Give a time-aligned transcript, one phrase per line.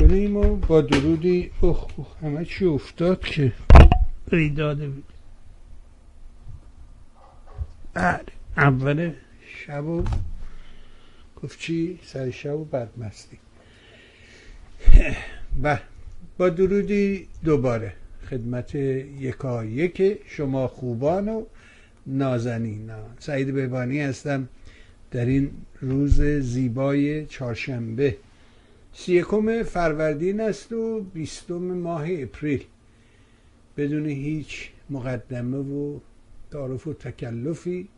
[0.00, 3.52] کنیم و با درودی اوه اوه همه چی افتاد که.
[4.56, 5.04] داده بود.
[7.94, 8.20] بله.
[8.56, 9.12] اول
[9.66, 10.04] شب و
[11.42, 13.38] گفت چی؟ سر شب و بدمستی
[15.62, 15.80] بله
[16.38, 17.92] با درودی دوباره.
[18.30, 21.44] خدمت یکا یک شما خوبان و
[22.06, 24.48] نازنین سعید بهبانی هستم.
[25.10, 28.16] در این روز زیبای چهارشنبه.
[28.92, 32.64] سیکم فروردین است و بیستم ماه اپریل.
[33.76, 35.98] بدون هیچ مقدمه و
[36.50, 37.88] تعارف و تکلفی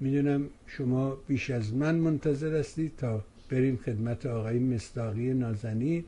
[0.00, 6.04] می‌دونم شما بیش از من منتظر هستید تا بریم خدمت آقای مستاقی نازنین.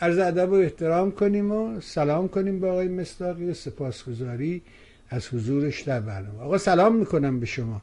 [0.00, 4.62] عرض ادب و احترام کنیم و سلام کنیم به آقای مستاقی و سپاسگزاری
[5.08, 6.40] از حضورش در برنامه.
[6.40, 7.82] آقا سلام می‌کنم به شما.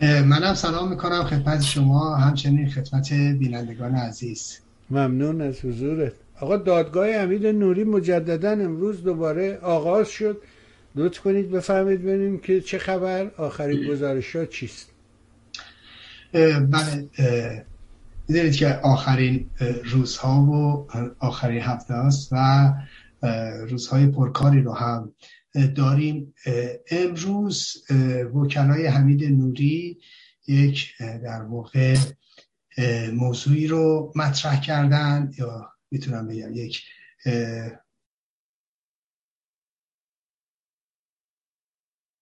[0.00, 4.58] منم سلام می‌کنم خدمت شما همچنین خدمت بینندگان عزیز.
[4.90, 6.12] ممنون از حضورت.
[6.40, 10.42] آقا دادگاه امید نوری مجددا امروز دوباره آغاز شد.
[10.94, 14.90] لطف کنید بفهمید ببینیم که چه خبر آخرین گزارش ها چیست
[16.32, 17.08] بله
[18.28, 19.46] می‌دونید که آخرین
[19.84, 20.86] روزها و
[21.18, 22.72] آخرین هفته است و
[23.68, 25.12] روزهای پرکاری رو هم
[25.54, 26.34] داریم
[26.90, 27.76] امروز
[28.34, 30.00] وکلای حمید نوری
[30.46, 31.96] یک در واقع
[33.12, 36.82] موضوعی رو مطرح کردن یا می‌تونم بگم یک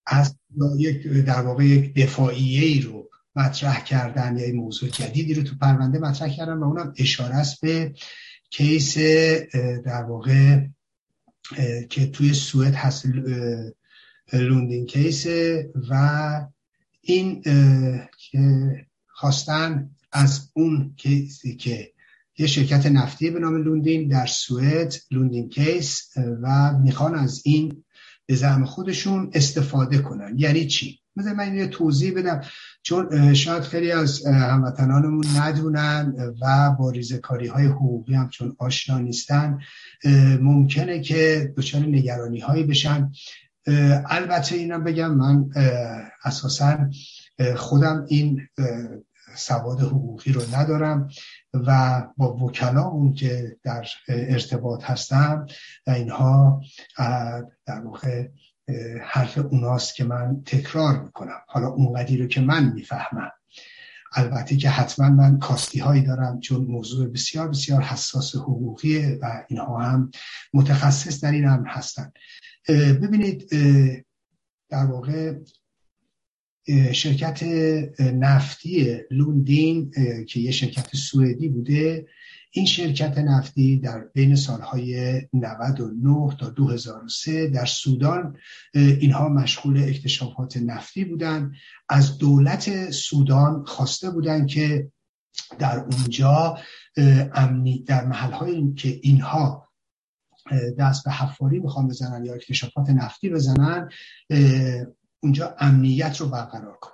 [0.06, 0.36] از
[0.78, 5.98] یک در واقع یک دفاعیه ای رو مطرح کردن یا موضوع جدیدی رو تو پرونده
[5.98, 7.94] مطرح کردن و اونم اشاره است به
[8.50, 8.98] case
[9.84, 10.66] در واقع
[11.88, 13.06] که توی سوئد هست
[14.32, 15.26] لوندین case
[15.90, 16.46] و
[17.00, 17.42] این
[18.18, 18.70] که
[19.06, 21.92] خواستن از اون case ی که
[22.38, 27.84] یه شرکت نفتی به نام لوندین در سوئد لوندین case و می‌خوان از این
[28.26, 30.34] به زعم خودشون استفاده کنن.
[30.38, 32.40] یعنی چی؟ مثل من یه توضیح بدم.
[32.82, 39.58] چون شاید خیلی از هموطنانمون ندونن و با ریزکاری های حقوقی هم چون آشنا نیستن
[40.40, 43.12] ممکنه که دچار نگرانی هایی بشن
[44.06, 45.50] البته اینم بگم من
[46.24, 46.90] اساسا
[47.56, 48.48] خودم این
[49.36, 51.08] سواد حقوقی رو ندارم
[51.54, 55.46] و با وکلا اون که در ارتباط هستم
[55.86, 56.62] و اینها
[57.66, 58.28] در واقع
[59.02, 61.40] حرف اوناست که من تکرار می‌کنم.
[61.46, 63.30] حالا اونقدی رو که من می‌فهمم.
[64.18, 69.78] البته که حتما من کاستی هایی دارم چون موضوع بسیار بسیار حساس حقوقیه و اینها
[69.78, 70.10] هم
[70.54, 72.12] متخصص در این هم هستن.
[72.68, 73.50] ببینید
[74.68, 75.34] در واقع
[76.92, 77.42] شرکت
[78.00, 79.90] نفتی لوندین
[80.28, 82.06] که یه شرکت سوئدی بوده
[82.50, 88.36] این شرکت نفتی در بین سالهای 99 تا 2003 در سودان
[88.74, 91.52] اینها مشغول اکتشافات نفتی بودند
[91.88, 94.92] از دولت سودان خواسته بودند که
[95.58, 96.58] در اونجا
[97.34, 99.68] امنی در محلهایی که اینها
[100.78, 103.88] دست به حفاری می‌خوان بزنن یا اکتشافات نفتی بزنن
[105.20, 106.92] اونجا امنیت رو برقرار کنن.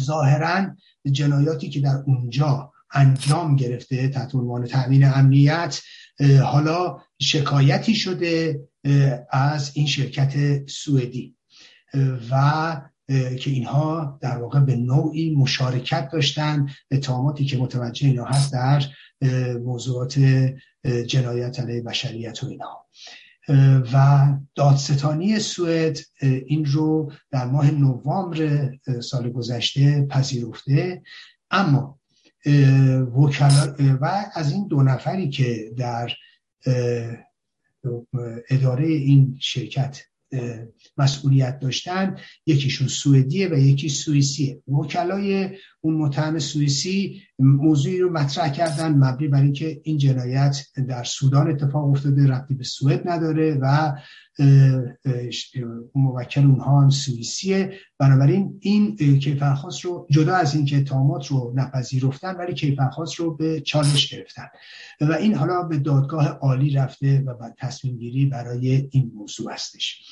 [0.00, 0.76] ظاهرا
[1.12, 5.80] جنایاتی که در اونجا انجام گرفته تحت عنوان تأمین امنیت
[6.42, 8.60] حالا شکایتی شده
[9.30, 11.36] از این شرکت سوئدی.
[12.30, 12.80] و
[13.38, 18.82] که اینها در واقع به نوعی مشارکت داشتن اتهاماتی که متوجه اینا هست در
[19.64, 20.18] موضوعات
[21.06, 22.86] جنایت علیه بشریت و اینها.
[23.92, 31.02] و دادستانی سوئد این رو در ماه نوامبر سال گذشته پذیرفته.
[31.50, 31.98] اما
[34.00, 36.12] و از این دو نفری که در
[38.50, 40.02] اداره این شرکت
[40.96, 44.62] مسئولیت داشتن یکیشون سوئدیه و یکی سوئیسیه.
[44.68, 45.50] وکلای
[45.80, 50.56] اون متهم سوئیسی موضوعی رو مطرح کردن مبنی بر اینکه این جنایت
[50.88, 53.92] در سودان اتفاق افتاده ربطی به سوئد نداره و
[55.94, 57.72] موکل اونها هم سوئیسیه.
[57.98, 64.14] بنابراین این کیفرخواست رو جدا از اینکه تامات رو نپذیرفتن ولی کیفرخواست رو به چالش
[64.14, 64.46] گرفتن.
[65.00, 70.02] و این حالا به دادگاه عالی رفته و تصمیم گیری برای این موضوع هستش.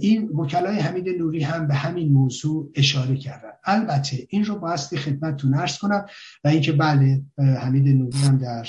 [0.00, 3.50] این وکلای حمید نوری هم به همین موضوع اشاره کردن.
[3.64, 6.06] البته این رو بایستی خدمتتون ارز کنم
[6.44, 8.66] و اینکه بله حمید نوری هم در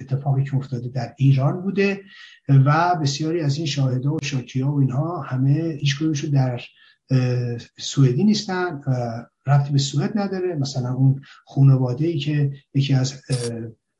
[0.00, 2.00] اتفاقی که افتاده در ایران بوده
[2.48, 6.60] و بسیاری از این شاهده و شاکی و اینها همه هیچ در
[7.78, 8.80] سوئدی نیستن
[9.46, 10.54] رفتی به سوئد نداره.
[10.54, 13.22] مثلا اون خانواده ای که یکی از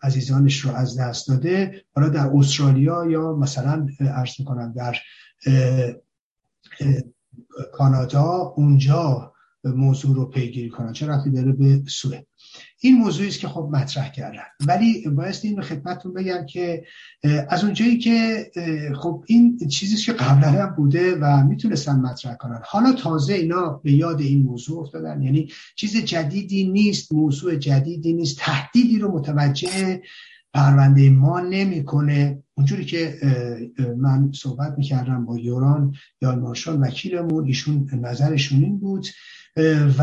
[0.02, 4.96] عزیزانش رو از دست داده حالا در استرالیا یا مثلا عرض می‌کنم در
[7.72, 9.32] کانادا اونجا
[9.64, 10.92] موضوع رو پیگیری کنن.
[10.92, 12.26] چه رفتی داره به سوئد.
[12.80, 14.42] این موضوعی است که خب مطرح کردن.
[14.66, 16.84] ولی باید این رو خدمتتون بگم که
[17.48, 18.50] از اونجایی که
[18.96, 22.60] خب این چیزی که قبلا هم بوده و می‌تونستن مطرح کنن.
[22.64, 25.22] حالا تازه اینا به یاد این موضوع افتادن.
[25.22, 28.38] یعنی چیز جدیدی نیست موضوع جدیدی نیست.
[28.38, 30.02] تهدیدی رو متوجه
[30.54, 32.42] پرونده ما نمی‌کنه.
[32.54, 33.18] اونجوری که
[33.96, 39.06] من صحبت می‌کردم با یوران یا مارشال وکیلمون ایشون نظرشون این بود
[39.98, 40.02] و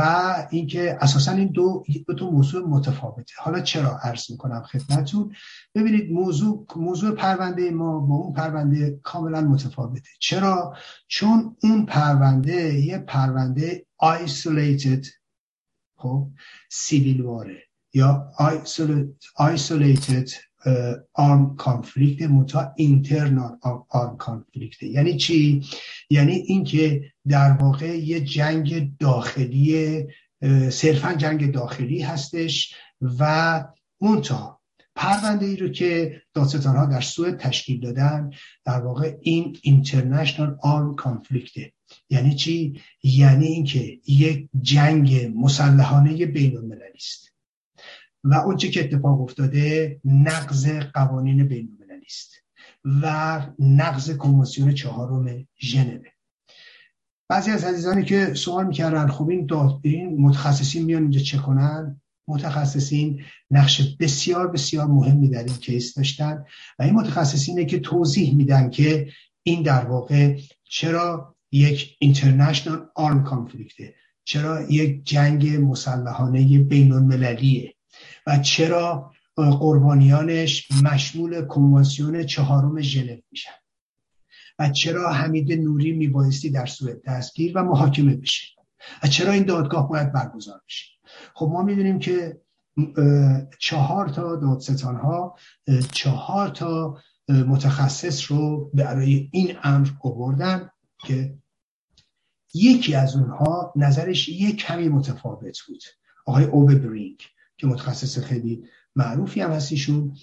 [0.49, 3.33] اینکه اساسا این دو دو تا موضوع متفاوته.
[3.37, 5.35] حالا چرا عرض می‌کنم خدمتون
[5.75, 10.09] ببینید موضوع موضوع پرونده ما با اون پرونده کاملا متفاوته.
[10.19, 10.75] چرا؟
[11.07, 15.07] چون اون پرونده یه پرونده isolated
[15.95, 16.27] خب
[16.69, 17.66] civil war ه
[17.97, 18.31] یا
[19.53, 20.29] isolated
[21.13, 23.57] armed conflict متا internal
[23.89, 25.63] armed conflict یعنی چی؟
[26.09, 30.03] یعنی اینکه در واقع یه جنگ داخلی
[30.69, 32.73] صرفا جنگ داخلی هستش
[33.19, 33.63] و
[34.01, 34.61] منتها
[34.95, 38.31] پرونده ای رو که دادستان ها در سوئد تشکیل دادن
[38.65, 41.71] در واقع این اینترنشنال آرم کانفلیکته
[42.09, 47.26] یعنی چی؟ یعنی اینکه یک جنگ مسلحانه بین المللی است.
[48.29, 51.77] و اونچه که اتفاق افتاده نقض قوانین بین
[52.07, 52.31] است
[53.01, 55.99] و نقض کنوانسیون چهارم ژنو
[57.29, 63.21] بعضی از عزیزانی که سوال می‌کردن خب این این متخصصین میان اینجا چه کنن؟ متخصصین
[63.51, 66.45] نقش بسیار بسیار مهمی در این کیس داشتن
[66.79, 69.07] و این متخصصینه که توضیح میدن که
[69.43, 77.73] این در واقع چرا یک اینترنشنال آرم کانفلیکته چرا یک جنگ مسلحانه بین المللیه
[78.27, 83.51] و چرا قربانیانش مشمول کنوانسیون چهارم ژنو میشن
[84.59, 88.47] و چرا حمید نوری میبایستی در سوئد دستگیر و محاکمه بشه
[89.03, 90.85] و چرا این دادگاه باید برگزار بشه.
[91.33, 92.41] خب ما می‌دونیم که
[93.59, 95.35] چهار تا دادستان ها
[95.91, 96.97] چهار تا
[97.29, 100.69] متخصص رو برای این امر آوردن
[101.05, 101.37] که
[102.53, 105.83] یکی از اونها نظرش یک کمی متفاوت بود.
[106.25, 107.17] آقای اوبه برینگ
[107.57, 108.63] که متخصص خیلی
[108.95, 110.15] معروفی هم هستیشون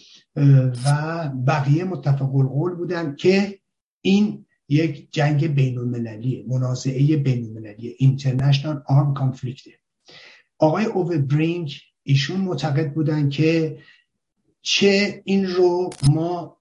[0.86, 3.58] و بقیه متفق القول بودن که
[4.00, 9.70] این یک جنگ بین المللیه منازعه بین المللیه اینترنشنال آرم کانفلیکته
[10.58, 13.78] آقای اوور برینگ ایشون معتقد بودن که
[14.62, 16.56] چه این رو ما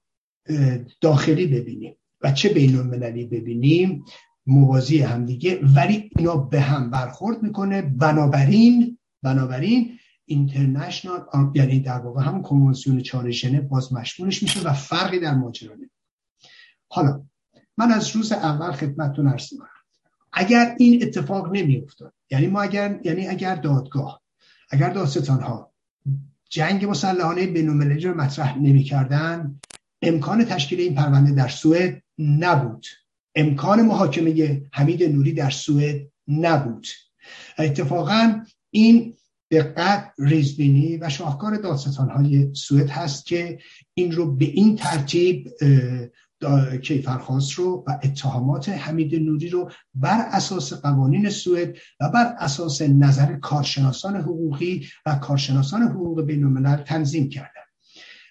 [1.01, 4.05] داخلی ببینیم و چه بین المللی ببینیم
[4.47, 7.81] موازی همدیگه ولی اینا به هم برخورد می‌کنه.
[7.81, 11.25] بنابراین بنابراین اینترنشنال
[11.55, 13.31] یعنی در واقع هم کنوانسیون چهار
[13.69, 15.75] باز مشمولش میشه و فرقی در ماجرا
[16.87, 17.23] حالا
[17.77, 19.69] من از روز اول خدمتتون عرض می‌کنم.
[20.33, 24.21] اگر این اتفاق نمیافتاد یعنی ما اگر یعنی اگر دادگاه
[24.69, 25.73] اگر دادستان ها
[26.49, 29.59] جنگ مسلحانه بین‌المللی رو مطرح نمی‌کردن
[30.01, 32.85] امکان تشکیل این پرونده در سوئد نبود.
[33.35, 36.87] امکان محاکمه حمید نوری در سوئد نبود.
[37.59, 39.13] اتفاقا این
[39.53, 43.59] دقت ریزبینی و شاهکار دادستان های سوئد هست که
[43.93, 45.49] این رو به این ترتیب
[46.83, 53.33] کیفرخواست رو و اتهامات حمید نوری رو بر اساس قوانین سوئد و بر اساس نظر
[53.33, 57.63] کارشناسان حقوقی و کارشناسان حقوق بین الملل تنظیم کردن.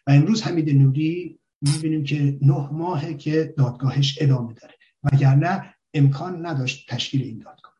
[0.06, 6.90] و امروز حمید نوری می‌بینیم که نه ماهه که دادگاهش ادامه داره وگرنه امکان نداشت
[6.90, 7.71] تشکیل این دادگاه.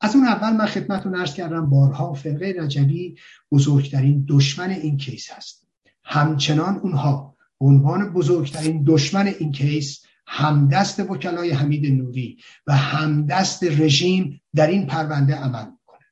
[0.00, 3.16] از اون اول من خدمتون ارز کردم بارها فرقه رجبی
[3.52, 5.68] بزرگترین دشمن این کیس هست.
[6.04, 14.66] همچنان اونها عنوان بزرگترین دشمن این کیس همدست وکلای حمید نوری و همدست رژیم در
[14.66, 16.06] این پرونده عمل می‌کنه.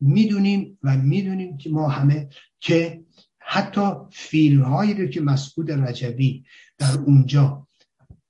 [0.00, 2.28] می‌دونیم و می‌دونیم که ما همه
[2.60, 3.04] که
[3.38, 6.44] حتی فیلم هایی رو که مسعود رجبی
[6.78, 7.66] در اونجا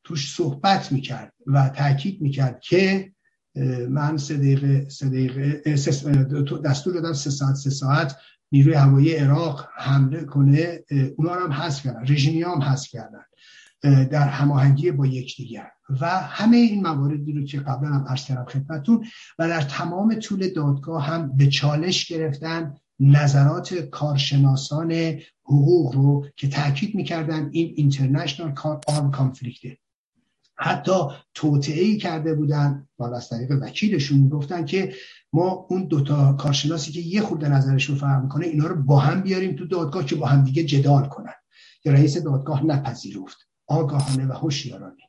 [0.04, 3.12] توش صحبت می‌کرد و تاکید می‌کرد که
[3.88, 5.62] من سه دقیقه, سه دقیقه
[6.64, 8.16] دستور دادم سه ساعت سه ساعت
[8.52, 10.78] نیروی هوایی عراق حمله کنه
[11.16, 13.24] اونا هم حذف کردن رژیمی هم حذف کردن
[13.82, 15.70] در هماهنگی با یکدیگر.
[16.00, 19.04] و همه این مواردی رو که قبلا هم عرض کردم خدمتتون
[19.38, 26.94] و در تمام طول دادگاه هم به چالش گرفتن نظرات کارشناسان حقوق رو که تاکید
[26.94, 28.54] می‌کردن این اینترنشنال
[28.86, 29.78] آرم کانفلیکته
[30.60, 30.92] حتی
[31.34, 32.88] توطعه کرده بودن.
[32.96, 34.94] بالا از طریق وکیلشون گفتن که
[35.32, 39.20] ما اون دوتا کارشناسی که یه خورده نظرش رو فهم کنه اینا رو با هم
[39.20, 41.32] بیاریم تو دادگاه که با هم دیگه جدال کنن.
[41.82, 43.38] که رئیس دادگاه نپذیرفت.
[43.66, 45.02] آگاهانه و هوشیارانه.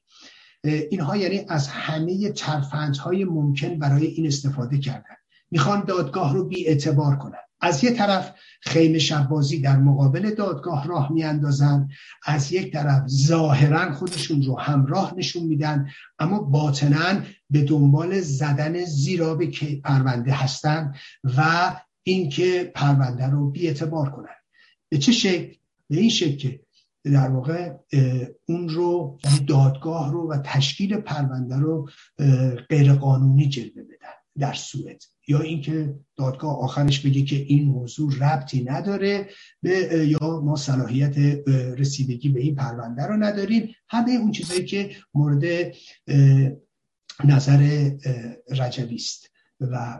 [0.63, 5.15] اینها یعنی از همه ترفندهای ممکن برای این استفاده کردن.
[5.51, 7.39] می‌خوان دادگاه رو بی اعتبار کنن.
[7.61, 11.89] از یه طرف خیمه شبازی در مقابل دادگاه راه میاندازن
[12.25, 15.89] از یک طرف ظاهرا خودشون رو همراه نشون میدن
[16.19, 21.71] اما باطنا به دنبال زدن زیرا که پرونده هستن و
[22.03, 24.35] اینکه پرونده رو بی اعتبار کنن.
[24.89, 25.55] به چه شکل؟
[25.89, 26.59] به این شکل که
[27.03, 27.73] در واقع
[28.45, 31.89] اون رو دادگاه رو و تشکیل پرونده رو
[32.69, 35.03] غیر قانونی جلوه بدن در سوئد.
[35.27, 39.29] یا اینکه دادگاه آخرش بگه که این موضوع ربطی نداره
[39.61, 41.17] به یا ما صلاحیت
[41.77, 43.75] رسیدگی به این پرونده رو نداریم.
[43.89, 45.73] همه اون چیزایی که مورد
[47.23, 47.91] نظر
[48.49, 49.31] رجبی است.
[49.59, 49.99] و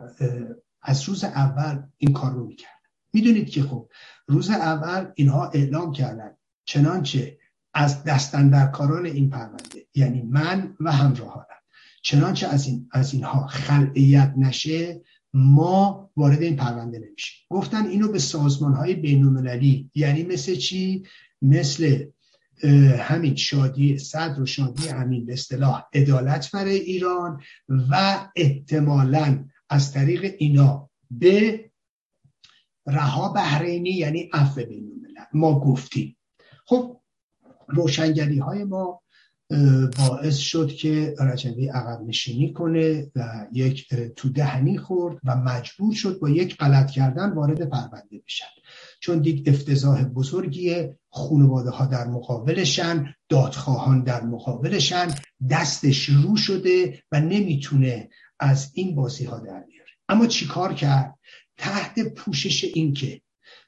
[0.82, 2.72] از روز اول این کار رو می‌کردن
[3.13, 3.90] می‌دونید که خب
[4.28, 6.38] روز اول اینها اعلام کردن.
[6.66, 7.38] چنانچه
[7.74, 11.61] از دستندرکاران این پرونده یعنی من و همراهانم.
[12.01, 15.01] چنانچه از, این، از اینها خلعیت نشه
[15.34, 17.48] ما وارد این پرونده نمیشیم.
[17.50, 21.03] گفتن اینو به سازمان های بین یعنی مثل چی؟
[21.41, 22.05] مثل
[23.00, 27.41] همین شادی صدر و شادی همین به اصطلاح عدالت برای ایران
[27.89, 31.65] و احتمالا از طریق اینا به
[32.88, 36.17] رها بحرینی یعنی عفو بین ما گفتیم.
[36.65, 37.01] خب
[37.67, 39.01] روشنگری های ما
[39.98, 46.20] باعث شد که رجبی عقب نشینی کنه و یک تو دهنی خورد و مجبور شد
[46.20, 48.46] با یک غلط کردن وارد پرونده بشن.
[49.00, 55.08] چون دید افتضاح بزرگی خانواده ها در مقابلشن دادخواهان در مقابلشن
[55.50, 59.89] دستش رو شده و نمی‌تونه از این بازی ها در بیاره.
[60.10, 61.20] اما چیکار کرد؟
[61.58, 63.22] تحت پوشش اینکه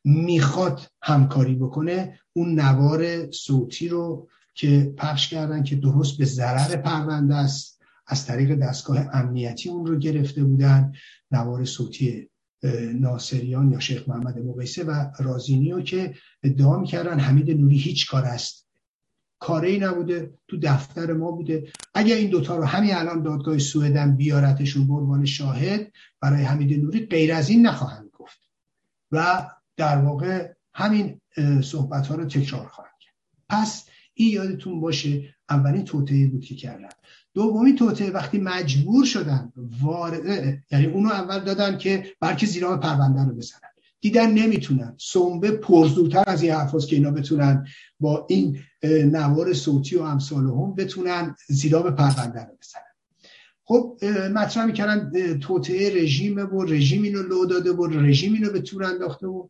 [0.03, 7.35] می‌خواد همکاری بکنه اون نوار صوتی رو که پخش کردن که درست به ضرر پرونده
[7.35, 7.81] است.
[8.07, 10.93] از طریق دستگاه امنیتی اون رو گرفته بودن.
[11.31, 12.29] نوار صوتی
[12.93, 18.67] ناصریان یا شیخ محمد مقیسه و رازینیو که ادعا می‌کردن حمید نوری هیچ کار است.
[19.39, 21.71] کاری نبوده تو دفتر ما بوده.
[21.93, 25.91] اگر این دوتا رو همین الان دادگاه سوئدن بیارتشون به عنوان شاهد
[26.21, 28.39] برای حمید نوری غیر از این نخواهند گفت.
[29.11, 31.21] و در واقع همین
[31.63, 33.15] صحبت ها رو تکرار خواهند کرد.
[33.49, 36.89] پس این یادتون باشه اولین توطعه بود که کردن.
[37.33, 40.25] دومی توطعه وقتی مجبور شدن وارد
[40.71, 43.59] یعنی اونو اول دادن که بلکه زیرا پرونده رو بزنن.
[44.01, 44.95] دیدن نمی‌تونن.
[44.99, 47.67] سنبه پرزورتر از این حرفاست که اینا بتونن
[47.99, 52.83] با این نوار صوتی و امثال هم بتونن زیرا پرونده رو بزنن.
[53.63, 58.83] خب مطرح می‌کردن توطعه رژیم و رژیم اینو لو داده و رژیم اینو به تور
[58.83, 59.47] انداخته و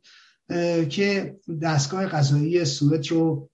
[0.90, 3.50] که دستگاه قضایی سوئد رو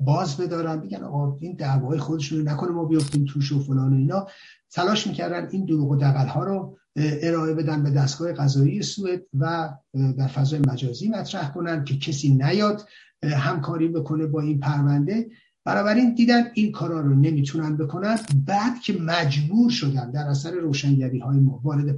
[0.00, 3.96] باز بدارن بگن آقا این دعوای خودشون رو نکنه ما بیافتیم توش و فلان و
[3.96, 4.26] اینا.
[4.70, 9.74] تلاش می‌کردن این دروغ و دقل ها رو ارائه بدن به دستگاه قضایی سوئد و
[10.18, 12.88] در فضای مجازی مطرح کنن که کسی نیاد
[13.24, 15.26] همکاری بکنه با این پرونده.
[15.64, 18.18] بنابراین دیدن این کارا رو نمی‌تونن بکنن.
[18.46, 21.96] بعد که مجبور شدن در اثر روشنگری های ما وارد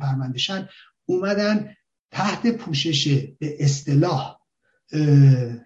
[1.06, 1.70] اومدن
[2.10, 4.37] تحت پوشش به اصطلاح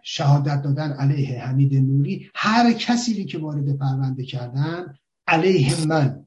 [0.02, 2.30] شهادت دادن علیه حمید نوری.
[2.34, 4.94] هر کسی که وارد پرونده کردن
[5.26, 6.26] علیه من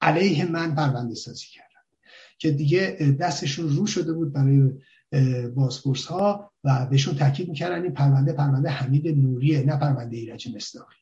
[0.00, 1.68] علیه من پرونده سازی کردن.
[2.38, 4.70] که دیگه دستشون رو شده بود برای
[5.54, 10.96] بازپرس ها و بهشون تاکید می‌کردن این پرونده پرونده حمید نوریه نه پرونده ایرج مصداقی.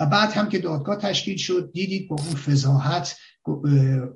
[0.00, 3.16] و بعد هم که دادگاه تشکیل شد دیدید با اون فضاحت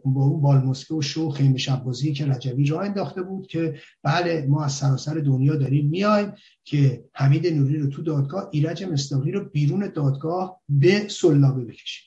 [0.04, 4.64] با اون بالمسکه و شو خیمه شبازی که رجوی راه انداخته بود که بله ما
[4.64, 6.32] از سراسر دنیا داریم میایم
[6.64, 12.04] که حمید نوری رو تو دادگاه ایرج مصداقی رو بیرون دادگاه به سلابه بکشیم.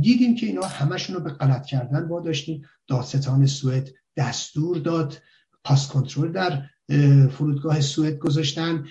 [0.00, 2.62] دیدیم که اینا همشون رو به غلط کردن با داشتیم.
[2.88, 5.22] دادستان سوئد دستور داد
[5.64, 6.62] پاس کنترل در
[7.28, 8.84] فرودگاه سوئد گذاشتن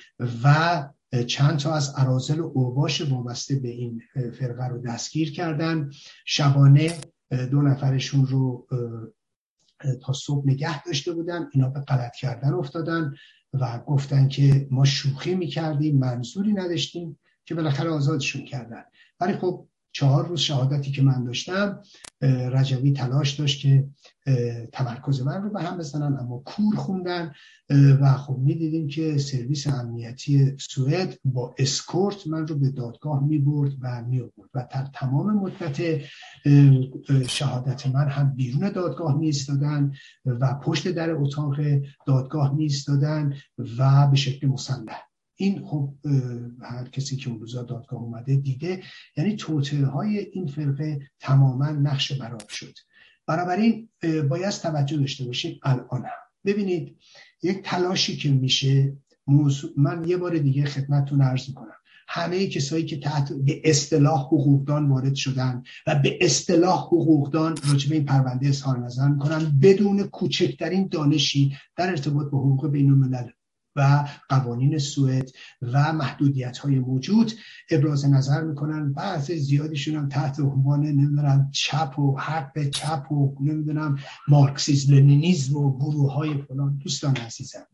[0.43, 0.89] و
[1.27, 4.01] چند تا از ارازل و اوباش وابسته به این
[4.39, 5.89] فرقه رو دستگیر کردن.
[6.25, 6.97] شبانه
[7.31, 8.67] دو نفرشون رو
[10.01, 13.13] تا صبح نگه داشته بودن اینا به غلط کردن افتادن
[13.53, 18.83] و گفتن که ما شوخی می‌کردیم منظوری نداشتیم که بالاخره آزادشون کردن.
[19.19, 21.81] ولی خب چهار روز شهادتی که من داشتم
[22.21, 23.88] رجوی تلاش داشت که
[24.74, 27.31] تمرکز من رو به هم بزنن اما کور خوندن.
[28.01, 33.71] و خب می‌دیدیم که سرویس امنیتی سوئد با اسکورت من رو به دادگاه می برد
[33.81, 36.01] و می برد و در تمام مدت
[37.27, 39.91] شهادت من هم بیرون دادگاه می ایستادن
[40.25, 41.55] و پشت در اتاق
[42.07, 43.33] دادگاه می ایستادن
[43.77, 45.10] و به شکل مسلح.
[45.35, 45.93] این خب
[46.61, 48.83] هر کسی که اون روزا دادگاه اومده دیده
[49.17, 52.73] یعنی توطعه های این فرقه تماما نقش براب شد.
[53.27, 53.89] بنابراین
[54.29, 56.21] باید توجه داشته باشید الان هم.
[56.45, 56.97] ببینید
[57.43, 58.97] یک تلاشی که میشه
[59.77, 61.75] من یه بار دیگه خدمتتون عرض می‌کنم.
[62.07, 68.05] همه کسایی که تحت به اصطلاح حقوقدان وارد شدن و به اصطلاح حقوقدان راجع این
[68.05, 73.29] پرونده اظهار نظر می‌کنن بدون کوچکترین دانشی در ارتباط با حقوق بین الملل
[73.75, 75.29] و قوانین سوئد
[75.61, 77.31] و محدودیت های موجود
[77.69, 78.93] ابراز نظر می‌کنن.
[78.93, 83.97] بعض زیادیشون هم تحت عنوان نمی‌دونم چپ و حق چپ و نمی‌دونم
[84.27, 86.77] مارکسیز لنینیزم و گروه های فلان.
[86.77, 87.67] دوستان عزیزم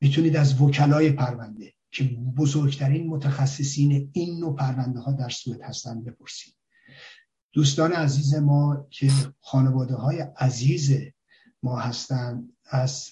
[0.00, 2.04] می‌تونید از وکلای پرونده که
[2.36, 6.54] بزرگترین متخصصین این نوع پرونده ها در سوئد هستن بپرسید.
[7.52, 10.98] دوستان عزیز ما که خانواده های عزیز
[11.62, 13.10] ما هستند از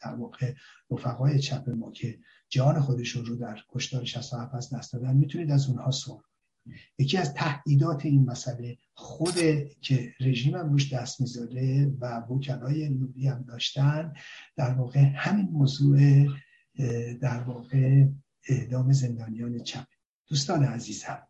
[0.00, 0.54] در واقع
[0.90, 2.18] رفقای چپ ما که
[2.48, 6.22] جان خودشون رو در کشتار 67 از دست دادن می‌تونید از اونها سوال
[6.98, 9.34] یکی از تهدیدات این مسئله خود
[9.80, 14.12] که رژیم هم روش دست می‌ذاره و وکلای نوری هم داشتن
[14.56, 16.26] در واقع همین موضوع
[17.20, 18.06] در واقع
[18.48, 19.86] اعدام زندانیان چپ.
[20.28, 21.26] دوستان عزیزم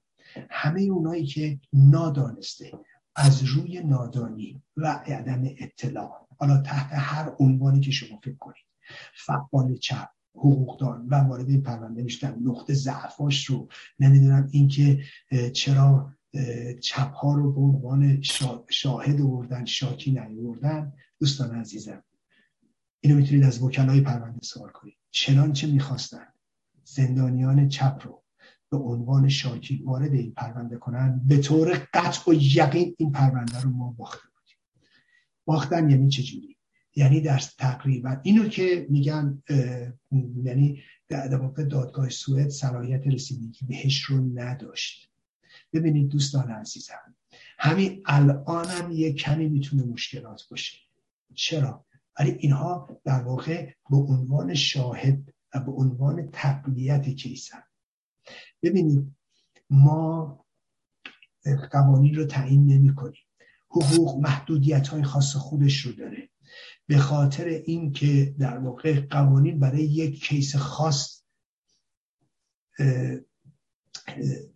[0.51, 2.73] همه اونایی که نادانسته
[3.17, 8.65] از روی نادانی و عدم اطلاع حالا تحت هر عنوانی که شما فکر کنید.
[9.15, 12.39] فعال چپ حقوقدان و وارد این پرونده می‌شدن.
[12.43, 13.69] نقطه ضعفاش رو
[13.99, 15.05] نمی‌دونم اینکه
[15.53, 16.13] چرا
[16.83, 18.23] چپ ها رو به عنوان
[18.69, 22.03] شاهد آوردن شاکی نیوردن دوستان عزیزم
[23.01, 24.97] اینو می‌تونید از وکلای پرونده سوال کنید.
[25.11, 26.27] چنانچه می‌خواستن
[26.85, 28.23] زندانیان چپ رو
[28.71, 33.71] به عنوان شاکی وارد این پرونده کنن؟ به طور قطع و یقین این پرونده رو
[33.71, 34.30] ما باخته بودیم
[35.45, 36.57] باختن یعنی چجوری
[36.97, 39.43] یعنی در تقریبا اینو که میگن
[40.45, 45.11] یعنی در واقع دادگاه سوئد صلاحیت رسیدگی بهش رو نداشت.
[45.73, 47.15] ببینید دوستان عزیزم
[47.59, 50.79] همین الان هم یه کمی می‌تونه مشکلات باشه.
[51.35, 51.87] چرا؟
[52.19, 57.63] ولی اینها در واقع به عنوان شاهد و به عنوان تقویت کیسن
[58.63, 59.17] ببینید
[59.71, 60.45] ما
[61.73, 63.23] قوانین رو تعیین نمی کنیم
[63.71, 66.29] حقوق محدودیت های خاص خودش رو داره.
[66.87, 71.23] به خاطر اینکه در واقع قوانین برای یک کیس خاص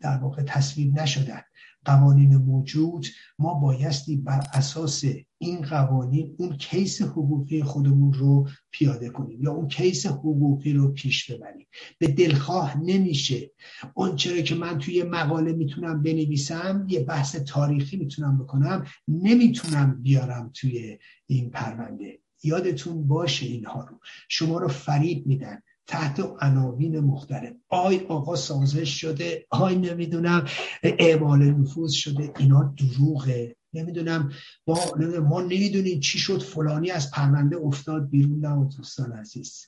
[0.01, 1.43] در واقع تصویب نشدن.
[1.85, 3.07] قوانین موجود
[3.39, 5.05] ما بایستی بر اساس
[5.45, 11.31] این قوانین اون case حقوقی خودمون رو پیاده کنیم یا اون case حقوقی رو پیش
[11.31, 11.67] ببریم.
[11.99, 13.51] به دلخواه نمیشه.
[13.95, 20.03] اون چه را که من توی مقاله می‌تونم بنویسم یه بحث تاریخی می‌تونم بکنم نمی‌تونم
[20.03, 22.19] بیارم توی این پرونده.
[22.43, 23.99] یادتون باشه اینها رو.
[24.29, 25.63] شما رو فریب میدن.
[25.87, 27.53] تحت عناوین مختلف.
[27.69, 30.45] آی آقا سازش شده آی نمی‌دونم
[30.83, 32.33] اعمال نفوذ شده.
[32.39, 33.57] اینا دروغه.
[33.75, 34.33] نمی‌دونم
[34.67, 34.79] ما
[35.23, 38.47] ما نمی‌دونیم چی شد فلانی از پرونده افتاد بیرون.
[38.47, 39.67] نه دوستان عزیز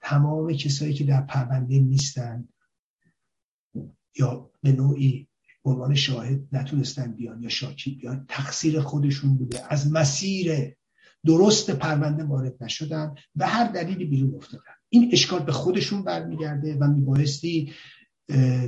[0.00, 2.48] تمام کسایی که در پرونده نیستن
[4.18, 5.28] یا به نوعی
[5.64, 9.72] عنوان شاهد نتونستن بیان یا شاکی بیان تقصیر خودشون بوده.
[9.72, 10.74] از مسیر
[11.26, 14.62] درست پرونده وارد نشدن و هر دلیلی بیرون افتادن.
[14.88, 17.72] این اشکال به خودشون برمیگرده و میبایستی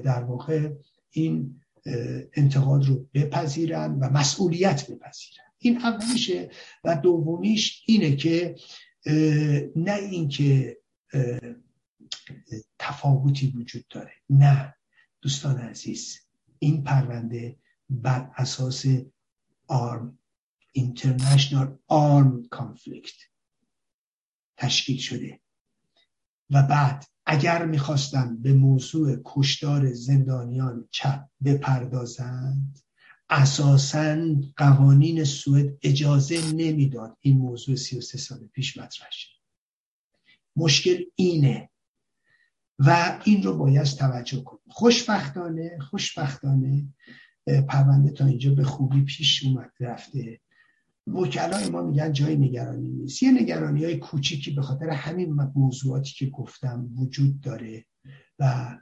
[0.05, 0.72] در واقع
[1.11, 1.61] این
[2.33, 5.44] انتقاد رو بپذیرن و مسئولیت بپذیرن.
[5.59, 6.51] این اولیشه
[6.85, 8.57] و دومیش اینه که
[9.77, 10.79] نه اینکه
[12.79, 14.12] تفاوتی وجود داره.
[14.31, 14.75] نه
[15.22, 16.20] دوستان عزیز
[16.59, 17.57] این پرونده
[17.90, 18.87] بر اساس
[19.66, 20.18] آرم
[20.79, 23.27] International Armed Conflict
[24.57, 25.40] تشکیل شده.
[26.51, 32.79] و بعد اگر می‌خواستن به موضوع کشتار زندانیان چپ بپردازند
[33.31, 34.17] اساسا
[34.57, 39.37] قوانین سوئد اجازه نمی‌داد این موضوع 33 سال پیش مطرح شد
[40.57, 41.71] مشکل اینه
[42.79, 44.63] و این رو باید توجه کنیم.
[44.69, 46.95] خوشبختانه خوشبختانه
[47.69, 50.41] پرونده تا اینجا به خوبی پیش اومد رفته.
[51.07, 53.23] وکلای ما میگن جای نگرانی نیست.
[53.23, 57.85] یه نگرانی های کوچیکی به خاطر همین موضوعاتی که گفتم وجود داره
[58.38, 58.75] و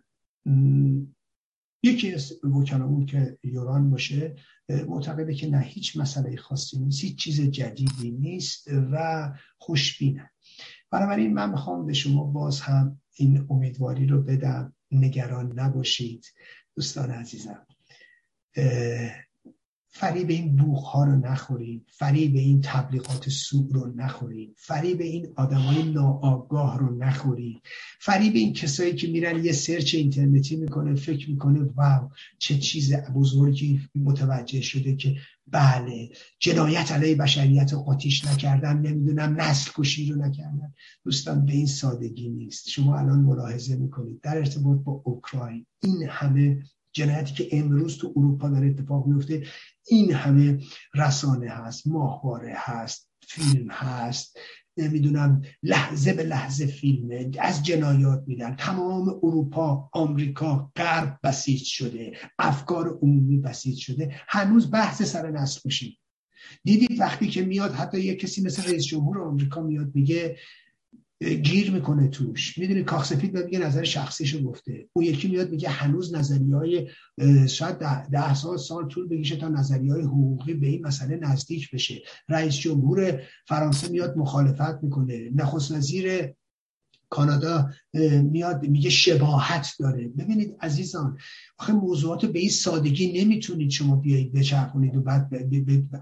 [1.82, 4.37] یکی از وکلامون که یوران باشه
[4.68, 10.30] معتقده که نه هیچ مسئله خاصی نیست هیچ چیز جدیدی نیست و خوشبینه.
[10.90, 14.74] بنابراین من می‌خوام به شما باز هم این امیدواری رو بدم.
[14.92, 16.26] نگران نباشید
[16.76, 17.66] دوستان عزیزم.
[19.96, 25.83] فریب این بوخ ها رو نخورید فریب این تبلیغات سوء رو نخورید فریب این آدمای
[25.83, 27.62] ناآگاه رو نخورید
[28.00, 33.80] فریب این کسایی که میرن یه سرچ اینترنتی می‌کنه فکر می‌کنه واو چه چیز بزرگی
[33.94, 40.74] متوجه شده که بله جنایت علیه بشریت رو قاتیش نکردن نمی‌دونم نسل کشی رو نکردن.
[41.04, 42.68] دوستان به این سادگی نیست.
[42.68, 44.20] شما الان ملاحظه می‌کنید.
[44.20, 46.62] در ارتباط با اوکراین این همه
[46.94, 49.46] جنایتی که امروز تو اروپا در اتفاق میفته
[49.88, 50.61] این همه
[50.94, 54.38] رسانه هست ماهواره هست فیلم هست
[54.76, 58.57] نمی‌دونم لحظه به لحظه فیلمه از جنایات میدن.
[58.57, 64.14] تمام اروپا آمریکا غرب بسیج شده افکار عمومی بسیج شده.
[64.28, 65.61] هنوز بحث سر نسل
[66.64, 70.37] دیدید وقتی که میاد حتی یه کسی مثل رئیس جمهور آمریکا میاد میگه
[71.20, 72.59] گیر می‌کنه توش.
[72.59, 74.88] می‌دونی کاخ سفید میگه نظر شخصیشو گفته.
[74.92, 76.88] اون یکی میاد میگه هنوز نظریه های
[77.48, 81.70] شاید ده, ده سال سال طول بکشه تا نظریه های حقوقی به این مسئله نزدیک
[81.70, 82.03] بشه.
[82.29, 85.31] رئیس جمهور فرانسه میاد مخالفت می‌کنه.
[85.35, 86.35] نخست وزیر
[87.10, 87.70] کانادا
[88.22, 90.08] میاد میگه شباهت داره.
[90.08, 91.18] ببینید عزیزان
[91.58, 95.30] آخه موضوعات به این سادگی نمی‌تونید شما بیایید بچرخونید و بعد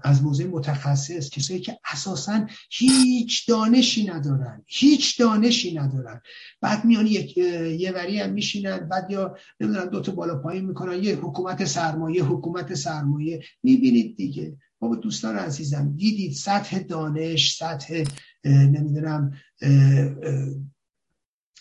[0.03, 4.63] از موضوع متخصص کسایی که اساسا هیچ دانشی ندارن.
[4.67, 6.21] هیچ دانشی ندارن.
[6.61, 11.03] بعد میان یک یه وری هم میشینن بعد یا نمی‌دونم دو تا بالا پایین می‌کنن
[11.03, 13.43] یه حکومت سرمایه حکومت سرمایه.
[13.63, 14.57] می‌بینید دیگه.
[14.79, 18.03] بابا دوستان عزیزم دیدید سطح دانش سطح
[18.45, 19.31] نمی‌دونم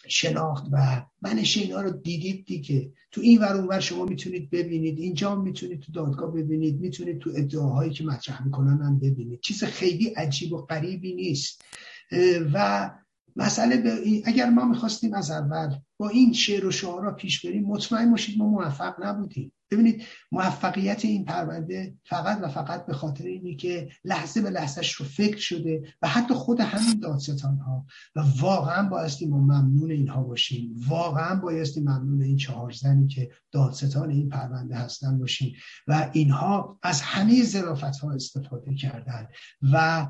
[0.09, 2.93] شناخت و منش اینا رو دیدید دیگه.
[3.11, 4.99] تو این ور اونور شما می‌تونید ببینید.
[4.99, 6.81] اینجا می‌تونید تو دادگاه ببینید.
[6.81, 9.41] می‌تونید تو ادعاهایی که مطرح می‌کنن هم ببینید.
[9.41, 11.62] چیز خیلی عجیب و غریبی نیست.
[12.53, 12.91] و
[13.37, 18.11] مسئله به اگر ما می‌خواستیم از اول با این شعر و شعارا پیش بریم مطمئن
[18.11, 19.53] باشید ما موفق نبودیم.
[19.71, 25.07] ببینید موفقیت این پرونده فقط و فقط به خاطر اینه که لحظه به لحظهش رو
[25.07, 27.87] فکر شده و حتی خود همین دادستان ها
[28.17, 30.75] و واقعا بایستی ما ممنون اینها باشیم.
[30.88, 35.55] واقعا بایستی ممنون این چهار زنی که دادستان این پرونده هستن باشیم.
[35.87, 39.27] و اینها از همه ظرافت ها استفاده کردن.
[39.73, 40.09] و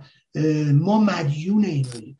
[0.73, 2.19] ما مدیون ایناییم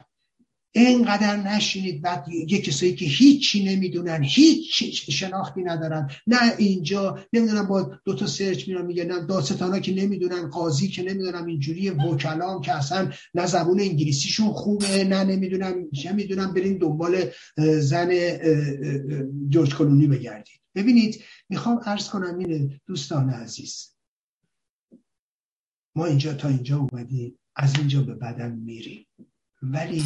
[0.75, 6.11] اینقدر نشینید بعد یه کسایی که هیچی نمی‌دونن هیچ شناختی ندارن.
[6.27, 11.03] نه اینجا نمی‌دونم با دو تا سرچ میرن میگن نه داستانا که نمی‌دونن قاضی که
[11.03, 17.31] نمی‌دونم اینجوری وکلام که اصلا نه زبون انگلیسیشون خوبه نه نمی‌دونم چه می‌دونم برین دنبال
[17.79, 18.11] زن
[19.49, 20.61] جورج کلونی بگردید.
[20.75, 23.89] ببینید می‌خوام عرض کنم اینه دوستان عزیز.
[25.97, 29.07] ما اینجا تا اینجا اومدیم از اینجا به بدن میریم.
[29.63, 30.03] ولی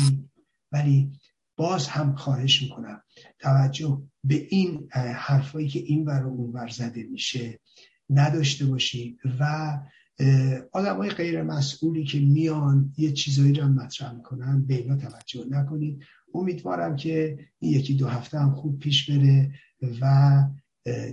[0.77, 1.13] ولی
[1.57, 3.03] باز هم خواهش می‌کنم
[3.39, 7.61] توجه به این حرفایی که این ور و اون ور زده میشه
[8.11, 9.73] نداشته باشید و
[10.73, 16.03] آدم های غیر مسئولی که میان یه چیزایی رو مطرح می‌کنن به اینا توجه نکنید.
[16.35, 19.53] امیدوارم که این یکی دو هفته هم خوب پیش بره
[20.01, 20.43] و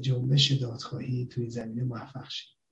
[0.01, 2.62] جنبش دادخواهی توی زمینه موفق شد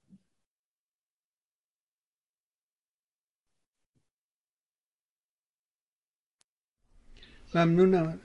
[7.56, 8.20] ممنونم.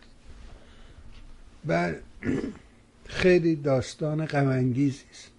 [1.69, 1.93] و
[3.07, 5.31] خیلی داستان غمانگیزی است.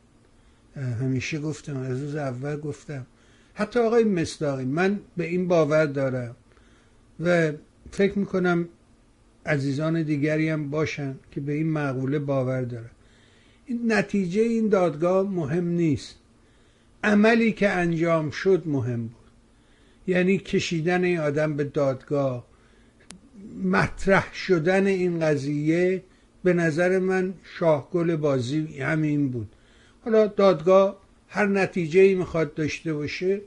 [0.75, 3.05] همیشه گفتم از روز اول گفتم.
[3.53, 6.35] حتی آقای مصداقی من به این باور دارم
[7.19, 7.51] و
[7.91, 8.69] فکر می‌کنم
[9.45, 12.89] عزیزان دیگری هم باشن که به این معقوله باور دارن.
[13.65, 16.15] این نتیجه این دادگاه مهم نیست.
[17.03, 19.15] عملی که انجام شد مهم بود.
[20.07, 22.45] یعنی کشیدن این آدم به دادگاه
[23.63, 26.03] مطرح شدن این قضیه
[26.43, 29.47] به نظر من شاهگل بازی همین بود.
[30.05, 33.41] حالا دادگاه هر نتیجه ای می‌خواد داشته باشه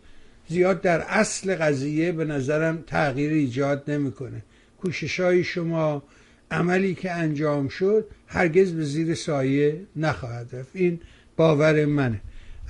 [0.49, 4.43] زیاد در اصل قضیه به نظرم تغییر ایجاد نمی‌کنه.
[4.81, 6.03] کوشش های شما
[6.51, 10.71] عملی که انجام شد هرگز به زیر سایه نخواهد رفت.
[10.75, 11.01] این
[11.37, 12.21] باور منه.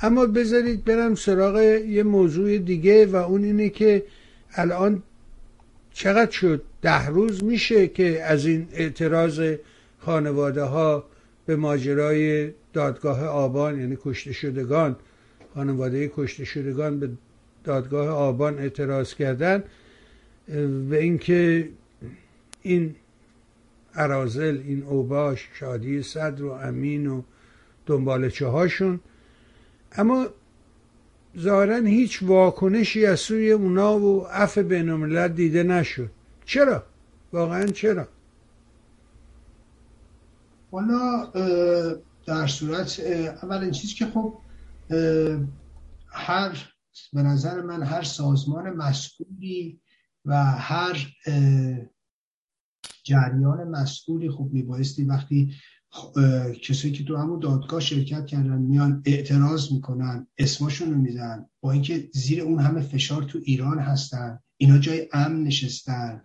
[0.02, 1.56] اما بذارید برم سراغ
[1.88, 4.02] یه موضوع دیگه و اون اینه که
[4.52, 5.02] الان
[5.92, 9.54] چقدر شد ده روز میشه که از این اعتراض
[9.98, 11.04] خانواده ها
[11.46, 14.96] به ماجرای دادگاه آبان یعنی کشته شدگان
[15.54, 17.10] خانواده کشته شدگان به
[17.64, 19.62] دادگاه آبان اعتراض کردن
[20.90, 21.68] و اینکه
[22.62, 22.94] این
[23.94, 27.22] ارازل این اوباش شادی صدر و امین و
[27.86, 29.00] دنبالچه هاشون
[29.92, 30.26] اما
[31.38, 36.10] ظاهرا هیچ واکنشی از سوی اونا و عف بین دیده نشد.
[36.50, 36.84] چرا؟
[37.32, 38.08] واقعا چرا؟
[40.72, 41.26] والا
[42.26, 43.00] در صورت
[43.42, 44.38] اول این چیز که خب
[46.12, 46.74] هر
[47.12, 49.80] به نظر من هر سازمان مسئولی
[50.24, 51.16] و هر
[53.04, 55.54] جریان مسئولی خب میبایستی وقتی
[56.62, 62.10] کسایی که تو همون دادگاه شرکت کردن میان اعتراض می‌کنن اسمشون رو میدن با اینکه
[62.12, 66.24] زیر اون همه فشار تو ایران هستن اینا جای امن نشستن.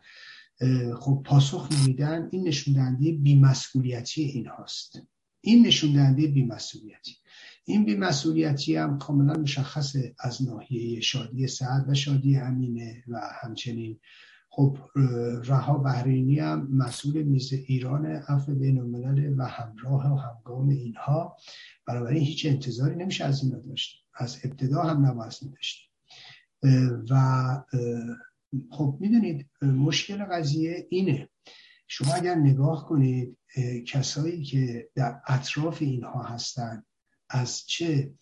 [0.99, 2.29] خب پاسخ نمیدن.
[2.31, 5.01] این نشون دهنده بیمسئولیتی این هاست.
[5.41, 7.15] این نشون دهنده بیمسئولیتی.
[7.65, 13.99] این بیمسئولیتی هم کاملا مشخصه از ناحیه شادی سعد و شادی امینه و همچنین
[14.49, 14.77] خب
[15.45, 18.77] رها بحرینی هم مسئول میز ایران عفو بین
[19.37, 21.37] و همراه و همگام اینها.
[21.87, 24.05] بنابراین هیچ انتظاری نمیشه از اینا داشت.
[24.15, 25.94] از ابتدا هم نباید داشت.
[27.09, 27.63] و
[28.71, 31.29] خب می‌دونید مشکل قضیه اینه.
[31.87, 33.37] شما اگر نگاه کنید
[33.87, 36.83] کسایی که در اطراف اینها هستن
[37.29, 38.13] از چه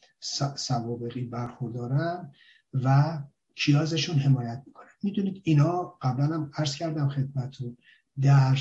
[0.56, 2.32] سوابقی برخوردارن
[2.74, 3.20] و
[3.56, 4.88] کیازشون حمایت می‌کنن.
[5.04, 7.78] می‌دونید اینا قبلا هم عرض کردم خدمتون
[8.22, 8.58] در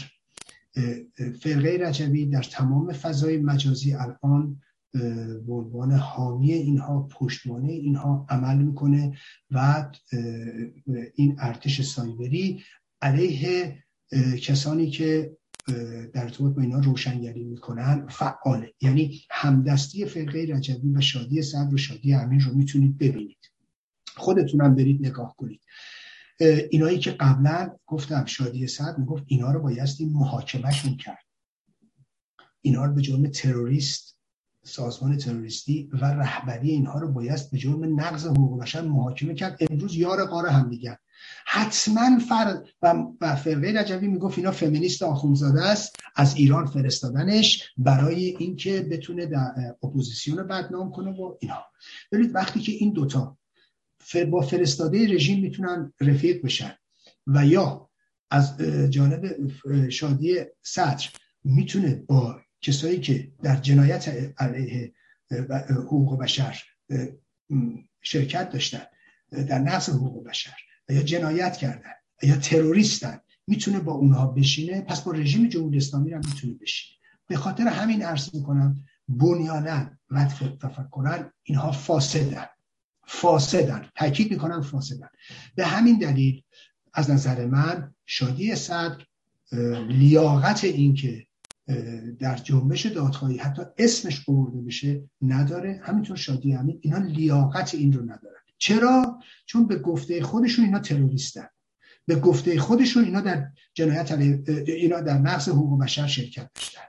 [1.40, 4.60] فرقه رجبی در تمام فضای مجازی الان
[4.92, 9.18] به عنوان حامی اینها پشتوانه اینها عمل می‌کنه
[9.50, 9.90] و
[11.14, 12.62] این ارتش سایبری
[13.02, 13.78] علیه
[14.42, 15.36] کسانی که
[16.14, 18.74] در ارتباط با اینا روشنگری می‌کنن فعاله.
[18.80, 23.50] یعنی همدستی فرقه رجبی و شادی صدر و شادی امین رو می‌تونید ببینید.
[24.16, 25.60] خودتونم برید نگاه کنید.
[26.70, 31.24] اینایی که قبلا گفتم شادی صدر می‌گفت اینا رو بایستی محاکمهشون کرد.
[32.60, 34.18] اینا رو به جرم تروریست
[34.64, 39.58] سازمان تروریستی و رهبری اینها رو بایست به جرم نقض حقوق بشر محاکمه کرد.
[39.70, 40.96] امروز یار قاره هم دیگر.
[41.46, 48.80] حتما فر و فرقه رجوی می‌گفت اینا فمینیست آخونزاده است از ایران فرستادنش برای اینکه
[48.80, 51.64] بتونه در اپوزیسیون رو بدنام کنه و اینها
[52.12, 53.38] ببینید وقتی که این دوتا
[54.30, 56.74] با فرستاده رژیم می‌تونن رفیق بشن
[57.26, 57.88] و یا
[58.30, 59.36] از جانب
[59.88, 61.08] شادی صدر
[61.44, 64.92] می‌تونه با کسایی که در جنایت علیه
[65.70, 66.62] حقوق بشر
[68.02, 68.82] شرکت داشتن
[69.30, 70.56] در نقض حقوق بشر
[70.88, 74.80] یا جنایت کردن یا تروریستن می‌تونه با اونها بشینه.
[74.80, 76.98] پس با رژیم جمهوری اسلامی هم می‌تونه بشینه.
[77.26, 80.24] به خاطر همین عرض می‌کنم بنیانا و
[80.60, 82.46] تفکرن اینها فاسدن.
[83.06, 83.88] فاسدن.
[83.96, 85.08] تاکید می‌کنم فاسدن.
[85.54, 86.42] به همین دلیل
[86.94, 89.04] از نظر من شادی صدر
[89.88, 91.26] لیاقت این که
[92.18, 95.80] در جنبش دادخواهی حتی اسمش برده بشه نداره.
[95.84, 98.40] همینطور شادی همین اینا لیاقت این رو ندارن.
[98.58, 101.46] چرا؟ چون به گفته خودشون اینا تروریستن.
[102.06, 104.12] به گفته خودشون اینا در جنایت
[104.66, 106.80] اینا در نقض حقوق بشر شرکت داشتن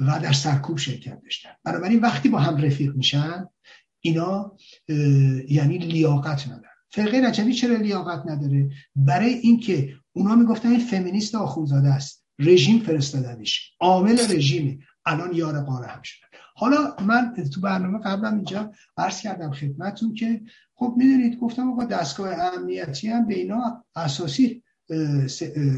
[0.00, 1.50] و در سرکوب شرکت داشتن.
[1.64, 3.46] بنابراین وقتی با هم رفیق میشن
[4.00, 4.56] اینا
[5.48, 6.62] یعنی لیاقت ندارن.
[6.90, 12.25] فرقه رجبی چرا لیاقت نداره؟ برای اینکه اونا می‌گفتن این فمینیست آخونزاده است.
[12.38, 13.72] رژیم فرستادنش.
[13.80, 14.78] عامل رژیمه.
[15.06, 20.40] الان یار قاره هم شدن حالا من تو برنامه قبلا اینجا عرض کردم خدمتتون که
[20.74, 24.62] خب می‌دونید گفتم آقا دستگاه امنیتی هم به اینا اساسی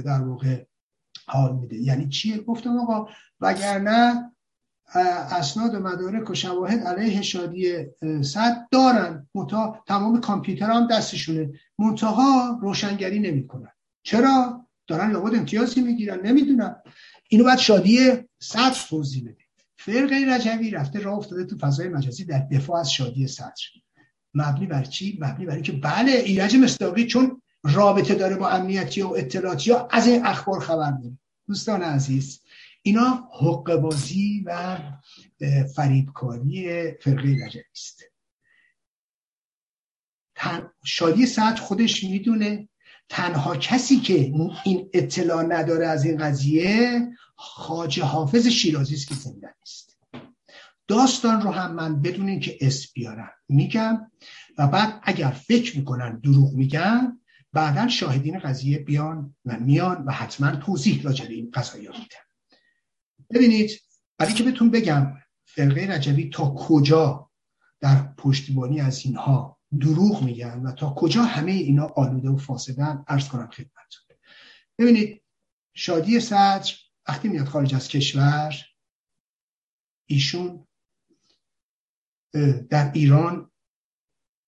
[0.04, 0.64] در واقع
[1.26, 1.76] حال میده.
[1.76, 3.08] یعنی چیه؟ گفتم آقا
[3.40, 4.32] وگرنه
[5.30, 7.86] اسناد و مدارک و شواهد علیه شادی
[8.22, 9.28] صد دارن.
[9.34, 11.52] منتها تمام کامپیوتر هم دستشونه.
[11.78, 13.72] منتها روشنگری نمی‌کنن.
[14.02, 16.82] چرا؟ دارن لابد امتیازی می‌گیرن نمی‌دونم.
[17.28, 17.98] اینو باید شادی
[18.38, 19.36] صدر توضیح بده.
[19.76, 23.62] فرقه رجوی رفته راه افتاده تو فضای مجازی در دفاع از شادی صدر.
[24.34, 29.08] مبنی بر چی؟ مبنی بر اینکه بله ایرج مستاقی چون رابطه داره با امنیتی و
[29.08, 31.18] اطلاعاتی ها از این اخبار خبر داره.
[31.46, 32.40] دوستان عزیز
[32.82, 34.78] اینا حق بازی و
[35.76, 38.02] فریبکاری فرقه رجوی است.
[40.84, 42.68] شادی صدر خودش می‌دونه
[43.08, 44.32] تنها کسی که
[44.64, 49.98] این اطلاع نداره از این قضیه خاجه حافظ شیرازی است که زنده نیست.
[50.88, 54.10] داستان رو هم من بدون اینکه اسم بیارم میگم
[54.58, 57.20] و بعد اگر فکر می‌کنن دروغ میگن
[57.52, 62.58] بعدا شاهدین قضیه بیان و میان و حتما توضیح راجع به این قضايا میدن.
[63.30, 63.70] ببینید
[64.18, 67.30] برای که بهتون بگم فرقه رجوی تا کجا
[67.80, 73.28] در پشتیبانی از اینها دروغ میگن و تا کجا همه اینا آلوده و فاسدن ارز
[73.28, 74.16] کنم خدمتتون.
[74.78, 75.22] ببینید
[75.74, 76.72] شادی صدر
[77.08, 78.54] وقتی میاد خارج از کشور
[80.06, 80.66] ایشون
[82.70, 83.50] در ایران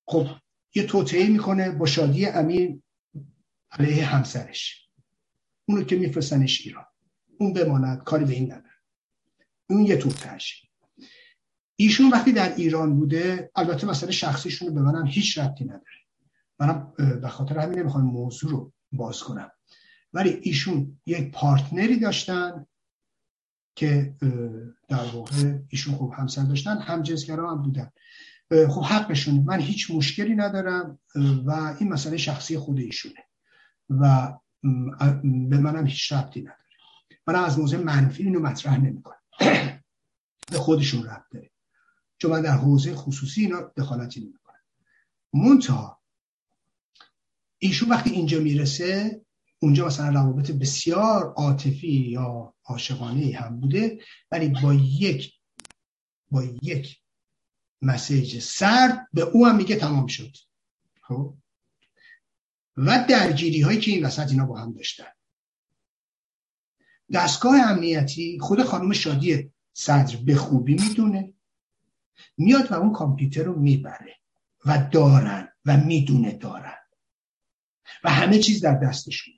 [0.06, 0.26] خب
[0.74, 2.82] یه توطعه می‌کنه با شادی امین
[3.70, 4.88] علیه همسرش.
[5.68, 6.86] اونو که میفرستنش ایران.
[7.38, 8.74] اون بماند کاری به این نداره.
[9.70, 10.69] اون یه توطعهش
[11.80, 15.84] ایشون وقتی در ایران بوده البته مسئله شخصیشون رو به منم هیچ ربطی نداره.
[16.58, 19.50] منم به خاطر همین نمی‌خوام موضوع رو باز کنم.
[20.12, 22.66] ولی ایشون یک پارتنری داشتن
[23.74, 24.14] که
[24.88, 27.90] در واقع ایشون خوب همسر داشتن هم جنسگرا هم بودن.
[28.50, 30.98] خب حقشونه من هیچ مشکلی ندارم
[31.46, 33.24] و این مسئله شخصی خود ایشونه.
[33.90, 34.32] و
[35.22, 36.56] به منم هیچ ربطی نداره.
[37.26, 39.16] من از موضوع منفی اینو مطرح نمی‌کنم.
[40.52, 41.49] به خودشون ربط داره.
[42.20, 44.60] چون من در حوزه خصوصی اینا دخالتی نمی‌کنم.
[45.32, 46.00] منتها
[47.58, 49.20] ایشون وقتی اینجا می‌رسه
[49.62, 53.98] اونجا مثلا روابط بسیار عاطفی یا عاشقانه هم بوده
[54.30, 55.32] ولی با یک
[56.30, 57.00] با یک
[57.82, 60.36] مسیج سرد به او هم میگه تمام شد.
[61.02, 61.34] خب؟
[62.76, 65.12] و درگیری هایی که این وسط اینا با هم داشتن.
[67.12, 71.34] دستگاه امنیتی خود خانم شادی صدر به خوبی می‌دونه.
[72.36, 74.16] میاد و اون کامپیوتر رو می‌بره
[74.66, 76.76] و دارن و می‌دونه دارن.
[78.04, 79.34] و همه چیز در دستشون.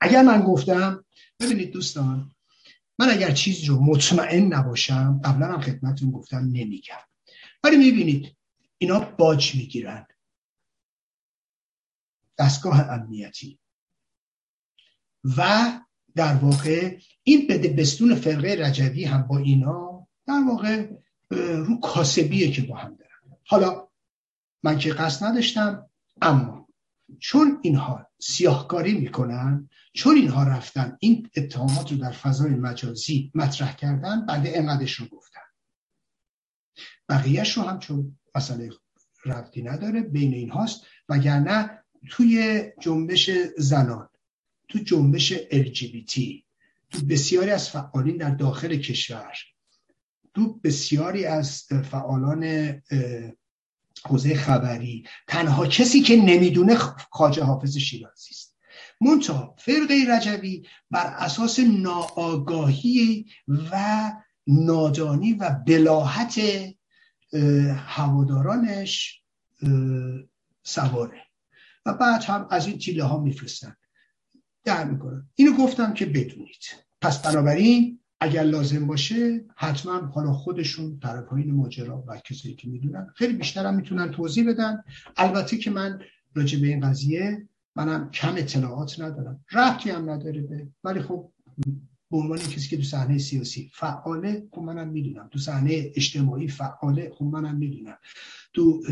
[0.00, 1.04] اگر من گفتم
[1.40, 2.34] ببینید دوستان
[2.98, 7.00] من اگر چیزی رو مطمئن نباشم قبلا هم خدمتتون گفتم نمیگم.
[7.64, 8.36] ولی می‌بینید
[8.78, 10.06] اینا باج می‌گیرن.
[12.38, 13.58] دستگاه امنیتی.
[15.24, 15.80] و
[16.14, 20.86] در واقع این بده بستون فرقه رجوی هم با اینا در واقع
[21.66, 23.38] رو کاسبیه که با هم دارن.
[23.46, 23.88] حالا
[24.62, 25.86] من که قصد نداشتم
[26.22, 26.68] اما
[27.18, 34.26] چون اینها سیاهکاری می‌کنن چون اینها رفتن این اتهامات رو در فضای مجازی مطرح کردن
[34.26, 35.40] بعد انقدرش رو گفتن.
[37.08, 38.70] بقیهش رو هم چون مسئله
[39.24, 44.08] رفتی نداره بین این هاست وگرنه توی جنبش زنان.
[44.70, 46.42] تو جنبش LGBT
[46.90, 49.32] تو بسیاری از فعالین در داخل کشور
[50.34, 52.44] تو بسیاری از فعالان
[54.04, 55.04] حوزه خبری.
[55.28, 56.74] تنها کسی که نمی‌دونه
[57.10, 58.56] خاجه حافظ شیرازی است.
[59.00, 64.12] منتها فرقه رجوی بر اساس ناآگاهی و
[64.46, 66.40] نادانی و بلاحت
[67.76, 69.22] هوادارانش
[70.62, 71.22] سواره.
[71.86, 73.76] و بعد هم از این تیله ها میفرستن.
[74.64, 76.64] در می‌کنن اینو گفتم که بدونید
[77.00, 83.32] پس بنابراین اگر لازم باشه حتما حالا خودشون طرفین ماجرا و کسایی که می‌دونن خیلی
[83.32, 84.82] بیشتر هم می‌تونن توضیح بدن.
[85.16, 86.00] البته که من
[86.34, 89.44] راجع به این قضیه منم کم اطلاعات ندارم.
[89.52, 91.32] ربطی هم نداره به ولی خب
[92.10, 95.28] به عنوان کسی که تو صحنه سیاسی فعاله خب منم می‌دونم.
[95.32, 97.98] تو صحنه اجتماعی فعاله خب منم می‌دونم.
[98.52, 98.82] تو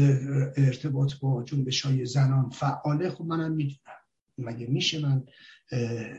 [0.56, 3.98] ارتباط با جنبش های زنان فعاله خب منم می‌دونم.
[4.38, 5.24] مگه میشه من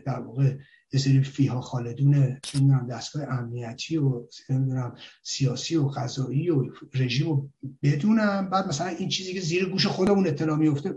[0.06, 0.56] در واقع
[0.94, 7.50] یه سری فیها خالدون نمی‌دونم دستگاه امنیتی و نمی‌دونم سیاسی و قضایی و رژیم رو
[7.84, 8.50] بدونم.
[8.50, 10.96] بعد مثلا این چیزی که زیر گوش خودمون اطلاع میفته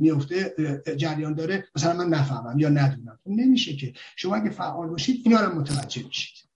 [0.00, 0.54] میفته
[0.96, 3.18] جریان داره مثلا من نفهمم یا ندونم.
[3.24, 3.92] خب نمیشه که.
[4.16, 6.48] شما اگه فعال باشید اینا رو متوجه میشید.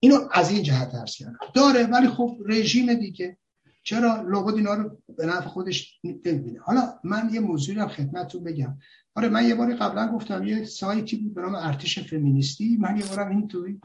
[0.00, 1.38] اینو از این جهت درس کردم.
[1.54, 3.38] داره ولی خب رژیم دیگه.
[3.82, 6.60] چرا؟ لابد اینا رو به نفع خودش نمی‌بینه.
[6.60, 8.78] حالا من یه موضوعی رو خدمتتون بگم.
[9.16, 12.76] آره من یه باری قبلا گفتم یه سایتی بود به نام ارتش فمینیستی.
[12.80, 13.80] من یه بارم این توی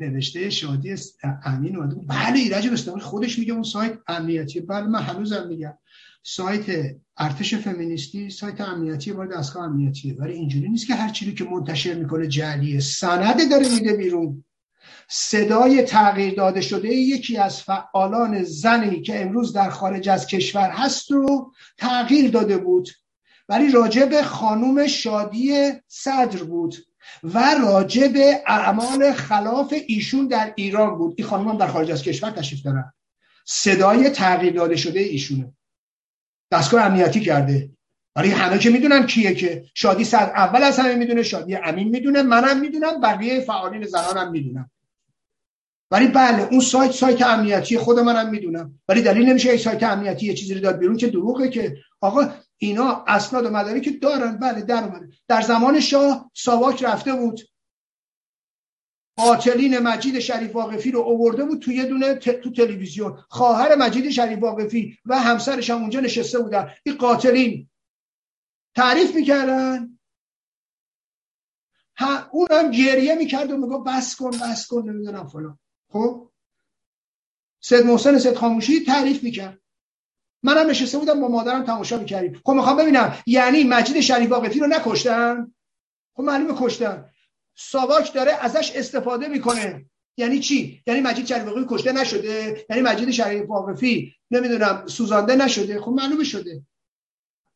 [0.00, 0.94] نوشته شادی
[1.44, 2.08] امین اومده بود.
[2.08, 4.60] بله ایرج بستانی خودش میگه اون سایت امنیتی.
[4.60, 5.78] بله من هنوزم میگم.
[6.22, 10.14] سایت ارتش فمینیستی سایت امنیتی بار دستگاه امنیتیه.
[10.14, 14.44] ولی اینجوری نیست که هر چیزی که منتشر می‌کنه جعلیه سنده داره میده بیرون.
[15.08, 21.10] صدای تغییر داده شده یکی از فعالان زنی که امروز در خارج از کشور هست
[21.10, 22.88] رو تغییر داده بود.
[23.50, 26.74] ولی راجع به خانوم شادی صدر بود
[27.24, 31.14] و راجع به اعمال خلاف ایشون در ایران بود.
[31.16, 32.92] این خانوم هم در خارج از کشور تشریف دارن.
[33.44, 35.52] صدای تغییر داده شده ایشونه.
[36.52, 37.70] دستگاه امنیتی کرده.
[38.16, 42.22] ولی همه که می‌دونن کیه که شادی سر اول از همه می‌دونه شادی امین می‌دونه
[42.22, 44.70] منم می‌دونم بقیه فعالین زنانم می‌دونم
[45.90, 48.80] ولی بله اون سایت سایت امنیتی خود منم می‌دونم.
[48.88, 52.28] ولی دلیل نمیشه یک سایت امنیتی یه چیزی رو داد بیرون که دروغه که آقا
[52.62, 54.36] اینا اسناد و مداری که دارن.
[54.36, 55.08] بله در اومده.
[55.28, 57.40] در زمان شاه ساواک رفته بود.
[59.16, 63.24] قاتلین مجید شریف واقفی رو اوورده بود توی دونه تو تلویزیون.
[63.28, 66.74] خواهر مجید شریف واقفی و همسرش هم اونجا نشسته بودن.
[66.84, 67.68] این قاتلین.
[68.76, 69.98] تعریف می‌کردن.
[72.30, 75.58] اون هم گریه می‌کرد و میگو بس کن بس کن نمی‌دونم فلان.
[75.92, 76.30] خب؟
[77.60, 79.60] سید محسن سید خاموشی تعریف می‌کرد.
[80.42, 82.40] منم نشسته بودم با مادرم تماشا می‌کردیم.
[82.44, 85.52] خب می‌خوام ببینم یعنی مجید شریف واقفی رو نکشتن؟
[86.16, 87.04] خب معلومه کشتن.
[87.54, 89.86] ساواک داره ازش استفاده می‌کنه.
[90.16, 95.80] یعنی چی؟ یعنی مجید شریف واقفی کشته نشده؟ یعنی مجید شریف واقفی نمی‌دونم سوزانده نشده؟
[95.80, 96.62] خب معلومه شده.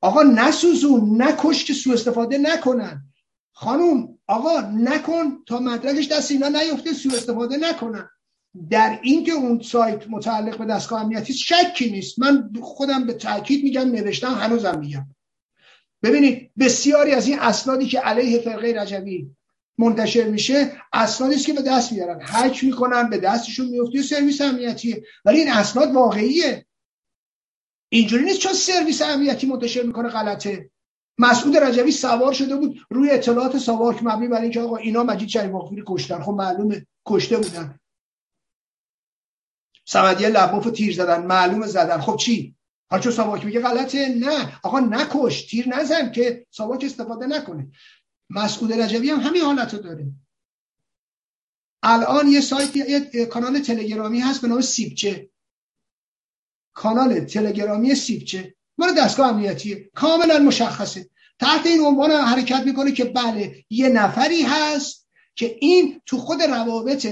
[0.00, 3.04] آقا نسوزون نکش که سو استفاده نکنن.
[3.52, 8.08] خانوم آقا نکن تا مدرکش دست اینا نیفته سو استفاده نکنن.
[8.70, 12.18] در اینکه اون سایت متعلق به دستگاه امنیتی شکی نیست.
[12.18, 15.06] من خودم به تاکید میگم نوشتم هنوزم میگم.
[16.02, 19.30] ببینید بسیاری از این اسنادی که علیه فرقه رجوی
[19.78, 22.20] منتشر میشه اسنادی است که به دست میارن.
[22.22, 26.66] هک می‌کنن به دستشون میفته سرویس امنیتیه ولی این اسناد واقعیه.
[27.88, 30.70] اینجوری نیست چون سرویس امنیتی منتشر می‌کنه غلطه.
[31.18, 35.52] مسعود رجوی سوار شده بود روی اطلاعات ساواک مبنی بر اینکه آقا اینا مجید شریف
[35.86, 36.22] کشتن.
[36.22, 37.78] خب معلومه کشته بودن.
[39.84, 42.00] سمدیه لباف تیر زدن معلومه زدن.
[42.00, 42.56] خب چی؟
[42.90, 44.60] حالا چون ساواک میگه غلطه نه.
[44.62, 47.70] آقا نکش تیر نزن که ساواک استفاده نکنه.
[48.30, 50.06] مسعود رجوی هم همین حالت رو داره.
[51.82, 55.30] الان یه سایت یه کانال تلگرامی هست به نام سیبچه.
[56.74, 58.54] کانال تلگرامی سیبچه.
[58.78, 61.10] مال دستگاه امنیتیه کاملا مشخصه.
[61.38, 67.06] تحت این عنوان حرکت می‌کنه که بله یه نفری هست که این تو خود روابط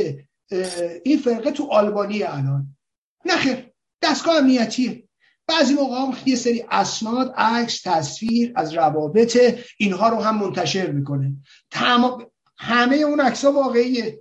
[1.04, 2.76] این فرقه تو آلبانی الان.
[3.24, 3.72] نخیر
[4.02, 5.08] دستگاه امنیتیه.
[5.46, 9.38] بعضی موقع هم یه سری اسناد عکس تصویر از روابط
[9.78, 11.32] اینها رو هم منتشر می‌کنه.
[11.70, 12.26] تمام
[12.58, 14.18] همه اون عکس واقعیه.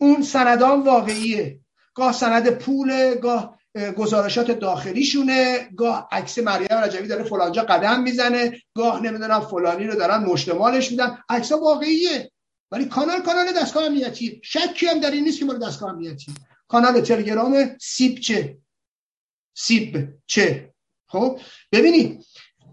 [0.00, 1.60] اون سندان واقعیه.
[1.94, 3.58] گاه سند پول گاه
[3.96, 10.24] گزارشات داخلیشونه گاه عکس مریم رجوی داره فلانجا قدم می‌زنه گاه نمی‌دونم فلانی رو دارن
[10.24, 11.18] مشتمالش میدن.
[11.28, 12.30] عکس واقعیه.
[12.70, 16.32] ولی کانال کانال دستگاه امنیتی شکی هم در این نیست که مال دستگاه امنیتی
[16.68, 18.58] کانال تلگرام سیب چه؟
[19.54, 20.74] سیب چه؟
[21.06, 21.40] خب
[21.72, 22.24] ببینید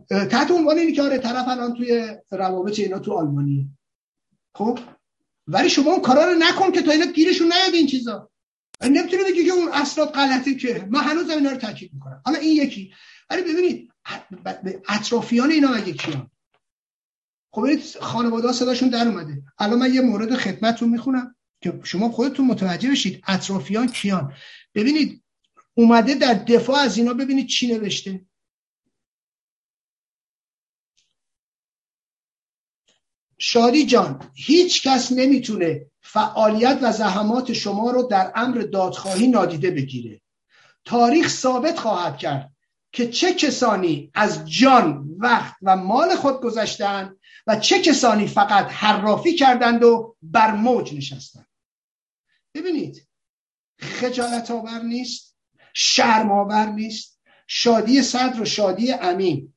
[0.09, 3.69] تحت عنوان اینی که آره طرف الان توی روابط اینا تو آلمانی.
[4.55, 4.79] خب
[5.47, 8.29] ولی شما اون کارا رو نکن که تا اینا گیرشون نیاد این چیزا.
[8.81, 10.87] نمی‌تونه بگی که اون اسناد غلطه که.
[10.89, 12.21] من هنوز اینا رو تاکید می‌کنم.
[12.25, 12.93] حالا این یکی.
[13.29, 13.91] ولی ببینید
[14.89, 16.31] اطرافیان اینا مگه کیان؟
[17.57, 19.43] خب خانواده صداشون در اومده.
[19.59, 24.33] الان من یه مورد خدمتتون می‌خونم که شما خودتون متوجه بشید اطرافیان کیان.
[24.75, 25.23] ببینید
[25.73, 28.25] اومده در دفاع از اینا ببینید چی نوشته.
[33.37, 40.21] شادی جان هیچ کس نمی‌تونه فعالیت و زحمات شما رو در امر دادخواهی نادیده بگیره.
[40.85, 42.51] تاریخ ثابت خواهد کرد
[42.91, 47.17] که چه کسانی از جان وقت و مال خود گذشتند
[47.47, 51.47] و چه کسانی فقط حرافی کردند و بر موج نشستند.
[52.53, 53.07] ببینید
[53.79, 55.37] خجالت آور نیست
[55.73, 59.53] شرم آور نیست شادی صدر و شادی امین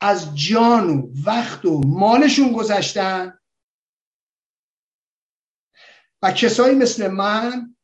[0.00, 3.38] از جان و وقت و مالشون گذشتن.
[6.22, 7.76] و کسایی مثل من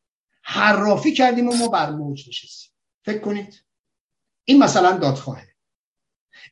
[0.42, 2.70] حرافی کردیم و ما بر موج نشستیم.
[3.04, 3.64] فکر کنید
[4.44, 5.54] این مثلا دادخواهه.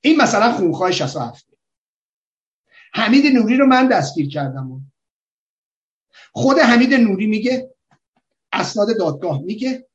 [0.03, 1.48] این مثلا خونخواه 67
[2.95, 4.93] حمید نوری رو من دستگیر کردم.
[6.33, 7.75] خود حمید نوری میگه
[8.53, 9.89] اسناد دادگاه میگه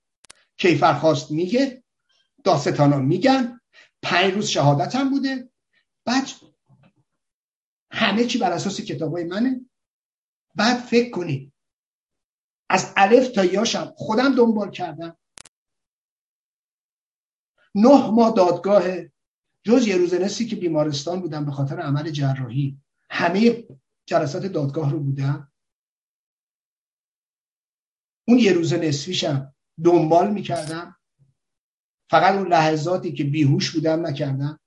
[0.58, 1.84] کیفرخواست میگه
[2.44, 3.60] داستانان میگن.
[4.02, 5.50] پنج روز شهادتم بوده.
[6.06, 6.28] بعد
[7.92, 9.66] همه چی بر اساس کتابای منه.
[10.56, 11.54] بعد فکر کنید
[12.70, 15.18] از الف تا یاشم خودم دنبال کردم.
[17.76, 18.84] نه ماه دادگاه
[19.64, 22.83] جز یه روز که بیمارستان بودم به خاطر عمل جراحی.
[23.16, 23.68] همه
[24.06, 25.52] جلسات دادگاه رو بودم.
[28.28, 31.00] اون یه روز نصفیشم دنبال می‌کردم.
[32.10, 34.60] فقط اون لحظاتی که بیهوش بودم نکردم.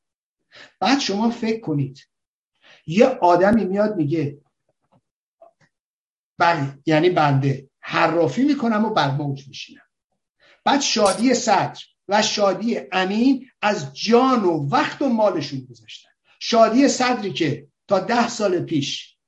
[0.80, 2.08] بعد شما فکر کنید.
[2.86, 4.42] یه آدمی میاد میگه
[6.38, 7.70] بله یعنی بنده.
[7.80, 9.86] حرافی می‌کنم و بر موج میشینم.
[10.64, 16.10] بعد شادی صدر و شادی امین از جان و وقت و مالشون گذاشتن.
[16.40, 19.18] شادی صدری که تا ده سال پیش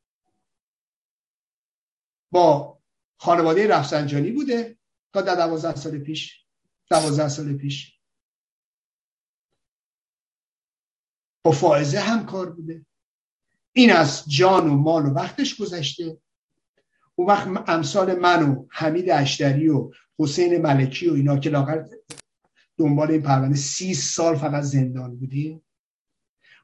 [2.30, 2.78] با
[3.16, 4.78] خانواده رفسنجانی بوده
[5.12, 6.44] تا در دوازده سال پیش.
[6.90, 7.98] دوازده سال پیش.
[11.42, 12.86] با فائزه هم کار بوده.
[13.72, 16.18] این از جان و مال و وقتش گذشته.
[17.14, 21.84] اون وقت امثال من و حمید اشتری و حسین ملکی و اینا که لاغر
[22.76, 25.62] دنبال این پرونده سی سال فقط زندان بودیم.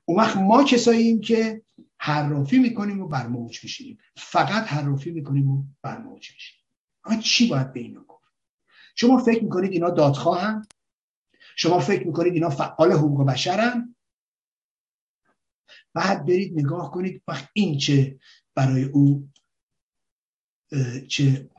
[0.04, 1.62] اون وقت ما کساییم که
[1.98, 6.60] حرافی می‌کنیم و بر موج میشیم فقط حرافی می‌کنیم و بر موج میشیم
[7.04, 8.32] اما چی باید به اینا گفت؟
[8.96, 10.66] شما فکر می‌کنید اینا دادخواهن؟
[11.56, 13.94] شما فکر می‌کنید اینا فعال حقوق بشرن؟
[15.94, 18.20] بعد برید نگاه کنید وقت این چه
[18.54, 19.28] برای او
[21.08, 21.50] چه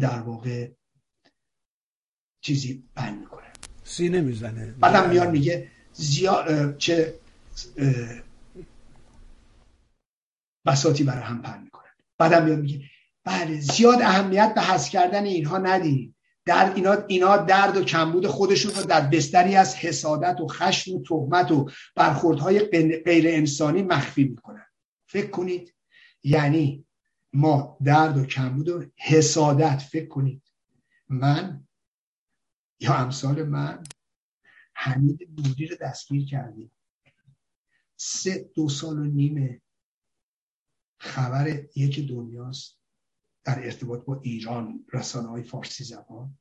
[0.00, 0.70] در واقع
[2.40, 3.52] چیزی بند می‌کنه.
[3.84, 4.72] سینه می‌زنه.
[4.72, 7.20] بعدم میان میگه زیاد چه
[10.66, 11.90] بساتی برای هم پن می‌کنن.
[12.18, 12.90] بعدم میاد میگه
[13.24, 16.14] بله زیاد اهمیت به حذف کردن اینها ندید
[16.44, 21.02] در اینا, اینا درد و کمبود خودشون رو در بستری از حسادت و خشم و
[21.02, 22.58] تهمت و برخوردهای
[22.98, 24.66] غیر انسانی مخفی می‌کنن.
[25.06, 25.74] فکر کنید
[26.22, 26.86] یعنی
[27.32, 30.42] ما درد و کمبود و حسادت فکر کنید.
[31.08, 31.66] من
[32.80, 33.84] یا امثال من
[34.74, 36.72] حمید نوری رو دستگیر کردیم.
[37.96, 39.60] سه دو سال و نیمه
[41.06, 42.80] خبر یک دنیاست
[43.44, 46.38] در ارتباط با ایران رسانه های فارسی زبان.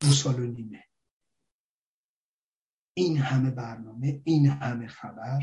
[0.00, 0.84] دو سال و نیمه.
[2.96, 5.42] این همه برنامه این همه خبر.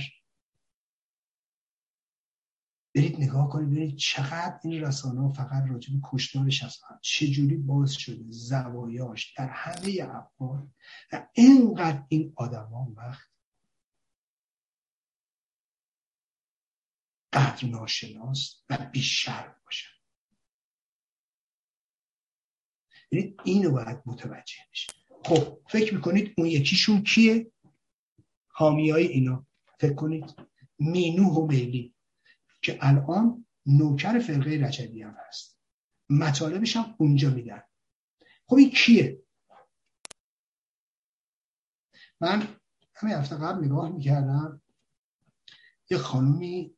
[2.95, 6.99] برید نگاه کنید ببینید چقدر این رسانه فقط راجع به کشتارش هستن.
[7.01, 10.71] چجوری باز شده زوایاش در همه ابعاد
[11.11, 13.36] و اینقدر این آدمان وقت
[17.38, 19.89] قدر ناشناس و بیشرم باشن.
[23.11, 24.93] ببینید اینو باید متوجه بشه
[25.25, 27.51] خب فکر می‌کنید اون یکیشون کیه؟
[28.47, 29.47] حامی های اینا.
[29.79, 30.35] فکر کنید
[30.79, 31.95] مینو و میلی
[32.61, 35.59] که الان نوکر فرقه رجبی هم هست.
[36.09, 37.63] مطالبش هم اونجا میدن.
[38.47, 39.23] خب این کیه؟
[42.21, 42.57] من
[42.95, 44.61] همین هفته قبل نگاه می‌کردم
[45.89, 46.76] یه خانومی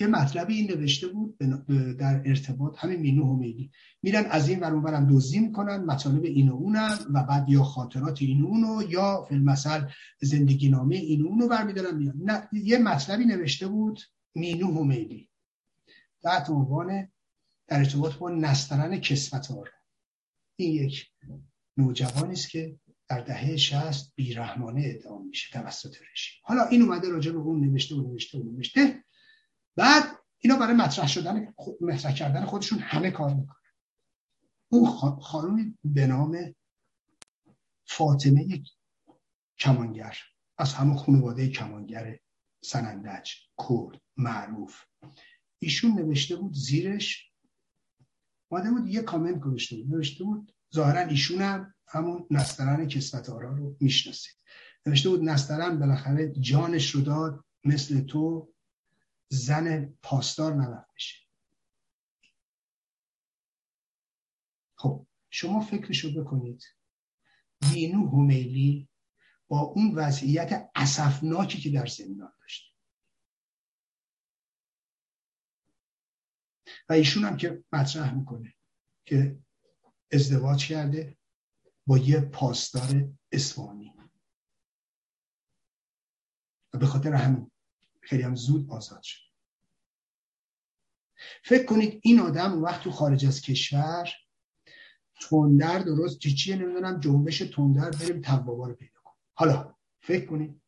[0.00, 1.38] یه مطلبی نوشته بود
[1.98, 3.70] در ارتباط همین مینو همیدی
[4.02, 8.22] میرن از این ور اونورم دزدی می‌کنن مطالب این و اونم و بعد یا خاطرات
[8.22, 9.88] این و اونو یا فیلمسل
[10.22, 14.00] زندگی نامه این و اونو برمیدارن میان نه یه مطلبی نوشته بود
[14.34, 15.28] مینو همیدی
[16.22, 17.08] تحت عنوان
[17.66, 19.70] در ارتباط با نسترن کسفتار
[20.56, 21.06] این یک
[21.76, 22.78] نوجوانی است که
[23.08, 26.34] در دهه 60 بیرحمانه ادعا میشه توسط رژیم.
[26.42, 29.04] حالا این اومده راجع به اون نوشته و نوشته و نوشته.
[29.76, 30.04] بعد
[30.38, 33.56] اینا برای مطرح شدن مطرح کردن خودشون همه کار می‌کنن.
[34.68, 36.54] اون خانومی به نام
[37.86, 38.62] فاطمه
[39.58, 40.16] کمانگر.
[40.58, 42.18] از همه خانواده کمانگر
[42.64, 43.30] سنندج
[43.68, 44.80] کرد معروف.
[45.58, 47.30] ایشون نوشته بود زیرش
[48.50, 49.94] ماده بود یه کامنت گذاشته بود.
[49.94, 54.34] نوشته بود ظاهرا ایشون هم همون نسترن کسفت آرا رو می‌شناسید.
[54.86, 58.53] نوشته بود نسترن بالاخره جانش رو داد مثل تو
[59.28, 61.24] زن پاسدار نباید بشه.
[64.78, 66.64] خب شما فکرشو بکنید.
[67.72, 68.88] دینو همیلی
[69.48, 72.74] با اون وضعیت اصفناکی که در زندان داشت
[76.88, 78.54] و ایشون هم که مطرح می‌کنه
[79.04, 79.38] که
[80.12, 81.18] ازدواج کرده
[81.86, 83.94] با یه پاسدار اسوانی
[86.74, 87.50] و به خاطر همین
[88.04, 89.24] خیلی هم زود آزاد شد.
[91.42, 94.08] فکر کنید این آدم وقت تو خارج از کشور
[95.20, 100.60] تندر درست چیه نمی‌دونم جنبش تندر بریم توابا رو پیدا کن حالا فکر کنید.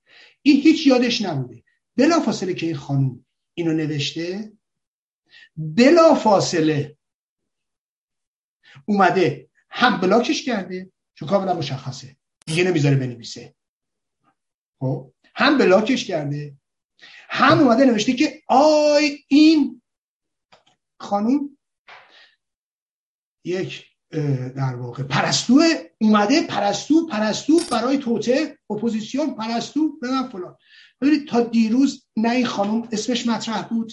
[0.42, 1.62] این هیچ یادش نبوده.
[1.96, 3.24] بلا فاصله که این خانوم
[3.54, 4.52] اینو نوشته
[5.56, 6.96] بلا فاصله
[8.86, 12.16] اومده هم بلاکش کرده چون کاملا مشخصه.
[12.46, 13.54] دیگه نمی‌ذاره بنویسه.
[14.78, 16.56] خب؟ هم بلاکش کرده
[17.28, 19.82] هم اومده نوشته که آی این
[21.00, 21.58] خانوم
[23.44, 23.86] یک
[24.56, 25.62] در واقع پرستو
[26.00, 30.56] اومده پرستو پرستو برای توته اپوزیسیون پرستو بدن فلان.
[31.00, 33.92] ببینید تا دیروز نه این خانوم اسمش مطرح بود.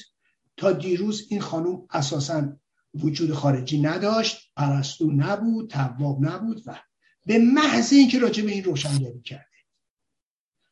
[0.57, 2.57] تا دیروز این خانوم اساسا
[2.93, 6.79] وجود خارجی نداشت پرستو نبود تواب نبود و
[7.25, 9.45] به محض اینکه راجع به این روشنگری کرده.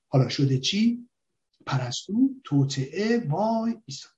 [0.08, 1.10] حالا شده چی؟
[1.66, 4.10] پرستو توطعه وای ایسا.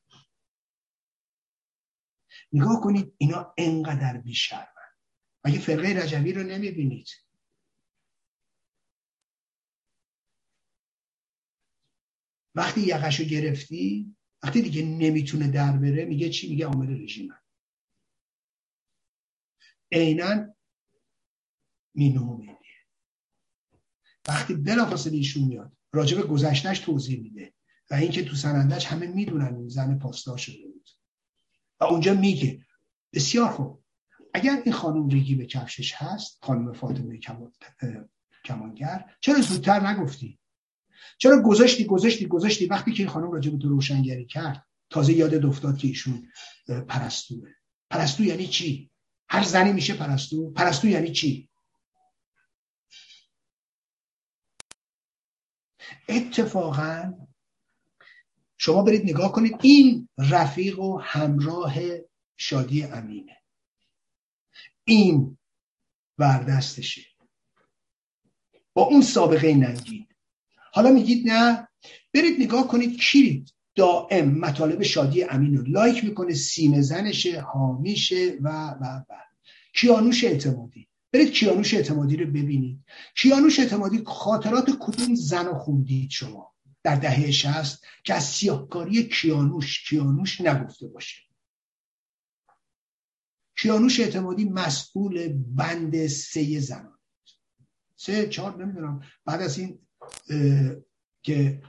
[2.54, 4.68] نگاه کنید اینا انقدر بیشرمن.
[5.46, 7.08] مگه فرقه رجوی رو نمی‌بینید؟
[12.56, 17.34] وقتی یقشو گرفتی وقتی دیگه نمی‌تونه در بره میگه چی؟ میگه عامل رژیم.
[19.92, 20.56] عینا
[21.96, 22.46] مینو
[24.28, 25.78] وقتی بلافاصله ایشون میاد.
[25.94, 27.54] راجب گذشتهش توضیح میده
[27.92, 30.90] و اینکه تو سنندش همه می‌دونن این زن پاسدار شده بود.
[31.80, 32.66] و اونجا میگه
[33.14, 33.84] بسیار خوب.
[34.34, 37.20] اگر این خانم ریگی به کفشش هست خانم فاطمه
[38.46, 40.40] کمانگر چرا زودتر نگفتی؟
[41.18, 45.46] چرا گذاشتی گذاشتی گذاشتی وقتی که این خانم راجع به تو روشنگری کرد؟ تازه یاد
[45.46, 46.28] افتاد که ایشون
[46.88, 47.50] پرستوه.
[47.90, 48.92] پرستو یعنی چی؟
[49.30, 50.52] هر زنی میشه پرستو.
[50.52, 51.50] پرستو یعنی چی؟
[56.10, 57.14] اتفاقا
[58.58, 61.74] شما برید نگاه کنید این رفیق و همراه
[62.38, 63.38] شادی امینه.
[64.84, 65.38] این
[66.18, 67.02] وردستشه.
[68.74, 70.08] با اون سابقه ننگین.
[70.74, 71.68] حالا میگید نه
[72.14, 78.50] برید نگاه کنید کی دائم مطالب شادی امین رو لایک می‌کنه سینه زنشه حامیشه و
[78.82, 79.16] و و.
[79.74, 80.88] کیانوش اعتمادی.
[81.14, 82.84] برید کیانوش اعتمادی رو ببینید.
[83.16, 86.54] کیانوش اعتمادی خاطرات کدوم زن رو خوندید شما؟
[86.84, 91.22] در دهه شست که از سیاهکاری کیانوش کیانوش نگفته باشه.
[93.58, 97.00] کیانوش اعتمادی مسئول بند سه زنان
[97.96, 99.02] سه چهار نمی‌دونم.
[99.26, 99.80] بعد از این
[101.22, 101.62] که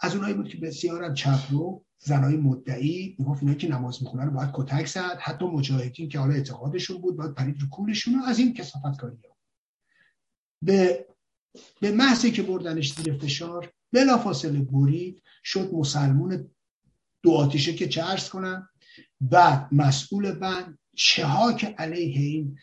[0.00, 4.50] از اونایی بود که بسیار چپ رو زنای مدعی می‌گفت اینایی که نماز می‌خونن باید
[4.52, 5.18] کتک زد.
[5.20, 9.36] حتی مجاهدین که حالا اعتقادشون بود باید پرید رو کولشون از این کسافت کاری ها
[10.62, 11.06] به
[11.80, 16.50] به محضی که بردنش زیر فشار بلافاصله برید شد مسلمون
[17.22, 18.68] دو آتیشه که چرس کنن
[19.20, 22.58] بعد مسئول بند چه ها که علیه این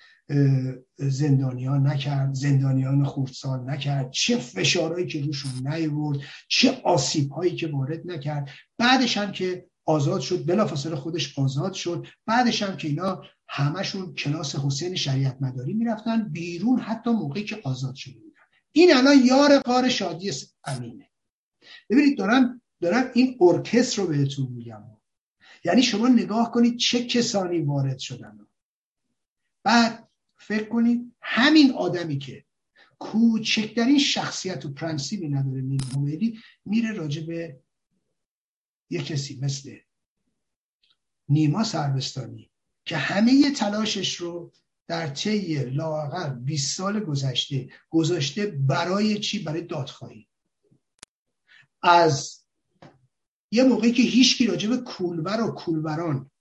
[0.97, 4.11] زندانیان نکرد زندانیان خردسال نکرد.
[4.11, 8.49] چه فشارهایی که روشون نیورد چه آسیب هایی که وارد نکرد.
[8.77, 12.07] بعدش هم که آزاد شد بلافاصله خودش آزاد شد.
[12.25, 16.29] بعدش هم که اینا همشون کلاس حسین شریعت مداری می‌رفتن.
[16.29, 18.35] بیرون حتی موقعی که آزاد شده بودن.
[18.71, 20.31] این الان یار قار شادی
[20.63, 21.09] امینه.
[21.89, 24.83] ببینید دارم دارم این ارکستر رو بهتون میگم.
[25.65, 28.39] یعنی شما نگاه کنید چه کسانی وارد شدن.
[29.63, 30.04] بعد
[30.47, 32.45] فکر کنید همین آدمی که
[32.99, 37.59] کوچکترین شخصیت و پرنسیبی نداره نیم میره راجع به
[38.89, 39.77] یه کسی مثل
[41.29, 42.51] نیما سربستانی
[42.85, 44.51] که همه تلاشش رو
[44.87, 50.27] در طی لاغر 20 سال گذشته گذاشته برای چی؟ برای دادخواهی.
[51.83, 52.45] از
[53.51, 56.31] یه موقعی که هیچکی راجع به کولبر و کولبران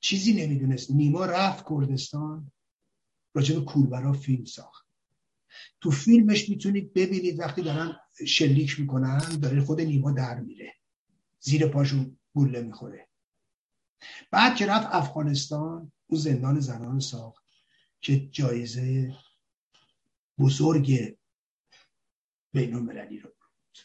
[0.00, 0.90] چیزی نمی‌دونست.
[0.90, 2.52] نیما رفت کردستان.
[3.34, 4.86] راجع به کولبرا فیلم ساخت.
[5.80, 10.74] تو فیلمش می‌تونید ببینید وقتی دارن شلیک می‌کنن داره خود نیما در میره.
[11.40, 13.08] زیر پاشون گوله می‌خوره.
[14.30, 17.44] بعد که رفت افغانستان او زندان زنان ساخت
[18.00, 19.16] که جایزه
[20.38, 21.16] بزرگ
[22.52, 23.78] بین المللی رو بود.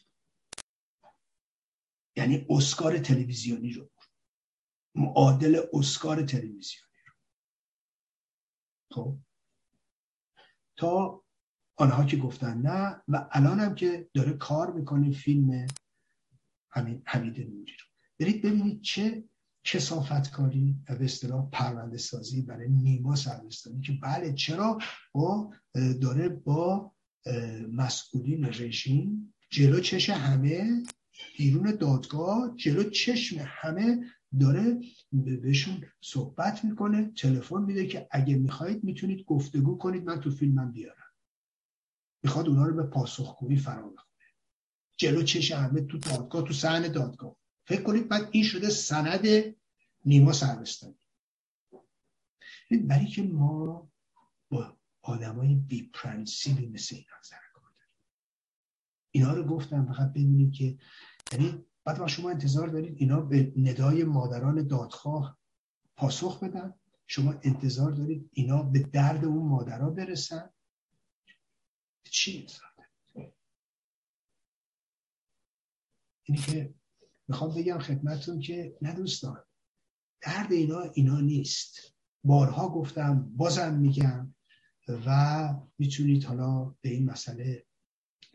[2.16, 3.92] یعنی اسکار تلویزیونی رو بود.
[4.96, 7.14] معادل اسکار تلویزیونی رو.
[8.92, 9.18] خب؟
[10.78, 11.24] تا
[11.78, 15.68] آنها که گفتن نه و الان هم که داره کار می‌کنه فیلم
[16.72, 17.86] همین حمید نوری رو.
[18.20, 19.24] برید ببینید چه
[19.64, 24.78] کسافتکاری و به اصطلاح پرونده سازی برای نیما سربستانی که بله چرا
[25.14, 25.54] با
[26.02, 26.92] داره با
[27.72, 30.84] مسئولین رژیم جلو چش همه
[31.38, 34.06] بیرون دادگاه جلو چشم همه
[34.40, 40.72] داره بهشون صحبت می‌کنه تلفن میده که اگه می‌خواهید می‌تونید گفتگو کنید من تو فیلمم
[40.72, 41.14] بیارم.
[42.24, 44.26] می‌خواد اونا رو به پاسخگویی فرا بخونه.
[44.98, 47.36] جلو چش همه تو دادگاه تو صحن دادگاه.
[47.66, 49.56] فکر کنید بعد این شده سند
[50.06, 50.96] نیما سربستانی
[52.72, 53.92] برای که ما
[54.50, 57.18] با آدمای بی پرنسیبی مثل کار
[59.12, 60.78] اینا رو گفتم فقط ببینید که
[61.32, 65.38] یعنی بعد شما انتظار دارید اینا به ندای مادران دادخواه
[65.96, 66.74] پاسخ بدن.
[67.08, 70.50] شما انتظار دارید اینا به درد اون مادرها برسن.
[72.04, 73.34] چی انتظار دارید؟
[76.24, 76.74] اینی که
[77.28, 79.44] می‌خوام بگم خدمتون که نه دوستان
[80.22, 81.96] درد اینا اینا نیست.
[82.24, 84.36] بارها گفتم بازم میگم
[84.88, 87.67] و می‌تونید حالا به این مسئله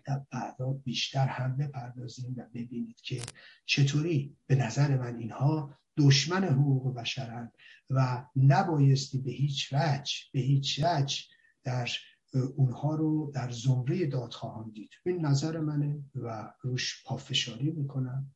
[0.04, 3.22] در بعدا بیشتر هم بپردازیم و ببینید که
[3.66, 7.52] چطوری به نظر من اینها دشمن حقوق بشرن
[7.90, 11.18] و نبایستی به هیچ وجه به هیچ وجه
[11.64, 11.88] در
[12.56, 14.90] اونها رو در زمره دادخواهان دید.
[15.06, 18.32] این نظر منه و روش پافشاری می‌کنم.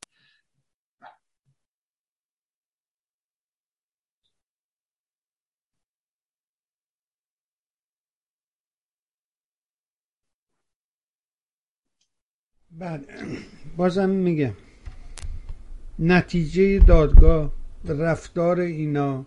[12.78, 13.00] بله.
[13.76, 14.52] بازم میگم.
[15.98, 17.52] نتیجه دادگاه
[17.88, 19.26] رفتار اینا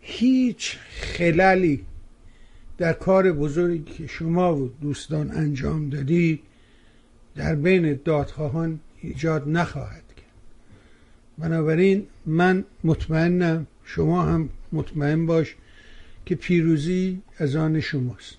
[0.00, 1.84] هیچ خلالی
[2.78, 6.40] در کار بزرگی که شما و دوستان انجام دادی
[7.34, 10.26] در بین دادخواهان ایجاد نخواهد کرد.
[11.38, 15.56] بنابراین من مطمئنم شما هم مطمئن باش
[16.26, 18.36] که پیروزی از آن شماست.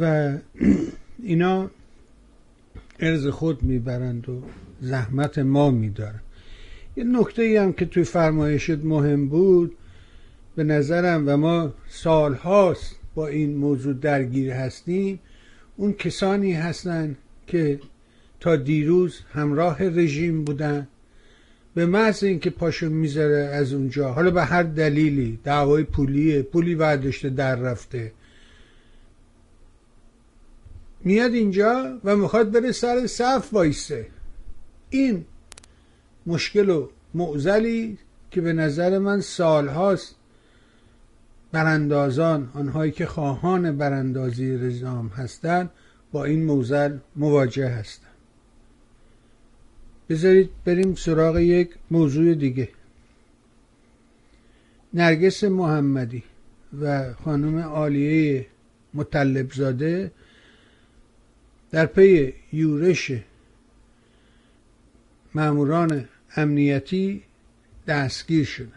[0.00, 0.34] و
[1.22, 1.70] اینا
[3.00, 4.42] ارز خود می‌برند و
[4.80, 6.20] زحمت ما میدارن.
[6.96, 9.76] یه نکته ای هم که توی فرمایشت مهم بود
[10.56, 15.20] به نظرم و ما سالهاست با این موضوع درگیر هستیم
[15.76, 17.16] اون کسانی هستند
[17.46, 17.80] که
[18.40, 20.88] تا دیروز همراه رژیم بودن.
[21.74, 27.30] به محض اینکه پاشو می‌ذاره از اونجا حالا به هر دلیلی دعوای پولیه پولی برداشته
[27.30, 28.12] در رفته.
[31.04, 34.06] میاد اینجا و می‌خواد بره سر صف وایسه.
[34.90, 35.24] این
[36.26, 37.98] مشکل و معزلی
[38.30, 40.16] که به نظر من سالهاست
[41.52, 45.70] براندازان آنهایی که خواهان براندازی رزام هستند
[46.12, 48.10] با این موزل مواجه هستند.
[50.08, 52.68] بذارید بریم سراغ یک موضوع دیگه.
[54.94, 56.22] نرگس محمدی
[56.80, 58.46] و خانم عالیه
[58.94, 60.10] مطلبزاده
[61.74, 63.12] در پی یورش
[65.34, 67.22] ماموران امنیتی
[67.86, 68.72] دستگیر شدند.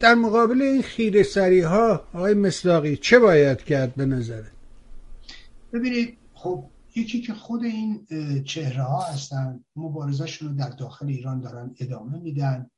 [0.00, 4.50] در مقابل این خیره سری ها آقای مصداقی چه باید کرد به نظره
[5.72, 6.64] ببینید خب
[6.94, 8.06] یکی که خود این
[8.44, 12.70] چهره ها هستن مبارزشون رو در داخل ایران دارن ادامه میدن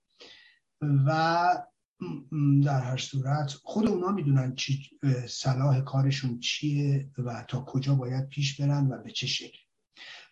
[1.07, 1.49] و
[2.65, 4.91] در هر صورت خود اونا می‌دونن چی
[5.29, 9.59] صلاح کارشون چیه و تا کجا باید پیش برن و به چه شکل.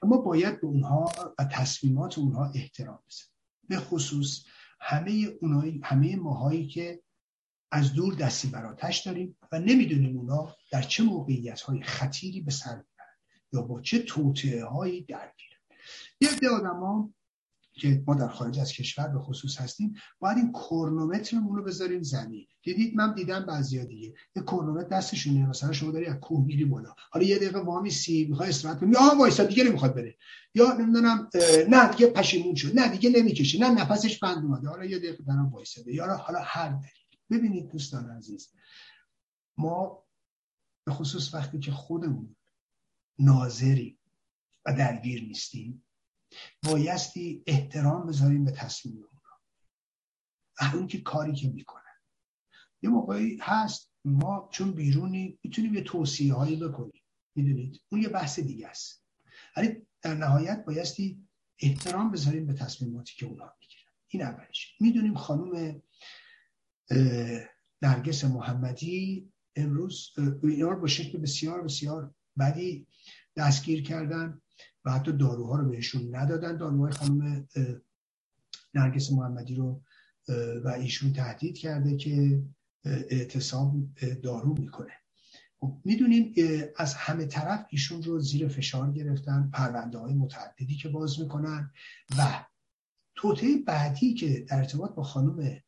[0.02, 3.24] اما باید به اونها و تصمیمات اونها احترام بزن.
[3.68, 4.44] به خصوص
[4.80, 7.02] همه اونایی همه ماهایی که
[7.72, 12.74] از دور دستی براتش داریم و نمی‌دونیم اونا در چه موقعیت های خطیری به سر
[12.74, 13.16] می‌برن
[13.52, 15.58] یا با چه توطعه هایی درگیرن.
[16.20, 16.48] یه عده
[17.74, 22.46] که ما در خارج از کشور به خصوص هستیم باید این کرونومترمون رو بذاریم زمین.
[22.62, 24.14] دیدید من دیدم بعضیا دیگه.
[24.36, 26.94] یه کرونومتر دستشونه مثلا شما داری از کوه میری بالا.
[27.10, 28.96] حالا یه دقیقه وامی سی می‌خوای استراحت کنی.
[28.96, 30.16] آها وایسا دیگه نمی‌خواد بره.
[30.54, 31.28] یا نمی‌دونم
[31.68, 32.78] نه دیگه پشیمون شد.
[32.78, 33.58] نه دیگه نمی‌کشه.
[33.58, 34.68] نه نفسش بند اومده.
[34.68, 36.92] حالا یه دقیقه دارم وایساده یا حالا هر دلیل
[37.30, 38.52] ببینید دوستان عزیز
[39.58, 40.04] ما
[40.84, 42.36] به خصوص وقتی که خودمون
[43.18, 43.98] ناظری
[44.66, 45.84] و درگیر نیستیم
[46.62, 51.82] بایستی احترام بذاریم به تصمیم اونا اون که کاری که می‌کنن
[52.82, 57.02] یه موقعی هست ما چون بیرونی می‌تونیم یه توصیه هایی بکنیم.
[57.34, 59.04] می‌دونید؟ اون یه بحث دیگه است.
[59.56, 61.28] ولی در نهایت بایستی
[61.58, 63.92] احترام بذاریم به تصمیماتی که اونا می‌گیرن.
[64.08, 64.74] این اولش.
[64.80, 65.82] می‌دونیم خانم
[67.82, 70.12] نرگس محمدی امروز
[70.42, 72.86] اینا با شکل بسیار بسیار بدی
[73.36, 74.41] دستگیر کردن.
[74.84, 76.56] و حتی داروها رو بهشون ندادن.
[76.56, 77.48] داروهای خانم
[78.74, 79.82] نرگس محمدی رو
[80.64, 82.42] و ایشون تهدید کرده که
[82.84, 83.74] اعتصاب
[84.22, 84.92] دارو می‌کنه.
[85.60, 86.34] خب می‌دونیم
[86.76, 91.70] از همه طرف ایشون رو زیر فشار گرفتن پرونده های متعددی که باز می‌کنن
[92.18, 92.44] و
[93.14, 95.60] توطعه بعدی که در ارتباط با خانم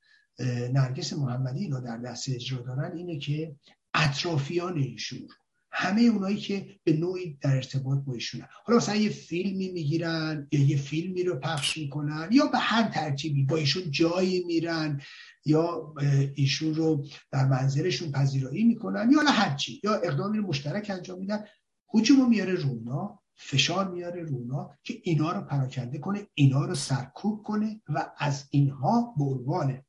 [0.73, 3.57] نرگس محمدی اینا در دست اجرا دارن اینه که
[3.95, 5.29] اطرافیان ایشون
[5.77, 10.61] همه اونایی که به نوعی در ارتباط با ایشونن حالا مثلا یه فیلمی می‌گیرن یا
[10.61, 15.01] یه فیلمی رو پخش می‌کنن یا به هر ترتیبی با ایشون جایی میرن
[15.45, 15.95] یا
[16.35, 21.45] ایشون رو در منظرشون پذیرایی می‌کنن یا هرچی یا اقدامی رو مشترک انجام میدن.
[21.87, 27.81] حجوم میاره رونا فشار میاره رونا که اینا رو پراکنده کنه اینا رو سرکوب کنه
[27.89, 29.83] و از اینها به عنوان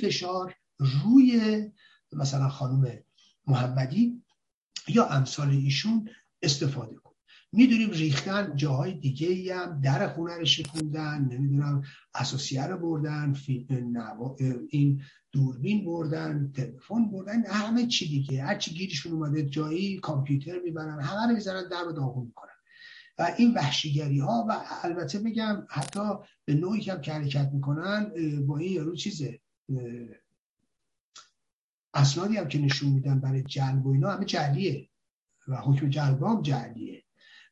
[0.00, 1.62] فشار روی
[2.12, 2.98] مثلا خانم
[3.46, 4.22] محمدی
[4.88, 6.08] یا امثال ایشون
[6.42, 7.12] استفاده کن.
[7.52, 11.82] می‌دونیم ریختن جاهای دیگه ای هم در خونه رو شکوندن نمی‌دونم
[12.14, 13.34] اساسیه رو بردن
[14.70, 18.42] این دوربین بردن تلفن بردن همه چی دیگه.
[18.42, 22.50] هر چی گیرشون اومده جایی کامپیوتر می‌برن همه رو می‌زنن در رو داغون می‌کنن.
[23.18, 26.00] و این وحشیگری ها و البته بگم حتی
[26.44, 28.12] به نوعی که حرکت می‌کنن
[28.46, 29.40] با این یارو چیزه
[31.94, 34.88] اسنادی هم که نشون میدن برای جلب و اینا همه جلیه
[35.48, 37.04] و حکم جلب هم جلیه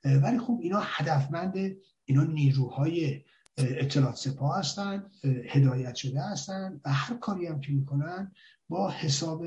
[0.04, 3.22] ولی خب اینا هدفمند اینا نیروهای
[3.58, 8.32] اطلاعات سپاه هستن هدایت شده هستن و هر کاری هم که می‌کنن
[8.68, 9.46] با حساب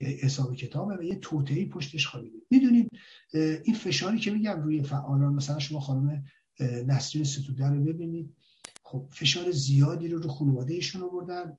[0.00, 2.38] حساب کتابه و یه توطئه‌ای پشتش خوابیده.
[2.50, 2.90] می‌دونید
[3.34, 6.24] این فشاری که میگم روی فعالان مثلا شما خانم
[6.60, 8.34] نسرین ستوده رو ببینید
[8.82, 11.58] خب فشار زیادی رو رو خانواده ایشون آوردن.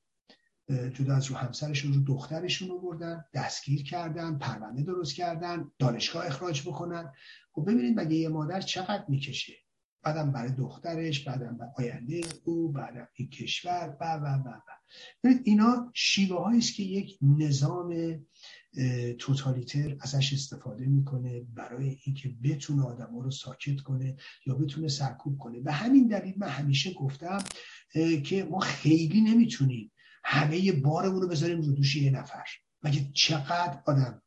[0.69, 7.13] جدا از رو همسرشون رو دخترشون آوردن دستگیر کردن پرونده درست کردن دانشگاه اخراج بکنن.
[7.51, 9.53] خب ببینید مگه یه مادر چقدر می‌کشه؟
[10.03, 15.29] بعدم برای دخترش بعدم برای آینده او بعدم این کشور و و و و.
[15.43, 18.19] اینا شیوه است که یک نظام
[19.19, 24.15] توتالیتر ازش استفاده می‌کنه برای اینکه بتونه آدم رو ساکت کنه
[24.45, 25.59] یا بتونه سرکوب کنه.
[25.59, 27.43] به همین دلیل من همیشه گفتم
[28.25, 29.91] که ما خیلی نمی‌تونیم
[30.29, 32.45] همه بارمون رو بذاریم رو دوش یه نفر.
[32.83, 34.21] مگه چقدر آدم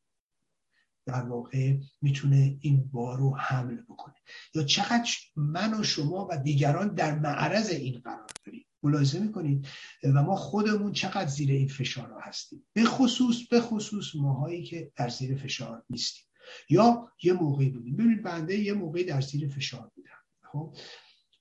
[1.06, 4.14] در واقع می‌تونه این بار رو حمل بکنه؟
[4.54, 9.68] یا چقدر من و شما و دیگران در معرض این قرار داریم؟ ملاحظه می‌کنید؟
[10.14, 15.08] و ما خودمون چقدر زیر این فشار هستیم؟ به خصوص به خصوص ماهایی که در
[15.08, 16.24] زیر فشار نیستیم.
[16.68, 17.96] یا یه موقعی بودیم.
[17.96, 20.10] ببینید بنده یه موقعی در زیر فشار بودم.
[20.52, 20.76] خب؟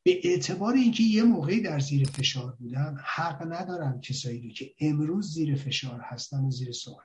[0.03, 5.33] به اعتبار اینکه یه موقعی در زیر فشار بودم حق ندارم کسایی رو که امروز
[5.33, 7.03] زیر فشار هستن و زیر سوال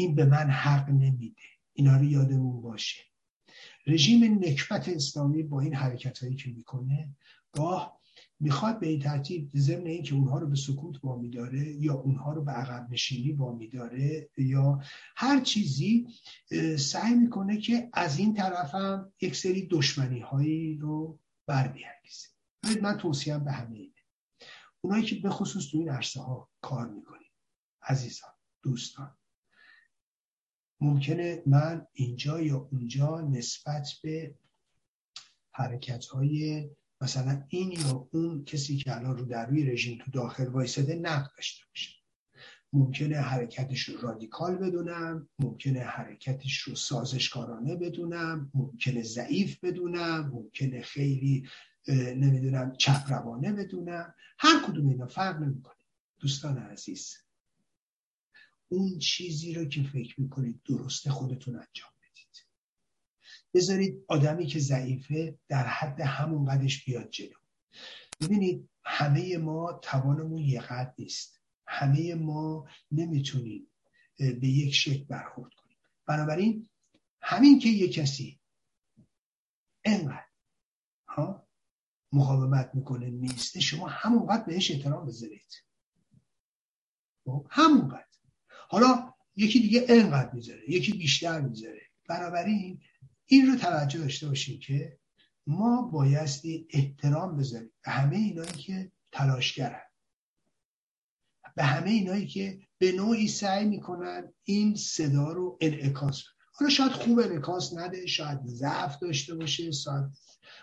[0.00, 1.42] این به من حق نمیده.
[1.72, 3.00] اینا رو یادمون باشه.
[3.86, 7.16] رژیم نکبت اسلامی با این حرکت هایی که می‌کنه
[7.52, 7.99] گاه
[8.40, 12.44] می‌خواد به این ترتیب ضمن اینکه اونها رو به سکوت با داره یا اونها رو
[12.44, 14.80] به عقب نشینی با داره یا
[15.16, 16.06] هر چیزی
[16.78, 22.28] سعی می‌کنه که از این طرف هم یک سری دشمنی هایی رو بر بیانگیزه
[22.82, 23.94] من توصیه به همه اینه.
[24.80, 27.30] اونایی که به خصوص تو این عرصه ها کار می‌کنید
[27.82, 28.30] عزیزان
[28.62, 29.16] دوستان
[30.80, 34.34] ممکنه من اینجا یا اونجا نسبت به
[35.52, 36.70] حرکت های
[37.00, 41.30] مثلا این یا اون کسی که الان رو در روی رژیم تو داخل وایساده نقد
[41.36, 41.90] داشته باشه.
[42.72, 51.48] ممکنه حرکتش رو رادیکال بدونم ممکنه حرکتش رو سازشکارانه بدونم ممکنه ضعیف بدونم ممکنه خیلی
[51.88, 54.14] نمی‌دونم چپ روانه بدونم.
[54.38, 55.74] هر کدوم اینا فرق نمی‌کنه.
[56.18, 57.16] دوستان عزیز
[58.68, 61.90] اون چیزی رو که فکر می‌کنید درسته خودتون انجام
[63.54, 67.34] بذارید آدمی که ضعیفه در حد همون قدش بیاد جلو.
[68.20, 71.40] ببینید همه ما توانمون یه قد نیست.
[71.66, 73.66] همه ما نمی‌تونیم
[74.16, 75.76] به یک شکل برخورد کنیم.
[76.06, 76.68] بنابراین
[77.22, 78.40] همین که یه کسی
[79.84, 80.26] انقدر
[81.08, 81.48] ها
[82.12, 85.64] مقاومت می‌کنه نیسته شما همونقدر بهش احترام بذارید.
[87.24, 88.06] خب؟ همونقدر
[88.68, 91.82] حالا یکی دیگه انقدر می‌ذاره یکی بیشتر می‌ذاره.
[92.08, 92.80] بنابراین
[93.30, 94.98] این رو توجه داشته باشیم که
[95.46, 97.72] ما بایستی احترام بذاریم.
[97.84, 99.82] به همه اینایی که تلاشگرن.
[101.56, 106.32] به همه اینایی که به نوعی سعی می‌کنن این صدا رو انعکاس بدن.
[106.52, 110.04] حالا شاید خوب انعکاس نده شاید ضعف داشته باشه شاید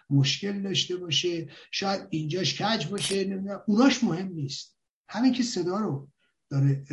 [0.10, 3.64] مشکل داشته باشه شاید اینجاش کج باشه نمی‌دونم.
[3.68, 4.78] اوناش مهم نیست.
[5.10, 6.10] همین که صدا رو
[6.50, 6.84] داره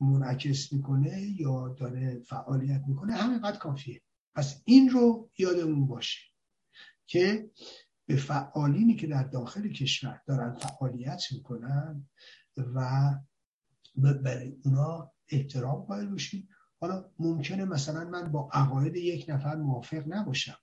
[0.00, 4.00] منعکس می‌کنه یا داره فعالیت می‌کنه همینقدر کافیه.
[4.34, 6.20] پس این رو یادمون باشه
[7.06, 7.50] که
[8.06, 12.08] به فعالینی که در داخل کشور دارن فعالیت می‌کنن
[12.56, 13.10] و
[13.96, 16.48] برای اونا احترام قائل باشیم.
[16.80, 20.58] حالا ممکنه مثلا من با عقاید یک نفر موافق نباشم.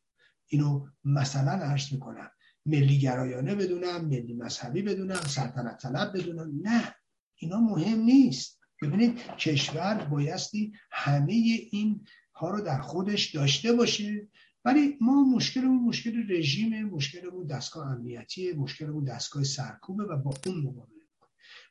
[0.47, 2.32] اینو مثلا عرض می‌کنم.
[2.65, 6.51] ملی گرایانه بدونم ملی مذهبی بدونم سلطنت طلب بدونم.
[6.61, 6.95] نه
[7.36, 8.59] اینا مهم نیست.
[8.82, 11.34] ببینید کشور بایستی همه
[11.72, 12.05] این
[12.41, 14.27] ها رو در خودش داشته باشه.
[14.65, 21.01] ولی ما مشکلمون مشکل رژیم مشکلمون دستگاه امنیتی مشکلمون دستگاه سرکوبه و با اون مقابله.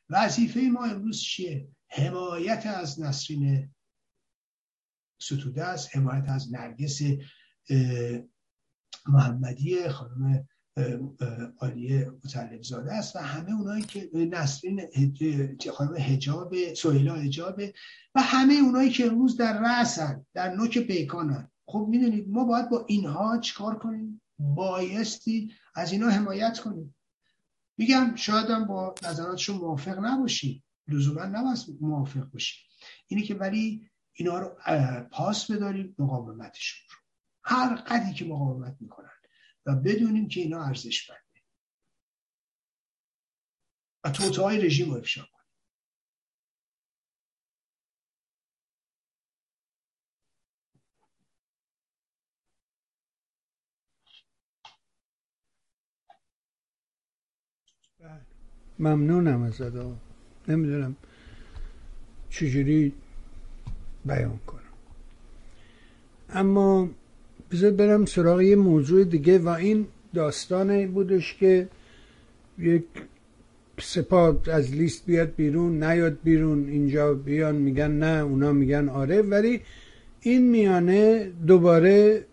[0.09, 3.75] وظیفه ما امروز چیه؟ حمایت از نسرین
[5.21, 7.01] ستوده است حمایت از نرگس
[9.07, 10.47] محمدی خانم
[11.59, 14.81] عالیه مطلب زاده است و همه اونایی که نسرین
[15.73, 17.73] خانم حجاب سویلا حجابه
[18.15, 22.85] و همه اونایی که امروز در رأسن در نوک پیکانن خب می‌دونید ما باید با
[22.87, 26.95] اینها چیکار کنیم؟ بایستی از اینا حمایت کنیم.
[27.77, 32.59] میگم شاید با نظراتشون موافق نباشی لزوما نباید موافق باشی
[33.07, 34.57] اینه که ولی اینا رو
[35.11, 36.97] پاس بداریم مقاومتشون رو.
[37.43, 39.20] هر قدی که مقاومت می‌کنن.
[39.65, 41.21] و بدونیم که اینا ارزش بنده.
[44.03, 45.41] و توتهای رژیم رو افشا کنیم.
[58.79, 59.61] ممنونم از
[60.47, 60.95] نمی‌دونم
[62.29, 62.93] چجوری
[64.05, 64.73] بیان کنم.
[66.29, 66.89] اما
[67.51, 71.67] بذار برم سراغ یه موضوع دیگه و این داستان بودش که
[72.59, 72.83] یک
[73.79, 79.61] سپاه از لیست بیاد بیرون نیاد بیرون اینجا بیان میگن نه اونا میگن آره ولی
[80.21, 82.25] این میانه دوباره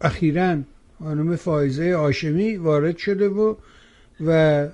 [0.00, 0.58] اخیرا
[0.98, 3.54] خانم فایزه آشمی وارد شده و
[4.26, 4.68] و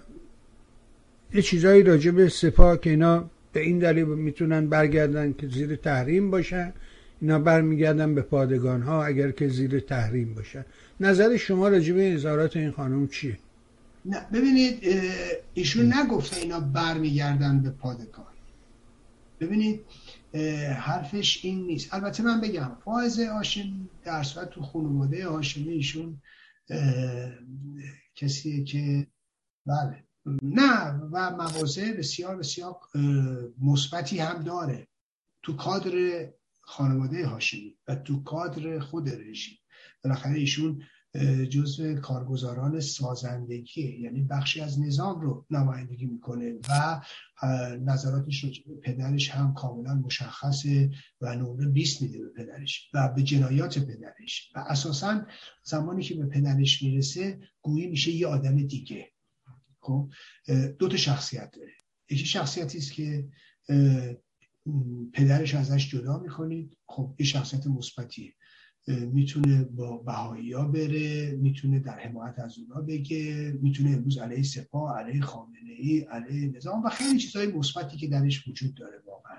[1.34, 6.30] یه چیزایی راجع به سپاه که اینا به این دلیل می‌تونن برگردن که زیر تحریم
[6.30, 6.72] باشن.
[7.20, 10.64] اینا برمیگردن به پادگان ها اگر که زیر تحریم باشن.
[11.00, 13.38] نظر شما راجع به اظهارات این خانم چیه؟
[14.04, 14.78] نه ببینید
[15.54, 18.26] ایشون نگفته اینا برمیگردن به پادگان.
[19.40, 19.80] ببینید
[20.76, 21.94] حرفش این نیست.
[21.94, 26.22] البته من بگم فائز هاشمی در صورت تو خانواده هاشمی ایشون
[28.14, 29.06] کسیه که
[29.66, 30.04] بله.
[30.42, 32.76] نه و مواضع بسیار بسیار
[33.62, 34.86] مثبتی هم داره.
[35.42, 36.26] تو کادر
[36.68, 39.58] خانواده هاشمی و تو کادر خود رژیم.
[40.04, 40.82] بالاخره ایشون
[41.50, 47.00] جزء کارگزاران سازندگی یعنی بخشی از نظام رو نمایندگی می‌کنه و
[47.80, 48.50] نظراتش رو
[48.82, 50.90] پدرش هم کاملا مشخصه
[51.20, 54.52] و نمره 20 میده به پدرش و به جنایات پدرش.
[54.54, 55.26] و اساسا
[55.64, 59.12] زمانی که به پدرش می‌رسه گویی میشه یه آدم دیگه.
[59.80, 60.10] خب؟
[60.78, 61.72] دو تا شخصیت داره.
[62.10, 63.28] یکی شخصیتی است که
[65.12, 68.32] پدرش ازش جدا می‌کنید خب یه شخصیت مثبتیه.
[68.88, 74.98] می‌تونه با بهایی ها بره می‌تونه در حمایت از اونا بگه می‌تونه امروز علیه سپاه
[74.98, 79.38] علیه خامنه ای علیه نظام و خیلی چیزهای مثبتی که درش وجود داره واقعا.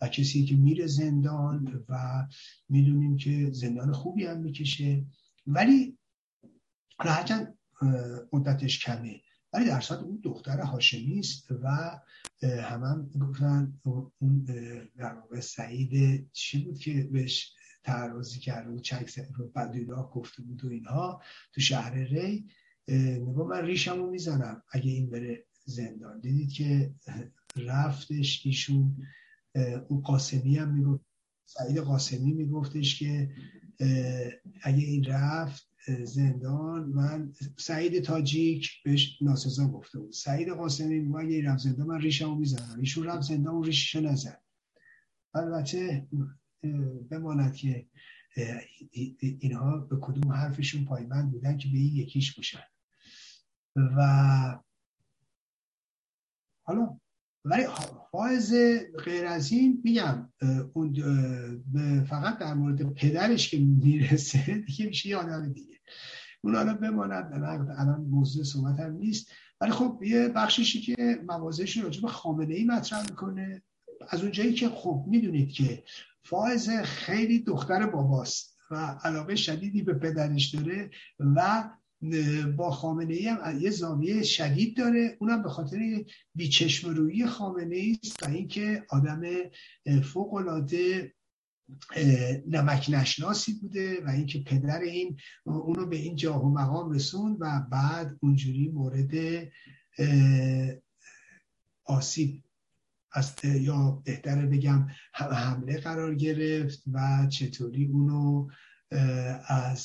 [0.00, 2.26] و کسی که میره زندان و
[2.68, 5.06] می‌دونیم که زندان خوبی هم می‌کشه.
[5.46, 5.98] ولی
[7.04, 7.46] راحتا
[8.32, 9.20] مدتش کمه.
[9.52, 11.68] ولی در صورت اون دختر هاشمی است و
[12.42, 13.80] هم هم گفتن
[14.18, 14.44] اون
[14.96, 19.20] در واقع سعید چی بود که بهش تعرضی کرده بود چک
[19.54, 21.22] بدیداه گفته بود و اینها
[21.52, 22.48] تو شهر ری.
[23.18, 26.20] میگو من ریشمو می‌زنم اگه این بره زندان.
[26.20, 26.94] دیدید که
[27.56, 28.96] رفتش ایشون
[29.88, 31.04] اون قاسمی هم می‌گفت
[31.46, 33.30] سعید قاسمی میگفتش که
[34.62, 35.69] اگه این رفت
[36.04, 40.12] زندان من سعید تاجیک بهش ناسزا گفته بود.
[40.12, 42.80] سعید قاسمی میگه اگه رفت زندان من ریشمو می‌زنم.
[42.80, 44.42] ایشون رفت زندان اون ریششو نزد.
[45.34, 46.08] البته
[47.10, 47.86] بماند که
[49.40, 52.64] اینها به کدوم حرفشون پایبند بودن که به این یکیش باشن
[53.76, 54.60] و
[56.62, 57.00] حالا
[57.44, 57.66] ولی
[58.10, 58.54] فائز
[59.04, 60.32] غیر از این میگم
[60.72, 60.92] اون
[62.08, 65.76] فقط در مورد پدرش که می‌رسه دیگه میشه یه آدم دیگه.
[66.44, 67.32] اون حالا بماند
[67.78, 69.30] الان موضوع صحبت هم نیست.
[69.60, 73.62] ولی خب یه بخششی که موازهش راجع به خامنه ای مطرح می‌کنه.
[74.08, 75.84] از اونجایی که خب می‌دونید که
[76.24, 81.70] فائز خیلی دختر باباست و علاقه شدیدی به پدرش داره و
[82.56, 85.16] با خامنه ای هم یه زاویه شدید داره.
[85.20, 89.22] اونم به خاطر بیچشم روی خامنه است و اینکه آدم
[90.02, 91.12] فوق العاده
[92.46, 97.66] نمک نشناسی بوده و اینکه پدر این اونو به این جاه و مقام رسون و
[97.70, 99.12] بعد اونجوری مورد
[101.84, 102.42] آسیب
[103.12, 108.48] از یا بهتره بگم حمله قرار گرفت و چطوری اونو
[109.46, 109.80] از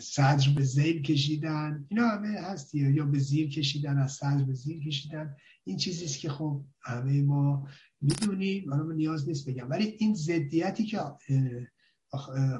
[0.00, 1.86] صدر به زیر کشیدن.
[1.88, 5.36] اینا همه هست یا به زیر کشیدن از صدر به زیر کشیدن.
[5.64, 7.68] این چیزیست که خب همه ما
[8.00, 8.70] می‌دونیم.
[8.70, 9.70] حالا نیاز نیست بگم.
[9.70, 11.00] ولی این ضدیتی که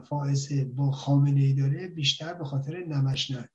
[0.09, 2.84] فائز با خامنه ای داره بیشتر به خاطر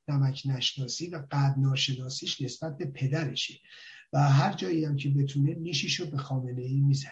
[0.08, 3.54] نمک نشناسی و قد ناشناسیش نسبت به پدرشه.
[4.14, 7.12] و هر جایی هم که بتونه نیشیشو به خامنه ای می‌زنه.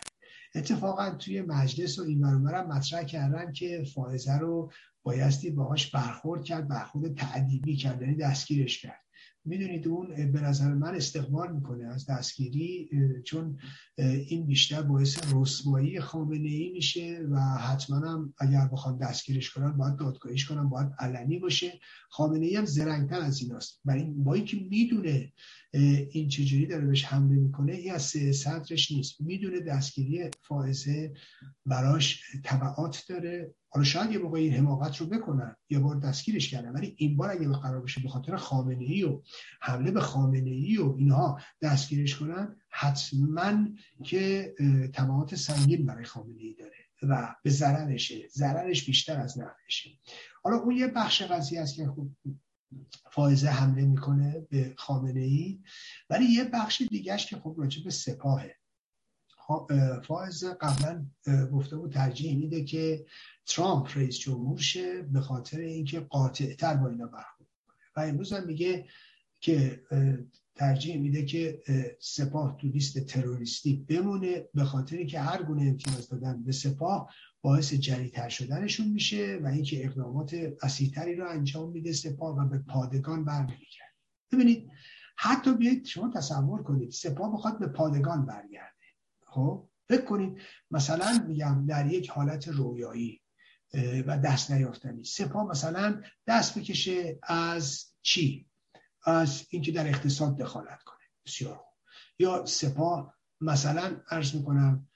[0.56, 4.72] اتفاقا توی مجلس و این مطرح کردن که فائزه رو
[5.04, 9.00] بایستی باهاش برخورد کرد برخورد تعدیبی کرد یعنی دستگیرش کرد.
[9.46, 12.90] می‌دونید اون به نظر من استقبال می‌کنه از دستگیری
[13.26, 13.58] چون
[13.98, 19.96] این بیشتر باعث رسوایی خامنه ای میشه و حتما هم اگر بخوام دستگیرش کنن باید
[19.96, 21.80] دادگاهیش کنن باید علنی باشه.
[22.10, 23.82] خامنه ای هم زرنگتر از ایناست.
[23.86, 25.34] برای با اینکه می‌دونه
[25.74, 28.04] این چجوری داره بهش حمله می‌کنه این از
[28.34, 29.22] صدرش نیست.
[29.22, 31.14] می‌دونه دستگیری فائزه
[31.66, 33.56] براش طبعات داره.
[33.70, 37.32] حالا شاید یه موقع این حماقت رو بکنن یه بار دستگیرش کردن ولی این بار
[37.32, 39.22] اگه قرار بشه به خاطر خامنه ای و
[39.62, 43.68] حمله به خامنه ای و اینها دستگیرش کنن حتما
[44.04, 44.54] که
[44.94, 48.28] تبعات سنگین برای خامنه ای داره و به ضررشه.
[48.28, 49.90] ضررش بیشتر از نفعشه.
[50.44, 52.16] حالا اون یه بخش قضیه است که خوب
[53.12, 55.60] فائزه حمله می‌کنه به خامنه ای
[56.10, 58.56] ولی یه بخش دیگهش که خب راجع به سپاهه.
[60.04, 61.06] فائز قبلا
[61.54, 63.06] گفته بود ترجیح میده که
[63.46, 67.76] ترامپ رئیس جمهور شه به خاطر اینکه قاطع تر با اینا برخورد کنه.
[67.96, 68.86] و امروز هم میگه
[69.40, 69.84] که
[70.56, 71.64] ترجیح میده که
[72.00, 77.74] سپاه تو لیست تروریستی بمونه به خاطر اینکه هر گونه امتیاز دادن به سپاه باعث
[77.74, 83.94] جریتر شدنشون میشه و اینکه اقدامات اسیرتری رو انجام میده سپاه و به پادگان برمیگرده.
[84.32, 84.70] ببینید
[85.18, 88.74] حتی بیایید شما تصور کنید سپاه بخواد به پادگان برگرده.
[89.26, 90.38] خب فکر کنید
[90.72, 93.22] مثلا میگم در یک حالت رویایی
[94.08, 95.04] و دست نیافتنی.
[95.04, 98.48] سپاه مثلا دست بکشه از چی؟
[99.06, 100.98] از اینکه در اقتصاد دخالت کنه.
[101.26, 101.74] بسیار خوب.
[102.20, 104.88] یا سپاه مثلا عرض می‌کنم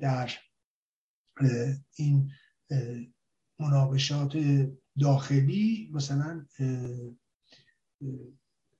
[0.00, 0.30] در
[1.96, 2.30] این
[3.58, 4.36] مناقشات
[5.00, 6.46] داخلی مثلا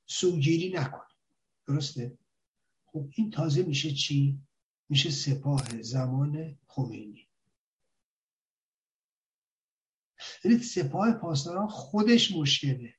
[0.07, 1.03] سوگیری نکنه
[1.66, 2.18] درسته؟
[2.84, 4.40] خب این تازه میشه چی؟
[4.88, 7.28] میشه سپاه زمان خمینی.
[10.45, 12.95] یعنی سپاه پاسداران خودش مشکله.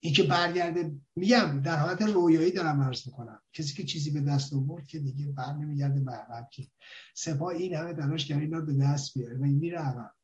[0.00, 3.42] این که برگرده میگم در حالت رویایی دارم عرض می‌کنم.
[3.52, 6.66] کسی که چیزی به دست آورد که دیگه بر نمیگرده به عقب که
[7.14, 10.14] سپاه این همه تلاش کرد اینا به دست بیاره و این میره عقب.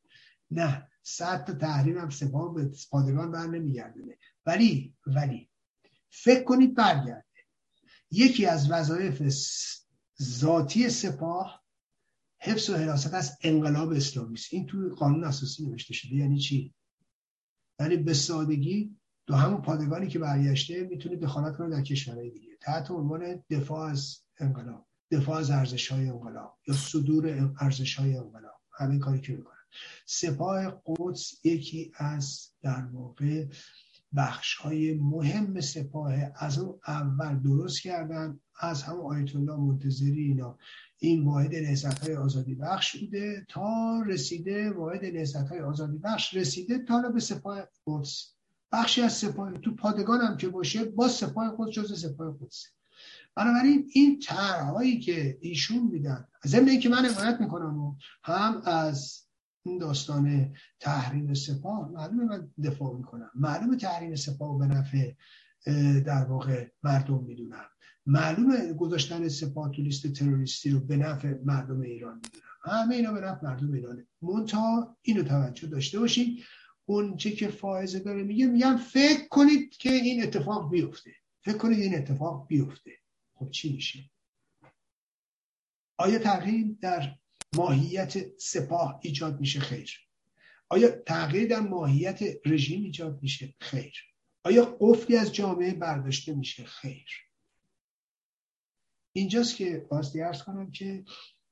[0.51, 4.17] نه صد تا تحریم هم سپاه به پادگان بر نمیگرده.
[4.45, 5.49] ولی ولی
[6.09, 7.23] فکر کنید برگرده.
[8.11, 9.33] یکی از وظایف
[10.21, 11.63] ذاتی سپاه
[12.39, 14.53] حفظ و حراست از انقلاب اسلامی است.
[14.53, 16.15] این توی قانون اساسی نوشته شده.
[16.15, 16.73] یعنی چی؟
[17.79, 18.96] یعنی به سادگی
[19.27, 22.57] دو همون پادگانی که برگشته می‌تونه دخالت کنه در کشورهای دیگه.
[22.61, 28.61] تحت عنوان دفاع از انقلاب دفاع از ارزش های انقلاب یا صدور ارزش های انقلاب.
[28.71, 29.53] همین کاری که می‌کنن.
[30.05, 33.45] سپاه قدس یکی از در واقع
[34.15, 38.39] بخش های مهم سپاه از اون اول درست کردن.
[38.59, 40.57] از هم آیت الله منتظری اینا.
[40.97, 46.79] این واحد نهضت های آزادی بخش بوده تا رسیده واحد نهضت های آزادی بخش رسیده
[46.79, 48.36] تا به سپاه قدس
[48.71, 52.67] بخشی از سپاه تو پادگان هم که باشه با سپاه خود جز سپاه قدس
[53.35, 59.27] بنابراین این طرحهایی که ایشون میدن ضمن اینکه من حمایت می‌کنم و هم از
[59.63, 63.31] این داستان تحریم سپاه معلومه من دفاع می‌کنم.
[63.35, 65.11] معلومه تحریم سپاه به نفع
[65.99, 67.65] در واقع مردم می‌دونم.
[68.05, 72.43] معلومه گذاشتن سپاه تو لیست تروریستی رو به نفع مردم ایران می‌دونم.
[72.63, 74.07] همه اینا به نفع مردم ایرانه.
[74.21, 76.43] منتها اینو توجه داشته باشید.
[76.89, 81.15] اون چه که فائزه داره میگه میگم فکر کنید که این اتفاق بیفته.
[81.41, 82.91] فکر کنید این اتفاق بیفته.
[83.35, 84.09] خب چی میشه؟
[85.97, 87.17] آیا تغییر در
[87.55, 89.99] ماهیت سپاه ایجاد میشه؟ خیر.
[90.69, 93.93] آیا تغییر در ماهیت رژیم ایجاد میشه؟ خیر.
[94.43, 97.09] آیا قفلی از جامعه برداشته میشه؟ خیر.
[99.13, 101.03] اینجاست که باز ارز کنم که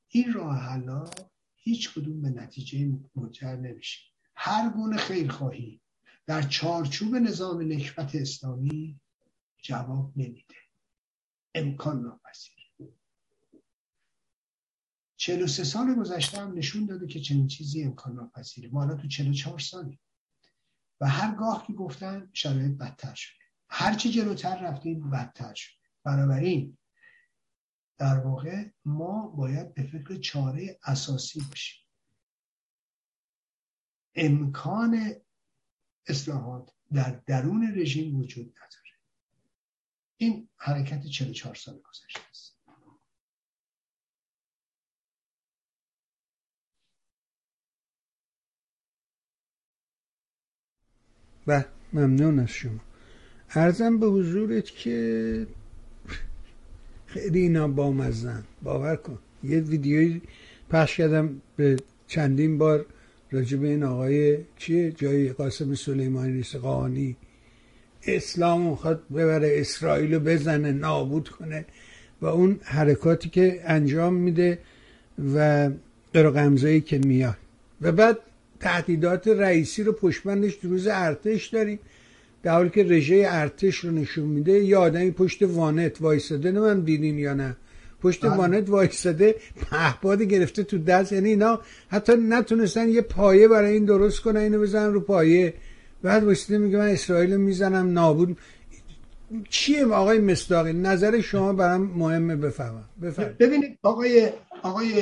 [0.07, 1.09] این راه حلا
[1.55, 4.14] هیچ کدوم به نتیجه منجر نمیشه.
[4.35, 5.81] هر گونه خیرخواهی
[6.25, 8.99] در چارچوب نظام نکبت اسلامی
[9.61, 10.55] جواب نمیده.
[11.55, 12.55] امکان ناپذیر.
[15.17, 18.69] 43 سال گذشته هم نشون داده که چنین چیزی امکان ناپذیره.
[18.69, 19.99] ما الان تو 44 سالی
[21.01, 23.43] و هرگاه که گفتن شرایط بدتر شده.
[23.69, 25.81] هرچی جلوتر رفتیم بدتر شده.
[26.03, 26.77] بنابراین
[27.97, 31.84] در واقع ما باید به فکر چاره اساسی باشیم.
[34.15, 35.11] امکان
[36.07, 38.93] اصلاحات در درون رژیم وجود نداره.
[40.17, 42.55] این حرکت 44 سال گذشته است.
[51.45, 52.79] به ممنون از شما.
[53.49, 55.47] ارزم به حضورت که
[57.05, 59.19] خیلی اینا بامزن باور کن.
[59.43, 60.21] یه ویدیوی
[60.69, 61.77] پخش کردم به
[62.07, 62.85] چندین بار.
[63.35, 67.15] راجع به این آقای چیه جای قاسم سلیمانی نیست قانی
[68.07, 71.65] اسلام می‌خواد ببره اسرائیل رو بزنه نابود کنه.
[72.21, 74.59] و اون حرکاتی که انجام میده
[75.35, 75.69] و
[76.13, 77.37] قرقمزایی که میاد.
[77.81, 78.17] و بعد
[78.59, 81.79] تهدیدات رئیسی رو پشتبندش روز ارتش داریم.
[82.43, 87.19] در حالی که رژه ارتش رو نشون میده یه آدمی پشت وانت وایساده من دیدین
[87.19, 87.55] یا نه.
[88.05, 88.35] پشت بله.
[88.35, 89.35] وانت وایساده
[89.69, 91.11] پهباد گرفته تو دست.
[91.11, 95.53] یعنی اینا حتی نتونستن یه پایه برای این درست کنن اینو بزنن رو پایه.
[96.01, 98.37] بعد وایساده میگه من اسرائیل می‌زنم نابود.
[99.49, 102.89] چیه آقای مصداقی؟ نظر شما برام مهمه بفهمم.
[103.39, 104.29] ببینید آقای
[104.63, 104.93] آقای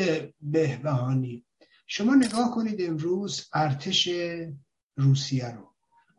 [0.42, 1.46] بهبهانی
[1.88, 4.10] شما نگاه کنید امروز ارتش
[4.98, 5.70] روسیه رو.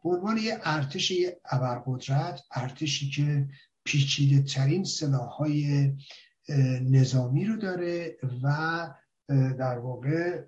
[0.04, 1.12] به عنوان یه ارتش
[1.50, 3.48] ابرقدرت ارتشی که
[3.84, 5.92] پیچیده ترین سلاح های
[6.90, 8.88] نظامی رو داره و
[9.28, 10.44] در واقع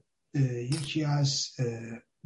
[0.73, 1.49] یکی از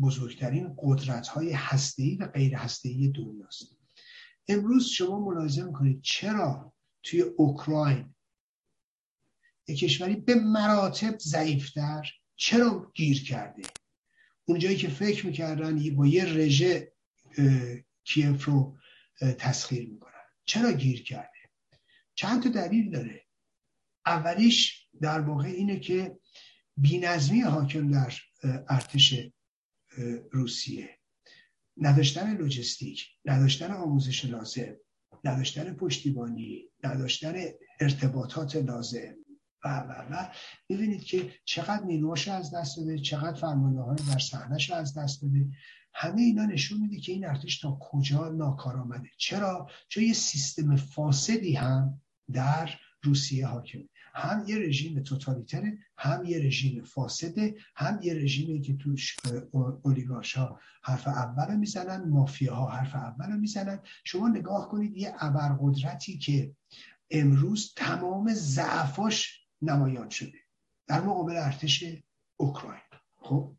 [0.01, 3.77] بزرگترین قدرت های هسته‌ای و غیر هسته‌ای دنیاست.
[4.49, 6.73] امروز شما ملاحظه می‌کنید چرا
[7.03, 8.15] توی اوکراین
[9.69, 13.63] یک کشوری به مراتب ضعیفتر چرا گیر کرده؟
[14.45, 16.93] اونجایی که فکر می‌کردن با یه رژه
[18.05, 18.79] کیف رو
[19.39, 20.13] تسخیر می‌کنن.
[20.45, 21.39] چرا گیر کرده؟
[22.15, 23.27] چند تا دلیل داره.
[24.07, 26.19] اولیش در واقع اینه که
[26.77, 28.15] بینظمی حاکم در
[28.69, 29.15] ارتش
[30.31, 30.99] روسیه.
[31.77, 34.77] نداشتن لوجستیک نداشتن آموزش لازم
[35.25, 37.35] نداشتن پشتیبانی نداشتن
[37.81, 39.15] ارتباطات لازم.
[39.65, 40.33] و و و.
[40.69, 45.47] ببینید که چقدر نیروهاش از دست داده چقدر فرمانده های در صحنهش از دست داده.
[45.95, 49.09] همه اینا نشون میده که این ارتش تا کجا ناکارآمده.
[49.19, 52.03] چرا؟ چون یه سیستم فاسدی هم
[52.33, 52.71] در
[53.03, 59.17] روسیه حاکمه هم یه رژیم توتالیتره هم یه رژیم فاسده هم یه رژیمی که توش
[59.53, 63.81] اولیگارش ها حرف اول می‌زنن مافیا ها حرف اول می‌زنن.
[64.05, 66.55] شما نگاه کنید یه ابرقدرتی که
[67.11, 70.39] امروز تمام ضعفاش نمایان شده
[70.87, 71.85] در مقابل ارتش
[72.37, 72.83] اوکراین.
[73.17, 73.57] خب؟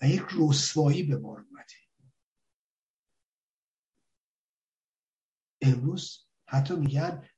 [0.00, 1.74] و یک رسوایی به بار اومده.
[5.60, 7.28] امروز حتی میگن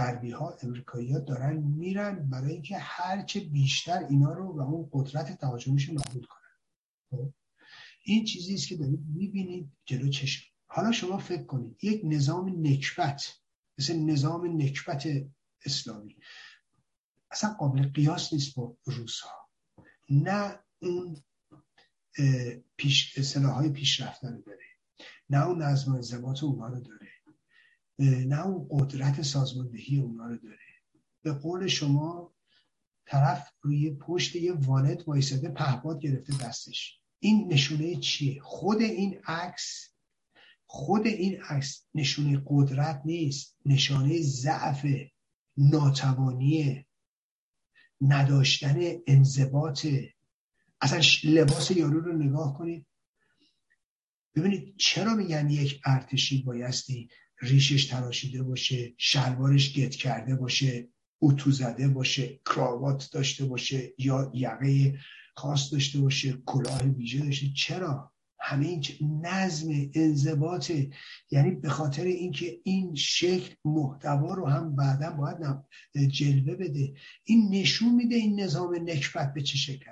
[0.00, 5.38] غربی ها امریکایی ها دارن میرن برای اینکه هرچه بیشتر اینا رو و اون قدرت
[5.38, 6.40] تهاجمیش محدود کنن.
[7.10, 7.32] خب؟
[8.04, 10.50] این چیزی است که دارید می‌بینید جلو چشم.
[10.66, 13.40] حالا شما فکر کنید یک نظام نکبت
[13.78, 15.08] مثل نظام نکبت
[15.64, 16.16] اسلامی
[17.30, 19.48] اصلا قابل قیاس نیست با روس ها
[20.10, 21.16] نه اون
[22.76, 23.68] پیش اصطلاح های
[24.22, 24.64] داره.
[25.30, 27.08] نه اون نظم انضباط اونها رو داره.
[28.00, 30.58] نه اون قدرت سازماندهی اونها رو داره.
[31.22, 32.34] به قول شما
[33.06, 37.00] طرف روی پشت یه وانت وایساده پهباد گرفته دستش.
[37.18, 39.90] این نشونه چیه؟ خود این عکس
[40.66, 43.56] خود این عکس نشونه قدرت نیست.
[43.66, 44.86] نشانه ضعف
[45.56, 46.86] ناتوانی
[48.00, 49.86] نداشتن انضباط.
[50.80, 52.86] اصلا لباس یارو رو نگاه کنید.
[54.34, 57.08] ببینید چرا میگن یک ارتشی بایستی
[57.40, 60.88] ریشش تراشیده باشه شلوارش گت کرده باشه
[61.20, 64.98] اتو زده باشه کراوات داشته باشه یا یقه
[65.36, 67.46] خاص داشته باشه کلاه ویژه داشته.
[67.56, 70.72] چرا؟ همه این نظم انضباط.
[71.30, 76.94] یعنی به خاطر اینکه این شکل محتوا رو هم بعدا باید جلوه بده.
[77.24, 79.90] این نشون میده این نظام نکبت به چه شکل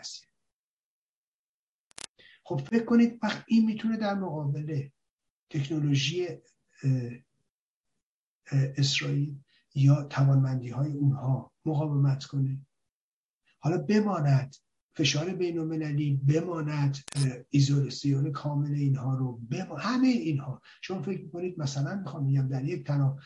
[2.44, 4.88] خب فکر کنید وقت این می‌تونه در مقابل
[5.50, 6.28] تکنولوژی
[8.52, 9.38] اسرائیل
[9.74, 12.66] یا توانمندی های اونها مقاومت کنه.
[13.58, 14.56] حالا بماند
[14.94, 16.98] فشار بین المللی بماند
[17.50, 19.40] ایزولاسیون کامل اینها رو
[19.78, 20.62] همه اینها.
[20.82, 23.18] شما فکر کنید مثلا می‌خوام میگم در یک تنها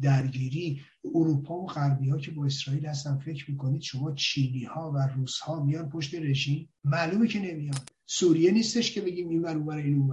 [0.00, 0.80] درگیری
[1.14, 5.38] اروپا و غربی ها که با اسرائیل هستن فکر می‌کنید شما چینی ها و روس
[5.38, 7.78] ها میان پشت رژیم؟ معلومه که نمیان.
[8.06, 10.10] سوریه نیستش که بگیم این ور این اون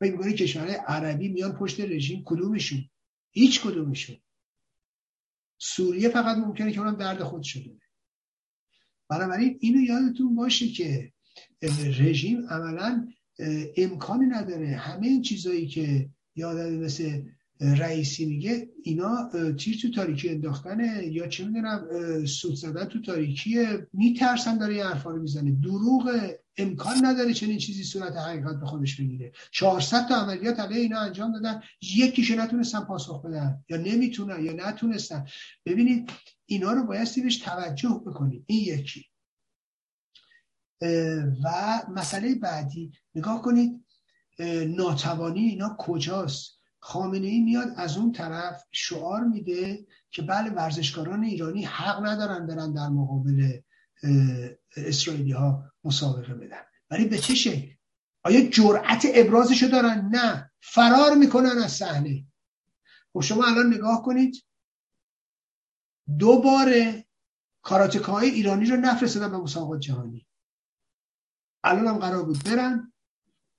[0.00, 2.84] فکر می‌کنید کشورهای عربی میان پشت رژیم کدومشون؟
[3.30, 4.16] هیچ کدومشون.
[5.58, 7.70] سوریه فقط ممکنه که اونم درد خود شده.
[9.08, 11.12] بنابراین اینو یادتون باشه که
[12.00, 13.08] رژیم عملا
[13.76, 14.76] امکانی نداره.
[14.76, 17.22] همه این چیزایی که یادت مثل
[17.60, 21.86] رئیسی میگه اینا تیر تو تاریکی انداختن یا چه می‌دونم
[22.26, 25.50] سود زدن تو تاریکی میترسن داره یه حرفا رو می‌زنه.
[25.50, 29.32] دروغ امکان نداره چنین چیزی صورت حقیقت به خودش بگیره.
[29.50, 35.26] 400 تا عملیات علیه اینا انجام دادن یکیش نتونستن پاسخ بدن یا نمی‌تونن یا نتونستن.
[35.66, 36.10] ببینید
[36.46, 38.44] اینا رو بایستی بهش توجه بکنید.
[38.46, 39.04] این یکی.
[41.44, 43.84] و مسئله بعدی نگاه کنید
[44.68, 51.64] ناتوانی اینا کجاست؟ خامنه ای میاد از اون طرف شعار میده که بله ورزشکاران ایرانی
[51.64, 53.58] حق ندارن برن در مقابل
[54.76, 56.62] اسرائیلی ها مسابقه بدن.
[56.90, 57.74] ولی به چه شکل؟
[58.22, 60.50] آیا جرأت ابرازشو دارن؟ نه.
[60.60, 62.24] فرار می‌کنن از صحنه.
[63.12, 64.44] خب شما الان نگاه کنید.
[66.18, 67.06] دوباره
[67.62, 70.26] کاراتکای ایرانی رو نفرستادن به مسابقات جهانی.
[71.64, 72.92] الان هم قرار بود برن.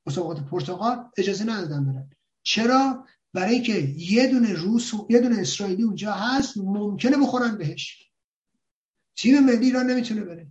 [0.05, 2.09] مسابقات پرتغال اجازه ندادن برن.
[2.43, 8.11] چرا؟ برای اینکه یه دونه روس و یه دونه اسرائیلی اونجا هست ممکنه بخورن بهش.
[9.15, 10.47] تیم ملی ایران نمی‌تونه بره.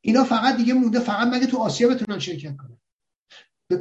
[0.00, 2.76] اینا فقط دیگه مونده فقط مگه تو آسیا بتونن شرکت کنن؟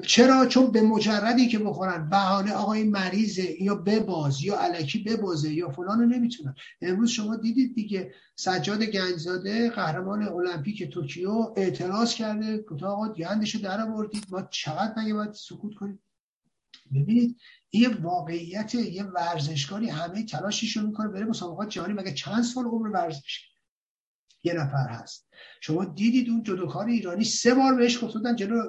[0.05, 2.09] چرا؟ چون به مجردی که بخورن.
[2.09, 6.55] بهانه آقا این مریضه یا بباز یا علکی ببازه یا فلان نمی‌تونن.
[6.81, 12.57] امروز شما دیدید دیگه سجاد گنجزاده قهرمان المپیک توکیو اعتراض کرده.
[12.57, 14.25] گفت آقا گندشو در آوردید.
[14.29, 15.99] ما چقدر مگه باید سکوت کنیم؟
[16.93, 17.37] ببینید
[17.71, 21.93] یه واقعیت یه ورزشکاری همه تلاشش رو می‌کنه بره مسابقات جهانی.
[21.93, 23.49] مگه چند سال عمر ورزش؟
[24.43, 25.27] یه نفر هست.
[25.61, 28.61] شما دیدید اون جدوکار ایرانی سه بار بهش گفتن جلو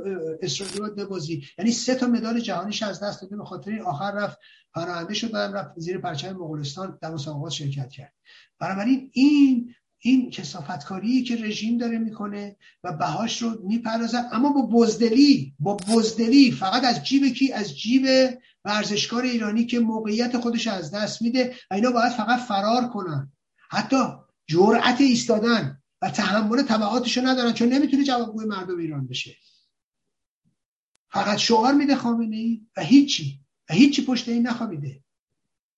[0.42, 4.38] اسرائیل باید ببازی یعنی سه تا مدال جهانیش از دست داده به خاطر آخر رفت
[4.74, 8.12] پناهنده شد رفت زیر پرچم مغولستان در مسابقات شرکت کرد.
[8.58, 14.28] بنابراین این این کسافتکاری که رژیم داره می‌کنه و بهاش رو می‌پردازن.
[14.32, 18.06] اما با بزدلی با بزدلی فقط از جیب کی؟ از جیب
[18.64, 23.32] ورزشکار ایرانی که موقعیت خودش از دست میده و اینا باید فقط فرار کنن.
[23.70, 23.96] حتی
[24.50, 29.36] جرأت ایستادن و تحمل تبعاتش رو ندارن چون نمی‌تونه جوابگوی مردم ایران بشه.
[31.10, 33.40] فقط شعار میده خامنه ای و هیچی
[33.70, 35.00] و هیچی پشت این نخوابیده.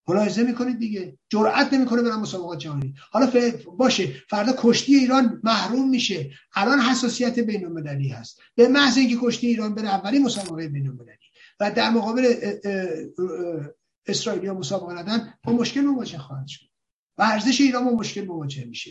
[0.08, 2.94] ملاحظه می‌کنید دیگه؟ جرأت نمی‌کنه برن مسابقات جهانی.
[3.10, 3.30] حالا
[3.78, 6.30] باشه فردا کشتی ایران محروم میشه.
[6.54, 8.40] الان حساسیت بین المللی هست.
[8.54, 11.16] به محض اینکه کشتی ایران بره اولی مسابقه بین المللی
[11.60, 12.34] و در مقابل
[14.06, 16.71] اسرائیلی ها مسابقه ندن با مشکل مواجه خواهد شد.
[17.18, 18.90] ورزش ایران با مشکل مواجه میشه.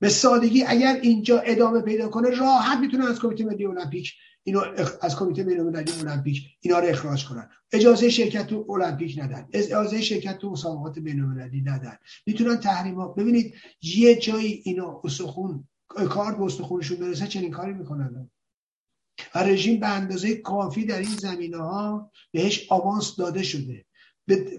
[0.00, 4.12] به سادگی اگر اینجا ادامه پیدا کنه راحت می‌تونه از کمیته ملی المپیک
[4.42, 4.60] اینو
[5.02, 7.50] از کمیته بین‌المللی المپیک اینا رو اخراج کنن.
[7.72, 9.48] اجازه شرکت تو المپیک ندن.
[9.52, 11.96] اجازه شرکت تو مسابقات بین‌المللی ندن.
[12.26, 18.30] می‌تونن تحریمات ببینید یه جایی اینا استخون کار به استخونشون برسه چنین کاری می‌کنن.
[19.34, 23.84] و رژیم به اندازه کافی در این زمینه ها بهش آوانس داده شده.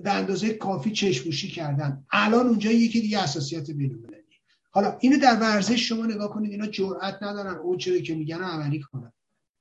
[0.04, 2.06] به اندازه کافی چشموشی کردن.
[2.12, 4.24] الان اونجا یکی دیگه اساسیت بین‌المللی.
[4.72, 7.56] حالا اینو در ورزش شما نگاه کنید اینا جرئت ندارن.
[7.56, 9.14] اون چیزی که میگن عملی کنن.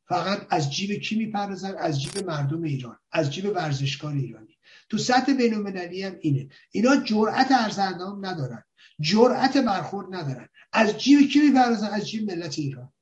[0.09, 2.99] فقط از جیب کی می‌پردازن؟ از جیب مردم ایران.
[3.13, 4.59] از جیب ورزشکار ایرانی.
[4.89, 6.49] تو سطح بین المللی هم اینه.
[6.71, 8.65] اینا جرأت ارزندام ندارن.
[9.01, 10.49] جرأت برخورد ندارن.
[10.73, 12.93] از جیب کی می‌پردازن؟ از جیب ملت ایران.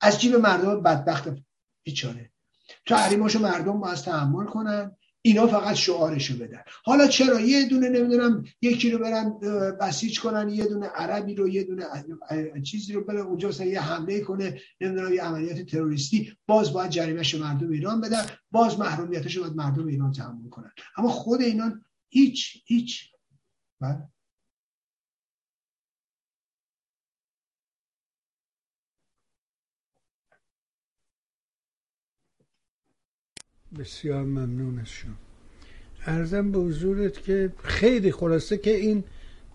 [0.00, 1.28] از جیب مردم بدبخت
[1.82, 2.30] بیچاره.
[2.86, 4.96] تحریماشو مردم باید تحمل کنن.
[5.26, 6.60] اینا فقط شعارشو بدن.
[6.84, 9.38] حالا چرا؟ یه دونه نمی‌دونم یکی رو برن
[9.80, 11.84] بسیج کنن یه دونه عربی رو یه دونه
[12.62, 17.34] چیزی رو برن اونجا مثلا یه حمله کنه نمی‌دونم یه عملیات تروریستی باز باید جریمهش
[17.34, 20.72] مردم ایران بدن باز محرومیتش باید مردم ایران تحمل کنن.
[20.96, 21.72] اما خود اینا
[22.08, 23.10] هیچ هیچ.
[23.80, 24.13] بله.
[33.78, 35.14] بسیار ممنون از شما
[36.06, 39.04] ارزم به حضورت که خیلی خلاصه که این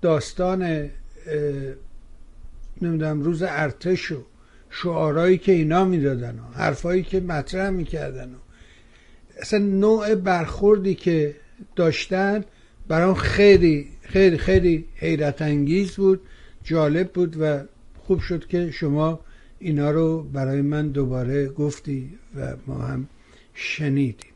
[0.01, 0.89] داستان
[2.81, 4.23] نمی‌دونم روز ارتش و
[4.69, 8.37] شعارهایی که اینا می‌دادن و حرفایی که مطرح می‌کردن و
[9.37, 11.35] اصلا نوع برخوردی که
[11.75, 12.43] داشتن
[12.87, 16.21] برام خیلی خیلی خیلی حیرت انگیز بود
[16.63, 17.63] جالب بود و
[17.99, 19.19] خوب شد که شما
[19.59, 23.07] اینا رو برای من دوباره گفتی و ما هم
[23.59, 24.31] شنیدیم.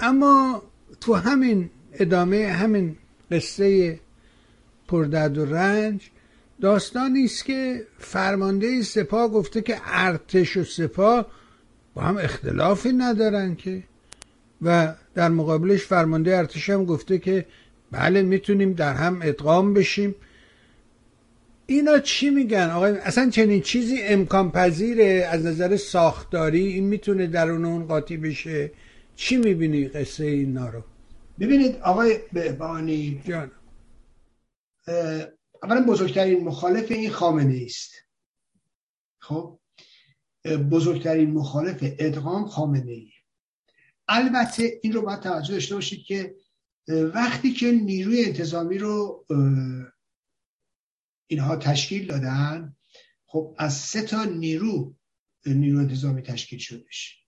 [0.00, 0.62] اما
[1.00, 2.96] تو همین ادامه همین
[3.30, 4.00] قصه
[4.88, 6.10] پردرد و رنج
[6.60, 11.26] داستانی است که فرمانده سپاه گفته که ارتش و سپاه
[11.94, 13.82] با هم اختلافی ندارن که.
[14.62, 17.46] و در مقابلش فرمانده ارتش هم گفته که
[17.90, 20.14] بله می‌تونیم در هم ادغام بشیم.
[21.66, 27.64] اینا چی میگن؟ آقای اصلا چنین چیزی امکان پذیره؟ از نظر ساختاری این می‌تونه درون
[27.64, 28.72] اون قاطی بشه؟
[29.16, 30.84] چی می‌بینی قصه اینا رو؟
[31.40, 33.50] ببینید آقای بهبانی جان.
[35.62, 37.92] اولا بزرگترین مخالف این خامنه است
[39.18, 39.58] خب؟
[40.70, 43.10] بزرگترین مخالف ادغام خامنه ای
[44.08, 46.34] البته این رو باید توجه داشته باشید که
[46.88, 49.24] وقتی که نیروی انتظامی رو
[51.26, 52.76] اینها تشکیل دادن.
[53.26, 54.96] خب از سه تا نیرو
[55.46, 57.26] نیرو انتظامی تشکیل شدش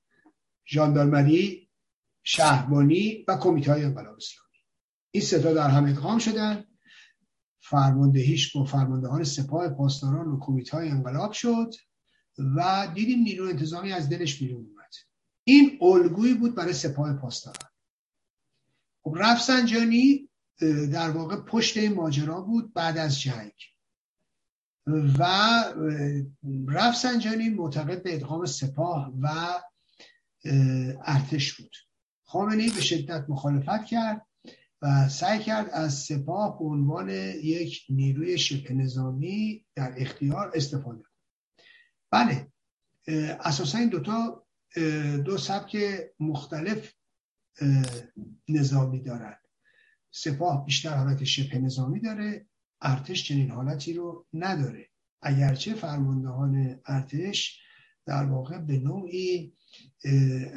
[0.68, 1.68] ژاندارمری
[2.22, 4.48] شهربانی و کمیته های انقلاب اسلامی
[5.10, 6.64] این ستا در هم ادغام شدن.
[7.60, 11.74] فرماندهیش با فرماندهان سپاه پاسداران و کمیته های انقلاب شد
[12.56, 14.90] و دیدیم نیرو انتظامی از دلش بیرون اومد.
[15.44, 17.70] این الگویی بود برای سپاه پاسداران.
[19.02, 20.28] خب رفسنجانی
[20.92, 23.52] در واقع پشت این ماجرا بود بعد از جنگ.
[25.18, 25.24] و
[26.68, 29.54] رفسنجانی معتقد به ادغام سپاه و
[31.04, 31.76] ارتش بود.
[32.24, 34.26] خامنه به شدت مخالفت کرد
[34.82, 41.14] و سعی کرد از سپاه به عنوان یک نیروی شبه نظامی در اختیار استفاده کنه.
[42.10, 42.52] بله
[43.40, 44.46] اساسا این دوتا
[45.24, 45.76] دو سبک
[46.20, 46.92] مختلف
[48.48, 49.40] نظامی دارد
[50.10, 52.46] سپاه بیشتر حالت شبه نظامی داره.
[52.82, 54.88] ارتش چنین حالتی رو نداره.
[55.22, 57.60] اگرچه فرماندهان ارتش
[58.06, 59.52] در واقع به نوعی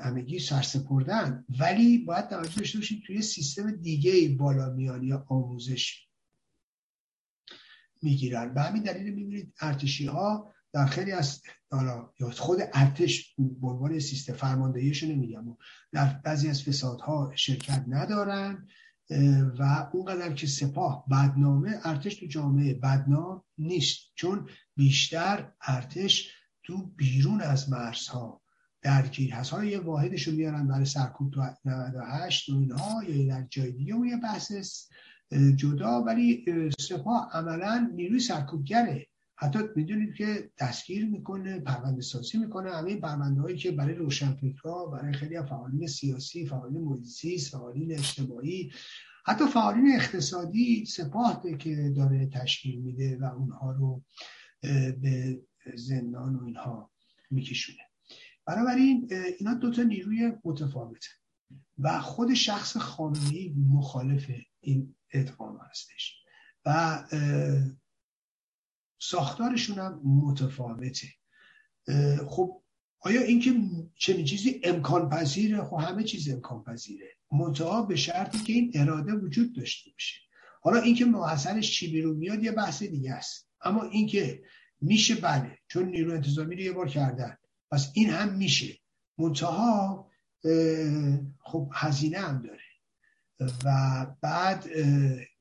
[0.03, 6.07] همگی سرسپردن ولی باید توجه داشته باشید توی سیستم دیگه بالا میان یا آموزش
[8.01, 8.53] می‌گیرن.
[8.53, 11.41] به همین دلیل می‌بینید ارتشی ها در خیلی از
[12.19, 15.57] یا خود ارتش به عنوان سیستم فرماندهیش نمیگم
[15.91, 18.67] در بعضی از فسادها شرکت ندارن.
[19.59, 23.99] و اونقدر که سپاه بدنامه ارتش تو جامعه بدنام نیست.
[24.15, 26.31] چون بیشتر ارتش
[26.63, 28.41] تو بیرون از مرزها
[28.81, 29.53] درگیر هست.
[29.53, 33.95] حالا یه واحدش رو میارن برای سرکوب تو 98 و اینها یا در جای دیگه
[33.95, 34.51] و یه بحث
[35.55, 36.01] جدا.
[36.01, 36.45] ولی
[36.79, 39.07] سپاه عملا نیروی سرکوبگره.
[39.41, 42.71] حتی می‌دونید که دستگیر می‌کنه پرونده سازی می‌کنه.
[42.71, 48.71] همه پرونده هایی که برای روشنفکرها برای خیلی فعالین سیاسی فعالین محیطی فعالین اجتماعی
[49.25, 54.03] حتی فعالین اقتصادی سپاه که داره تشکیل میده و اونها رو
[55.01, 55.41] به
[55.75, 56.91] زندان و اینها
[57.31, 57.79] میکشونه.
[58.45, 59.09] بنابراین
[59.39, 61.09] اینا دوتا نیروی متفاوته
[61.77, 66.17] و خود شخص خامنه‌ای مخالف این ادغام هستش.
[66.65, 67.03] و
[69.01, 71.07] ساختارشون هم متفاوته.
[72.27, 72.61] خب
[72.99, 73.55] آیا اینکه
[73.95, 79.13] چنین چیزی امکان پذیره خب همه چیز امکان پذیره منتها به شرطی که این اراده
[79.13, 80.19] وجود داشته باشه.
[80.61, 83.49] حالا اینکه محصلش چی بیرون میاد یه بحث دیگه است.
[83.61, 84.43] اما اینکه
[84.81, 87.37] میشه بله چون نیرو انتظامی رو یه بار کردن.
[87.71, 88.77] پس این هم میشه.
[89.17, 90.07] منتها
[91.39, 92.61] خب هزینه هم داره.
[93.65, 94.65] و بعد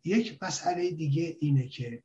[0.05, 2.03] یک مسئله دیگه اینه که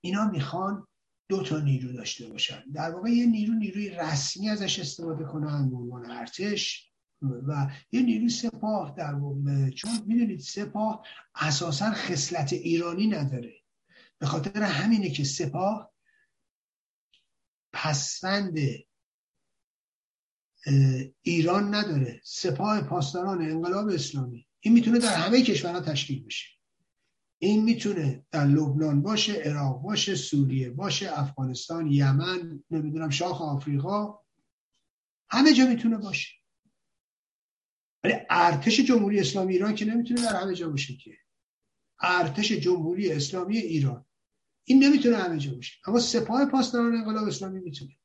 [0.00, 0.86] اینا می‌خوان
[1.28, 2.64] دو تا نیرو داشته باشن.
[2.74, 6.90] در واقع یه نیرو نیروی رسمی ازش استفاده کنن به عنوان ارتش
[7.22, 13.54] و یه نیروی سپاه در واقع چون می‌دونید سپاه اساسا خصلت ایرانی نداره.
[14.18, 15.92] به خاطر همینه که سپاه
[17.72, 18.58] پسفند
[21.22, 22.20] ایران نداره.
[22.24, 24.46] سپاه پاسداران انقلاب اسلامی.
[24.60, 26.59] این می‌تونه در همه کشورها تشکیل بشه.
[27.42, 34.18] این می‌تونه در لبنان باشه عراق باشه سوریه باشه افغانستان یمن نمی‌دونم شاخ آفریقا
[35.30, 36.28] همه جا می‌تونه باشه.
[38.04, 41.16] ولی ارتش جمهوری اسلامی ایران که نمی‌تونه در همه جا باشه که.
[42.00, 44.04] ارتش جمهوری اسلامی ایران.
[44.64, 45.78] این نمی‌تونه همه جا باشه.
[45.86, 47.96] اما سپاه پاسداران انقلاب اسلامی می‌تونه.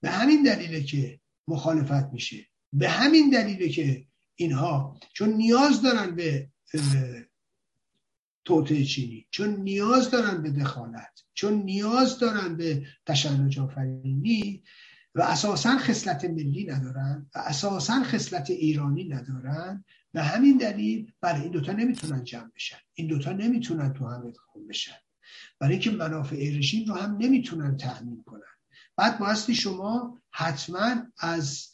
[0.00, 2.46] به همین دلیله که مخالفت میشه.
[2.72, 6.50] به همین دلیله که اینها چون نیاز دارن به
[8.44, 9.26] توطعه چینی.
[9.30, 14.62] چون نیاز دارن به دخالت چون نیاز دارن به تشنج آفرینی
[15.14, 21.52] و اساسا خصلت ملی ندارن و اساسا خصلت ایرانی ندارن به همین دلیل برای این
[21.52, 22.76] دوتا نمی‌تونن جمع بشن.
[22.94, 24.96] این دوتا نمی‌تونن تو هم ادخال بشن.
[25.58, 28.40] برای اینکه منافع رژیم رو هم نمی‌تونن تأمین کنن.
[28.96, 31.68] بعد بایستی شما حتما از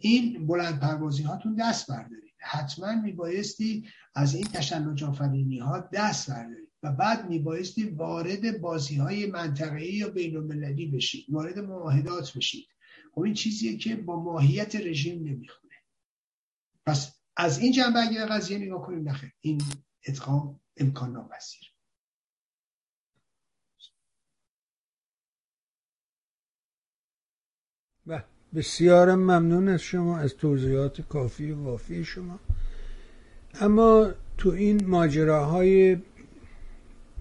[0.00, 2.25] این بلند پروازی هاتون دست بردارید.
[2.38, 9.26] حتما میبایستی از این تشنج آفرینی ها دست بردارید و بعد میبایستی وارد بازی های
[9.26, 12.68] منطقه‌ای یا بین المللی بشید وارد معاهدات بشید
[13.14, 15.74] خب این چیزیه که با ماهیت رژیم نمی‌خونه.
[16.86, 19.62] پس از این جنبه اگر قضیه نگاه کنیم نخیر این
[20.06, 21.72] ادغام امکان ناپذیر.
[28.56, 32.38] بسیار ممنون از شما از توضیحات کافی و وافی شما.
[33.60, 35.96] اما تو این ماجراهای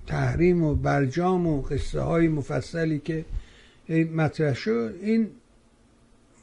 [0.07, 3.25] تحریم و برجام و قصه های مفصلی که
[4.15, 5.27] مطرح شد این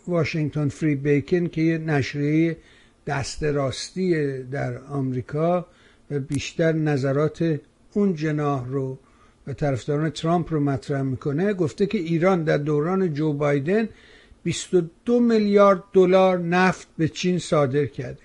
[0.09, 2.57] واشنگتن فری بیکن که یه نشریه
[3.07, 5.67] دست راستی در آمریکا
[6.11, 7.61] و بیشتر نظرات
[7.93, 8.99] اون جناح رو
[9.47, 13.89] و طرفداران ترامپ رو مطرح می‌کنه گفته که ایران در دوران جو بایدن
[14.43, 18.23] 22 میلیارد دلار نفت به چین صادر کرده.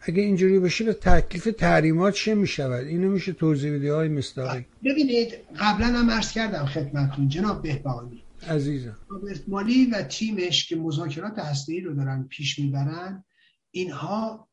[0.00, 4.66] اگه اینجوری باشه به تکلیف تحریمات چه می‌شود؟ اینو میشه توضیح بدی های مستاقی.
[4.84, 8.22] ببینید قبلا هم عرض کردم خدمتتون جناب بهبانی.
[8.48, 8.96] عزیزم.
[9.08, 13.24] رابرت مالی و تیمش که مذاکرات هسته‌ای رو دارن پیش می‌برن
[13.70, 14.48] اینها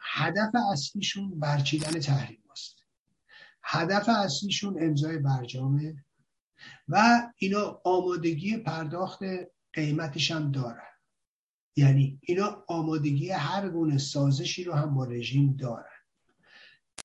[0.00, 2.76] هدف اصلیشون برچیدن تحریم است
[3.62, 6.04] هدف اصلیشون امضای برجامه
[6.88, 9.20] و اینا آمادگی پرداخت
[9.72, 10.88] قیمتش هم دارن
[11.76, 15.98] یعنی اینا آمادگی هر گونه سازشی رو هم با رژیم دارن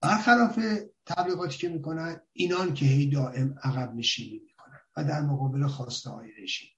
[0.02, 0.60] برخلاف
[1.06, 6.32] تبلیغاتی که می‌کنن اینان که هی دائم عقب نشینی می‌کنن و در مقابل خواسته های
[6.44, 6.70] رژیم.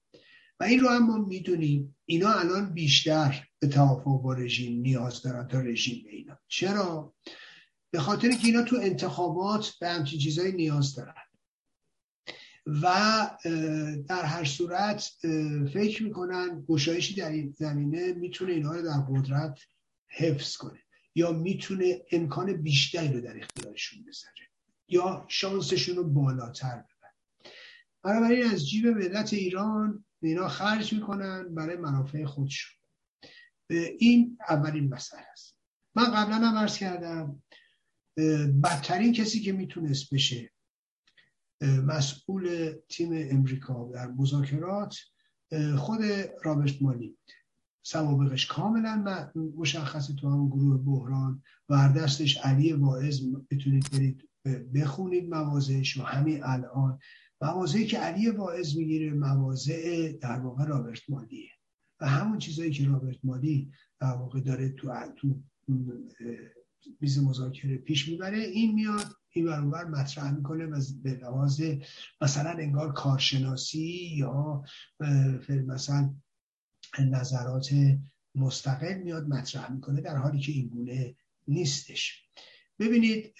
[0.60, 5.48] و این رو هم ما می‌دونیم اینا الان بیشتر به توافق با رژیم نیاز دارن
[5.48, 6.38] تا رژیم به اینا.
[6.48, 7.14] چرا؟
[7.90, 11.14] به خاطر که اینا تو انتخابات به همچین چیزایی نیاز دارن.
[12.66, 12.82] و
[14.08, 15.10] در هر صورت
[15.72, 19.58] فکر می‌کنن گشایشی در این زمینه می‌تونه اینها رو در قدرت
[20.08, 20.78] حفظ کنه
[21.14, 24.34] یا می‌تونه امکان بیشتری رو در اختیارشون بذاره
[24.88, 27.12] یا شانسشون رو بالاتر ببر
[28.02, 32.72] بنابراین از جیب ملت ایران اینا خرج می‌کنن برای منافع خودشون.
[33.98, 35.58] این اولین مسئله است.
[35.94, 37.42] من قبلا هم عرض کردم
[38.64, 40.50] بدترین کسی که می‌تونست بشه
[41.62, 44.96] مسئول تیم امریکا در مذاکرات
[45.76, 46.00] خود
[46.44, 47.16] رابرت مالی
[47.82, 53.20] سوابقش کاملا مشخصه تو هم گروه بحران وردستش علی واعظ
[53.50, 54.28] بتونید برید
[54.74, 56.98] بخونید موازهش و همین الان.
[57.40, 61.50] موازهی که علی واعظ می‌گیره موازه در واقع رابرت مالیه.
[62.00, 63.70] و همون چیزایی که رابرت مالی
[64.00, 65.42] در واقع داره تو تو
[67.00, 69.06] میز مذاکره پیش می‌بره این میاد
[69.36, 71.62] این برانور مطرح می‌کنه و به لحاظ
[72.20, 74.64] مثلا انگار کارشناسی یا
[75.66, 76.14] مثلا
[76.98, 77.68] نظرات
[78.34, 81.14] مستقل میاد مطرح می‌کنه در حالی که این گونه
[81.48, 82.22] نیستش.
[82.78, 83.34] ببینید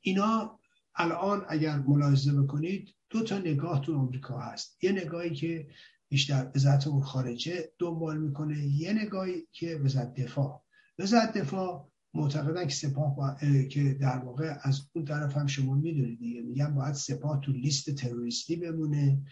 [0.00, 0.60] اینا
[0.96, 4.84] الان اگر ملاحظه بکنید دو تا نگاه تو آمریکا هست.
[4.84, 5.68] یه نگاهی که
[6.08, 10.64] بیشتر وزارت اون خارجه دنبال می‌کنه یه نگاهی که وزارت دفاع.
[10.98, 13.36] وزارت دفاع معتقدن که سپاه با...
[13.70, 16.40] که در واقع از اون طرف هم شما می‌دونید دیگه.
[16.40, 19.22] میگن باید سپاه تو لیست تروریستی بمونه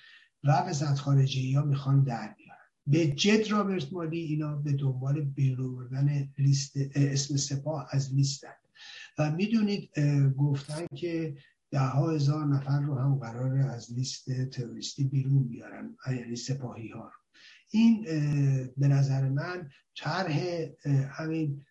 [0.45, 2.59] و وزارت خارجه ها می‌خوان در بیارن.
[2.87, 8.49] به جد رابرت مالی اینا به دنبال بیرون لیست اسم سپاه از لیستن.
[9.19, 9.91] و می‌دونید
[10.37, 11.37] گفتن که
[11.71, 17.05] ده ها هزار نفر رو هم قرار از لیست تروریستی بیرون بیارن یعنی سپاهی ها
[17.05, 17.13] رو.
[17.71, 18.05] این
[18.77, 20.67] به نظر من طرح
[21.11, 21.65] همین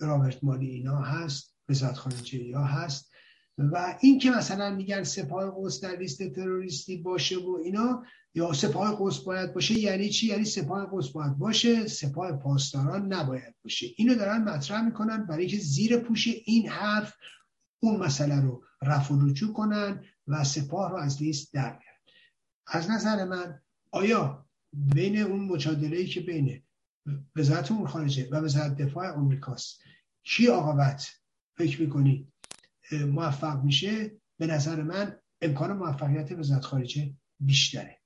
[0.00, 3.10] رابرت مالی اینا هست وزارت خارجه ها هست.
[3.58, 8.04] و این که مثلا میگن سپاه قدس در لیست تروریستی باشه و اینا
[8.34, 13.54] یا سپاه قدس باید باشه یعنی چی؟ یعنی سپاه قدس باید باشه سپاه پاسداران نباید
[13.64, 13.86] باشه.
[13.96, 17.14] اینو دارن مطرح می‌کنن برای که زیر پوش این حرف
[17.80, 21.98] اون مسئله رو رفع و رجوع کنن و سپاه رو از لیست در بیارن.
[22.66, 23.60] از نظر من
[23.90, 26.62] آیا بین اون مجادله که بین
[27.36, 29.80] وزارت امور خارجه و وزارت دفاع آمریکاست.
[30.22, 31.08] کی آقابت
[31.56, 32.32] فکر می‌کنی؟
[32.92, 37.98] موفق میشه؟ به نظر من امکان موفقیت وزارت خارجه بیشتره.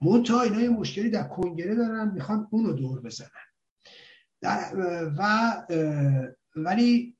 [0.00, 3.28] منتها اینا یه مشکلی در کنگره دارن می‌خوان اونو دور بزنن.
[4.40, 4.72] در
[5.18, 5.66] و
[6.56, 7.16] ولی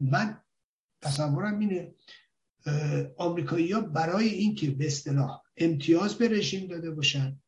[0.00, 0.40] من
[1.02, 1.94] تصورم اینه
[3.16, 7.40] آمریکایی ها برای اینکه به اصطلاح امتیاز به رژیم داده باشن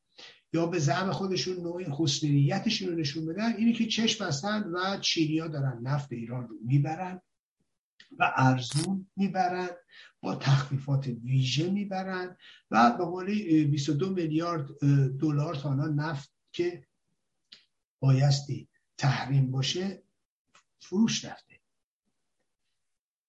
[0.52, 5.48] یا به زعم خودشون نوع حسنیتشون رو نشون بدن اینه که چشم بستن و چینیا
[5.48, 7.20] دارن نفت ایران رو می‌برن
[8.18, 9.68] و ارزون می‌برن
[10.20, 12.36] با تخفیفات ویژه می‌برن
[12.70, 14.78] و به قولی 22 میلیارد
[15.18, 16.86] دلار تا نفت که
[18.00, 18.68] بایستی
[18.98, 20.02] تحریم باشه
[20.80, 21.59] فروش رفته.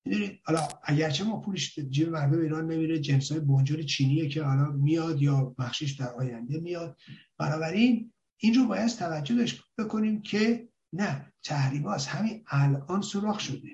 [0.05, 4.71] می‌دونید حالا اگرچه ما پولش جیب مردم ایران نمیره جنس های بنجل چینیه که حالا
[4.71, 6.97] میاد یا بخشش در آینده میاد.
[7.37, 13.69] بنابراین این رو باید توجه داشت بکنیم که نه تحریم از همین الان سراخ شده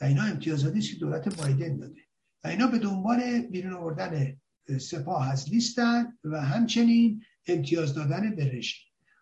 [0.00, 2.00] و اینا امتیازاتی که دولت بایدن داده.
[2.44, 4.36] و اینا به دنبال بیرون آوردن
[4.80, 8.80] سپاه از لیستن و همچنین امتیاز دادن به رژیم.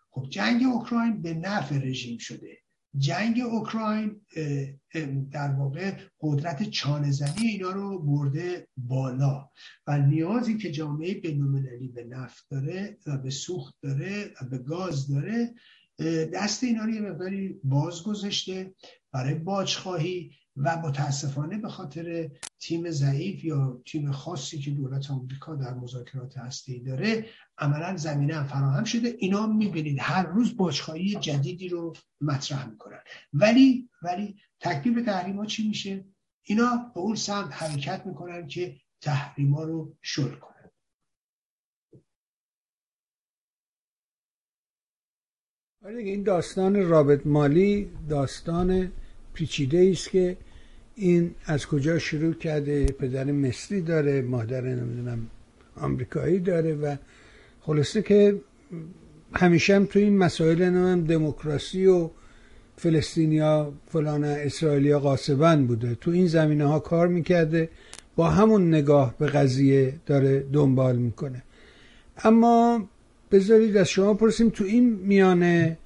[0.09, 2.57] خب جنگ اوکراین به نفع رژیم شده.
[2.97, 4.21] جنگ اوکراین
[5.31, 9.49] در واقع قدرت چانهزنی اینا رو برده بالا.
[9.87, 15.07] و نیازی که جامعه بینالمللی به نفت داره و به سوخت داره و به گاز
[15.07, 15.53] داره
[16.33, 18.73] دست اینا رو یه مقداری باز گذاشته
[19.11, 25.73] برای باجخواهی و متاسفانه به خاطر تیم ضعیف یا تیم خاصی که دولت آمریکا در
[25.73, 27.25] مذاکرات هسته داره
[27.57, 29.15] عملا زمینه هم فراهم شده.
[29.19, 32.99] اینا می‌بینید هر روز باشخواهی جدیدی رو مطرح می‌کنن.
[33.33, 36.05] ولی ولی تکلیف تحریما چی میشه؟
[36.41, 40.71] اینا به اون سمت حرکت می‌کنن که تحریما رو شل کنن.
[45.85, 48.91] آره این داستان رابط مالی داستان
[49.33, 50.37] پیچیده است که
[50.99, 55.27] این از کجا شروع کرده؟ پدر مصری داره مادر نمی‌دونم
[55.75, 56.95] آمریکایی داره و
[57.61, 58.35] خلاصه که
[59.33, 62.09] همیشه هم تو این مسائل هم دموکراسی و
[62.77, 65.95] فلسطینیا فلان اسرائیلیا قاسبن بوده.
[65.95, 67.69] تو این زمینه ها کار می‌کرده
[68.15, 71.43] با همون نگاه به قضیه داره دنبال می‌کنه.
[72.23, 72.89] اما
[73.31, 75.77] بذارید از شما پرسیم تو این میانه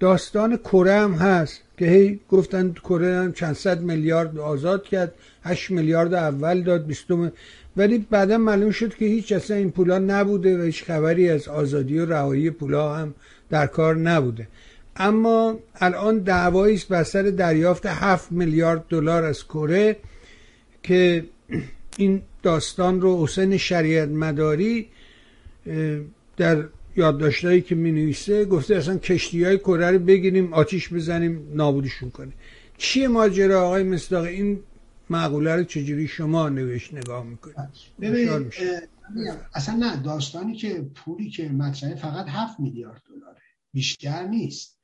[0.00, 5.14] داستان کره هم هست که هی گفتن کره هم چند صد میلیارد آزاد کرد
[5.44, 7.32] 8 میلیارد اول داد بیستم
[7.76, 11.98] ولی بعدا معلوم شد که هیچ اصلا این پولا نبوده و هیچ خبری از آزادی
[11.98, 13.14] و رهایی پولا هم
[13.50, 14.48] در کار نبوده.
[14.96, 19.96] اما الان دعوایی است بر سر دریافت 7 میلیارد دلار از کره
[20.82, 21.24] که
[21.96, 24.88] این داستان رو حسین شریعت مداری
[26.36, 26.64] در
[26.96, 32.34] یادداشتهایی که می نویسه گفته اصلا کشتی های کره رو بگیریم آتیش بزنیم نابودشون کنیم.
[32.76, 34.60] چیه ماجرا؟ آقای مصداق این
[35.10, 37.56] معقوله رو چجوری شما نوشت نگاه می‌کنید؟
[39.54, 43.40] اصلا نه داستانی که پولی که مطرحه فقط 7 میلیارد دلاره.
[43.72, 44.78] بیشتر نیست.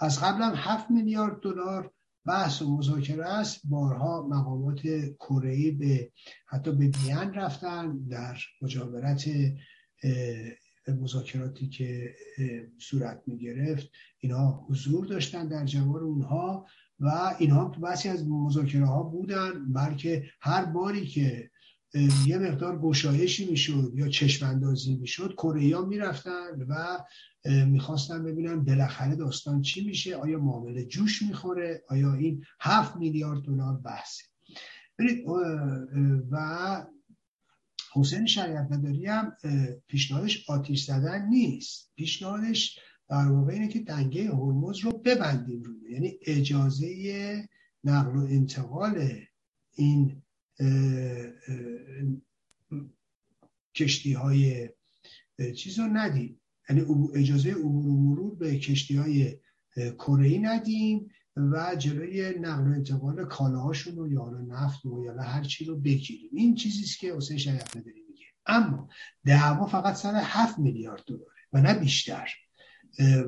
[0.00, 1.90] از قبل هم 7 میلیارد دلار
[2.26, 3.60] بحث و مذاکره است.
[3.64, 4.80] بارها مقامات
[5.18, 6.10] کره به
[6.46, 9.24] حتی به بیان رفتن در مجاورت
[10.88, 12.14] مذاکراتی که
[12.78, 16.66] صورت می گرفت اینها حضور داشتن در جوار اونها
[17.00, 21.50] و اینها تو از مذاکره ها بودن بلکه هر باری که
[22.26, 27.04] یه مقدار گشایشی می‌شد یا چشم اندازی می‌شد کره می‌رفتن و
[27.66, 33.76] می‌خواستن ببینن بالاخره داستان چی میشه آیا معامله جوش می‌خوره آیا این هفت میلیارد دلار
[33.76, 34.24] بحثه.
[36.30, 36.86] و
[37.96, 39.36] حسین شریعت مداری هم
[39.86, 41.92] پیشنهادش آتیش زدن نیست.
[41.96, 42.78] پیشنهادش
[43.08, 45.92] در واقع اینه که دنگه هرمز رو ببندیم روی.
[45.92, 47.48] یعنی اجازه
[47.84, 49.12] نقل و انتقال
[49.74, 50.22] این
[53.74, 54.68] کشتی های
[55.56, 56.40] چیز رو ندیم.
[56.70, 59.36] یعنی اجازه عبور و مرور به کشتی های
[59.76, 61.08] کره ندیم.
[61.36, 66.30] و جلوی نقل و انتقال کالاهاشون رو یا نفت و یا هر چی رو بگیریم.
[66.32, 68.26] این چیزیست که حسین شریعت مداری میگه.
[68.46, 68.88] اما
[69.24, 72.28] دعوا فقط سر 7 میلیارد دلاره و نه بیشتر.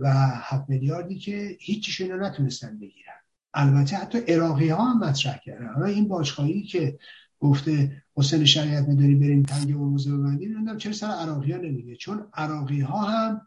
[0.03, 0.13] و
[0.43, 3.13] 7 میلیاردی که هیچیش اینا نتونستن بگیرن.
[3.55, 5.75] البته حتی عراقی ها هم مطرح کردن.
[5.75, 6.99] حالا این باشخواهی که
[7.41, 11.97] گفته حسین شریعت مداری بریم تنگ موزه ببندیم چرا سر عراقی ها نمیگه.
[11.97, 13.41] چون عراقی ها هم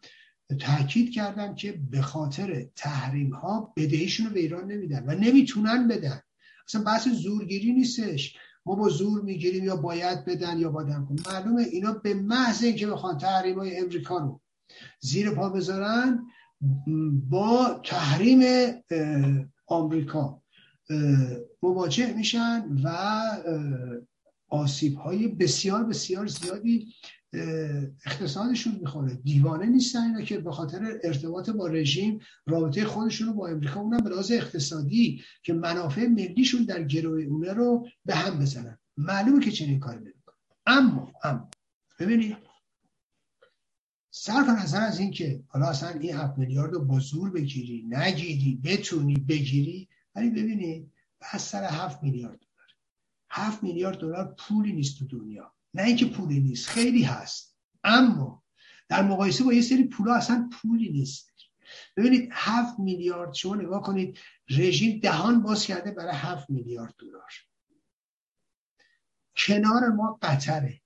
[0.55, 6.21] تاکید کردن که به خاطر تحریم ها بدهیشون رو به ایران نمیدن و نمی‌تونن بدن.
[6.67, 8.35] اصلا بحث زورگیری نیستش.
[8.65, 12.87] ما با زور می‌گیریم یا باید بدن یا بادن کن معلومه اینا به محض اینکه
[12.87, 14.41] بخوان تحریم های امریکا رو
[14.99, 16.27] زیر پا بذارن
[17.29, 18.71] با تحریم
[19.67, 20.41] آمریکا
[21.61, 23.21] مواجه میشن و
[24.49, 26.87] آسیب های بسیار بسیار زیادی
[28.05, 29.13] اقتصادشون می‌خوره.
[29.13, 34.03] دیوانه نیستن اینا که به خاطر ارتباط با رژیم رابطه خودشون رو با امریکا اونم
[34.03, 38.77] به لحاظ اقتصادی که منافع ملیشون در گروه اونه رو به هم بزنن.
[38.97, 40.35] معلومه که چنین کاری نمی‌کنه
[40.65, 41.49] اما اما
[41.99, 42.37] ببینید
[44.11, 48.61] صرف نظر از این که حالا اصلا این 7 میلیارد رو با زور بگیری نگیری
[48.63, 50.91] بتونی بگیری ولی ببینید
[51.21, 52.69] بس سر 7 میلیارد دلار.
[53.29, 55.53] 7 میلیارد دلار پولی نیست تو دنیا.
[55.73, 57.57] نه اینکه پولی نیست خیلی هست.
[57.83, 58.43] اما
[58.89, 61.31] در مقایسه با یه سری پولا اصلا پولی نیست.
[61.97, 64.19] ببینید هفت میلیارد شما نگاه کنید
[64.49, 67.31] رژیم دهان باز کرده برای هفت میلیارد دلار.
[69.35, 70.81] کنار ما قطره.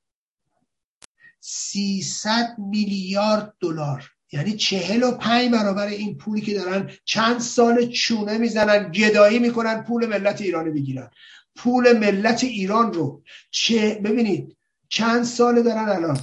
[1.40, 4.12] 300 میلیارد دلار.
[4.32, 9.84] یعنی چهل و پنج برابر این پولی که دارن چند سال چونه می‌زنن گدایی می‌کنن
[9.84, 11.10] پول ملت ایران بگیرن.
[11.56, 14.55] پول ملت ایران رو چه ببینید
[14.90, 16.20] چند ساله دارن الان.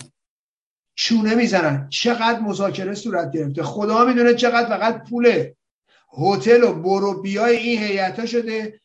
[0.94, 1.89] چونه می‌زنن.
[1.89, 3.62] چقدر مذاکره صورت گرفته.
[3.62, 5.52] خدا می‌دونه چقدر فقط پول
[6.18, 8.80] هتل و برو بیای این هیئت شده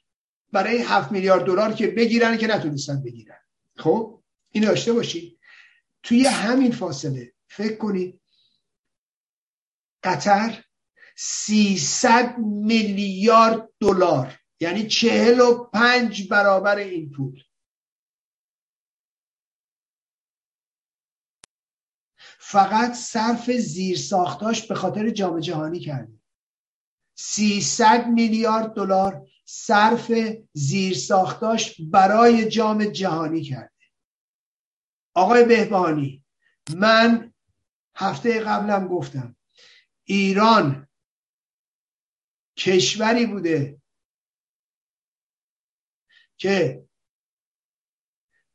[0.51, 3.39] برای هفت میلیارد دلار که بگیرن که نتونستن بگیرن.
[3.77, 4.19] خب؟
[4.51, 5.39] این داشته باشید
[6.03, 8.21] توی همین فاصله فکر کنید
[10.03, 10.63] قطر
[11.15, 17.43] 300 میلیارد دلار یعنی چهل و پنج برابر این پول.
[22.49, 26.13] فقط صرف زیر ساختاش به خاطر جام جهانی کرده.
[27.15, 30.11] 300 میلیارد دلار صرف
[30.53, 33.71] زیر ساختاش برای جام جهانی کرده.
[35.13, 36.25] آقای بهبانی
[36.75, 37.33] من
[37.95, 39.35] هفته قبلم گفتم
[40.03, 40.87] ایران
[42.57, 43.81] کشوری بوده
[46.37, 46.86] که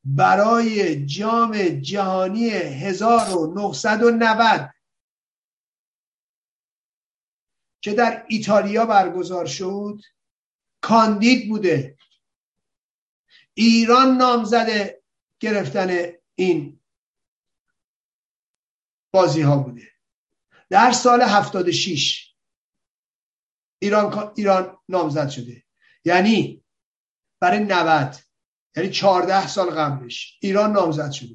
[0.04, 4.74] برای جام جهانی 1990
[7.80, 10.00] که در ایتالیا برگزار شد
[10.80, 11.96] کاندید بوده.
[13.54, 14.94] ایران نامزد
[15.40, 16.80] گرفتن این
[19.10, 19.88] بازی ها بوده.
[20.70, 22.34] در سال 76
[23.78, 25.64] ایران ایران نامزد شده.
[26.04, 26.64] یعنی
[27.40, 28.31] برای 90
[28.76, 30.38] یعنی 14 سال قبلش.
[30.40, 31.34] ایران نامزد شده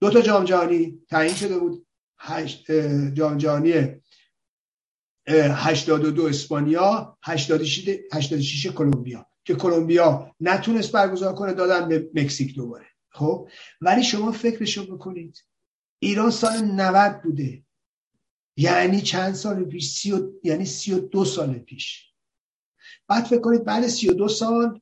[0.00, 1.86] دو تا جام جهانی تعیین شده بود.
[3.14, 3.74] جام جهانی
[5.28, 9.26] 82 اسپانیا 86 86 کلمبیا.
[9.44, 12.86] که کلمبیا نتونست برگزار کنه دادن به مکزیک دوباره.
[13.10, 13.48] خب؟
[13.80, 15.44] ولی شما فکرشو بکنید.
[15.98, 17.64] ایران سال 90 بوده.
[18.56, 20.32] یعنی چند سال پیش؟ سی و...
[20.42, 22.12] یعنی 32 سال پیش.
[23.08, 24.80] بعد فکر کنید بعد 32 سال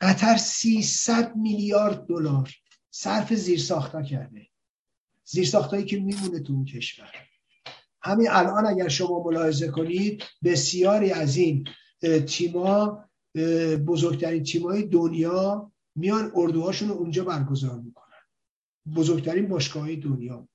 [0.00, 2.50] قطر 300 میلیارد دلار
[2.90, 4.46] صرف زیر ساختا کرده.
[5.24, 7.10] زیر ساختایی که میمونه تو اون کشور.
[8.02, 11.68] همین الان اگر شما ملاحظه کنید بسیاری از این
[12.26, 13.04] تیما
[13.86, 18.04] بزرگترین تیمای دنیا میان اردوهاشون رو اونجا برگزار می‌کنن.
[18.96, 20.48] بزرگترین باشگاه دنیا.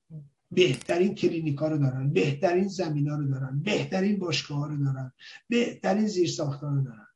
[0.52, 5.12] بهترین کلینیکا رو دارن بهترین زمین ها رو دارن بهترین باشگاه رو دارن
[5.48, 7.06] بهترین زیر رو دارن.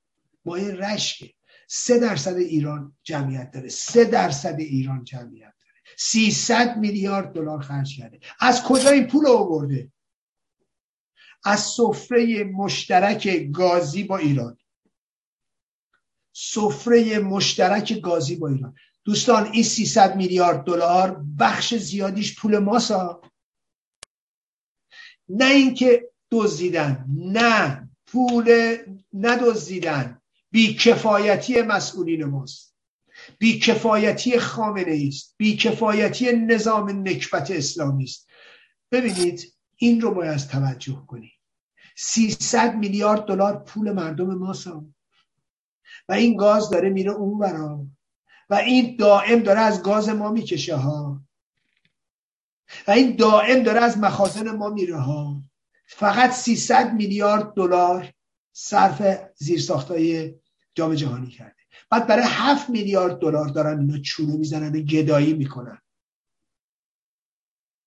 [0.44, 1.30] مایه رشکه
[1.68, 3.68] سه درصد ایران جمعیت داره.
[3.68, 5.96] سه درصد ایران جمعیت داره.
[5.98, 8.20] 300 میلیارد دلار خرج کرده.
[8.40, 9.92] از کجا این پول آورده؟
[11.44, 14.58] از سفره مشترک گازی با ایران.
[16.32, 18.74] سفره مشترک گازی با ایران.
[19.04, 23.20] دوستان این 300 میلیارد دلار بخش زیادیش پول ماسا
[25.28, 27.90] نه اینکه دزدیدن نه.
[28.06, 28.76] پول
[29.12, 30.20] ندزدیدن.
[30.54, 32.74] بیکفایتی مسئولین ماست.
[33.38, 38.28] بیکفایتی خامنه است بیکفایتی نظام نکبت اسلامی است.
[38.92, 41.32] ببینید این رو باید توجه کنید
[41.96, 44.66] 300 میلیارد دلار پول مردم ماست.
[46.08, 47.86] و این گاز داره میره اون برا
[48.50, 51.20] و این دائم داره از گاز ما می‌کشه ها.
[52.88, 55.42] و این دائم داره از مخازن ما میره ها.
[55.86, 58.12] فقط 300 میلیارد دلار
[58.52, 60.34] صرف زیرساختای
[60.74, 61.56] جام جهانی کرده.
[61.90, 65.78] بعد برای 7 میلیارد دلار دارن اینا چونه می‌زنن و گدایی می‌کنن.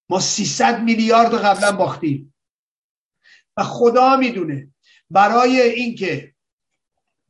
[0.09, 2.33] ما 300 میلیارد قبلا باختیم.
[3.57, 4.69] و خدا می‌دونه
[5.09, 6.33] برای اینکه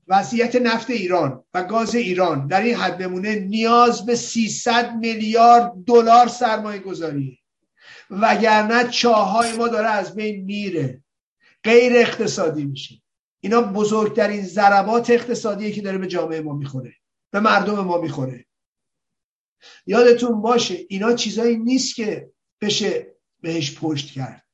[0.07, 6.27] وضعیت نفت ایران و گاز ایران در این حد بمونه نیاز به 300 میلیارد دلار
[6.27, 7.39] سرمایه گذاری
[8.09, 11.03] وگرنه چاهای ما داره از بین میره.
[11.63, 13.01] غیر اقتصادی میشه.
[13.39, 16.95] اینا بزرگترین ضربات اقتصادیه که داره به جامعه ما می‌خوره
[17.31, 18.45] به مردم ما می‌خوره.
[19.85, 22.31] یادتون باشه اینا چیزایی نیست که
[22.61, 24.47] بشه بهش پشت کرد.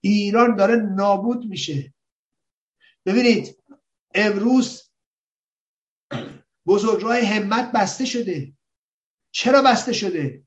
[0.00, 1.94] ایران داره نابود میشه.
[3.06, 3.62] ببینید
[4.14, 4.90] امروز
[6.66, 8.52] بزرگراه همت بسته شده.
[9.30, 10.42] چرا بسته شده؟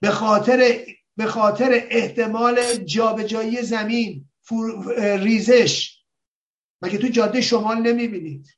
[0.00, 0.86] به خاطر
[1.16, 4.30] به خاطر احتمال جابجایی زمین
[4.98, 5.93] ریزش.
[6.84, 8.56] مگه تو جاده شمال نمی‌بینید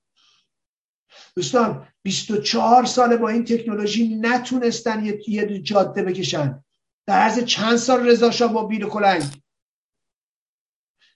[1.37, 6.65] دوستان 24 سال با این تکنولوژی نتونستن یه جاده بکشن.
[7.07, 9.23] در عرض چند سال رضا با بیل کلنگ.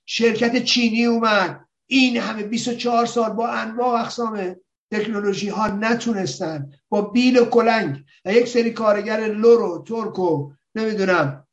[0.07, 1.69] شرکت چینی اومد.
[1.87, 4.57] این همه 24 سال با انواع اقسام
[4.93, 6.73] تکنولوژی ها نتونستن.
[6.89, 8.05] با بیل و کلنگ.
[8.25, 11.47] و یک سری کارگر لور و ترک و نمی‌دونم.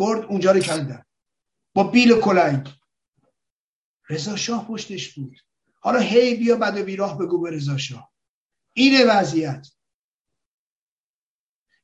[0.00, 1.02] کرد اونجا رو کندن.
[1.74, 2.79] با بیل و کلنگ.
[4.10, 5.40] رضا شاه پشتش بود.
[5.80, 8.12] حالا هی بیا بد و بیراه بگو به رضا شاه.
[8.72, 9.68] اینه وضعیت.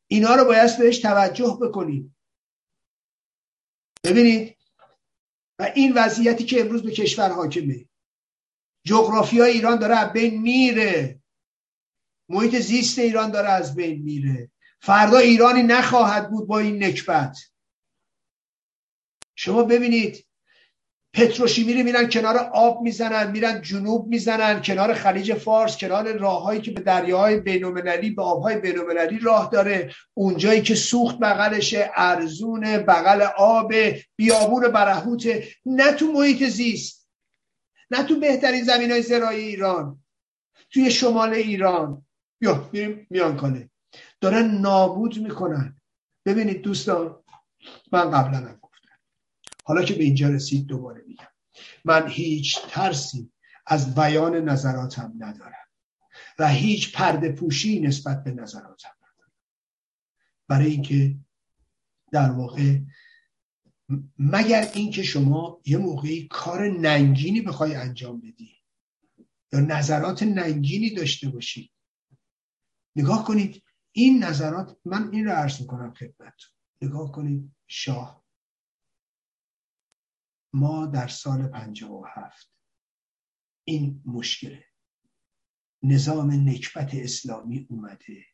[0.06, 2.16] اینا رو باید بهش توجه بکنیم.
[4.04, 4.56] ببینید؟
[5.58, 7.88] و این وضعیتی که امروز به کشور حاکمه.
[8.84, 11.22] جغرافی های ایران داره از بین میره.
[12.28, 14.50] محیط زیست ایران داره از بین میره.
[14.80, 17.38] فردا ایرانی نخواهد بود با این نکبت.
[19.34, 20.25] شما ببینید
[21.16, 26.80] پتروشیمی میرن کنار آب می‌زنن میرن جنوب می‌زنن کنار خلیج فارس کنار راههایی که به
[26.80, 29.92] دریاهای بینالمللی به آبهای بینالمللی راه داره.
[30.14, 33.72] اونجایی که سوخت بغلشه ارزون بغل آب
[34.16, 35.26] بیابون برهوت
[35.66, 37.08] نه تو محیط زیست
[37.90, 40.00] نه تو بهترین زمین های زراعی ایران
[40.70, 42.06] توی شمال ایران.
[42.40, 43.70] یا میریم میان کنه
[44.20, 45.76] دارن نابود می‌کنن.
[46.26, 47.16] ببینید دوستان
[47.92, 48.58] من قبلا
[49.66, 51.28] حالا که به اینجا رسید دوباره میگم.
[51.84, 53.32] من هیچ ترسی
[53.66, 55.66] از بیان نظراتم ندارم
[56.38, 59.32] و هیچ پرده پوشی نسبت به نظراتم ندارم.
[60.48, 61.16] برای اینکه
[62.12, 62.78] در واقع
[64.18, 68.56] مگر اینکه شما یه موقعی کار ننگینی بخوای انجام بدی
[69.52, 71.70] یا نظرات ننگینی داشته باشید
[72.96, 73.62] نگاه کنید
[73.92, 76.34] این نظرات من این رو عرض می‌کنم خدمت
[76.82, 78.25] نگاه کنید شاه
[80.56, 81.50] ما در سال
[82.14, 82.50] هفت
[83.64, 84.64] این مشکله.
[85.82, 88.24] نظام نکبت اسلامی اومده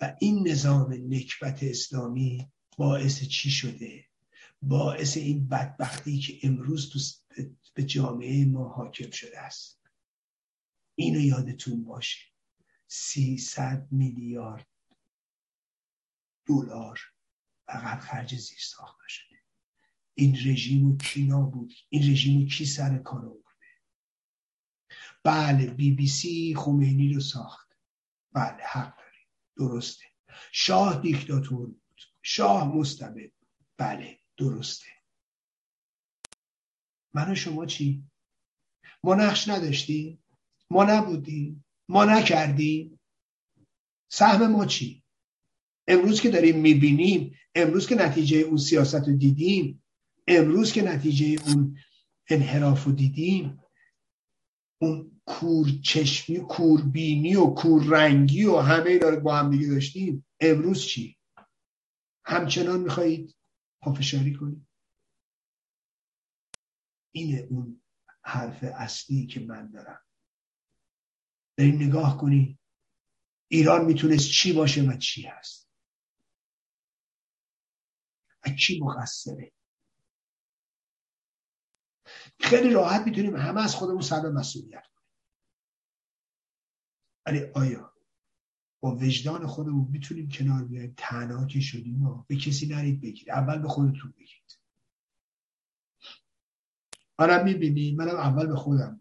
[0.00, 4.04] و این نظام نکبت اسلامی باعث چی شده؟
[4.62, 6.98] باعث این بدبختی که امروز تو
[7.74, 9.80] به جامعه ما حاکم شده است.
[10.94, 12.20] اینو یادتون باشه.
[12.86, 14.66] سیصد میلیارد
[16.46, 17.00] دلار
[17.66, 19.33] فقط خرج زیر ساخت شده.
[20.14, 23.44] این رژیم کی نابود این رژیم کی سر کار آورده
[25.24, 27.68] بله بی بی سی خمینی رو ساخت.
[28.32, 29.18] بله حق داری
[29.56, 30.04] درسته.
[30.52, 32.00] شاه دیکتاتور بود.
[32.22, 33.30] شاه مستبد.
[33.76, 34.86] بله درسته.
[37.14, 38.04] من و شما چی؟
[39.04, 40.24] ما نقش نداشتیم؟
[40.70, 43.00] ما نبودیم؟ ما نکردیم؟
[44.08, 45.02] سهم ما چی؟
[45.88, 49.83] امروز که داریم می‌بینیم امروز که نتیجه اون سیاست رو دیدیم
[50.26, 51.78] امروز که نتیجه اون
[52.30, 53.60] انحراف رو دیدیم
[54.78, 60.26] اون کور چشمی کوربینی و کور رنگی و همه اینا رو با هم دیگه داشتیم.
[60.40, 61.18] امروز چی؟
[62.24, 63.36] همچنان می‌خواهید
[63.80, 64.66] پافشاری کنید.
[67.14, 67.82] اینه اون
[68.22, 70.00] حرف اصلی که من دارم.
[71.58, 72.58] بریم نگاه کنی
[73.48, 75.70] ایران می‌تونست چی باشه و چی هست؟
[78.46, 79.53] و کی مقصره؟
[82.40, 85.08] خیلی راحت می‌تونیم همه از خودمون سر مسئولیت کنیم.
[87.26, 87.94] ولی آیا
[88.80, 93.30] با وجدان خودمون می‌تونیم کنار بیایم؟ تنها که شدیم و به کسی نرید بگید.
[93.30, 94.58] اول به خودتون بگید.
[97.18, 99.00] منم می‌بینی منم اول به خودم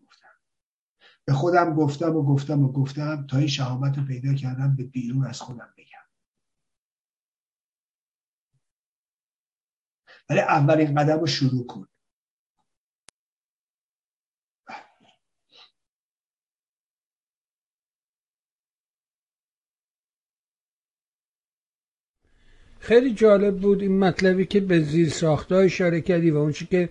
[1.26, 5.26] به خودم گفتم و گفتم و گفتم تا این شهامت رو پیدا کردم به بیرون
[5.26, 6.04] از خودم بگم.
[10.30, 11.88] ولی اولین قدم رو شروع کن.
[22.84, 26.90] خیلی جالب بود این مطلبی که به زیر ساخته اشاره کردی و اون که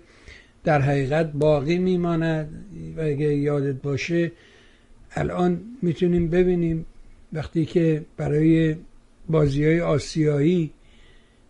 [0.65, 2.49] در حقیقت باقی میماند
[2.97, 4.33] و اگه یادت باشه
[5.15, 6.87] الان می‌تونیم ببینیم
[7.33, 8.77] وقتی که برای
[9.29, 10.71] بازی های آسیایی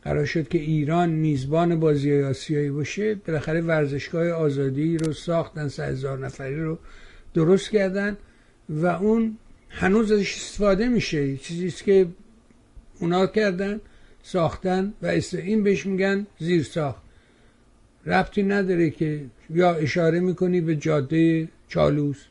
[0.02, 5.84] قرار شد که ایران میزبان بازی های آسیایی باشه بالاخره ورزشگاه آزادی رو ساختن سه
[5.84, 6.78] هزار نفری رو
[7.34, 8.16] درست کردن
[8.68, 9.36] و اون
[9.68, 11.36] هنوز ازش استفاده میشه.
[11.36, 12.06] چیزی که
[13.00, 13.80] اونا کردن.
[14.22, 17.02] ساختن و این بهش میگن زیر ساخت.
[18.06, 22.24] ربطی نداره که یا اشاره می‌کنی به جاده چالوس.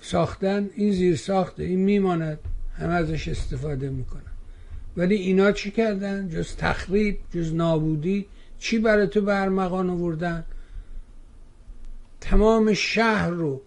[0.00, 2.38] ساختن این زیر ساخته این میماند
[2.78, 4.22] همه ازش استفاده می‌کنن.
[4.96, 8.26] ولی اینا چی کردن؟ جز تخریب جز نابودی.
[8.58, 10.44] چی برای تو برمغان آوردن؟
[12.20, 13.62] تمام شهر رو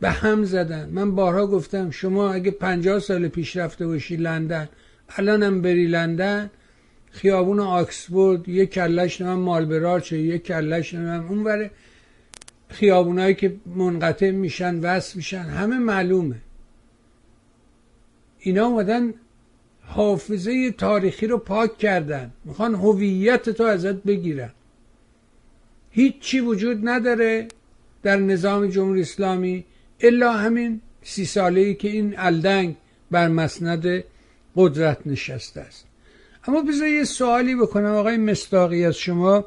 [0.00, 0.88] به هم زدن.
[0.88, 4.68] من بارها گفتم شما اگه پنجاه سال پیش رفته باشی لندن
[5.16, 6.50] الانم بری لندن
[7.10, 11.70] خیابون آکسفورد یک کلش نمیم مالبراچه یک کلش نمیم اون بره
[12.68, 16.36] خیابونایی که منقطع میشن وصل میشن همه معلومه.
[18.38, 19.14] اینا اومدن
[19.82, 22.32] حافظه تاریخی رو پاک کردن.
[22.44, 24.50] می‌خوان هویت تو ازت بگیرن.
[25.90, 27.48] هیچی وجود نداره
[28.02, 29.64] در نظام جمهوری اسلامی
[30.00, 32.76] الا همین سی ساله ای که این الدنگ
[33.10, 34.04] بر مسند
[34.56, 35.86] قدرت نشسته است.
[36.44, 37.94] اما بذار یه سوالی بکنم.
[37.94, 39.44] آقای مستاقی از شما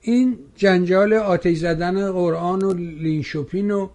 [0.00, 3.88] این جنجال آتش زدن قرآن و لینشوپین و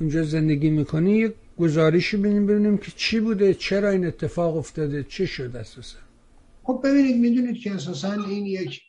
[0.00, 5.26] اونجا زندگی می‌کنی؟ یه گزارشی ببینیم ببینیم که چی بوده چرا این اتفاق افتاده چه
[5.26, 5.98] شد اساسا؟
[6.62, 8.80] خب ببینید می‌دونید که اساسا این یک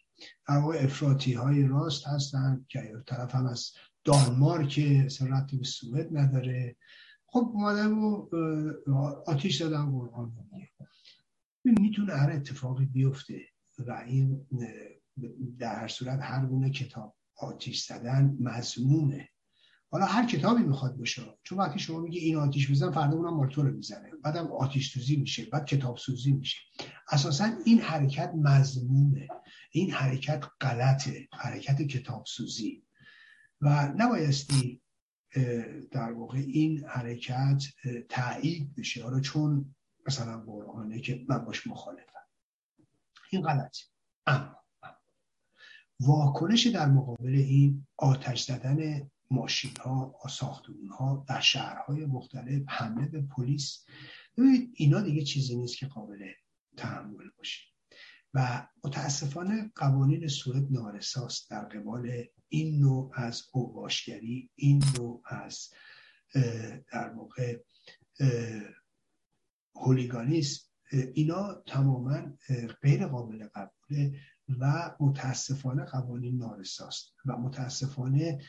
[0.83, 3.71] افراطی های راست هستن که طرف هم از
[4.03, 4.79] دانمارک
[5.31, 6.75] ربطی به سوئد نداره.
[7.25, 8.27] خب اومدن و
[9.27, 10.31] آتیش دادن قرآن
[11.71, 13.41] می‌تونه هر اتفاقی بیفته
[13.87, 14.47] و این
[15.59, 19.29] در هر صورت هر گونه کتاب آتیش زدن مضمونه.
[19.91, 23.51] حالا هر کتابی می‌خواد باشه چون وقتی شما میگی این آتیش بزن فردا اونم مال
[23.51, 24.11] رو می‌زنه.
[24.23, 26.57] بعدم آتیش سوزی میشه بعد کتاب سوزی میشه.
[27.11, 29.27] اساسا این حرکت مضمونه.
[29.71, 31.27] این حرکت غلطه.
[31.33, 32.83] حرکت کتاب سوزی.
[33.61, 34.81] و نبایستی
[35.91, 37.63] در واقع این حرکت
[38.09, 39.03] تایید بشه.
[39.03, 39.75] حالا چون
[40.07, 42.19] مثلا قرآنه که من باش مخالفم.
[43.31, 43.83] این غلطه
[44.27, 44.59] اما
[45.99, 53.21] واکنش در مقابل این آتش زدن ماشین ها ساختمون ها در شهرهای مختلف حمله به
[53.21, 53.85] پلیس
[54.37, 56.31] ببینید اینا دیگه چیزی نیست که قابل
[56.77, 57.61] تحمل باشه.
[58.33, 65.69] و متاسفانه قوانین سوئد نارساست در قبال این نوع از اوباشگری این نوع از
[66.91, 67.59] در واقع
[69.75, 70.65] هولیگانیسم.
[71.13, 72.21] اینا تماما
[72.81, 74.13] غیر قابل قبوله
[74.59, 78.39] و متاسفانه قوانین نارساست و متاسفانه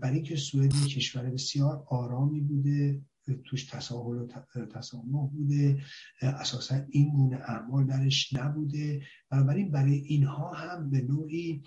[0.00, 3.02] برای اینکه سوئد کشور بسیار آرامی بوده
[3.44, 4.26] توش تساهل و
[4.66, 5.82] تسامح بوده
[6.22, 11.62] اساسا این گونه اعمال درش نبوده بنابراین برای اینها هم به نوعی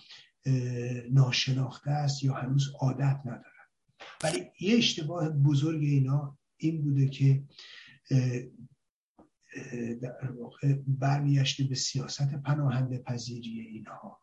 [1.11, 3.41] ناشناخته است یا هنوز عادت ندارن.
[4.23, 7.43] ولی یه اشتباه بزرگ اینا این بوده که
[10.01, 14.19] در واقع برمیگشته به سیاست پناهنده پذیری اینها.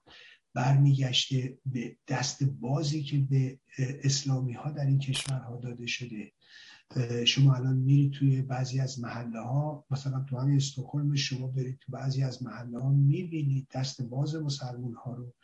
[0.55, 6.33] برمیگشته به دست بازی که به اسلامی ها در این کشورها داده شده.
[7.27, 11.93] شما الان میرید توی بعضی از محله ها مثلا تو همین استکهلم شما برید تو
[11.93, 15.35] بعضی از محله ها می‌بینید دست باز مسلمون ها رو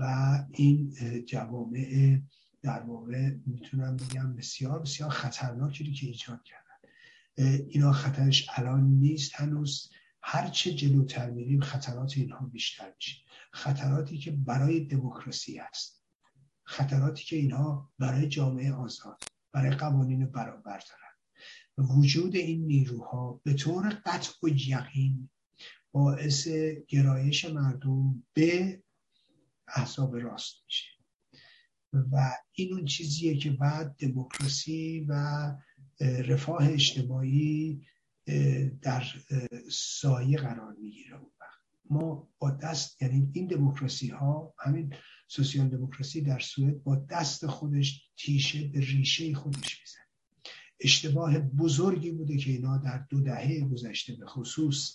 [0.00, 0.04] و
[0.50, 0.94] این
[1.28, 2.20] جوامع
[2.62, 6.69] در واقع می‌تونم بگم بسیار بسیار خطرناکی که ایجاد کرد.
[7.36, 9.32] اینا خطرش الان نیست.
[9.34, 9.90] هنوز
[10.22, 13.16] هرچه جلوتر میریم خطرات اینها بیشتر میشه.
[13.52, 16.00] خطراتی که برای دموکراسی است
[16.62, 21.88] خطراتی که اینها برای جامعه آزاد برای قوانین برابر دارن.
[21.88, 25.30] وجود این نیروها به طور قطع و یقین
[25.92, 26.48] باعث
[26.88, 28.82] گرایش مردم به
[29.68, 30.90] احزاب راست میشه.
[31.92, 35.14] و این اون چیزیه که بعد دموکراسی و
[36.00, 37.82] رفاه اجتماعی
[38.82, 39.04] در
[39.70, 41.60] سایه قرار می‌گیره اون وقت.
[41.90, 44.94] ما با دست یعنی این دموکراسی ها همین
[45.28, 50.00] سوسیال دموکراسی در سوئد با دست خودش تیشه به ریشه خودش میزن
[50.80, 54.94] اشتباه بزرگی بوده که اینا در دو دهه گذشته به خصوص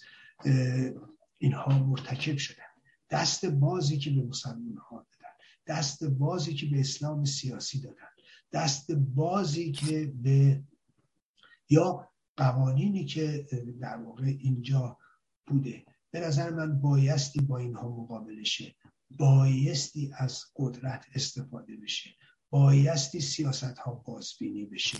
[1.37, 2.63] اینها مرتکب شدن.
[3.09, 5.33] دست بازی که به مسلمان ها دادن
[5.79, 8.07] دست بازی که به اسلام سیاسی دادن
[8.51, 10.63] دست بازی که به
[11.69, 13.47] یا قوانینی که
[13.81, 14.97] در واقع اینجا
[15.47, 15.85] بوده.
[16.11, 18.75] به نظر من بایستی با اینها مقابله شه.
[19.19, 22.09] بایستی از قدرت استفاده بشه.
[22.49, 24.97] بایستی سیاست ها بازبینی بشه.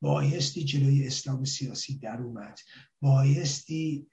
[0.00, 2.58] بایستی جلوی اسلام سیاسی در اومد.
[3.00, 4.06] بایستی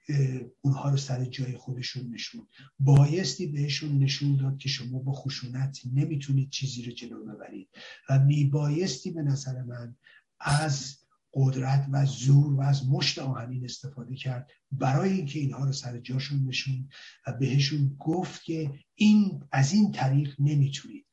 [0.60, 2.48] اونها رو سر جای خودشون نشون.
[2.78, 7.68] بایستی بهشون نشون داد که شما با خشونت نمی‌تونید چیزی رو جلو ببرید.
[8.10, 9.96] و میبایستی به نظر من
[10.40, 11.05] از
[11.36, 16.44] قدرت و زور و از مشت آهنین استفاده کرد برای اینکه اینها رو سر جاشون
[16.44, 16.88] نشون
[17.26, 21.06] و بهشون گفت که این از این طریق نمی‌تونید.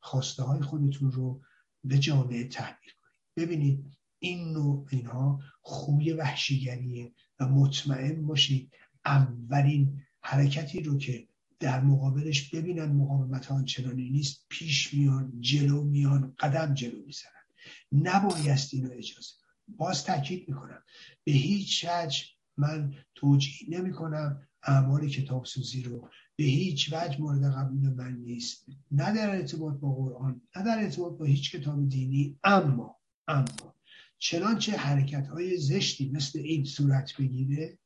[0.00, 1.42] خواسته های خودتون رو
[1.84, 3.48] به جامعه تحمیل کنید.
[3.48, 3.84] ببینید
[4.18, 8.72] این نوع اینها خوی وحشیگریه و مطمئن باشید
[9.04, 11.28] اولین حرکتی رو که
[11.60, 17.43] در مقابلش ببینن مقاومت آنچنانی نیست پیش میان جلو میان قدم جلو می‌زنن.
[17.92, 19.32] نبایست اینو اجازه
[19.68, 20.82] باز تاکید می‌کنم.
[21.24, 22.24] به هیچ وجه
[22.56, 26.08] من توجیه نمی کنم اعمال کتاب سوزی رو.
[26.36, 28.66] به هیچ وجه مورد قبول من نیست.
[28.90, 32.96] نه در ارتباط با قرآن نه در ارتباط با هیچ کتاب دینی اما
[33.28, 33.74] اما
[34.18, 37.78] چنانچه حرکت های زشتی مثل این صورت بگیره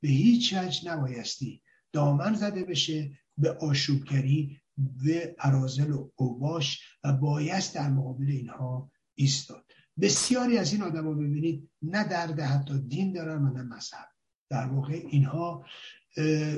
[0.00, 1.62] به هیچ وجه نبایستی
[1.92, 9.64] دامن زده بشه به آشوبگری به ارازل و اوباش و بایست در مقابل اینها ایستاد.
[10.00, 14.08] بسیاری از این آدم ببینید نه درد حتی دین دارن و نه مذهب.
[14.50, 15.64] در واقع اینها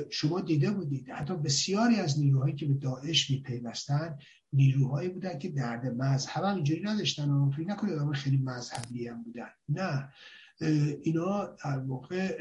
[0.09, 1.09] شما دیده بودید.
[1.09, 4.17] حتی بسیاری از نیروهایی که به داعش میپیوستن
[4.53, 7.51] نیروهایی بودن که درد مذهب هم اینجوری نداشتن.
[7.51, 9.49] فکر نکنید آدم خیلی مذهبی هم بودن.
[9.69, 10.09] نه.
[11.01, 12.37] اینا در واقع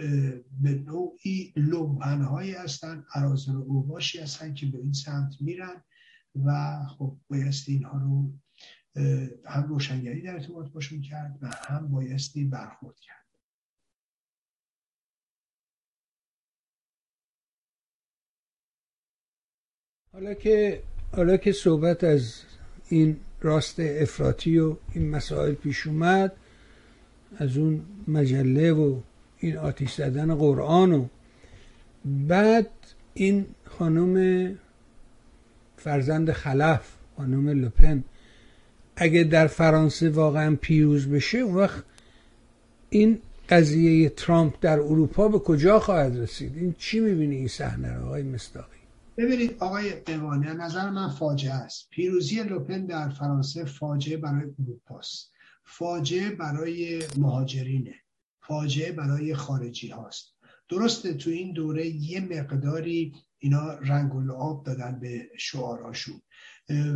[0.60, 5.82] به نوعی لومپن هایی هستن عرازل و اوباشی هستن که به این سمت میرن
[6.44, 8.32] و خب بایستی اینها رو
[9.44, 13.18] هم روشنگری در ارتباط باشون کرد و هم بایستی برخورد کرد.
[20.12, 20.82] حالا که
[21.12, 22.42] حالا که صحبت از
[22.88, 26.36] این راست افراطی و این مسائل پیش اومد
[27.36, 29.00] از اون مجله و
[29.38, 31.06] این آتیش زدن قرآن و
[32.04, 32.70] بعد
[33.14, 34.58] این خانم
[35.76, 38.04] فرزند خلف خانم لپن
[39.00, 41.84] اگه در فرانسه واقعا پیروز بشه اون وقت
[42.90, 43.18] این
[43.48, 48.22] قضیه ترامپ در اروپا به کجا خواهد رسید؟ این چی می‌بینی این صحنه رو آقای
[48.22, 48.78] مستاقی
[49.16, 51.88] ببینید آقای قوانی نظر من فاجعه است.
[51.90, 55.32] پیروزی لوپن در فرانسه فاجعه برای اروپاست.
[55.64, 57.94] فاجعه برای مهاجرینه.
[58.40, 60.34] فاجعه برای خارجی هاست
[60.70, 66.20] درسته تو این دوره یه مقداری اینا رنگ و لعاب دادن به شعاراشون.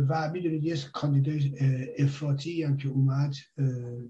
[0.09, 1.51] و می‌دونید یه کاندیدای
[1.97, 3.35] افراطی هم که اومد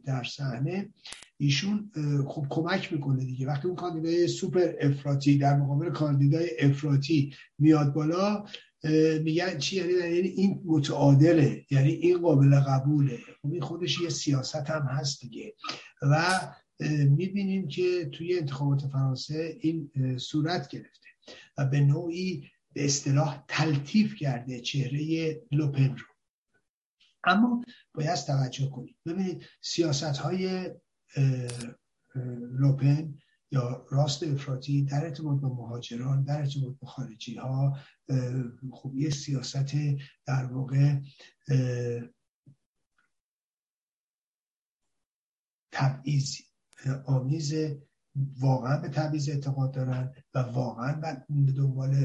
[0.06, 0.90] در صحنه
[1.38, 1.91] ایشون
[2.27, 3.48] خوب کمک می‌کنه دیگه.
[3.48, 8.45] وقتی اون کاندیدای سوپر افراطی در مقابل کاندیدای افراطی میاد بالا
[9.23, 13.18] میگن چی؟ یعنی, یعنی این متعادله یعنی این قابل قبوله.
[13.41, 15.53] خب این خودش یه سیاست هم هست دیگه.
[16.02, 16.40] و
[17.10, 21.07] می‌بینیم که توی انتخابات فرانسه این صورت گرفته.
[21.57, 22.44] و به نوعی
[22.74, 26.06] به اصطلاح تلطیف کرده چهره لوپن رو.
[27.24, 30.72] اما باید توجه کنید ببینید سیاست های
[32.52, 33.20] لوپن
[33.52, 37.78] یا راست افراطی در ارتباط با مهاجران در ارتباط با خارجی ها
[38.74, 39.76] خب یه سیاست
[40.26, 41.00] در واقع
[45.72, 46.36] تبعیض
[47.06, 47.54] آمیز
[48.40, 50.94] واقعا به تبعیض اعتقاد دارن و واقعا
[51.30, 51.95] به دنبال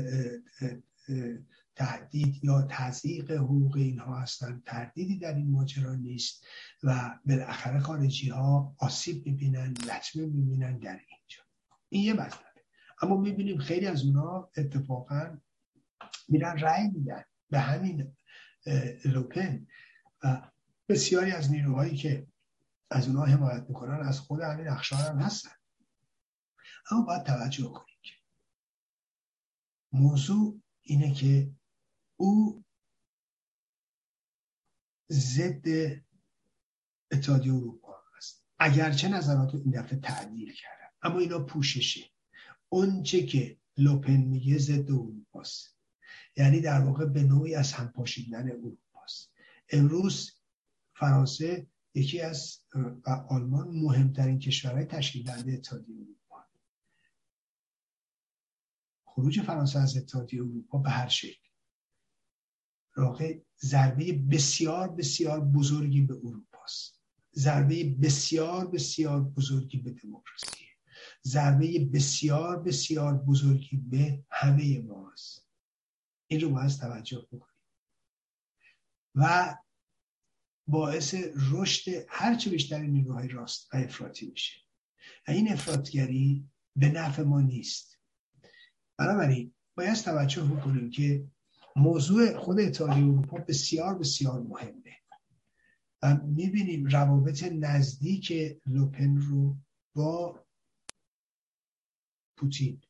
[1.75, 4.63] تهدید یا تضییق حقوق اینها هستن.
[4.67, 6.47] تردیدی در این ماجرا نیست
[6.83, 11.43] و بالاخره خارجی ها آسیب می‌بینن لطمه می‌بینن در اینجا.
[11.89, 12.63] این یه مطلبه.
[13.03, 15.39] اما می‌بینیم خیلی از اونا اتفاقا
[16.29, 18.17] میرن رأی میدن به همین
[19.05, 19.67] لوپن
[20.25, 20.43] و
[20.89, 22.27] بسیاری از نیروهایی که
[22.91, 25.51] از اونها حمایت می‌کنن از خود همین اخشار هم هستن.
[26.91, 27.89] اما باید توجه کنید
[29.93, 31.51] موضوع اینه که
[32.17, 32.65] او
[35.13, 35.67] ضد
[37.11, 38.45] اتحادیه اروپا است.
[38.59, 42.11] اگرچه نظرات این دفعه تعدیل کردن اما اینا پوششه.
[42.69, 45.79] اونچه که لوپن میگه ضد اروپاست.
[46.37, 49.33] یعنی در واقع به نوعی از هم پاشیدن اروپاست.
[49.71, 50.33] امروز
[50.95, 52.59] فرانسه یکی از
[53.29, 56.18] آلمان مهمترین کشورهای تشکیل دهنده اتحادیه اروپا.
[59.19, 61.49] خروج فرانسه از اتحادیه اروپا به هر شکل.
[62.97, 67.01] واقع ضربه بسیار بسیار بزرگی به اروپاست.
[67.35, 70.65] ضربه بسیار بسیار بزرگی به دموکراسی.
[71.25, 75.49] ضربه بسیار بسیار بزرگی به همه ماست.
[76.27, 77.63] این رو باید توجه بکنیم.
[79.15, 79.57] و
[80.67, 81.15] باعث
[81.51, 84.61] رشد هرچه بیشتر نیروهای راست و افراطی میشه.
[85.29, 87.98] و این افراطگری به نفع ما نیست.
[88.99, 91.29] بنابراین باید توجه بکنیم که
[91.77, 94.97] موضوع خود اتحادیه اروپا بسیار بسیار مهمه
[96.03, 98.33] و می‌بینیم روابط نزدیک
[98.67, 99.57] لوپن رو
[99.95, 100.45] با
[102.37, 102.81] پوتین.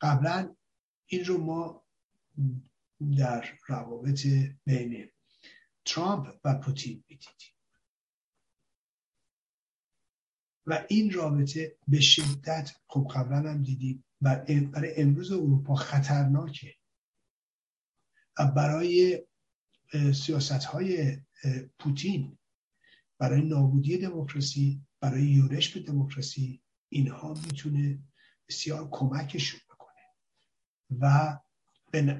[0.00, 0.56] قبلا
[1.06, 1.84] این رو ما
[3.18, 4.26] در روابط
[4.64, 5.10] بین
[5.84, 7.51] ترامپ و پوتین می‌دیدیم.
[10.66, 16.74] و این رابطه به شدت خب قبلا هم دیدیم برای امروز اروپا خطرناکه.
[18.38, 19.22] و برای
[20.14, 21.18] سیاست های
[21.78, 22.38] پوتین
[23.18, 27.98] برای نابودی دموکراسی برای یورش به دموکراسی اینها می‌تونه
[28.48, 30.02] بسیار کمکشون بکنه.
[31.00, 31.38] و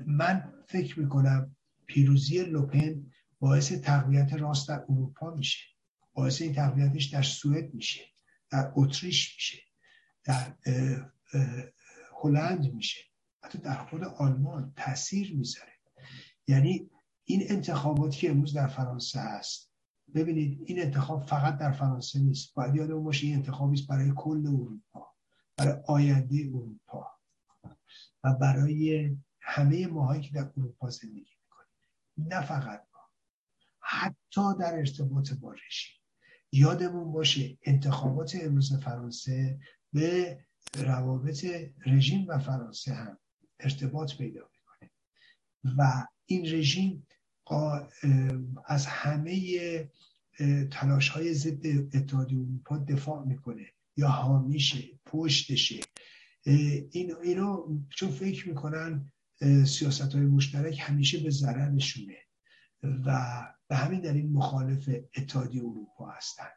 [0.07, 1.57] من فکر می‌کنم
[1.87, 3.07] پیروزی لوپن
[3.41, 5.67] باعث تقویت راست در اروپا میشه.
[6.13, 8.12] باعث این تقویتش در سوئد میشه.
[8.53, 9.59] در اتریش میشه
[10.25, 10.57] در
[12.23, 13.01] هلند میشه
[13.45, 15.73] حتی در خود آلمان تاثیر می‌ذاره.
[16.47, 16.91] یعنی
[17.25, 19.73] این انتخاباتی که امروز در فرانسه هست
[20.15, 22.55] ببینید این انتخاب فقط در فرانسه نیست.
[22.55, 25.15] باید یادمون باشه این انتخابی است برای کل اروپا
[25.57, 27.07] برای آینده اروپا
[28.25, 29.11] و برای
[29.41, 31.77] همه ماهایی که در اروپا زندگی می‌کنیم.
[32.17, 33.01] نه فقط ما
[33.81, 36.02] حتی در ارتباط با رژیم.
[36.53, 39.59] یادمون باشه انتخابات امروز فرانسه
[39.93, 40.39] به
[40.75, 41.47] روابط
[41.87, 43.19] رژیم و فرانسه هم
[43.61, 44.91] ارتباط پیدا می‌کنه.
[45.79, 47.07] و این رژیم
[48.67, 49.41] از همه
[50.71, 51.67] تلاش های ضد
[51.97, 53.67] اتحادیه اروپا دفاع می‌کنه.
[53.97, 55.81] یا حامیشه پشتشه.
[56.45, 59.13] این اینو چون فکر می‌کنن
[59.67, 62.19] سیاست های مشترک همیشه به ضررشونه.
[62.83, 63.43] و
[63.73, 66.49] به همین دلیل مخالف اتحادیه اروپا هستن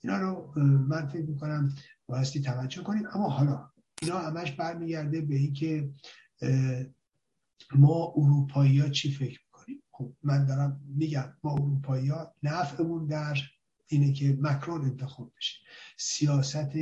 [0.00, 0.52] اینا رو
[0.88, 1.74] من فکر می‌کنم
[2.06, 3.70] بایستی توجه کنیم اما حالا
[4.02, 5.90] اینا همش برمیگرده به اینکه
[7.74, 13.38] ما اروپایی ها چی فکر می‌کنیم؟ خب من دارم میگم ما اروپایی ها نفعمون در
[13.86, 15.60] اینه که مکرون انتخاب بشه.
[15.96, 16.72] سیاست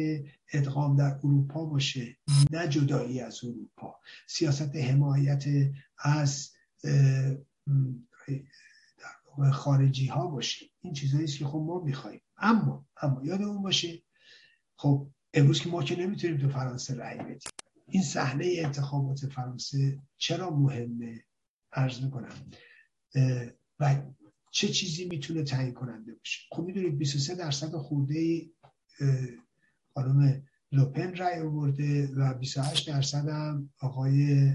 [0.53, 2.17] ادغام در اروپا باشه
[2.51, 3.97] نه جدایی از اروپا.
[4.27, 5.45] سیاست حمایت
[5.99, 6.51] از
[9.53, 10.67] خارجی ها باشه.
[10.81, 12.21] این چیزهایی که خب ما می‌خوایم.
[12.37, 14.03] اما اما یادمون باشه
[14.77, 17.51] خب امروز که ما که نمی‌تونیم تو فرانسه رأی بدیم.
[17.87, 21.25] این صحنه انتخابات فرانسه چرا مهمه؟
[21.73, 22.51] عرض می‌کنم.
[23.81, 24.03] و
[24.51, 28.43] چه چیزی می‌تونه تعیین کننده باشه؟ خب می‌دونید 23 درصد خورده
[29.95, 30.43] خانم
[30.73, 34.51] لوپن رای آورده و 28 درصد هم آقای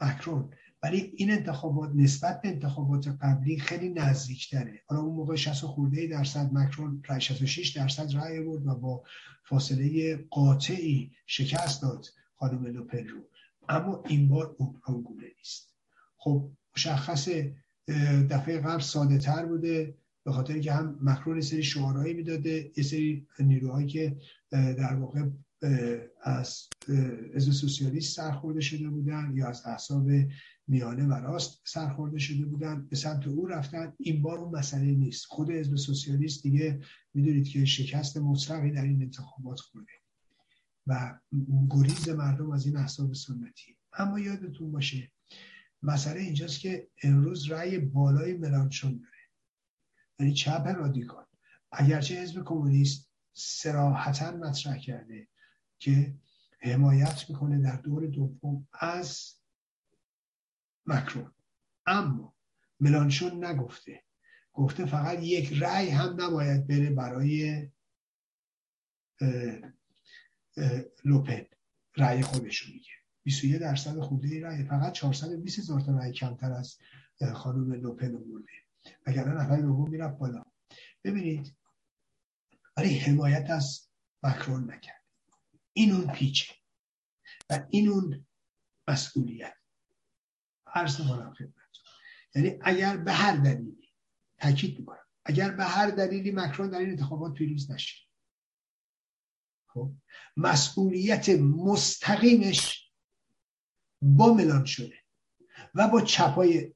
[0.00, 0.54] مکرون.
[0.82, 4.82] ولی این انتخابات نسبت به انتخابات قبلی خیلی نزدیکتره.
[4.86, 9.02] حالا اون موقع 60 خورده درصد مکرون 66 درصد رای آورد و با
[9.44, 13.20] فاصله قاطعی شکست داد خانم لوپن رو.
[13.68, 15.74] اما این بار اون گونه نیست.
[16.16, 17.56] خب مشخصه
[18.30, 19.94] دفعه قبل ساده تر بوده
[20.24, 24.16] به خاطر که هم مکرون یه سری شعارهایی می‌داده یه سری نیروهایی که
[24.50, 25.24] در واقع
[26.22, 26.68] از
[27.34, 30.08] از سوسیالیست سرخورده شده بودن یا از احساب
[30.70, 33.92] میانه و راست سرخورده شده بودن به سمت او رفتن.
[33.98, 35.26] این بار اون مسئله نیست.
[35.26, 36.80] خود حزب سوسیالیست دیگه
[37.14, 39.92] می‌دونید که شکست مطلقی در این انتخابات خورده
[40.86, 41.18] و
[41.70, 43.76] گریز مردم از این احساب سنتی.
[43.92, 45.12] اما یادتون باشه
[45.82, 49.20] مسئله اینجاست که امروز رأی بالای ملانشون داره.
[50.18, 51.24] یعنی چپ رادیکال.
[51.72, 55.28] اگرچه حزب کمونیست سراحتا مطرح کرده
[55.78, 56.14] که
[56.60, 59.39] حمایت می‌کنه در دور دوم از
[60.86, 61.32] مکرون
[61.86, 62.34] اما
[62.80, 64.04] ملانشون نگفته.
[64.52, 67.68] گفته فقط یک رأی هم نباید بره برای
[71.04, 71.46] لوپن.
[71.96, 72.90] رأی خودشو میگه.
[73.22, 74.64] 21 درصد خورده رأی.
[74.64, 76.78] فقط 420 هزار تا رأی کمتر از
[77.34, 78.52] خانم لوپن آورده
[79.06, 80.44] وگرنه نفر دوم می‌رفت بالا.
[81.04, 81.56] ببینید
[82.76, 83.88] ولی حمایت از
[84.22, 85.04] مکرون نکرد.
[85.72, 86.54] این اون پیچه
[87.50, 88.26] و این اون
[88.88, 89.59] مسئولیت.
[90.74, 91.54] عرض می‌کنم خدمت
[92.34, 93.92] یعنی اگر به هر دلیلی
[94.38, 98.06] تاکید می‌کنم اگر به هر دلیلی مکرون در این انتخابات پیروز نشه
[99.66, 99.92] خب؟
[100.36, 102.92] مسئولیت مستقیمش
[104.02, 104.96] با ملان شده
[105.74, 106.74] و با چپای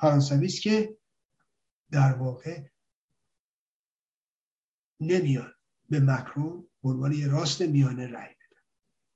[0.00, 0.98] فرانسوی که
[1.90, 2.62] در واقع
[5.00, 5.54] نمیان
[5.88, 8.62] به مکرون به عنوان یه راست میانه رأی بدن.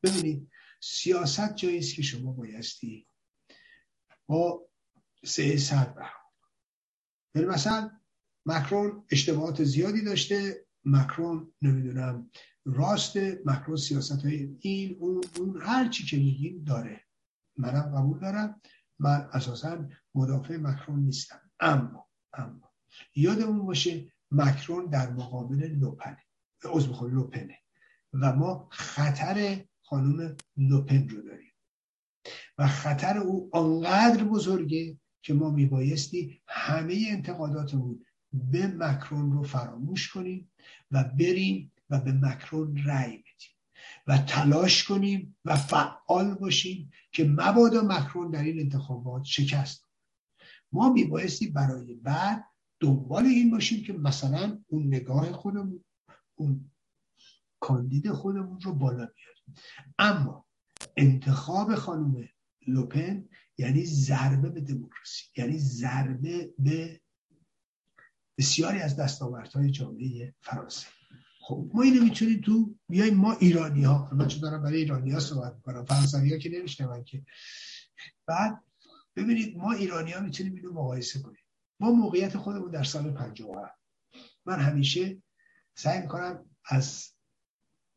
[0.03, 0.52] ببینید
[0.83, 3.07] سیاست جایی است که شما بایستی
[4.27, 4.69] با
[5.25, 5.97] سه صد
[7.35, 7.91] یعنی مثلا
[8.47, 12.31] مکرون اشتباهات زیادی داشته مکرون نمی‌دونم
[12.65, 17.05] راست مکرون سیاست های این اون اون هر چی که میگیم داره.
[17.57, 18.61] منم قبول دارم.
[18.99, 21.51] من اساسا مدافع مکرون نیستم.
[21.61, 22.73] اما اما
[23.15, 26.23] یادمون باشه مکرون در مقابل لوپنه
[26.65, 27.59] عضو لوپنه.
[28.13, 31.53] و ما خطر خانم لوپن رو داریم.
[32.59, 40.53] و خطر او آنقدر بزرگه که ما میبایستی همه انتقاداتمون به مکرون رو فراموش کنیم
[40.91, 43.57] و بریم و به مکرون رأی بدیم
[44.07, 49.89] و تلاش کنیم و فعال باشیم که مبادا مکرون در این انتخابات شکست.
[50.73, 52.45] ما میبایستی برای بعد
[52.81, 55.85] دنبال این باشیم که مثلا اون نگاه خودمون
[56.35, 56.72] اون
[57.63, 59.55] کاندید خودمون رو بالا بیاریم.
[59.99, 60.47] اما
[60.97, 62.29] انتخاب خانم
[62.67, 63.29] لوپن
[63.59, 67.01] یعنی ضربه به دموکراسی یعنی ضربه به
[68.39, 70.87] بسیاری از دستاوردهای جامعه فرانسه.
[71.41, 75.21] خب ما اینو می‌تونیم تو بیایم ما ایرانی ها من چون دارم برای ایرانی ها
[75.21, 77.25] صحبت می‌کنم فرانسوی ها که نمیشنون که.
[78.27, 78.65] بعد
[79.17, 81.45] ببینید ما ایرانی ها می‌تونیم اینو مقایسه کنیم.
[81.81, 83.79] ما موقعیت خودمون در سال 57
[84.47, 85.23] من همیشه
[85.75, 87.13] سعی می‌کنم از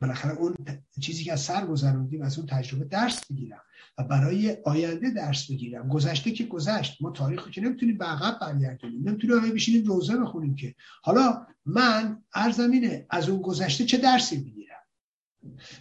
[0.02, 0.56] بالاخره اون
[1.02, 3.62] چیزی که از سر گذروندیم از اون تجربه درس بگیرم
[3.98, 5.88] و برای آینده درس بگیرم.
[5.88, 10.56] گذشته که گذشت ما تاریخ که نمی‌تونیم به عقب برگردونیم نمی‌تونیم همه بشینیم روزه بخونیم
[10.56, 10.76] که.
[11.04, 14.84] حالا من ارزمینه از اون گذشته چه درسی بگیرم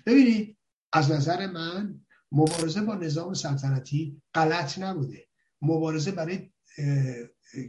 [0.07, 0.57] ببینید
[0.93, 2.01] از نظر من
[2.33, 5.27] مبارزه با نظام سلطنتی غلط نبوده.
[5.63, 6.51] مبارزه برای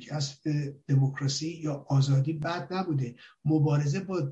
[0.01, 0.49] کسب
[0.87, 3.15] دموکراسی یا آزادی بد نبوده.
[3.45, 4.31] مبارزه با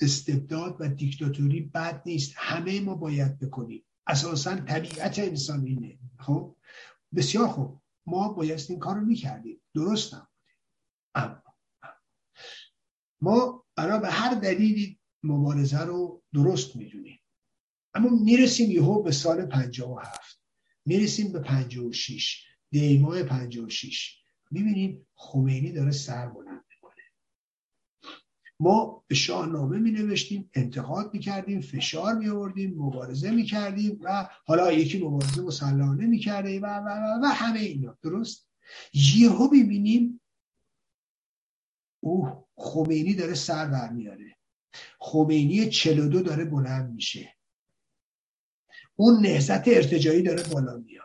[0.00, 2.32] استبداد و دیکتاتوری بد نیست.
[2.36, 3.84] همه ما باید بکنیم.
[4.06, 5.98] اساسا طبیعت انسان اینه.
[6.18, 6.56] خب؟
[7.14, 7.80] بسیار خوب.
[8.06, 9.60] ما باید این کار رو می‌کردیم.
[9.74, 10.28] درست نبوده
[11.14, 11.42] اما
[13.20, 17.20] ما برای به هر دلیلی مبارزه رو درست می‌دونیم.
[17.94, 20.40] اما می‌رسیم یهو به سال 57
[20.86, 24.18] می‌رسیم به 56 دیماه 56
[24.50, 26.47] می‌بینیم خمینی داره سر بلند
[28.60, 34.28] ما به شاهنامه می نوشتیم انتقاد می کردیم فشار می آوردیم مبارزه می کردیم و
[34.44, 37.98] حالا یکی مبارزه مسلحانه می کرده و, و, و, و همه اینا.
[38.02, 38.48] درست؟
[38.92, 40.20] یهو ببینیم
[42.00, 44.36] او خمینی داره سر برمیاره
[44.98, 47.34] خمینی 42 داره بلند میشه.
[48.96, 51.04] اون نهزت ارتجایی داره بالا میاد.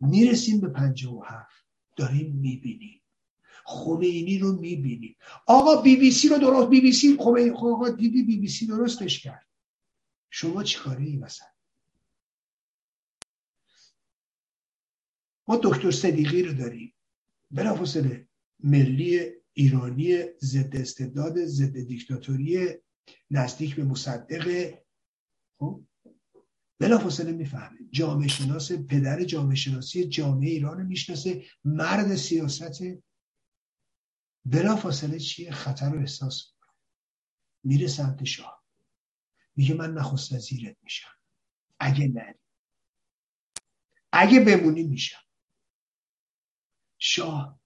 [0.00, 1.66] می‌رسیم به 57
[1.96, 3.02] داریم می‌بینیم.
[3.66, 5.16] خمینی رو می‌بینیم
[5.46, 8.48] آقا بی بی سی رو درست بی بی سی خمینی خب آقا دیدی بی بی
[8.48, 9.46] سی درستش کرد.
[10.30, 11.48] شما چیکاره ای مثلا
[15.48, 16.94] ما دکتر صدیقی رو داریم.
[17.50, 18.28] بلافاصله
[18.60, 22.68] ملی ایرانی ضد استبداد ضد دیکتاتوری
[23.30, 24.74] نزدیک به مصدق.
[25.58, 25.82] خب؟
[26.80, 27.78] بلافاصله می‌فهمه.
[27.90, 31.44] جامعه شناس پدر جامعه شناسی جامعه ایران می‌شناسه.
[31.64, 32.82] مرد سیاست
[34.50, 36.52] بلافاصله چیه خطر رو احساس
[37.64, 38.64] میره سمت شاه.
[39.56, 41.08] میگه من نخست وزیرت میشم.
[41.80, 42.38] اگه نری
[44.12, 45.18] اگه بمونی میشم.
[46.98, 47.60] شاه.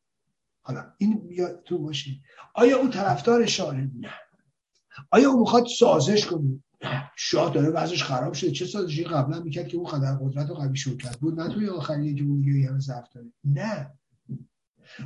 [0.62, 2.11] حالا این تو باشه.
[2.55, 4.15] آیا اون طرفدار شاه؟ نه.
[5.11, 6.62] آیا اون می‌خواد سازش کنه؟
[7.16, 8.51] شاه داره وضعش خراب شده.
[8.51, 12.15] چه سازشی قبلا می‌کرد که اون خدر قدرت و قوی شوکت بود؟ نه توی آخری
[12.15, 13.32] جمهوری همه ضعف داره.
[13.44, 13.99] نه.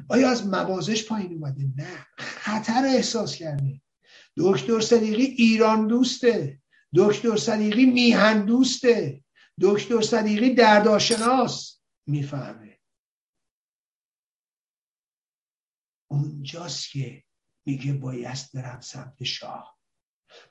[0.08, 2.06] آیا از موازش پایین اومده؟ نه.
[2.18, 3.80] خطر احساس کرده.
[4.36, 6.60] دکتر صدیقی ایران دوسته.
[6.94, 9.24] دکتر صدیقی میهن دوسته.
[9.60, 12.80] دکتر صدیقی درداشناس می‌فهمه.
[16.10, 17.24] اونجاست که
[17.66, 19.78] میگه بایست برم سمت شاه.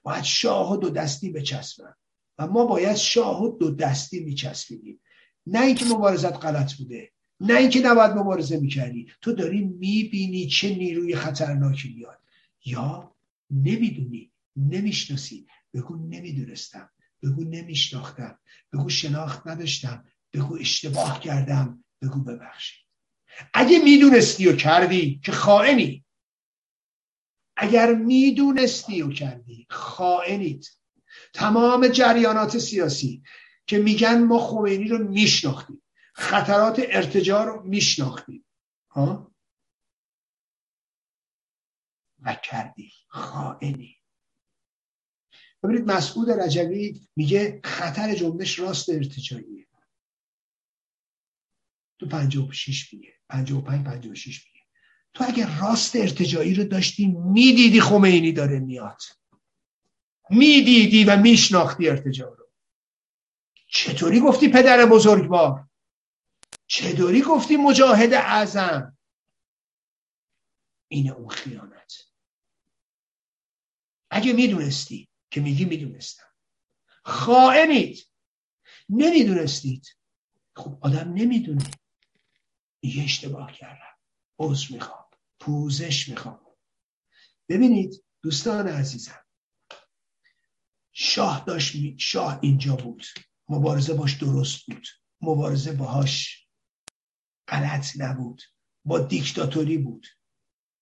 [0.03, 1.93] باید شاه و دو دستی بچسبن
[2.38, 5.01] و ما باید شاه و دو دستی میچسبیدیم.
[5.47, 7.12] نه اینکه مبارزت غلط بوده.
[7.44, 9.07] نه اینکه نباید مبارزه می‌کردی.
[9.22, 12.20] تو داری می‌بینی چه نیروی خطرناکی میاد.
[12.65, 13.15] یا
[13.52, 15.48] نمی‌دونی نمی‌شناسی.
[15.74, 16.90] بگو نمی‌دونستم.
[17.24, 18.40] بگو نمیشناختم.
[18.74, 20.06] بگو شناخت نداشتم.
[20.34, 21.84] بگو اشتباه کردم.
[22.02, 22.86] بگو ببخشید.
[23.53, 26.06] اگه می‌دونستی و کردی که خائنی.
[27.57, 30.70] اگر می‌دونستی و کردی خائنید
[31.34, 33.24] تمام جریانات سیاسی
[33.68, 35.82] که میگن ما خمینی رو میشناختیم.
[36.14, 38.45] خطرات ارتجا رو میشناختیم.
[38.90, 39.34] ها؟
[42.19, 42.91] و کردی.
[43.07, 43.98] خائنی.
[45.64, 49.64] ببینید مسعود رجوی میگه خطر جنبش راست ارتجاییه
[51.99, 53.14] تو 56 میگه.
[53.30, 54.60] 55 56 میگه.
[55.14, 59.02] تو اگر راست ارتجایی رو داشتی می‌دیدی خمینی داره میاد.
[60.30, 62.49] می‌دیدی و میشناختی ارتجا رو.
[63.68, 65.68] چطوری گفتی پدر بزرگوار؟
[66.74, 68.98] چطوری گفتی مجاهد اعظم؟
[70.88, 71.94] اینه اون خیانت.
[74.12, 76.28] اگه می‌دونستی که میگی می‌دونستم.
[77.06, 78.10] خائنید.
[78.90, 79.98] نمی‌دونستید.
[80.56, 81.72] خب آدم نمی‌دونه.
[82.82, 83.98] یه اشتباه کردم.
[84.40, 85.06] عذر می‌خوام.
[85.40, 86.56] پوزش می‌خوام.
[87.50, 89.26] ببینید دوستان عزیزم.
[90.91, 93.06] شاه داشت شاه اینجا بود.
[93.50, 94.88] مبارزه باش درست بود.
[95.22, 96.43] مبارزه باهاش
[97.48, 98.41] غلط نبود.
[98.86, 100.07] با دیکتاتوری بود.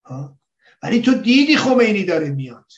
[0.06, 0.40] ها؟
[0.84, 2.72] ولی تو دیدی خمینی داره میاد.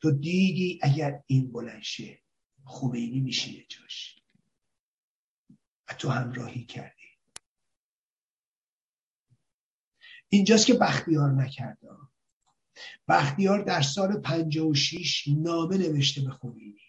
[0.00, 2.22] تو دیدی اگر این بلنشه
[2.64, 4.22] خمینی میشینه جاش.
[5.88, 7.02] و تو همراهی کردی.
[10.28, 11.88] اینجاست که بختیار نکرده
[13.08, 16.81] بختیار در سال 56 نامه نوشته به خمینی.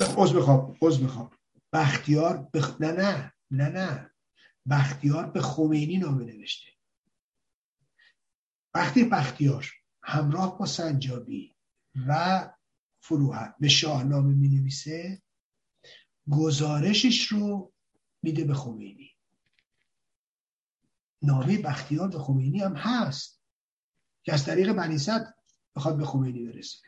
[0.00, 1.30] عوض می‌خوام عوض می‌خوام
[1.72, 2.80] بختیار بخ...
[2.80, 4.10] نه نه نه نه.
[4.70, 6.70] بختیار به خمینی نامه نوشته.
[8.74, 9.70] وقتی بختیار
[10.02, 11.56] همراه با سنجابی
[12.08, 12.52] و
[13.00, 15.22] فروحت به شاهنامه می نویسه
[16.30, 17.72] گزارشش رو
[18.22, 19.10] میده به خمینی.
[21.22, 23.42] نامه بختیار به خمینی هم هست
[24.22, 25.34] که از طریق بنیست
[25.76, 26.78] بخواد به خمینی برسه.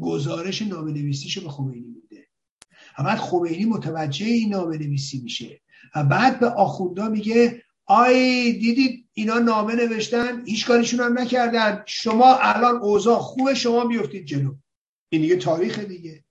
[0.00, 1.97] گزارش نامه نویسیشو به خمینی
[3.04, 5.60] بعد خمینی متوجه این نامه نویسی میشه
[5.96, 11.82] و بعد به آخوندا میگه آی دیدید اینا نامه نوشتن؟ هیچ کاریشون هم نکردن.
[11.86, 14.54] شما الان اوضاع خوب شما میفتید جلو.
[15.08, 16.24] این دیگه تاریخ دیگه.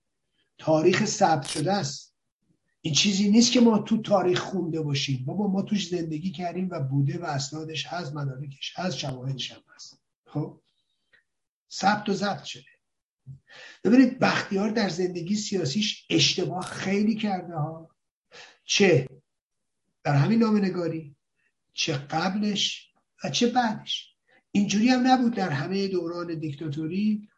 [0.58, 2.14] تاریخ ثبت شده است.
[2.80, 5.24] این چیزی نیست که ما تو تاریخ خونده باشیم.
[5.26, 10.00] بابا ما توش زندگی کردیم و بوده و اسنادش هست مدارکش هست شواهدش هم هست.
[10.26, 10.60] خب؟
[11.72, 12.77] ثبت و ضبط شده.
[13.84, 17.96] ببینید بختیار در زندگی سیاسیش اشتباه خیلی کرده ها.
[18.64, 19.08] چه
[20.02, 21.16] در همین نامنگاری
[21.72, 22.92] چه قبلش
[23.24, 24.14] و چه بعدش.
[24.50, 27.28] اینجوری هم نبود در همه دوران دیکتاتوری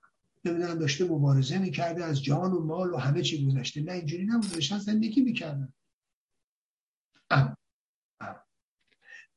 [0.44, 3.82] نمی‌دونم داشته مبارزه می‌کرده از جان و مال و همه چی گذشته.
[3.82, 4.52] نه اینجوری نبود.
[4.52, 5.72] داشتن زندگی می‌کردن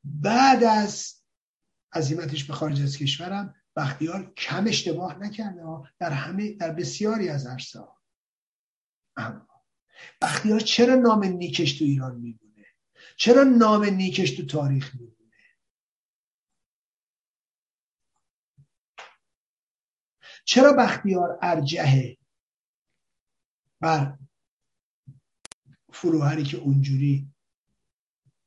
[0.04, 1.14] بعد از
[1.94, 5.64] عظیمتش به خارج از کشورم بختیار کم اشتباه نکرده
[6.00, 7.88] در همه در بسیاری از عرصه
[9.18, 9.48] اما
[10.22, 12.66] بختیار چرا نام نیکش تو ایران میمونه
[13.18, 15.14] چرا نام نیکش تو تاریخ میمونه
[20.46, 22.18] چرا بختیار ارجهه
[23.82, 24.18] بر
[25.94, 27.34] فروهری که اونجوری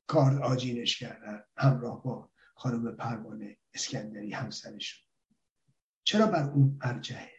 [0.06, 5.05] کار آجینش کردن همراه با خانم پروانه اسکندری همسرشون
[6.06, 7.32] چرا بر اون ارجهه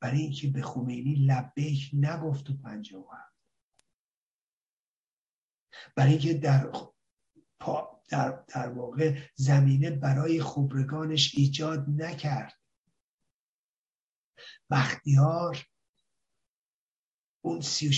[0.00, 3.08] برای اینکه به خمینی لبیک نگفت تو پنجه و
[5.96, 6.72] برای اینکه در
[8.08, 12.52] در, در واقع زمینه برای خبرگانش ایجاد نکرد.
[14.70, 15.66] بختیار
[17.44, 17.92] اون سی و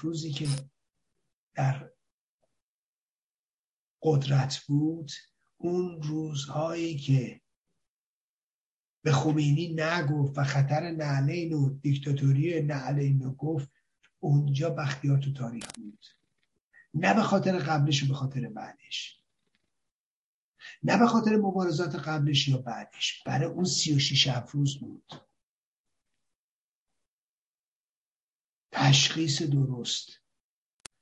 [0.00, 0.48] روزی که
[1.54, 1.92] در
[4.02, 5.10] قدرت بود
[5.56, 7.40] اون روزهایی که
[9.06, 13.70] به خمینی نگفت و خطر نعلین و دیکتاتوری نعلین رو گفت
[14.20, 16.06] اونجا بختیار تو تاریخ بود.
[16.94, 19.20] نه به خاطر قبلش و به خاطر بعدش.
[20.82, 23.22] نه به خاطر مبارزات قبلش یا بعدش.
[23.26, 24.28] برای اون سی و شیش
[24.80, 25.12] بود.
[28.72, 30.08] تشخیص درست.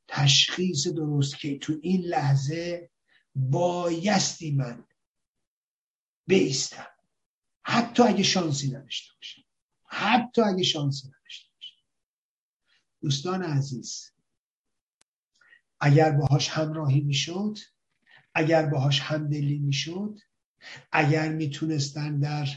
[0.08, 2.90] تشخیص درست که تو این لحظه
[3.34, 4.84] بایستی من
[6.26, 6.93] بیستم.
[7.64, 9.42] حتی اگه شانسی نداشته باشم.
[9.86, 11.82] حتی اگه شانسی نداشته باشم.
[13.00, 14.10] دوستان عزیز
[15.80, 17.58] اگر باهاش همراهی می‌شد
[18.34, 20.18] اگر باهاش همدلی می‌شد
[20.92, 22.48] اگر می‌تونستن در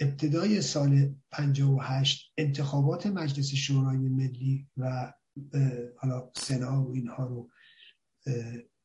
[0.00, 5.12] ابتدای سال 58 انتخابات مجلس شورای ملی و
[5.96, 7.50] حالا سنا و اینها رو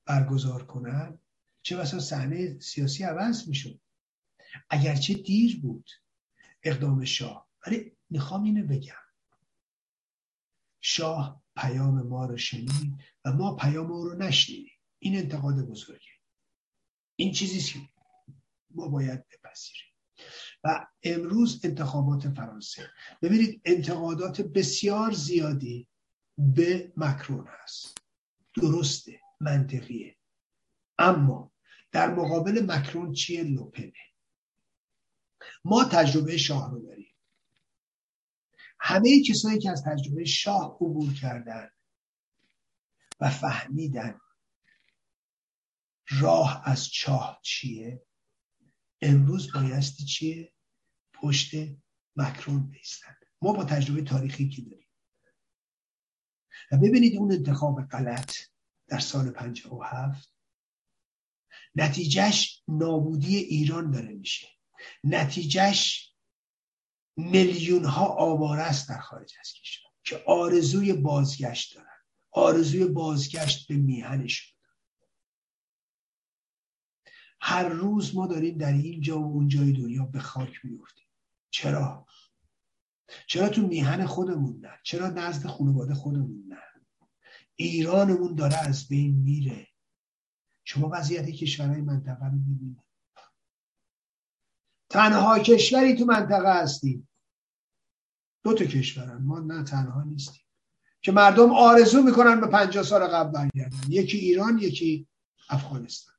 [0.05, 1.19] برگزار کنن
[1.61, 3.80] چه بسا صحنه سیاسی عوض می‌شد.
[4.69, 5.89] اگرچه دیر بود
[6.63, 8.93] اقدام شاه ولی می‌خوام اینو بگم.
[10.81, 14.80] شاه پیام ما رو شنید و ما پیام او رو نشنیدیم.
[14.99, 16.11] این انتقاد بزرگه.
[17.15, 17.80] این چیزی که
[18.69, 19.93] ما باید بپذیریم.
[20.63, 22.89] و امروز انتخابات فرانسه.
[23.21, 25.88] ببینید انتقادات بسیار زیادی
[26.38, 27.97] به مکرون هست
[28.55, 30.17] درسته منطقیه.
[30.97, 31.51] اما
[31.91, 33.93] در مقابل مکرون چیه؟ لوپنه.
[35.65, 37.15] ما تجربه شاه رو داریم.
[38.80, 41.70] همه کسایی که از تجربه شاه عبور کردن
[43.20, 44.20] و فهمیدن
[46.10, 48.06] راه از چاه چیه
[49.02, 50.53] امروز بایستی چیه؟
[51.14, 51.52] پشت
[52.15, 53.15] مکرون بیستن.
[53.41, 54.90] ما با تجربه تاریخی که داریم.
[56.72, 58.36] و ببینید اون انتخاب غلط
[58.88, 60.34] در سال 57
[61.76, 64.48] نتیجهش نابودی ایران داره میشه.
[65.03, 66.14] نتیجهش
[67.18, 71.88] میلیون ها آواره است در خارج از کشور که آرزوی بازگشت دارن.
[72.31, 74.53] آرزوی بازگشت به میهنشون
[77.45, 81.07] هر روز ما داریم در این جا و اون جای دنیا به خاک میفتیم
[81.49, 82.07] چرا؟
[83.27, 86.57] چرا تو میهن خودمون نه؟ چرا نزد خانواده خودمون نه؟
[87.55, 89.68] ایرانمون داره از بین میره.
[90.64, 92.82] شما وضعیت کشورهای منطقه رو می‌بینید.
[94.94, 97.10] تنها کشوری تو منطقه هستیم.
[98.44, 99.22] دو تا کشورن.
[99.22, 100.44] ما نه تنها نیستیم.
[101.02, 103.78] که مردم آرزو می‌کنن به پنجاه سال قبل برگردن.
[103.90, 105.07] یکی ایران یکی
[105.49, 106.15] افغانستان.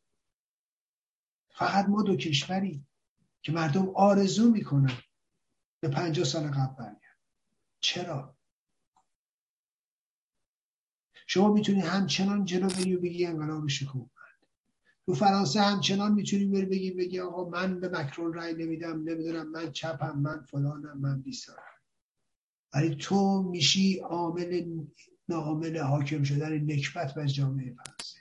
[1.51, 2.87] فقط ما دو کشوری
[3.43, 4.97] که مردم آرزو می‌کنن
[5.81, 7.19] به پنجاه سال قبل برگرد
[7.81, 8.37] چرا؟
[11.27, 14.11] شما می‌تونی همچنان جلو بری و بگی انقلاب شکوه.
[15.07, 19.73] تو فرانسه همچنان می‌تونی بری بگی بگی آقا من به مکرون رای نمیدم نمی‌دونم من
[19.73, 21.63] چپم من فلانم من بیسارم.
[22.75, 24.77] ولی تو میشی عامل
[25.29, 28.21] ناعامل حاکم شدن نکبت بر جامعه فرانسه.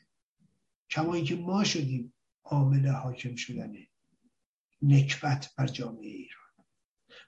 [0.89, 3.73] کما اینکه ما شدیم عامل حاکم شدن
[4.81, 6.43] نکبت بر جامعه ایران.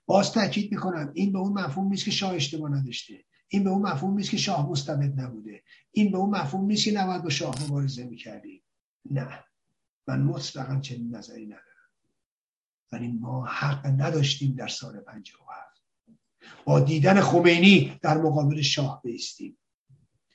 [0.05, 3.25] باز تاکید می‌کنم این به اون مفهوم نیست که شاه اشتباه نداشته.
[3.47, 5.63] این به اون مفهوم نیست که شاه مستبد نبوده.
[5.91, 8.61] این به اون مفهوم نیست که نباید با شاه مبارزه می‌کردیم.
[9.11, 9.44] نه.
[10.07, 11.65] من مطلقا چنین نظری ندارم.
[12.91, 15.81] ولی ما حق نداشتیم در سال 57
[16.65, 19.57] با دیدن خمینی در مقابل شاه بیستیم.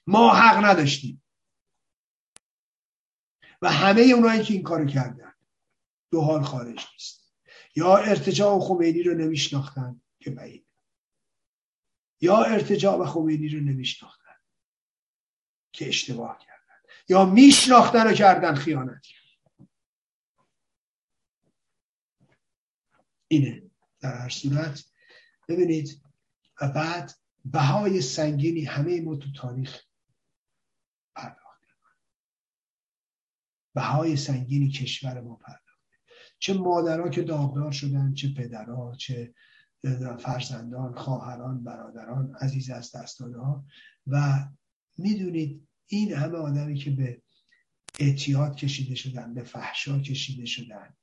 [0.06, 1.22] ما حق نداشتیم.
[3.62, 5.34] و همه اونایی که این کارو کردن
[6.10, 7.34] دو حال خارج نیست.
[7.76, 10.66] یا ارتجاع و خمینی رو نمیشناختن که بعید.
[12.20, 14.36] یا ارتجاع و خمینی رو نمیشناختن
[15.72, 16.60] که اشتباه کردن.
[17.08, 19.06] یا میشناختن و کردن خیانت.
[23.30, 23.62] اینه
[24.00, 24.84] در هر صورت.
[25.48, 26.02] ببینید
[26.60, 27.12] و بعد
[27.44, 29.82] بهای سنگینی همه ما تو تاریخ
[31.14, 31.76] پرداختیم
[33.74, 35.96] بهای سنگینی کشور ما پرداخته
[36.38, 39.34] چه مادرها که داغدار شدن چه پدرها چه
[40.18, 43.64] فرزندان خواهران برادران عزیز از دست ها
[44.06, 44.48] و
[44.98, 47.22] می‌دونید این همه آدمی که به
[47.98, 50.96] اعتیاد کشیده شدن به فحشا کشیده شدن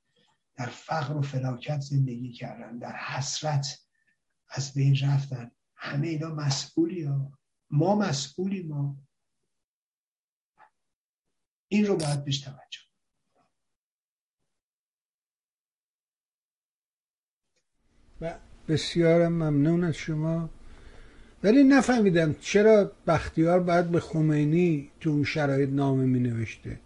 [0.58, 3.78] در فقر و فلاکت زندگی کردن در حسرت
[4.48, 5.50] از بین رفتن.
[5.76, 7.38] همه اینا مسئولی ها.
[7.70, 8.96] ما مسئولی ما.
[11.68, 12.80] این رو باید بهش توجه
[18.20, 20.50] و بسیار ممنون از شما.
[21.42, 26.80] ولی نفهمیدم چرا بختیار باید به خمینی تو اون شرایط نامه می نوشته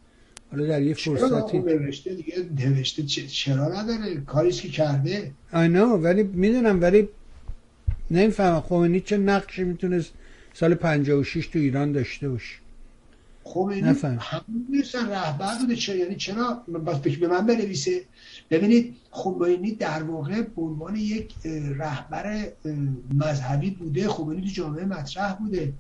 [0.53, 5.31] حالا در یه فرصتی نوشته دیگه؟ نوشته چرا نداره؟ کاریش که کرده.
[5.53, 7.09] آینا ولی می‌دونم ولی
[8.11, 8.61] نمی‌فهمم.
[8.61, 10.13] خمینی چه نقشی می‌تونست
[10.55, 12.55] سال 56 تو ایران داشته باشه؟
[13.45, 15.77] خمینی همون نیستن رهبر بوده.
[15.77, 18.01] چرا؟ یعنی چرا؟ بس به من بنویسه.
[18.51, 21.35] ببینید خمینی در واقع به عنوان یک
[21.79, 22.49] رهبر
[23.15, 24.09] مذهبی بوده.
[24.09, 25.73] خمینی تو جامعه مطرح بوده.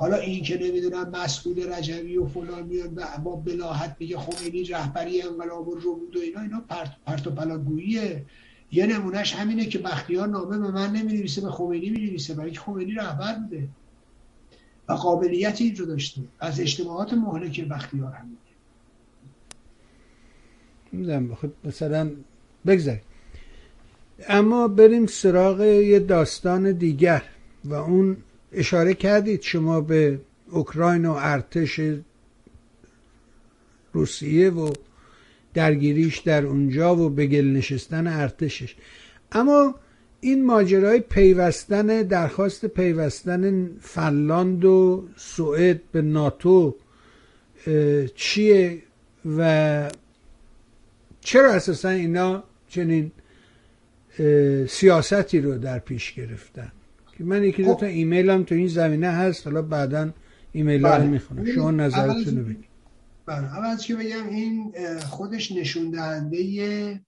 [0.00, 5.22] حالا این که نمی‌دونم مسئول رجوی و فلان میاد و با بلاحت میگه خمینی رهبری
[5.22, 8.24] انقلاب رو بود و اینا اینا پرت, پرت و پلاگوییه
[8.72, 12.60] یه نمونهش همینه که بختیار نامه به من نمی به خمینی می نویسه برای که
[12.60, 13.68] خمینی رهبر بوده.
[14.88, 16.20] و قابلیت این رو داشته.
[16.38, 18.36] از اجتماعات مهلک بختیار همینه
[20.92, 22.10] نمی‌دونم خب مثلا
[22.66, 23.02] بگذاریم.
[24.28, 27.22] اما بریم سراغ یه داستان دیگر
[27.64, 28.16] و اون
[28.52, 30.20] اشاره کردید شما به
[30.50, 31.80] اوکراین و ارتش
[33.92, 34.72] روسیه و
[35.54, 38.76] درگیریش در اونجا و به گل نشستن ارتشش.
[39.32, 39.74] اما
[40.20, 46.76] این ماجرای پیوستن درخواست پیوستن فنلاند و سوئد به ناتو
[48.14, 48.82] چیه
[49.36, 49.90] و
[51.20, 53.12] چرا اساسا اینا چنین
[54.68, 56.72] سیاستی رو در پیش گرفتن؟
[57.20, 57.84] که من یکی دو تا خب.
[57.84, 60.12] ایمیل هم تو این زمینه هست حالا بعدا
[60.52, 61.10] ایمیل ها رو بله.
[61.10, 62.64] می‌خونم شما نظرتون رو بگید
[63.26, 67.00] بله اول که بگم این خودش نشون دهنده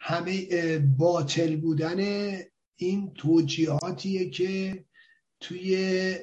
[0.00, 0.46] همه
[0.78, 1.98] باطل بودن
[2.76, 4.84] این توجیهاتیه که
[5.40, 6.14] توی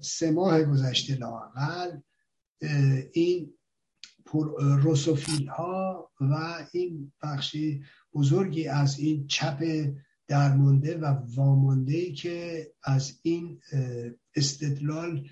[0.00, 1.90] سه ماه گذشته لاقل
[3.12, 3.52] این
[4.58, 7.82] روسوفیل ها و این بخشی
[8.14, 9.88] بزرگی از این چپ
[10.28, 11.04] درمانده و
[11.34, 13.60] وامانده که از این
[14.34, 15.28] استدلال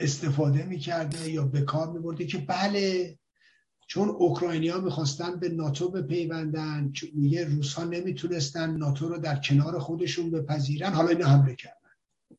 [0.00, 3.18] استفاده می‌کرده یا به کار میبرده که بله
[3.86, 10.30] چون اوکراینیا می‌خواستن به ناتو بپیوندن میگه روس ها نمی‌تونستن ناتو رو در کنار خودشون
[10.30, 11.90] بپذیرن حالا این حمله کردن.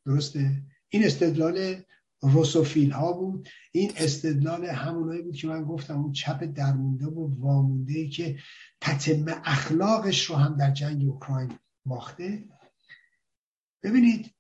[0.06, 1.76] درسته؟ این استدلال
[2.22, 3.50] روسوفیل ها بود.
[3.72, 8.40] این استدلال همونایی بود که من گفتم اون چپ درمونده و وامونده ای که
[8.82, 12.50] تتم اخلاقش رو هم در جنگ اوکراین باخته.
[13.84, 14.36] ببینید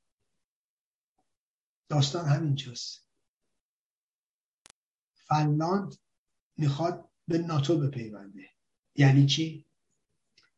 [1.89, 3.05] داستان همینجاست.
[5.13, 5.95] فنلاند
[6.57, 8.49] می‌خواد به ناتو بپیونده.
[8.95, 9.65] یعنی چی؟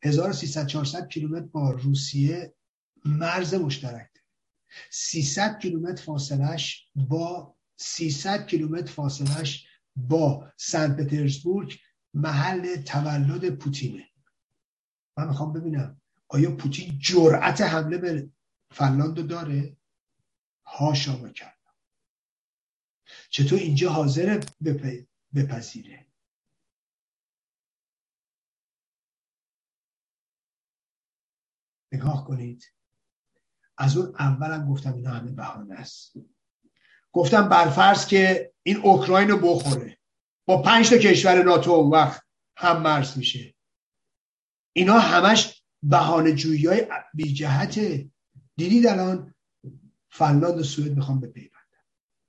[0.02, 2.54] 1300 400 کیلومتر با روسیه
[3.04, 4.11] مرز مشترک.
[4.90, 9.66] 300 کیلومتر فاصلش با 300 کیلومتر فاصلش
[9.96, 11.78] با سن پترزبورگ
[12.14, 14.08] محل تولد پوتینه.
[15.16, 18.30] من می‌خوام ببینم آیا پوتین جرأت حمله به
[18.70, 19.76] فنلاند داره؟
[20.66, 21.58] هاشا کرد.
[23.30, 24.44] چطور اینجا حاضر
[25.34, 26.06] بپذیره؟
[31.92, 32.72] نگاه کنید.
[33.78, 36.12] از اون اولم گفتم اینا همه بهانه است.
[37.12, 39.98] گفتم برفرض که این اوکراین رو بخوره.
[40.46, 42.22] با پنج تا کشور ناتو اون وقت
[42.56, 43.54] هم مرز میشه.
[44.72, 47.78] اینا همش بهانه جویی های بی جهت.
[48.56, 49.34] دیدید الان
[50.10, 51.58] فنلاند و سوئد می‌خوام بپیوندن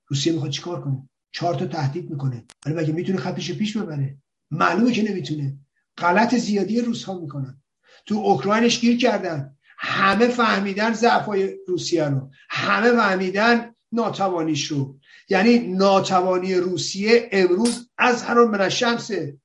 [0.07, 2.45] روسیه می‌خواد چیکار کنه؟ چهار تا تهدید می‌کنه.
[2.65, 4.17] ولی مگه می‌تونه خطش پیش ببره؟
[4.51, 5.57] معلومه که نمی‌تونه.
[5.97, 7.61] غلط زیادی روس ها می‌کنن.
[8.05, 9.57] تو اوکراینش گیر کردن.
[9.85, 12.31] همه فهمیدن ضعفای روسیه رو.
[12.49, 14.99] همه فهمیدن ناتوانیش رو
[15.29, 19.37] یعنی ناتوانی روسیه امروز از هر من شمسه.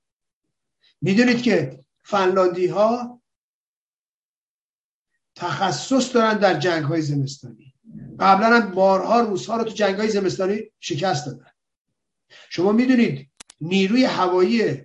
[1.01, 3.21] می‌دونید که فنلاندی ها
[5.35, 7.75] تخصص دارن در جنگ های زمستانی.
[8.21, 11.51] قبلا هم بارها روس ها رو تو جنگ های زمستانی شکست دادن.
[12.51, 14.85] شما می‌دونید نیروی هوایی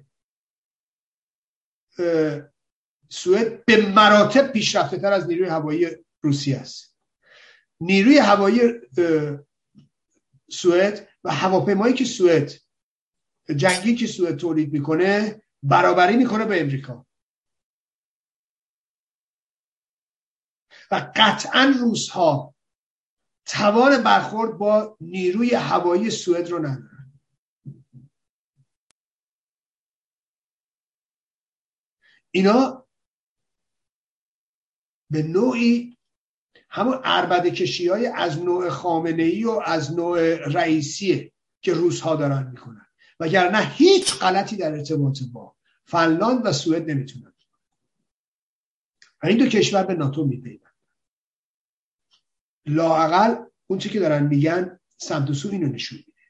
[3.13, 5.87] سوئد به مراتب پیشرفته تر از نیروی هوایی
[6.21, 6.97] روسیه است.
[7.79, 8.61] نیروی هوایی
[10.51, 12.51] سوئد و هواپیمایی که سوئد
[13.55, 17.05] جنگی که سوئد تولید می‌کنه برابری می‌کنه به امریکا.
[20.91, 22.55] و قطعا روس ها
[23.45, 27.13] توان برخورد با نیروی هوایی سوئد رو ندارن.
[32.31, 32.82] اینا
[35.13, 35.97] به نوعی
[36.69, 41.31] همون عربده کشی های از نوع خامنه ای و از نوع رئیسیه
[41.61, 42.85] که روس ها دارن می‌کنن.
[43.19, 47.33] وگرنه هیچ غلطی در ارتباط با فنلاند و سوئد نمی‌تونن.
[49.23, 50.73] و این دو کشور به ناتو میپیوند
[52.65, 53.35] لاقل
[53.67, 56.21] اون چی که دارن میگن سمت و سو اینو نشون میده.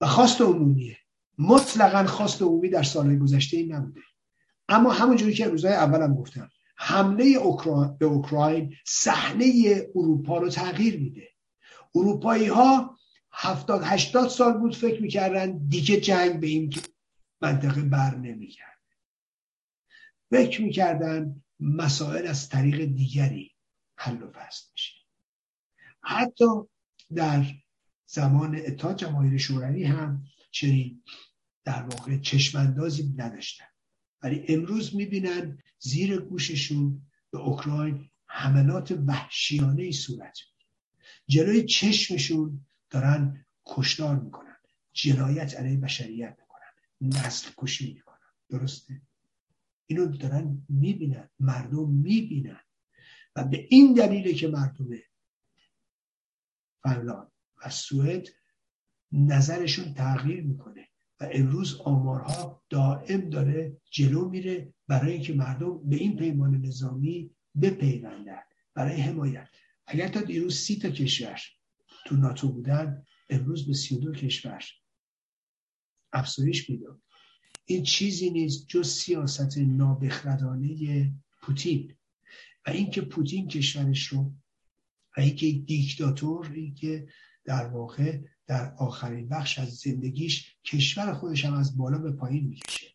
[0.00, 0.98] و خواست عمومیه.
[1.38, 4.00] مطلقا خواست عمومی در سالهای گذشته این نبوده.
[4.68, 6.50] اما همونجوری که روزهای اولم گفتم.
[6.76, 9.52] حمله اوکراین به اوکراین صحنه
[9.94, 11.28] اروپا رو تغییر میده.
[11.94, 12.98] اروپایی ها
[13.32, 16.74] هفتاد هشتاد سال بود فکر می‌کردن دیگه جنگ به این
[17.40, 18.78] منطقه بر نمی‌کرد
[20.30, 23.54] فکر می‌کردن مسائل از طریق دیگری
[23.96, 24.92] حل و فصل میشه.
[26.02, 26.44] حتی
[27.14, 27.44] در
[28.06, 31.02] زمان اتحاد جماهیر شوروی هم چنین
[31.64, 33.71] در واقع چشماندازی نداشتن.
[34.22, 40.38] ولی امروز می‌بینن زیر گوششون به اوکراین حملات وحشیانه ای صورت
[41.26, 44.56] جلوی چشمشون دارن کشتار می‌کنن.
[44.92, 47.20] جنایت علیه بشریت می‌کنن.
[47.20, 48.18] نسل کشی می‌کنن.
[48.48, 49.02] درسته؟
[49.86, 51.30] اینو دارن می‌بینن.
[51.40, 52.60] مردم می‌بینن.
[53.36, 54.88] و به این دلیله که مردم
[56.82, 57.32] فنلاند
[57.64, 58.28] و سوئد
[59.12, 60.88] نظرشون تغییر می‌کنه.
[61.32, 67.30] امروز آمارها دائم داره جلو میره برای اینکه مردم به این پیمان نظامی
[67.62, 68.42] بپیوندن.
[68.74, 69.48] برای حمایت.
[69.86, 71.40] اگر تا دیروز سی تا کشور
[72.06, 74.64] تو ناتو بودن امروز به سی دو کشور
[76.12, 77.00] افزایش پیدا
[77.64, 81.96] این چیزی نیست جز سیاست نابخردانه پوتین.
[82.66, 84.34] و اینکه پوتین کشورش رو
[85.16, 87.08] و اینکه دیکتاتور اینکه
[87.44, 92.86] در واقع در آخرین بخش از زندگیش کشور خودش هم از بالا به پایین می‌کشه.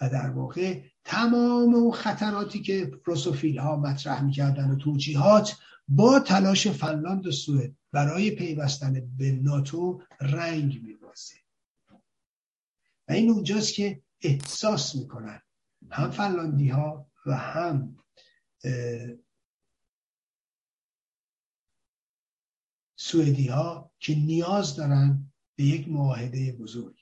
[0.00, 5.58] و در واقع تمام اون خطراتی که روسوفیل ها مطرح می‌کردن و توجیهات
[5.88, 11.34] با تلاش فنلاند و سوئد برای پیوستن به ناتو رنگ میبازه.
[13.08, 15.40] و این اونجاست که احساس می‌کنن
[15.90, 17.96] هم فنلاندی ها و هم
[23.04, 26.94] سوئدی ها که نیاز دارن به یک معاهده بزرگ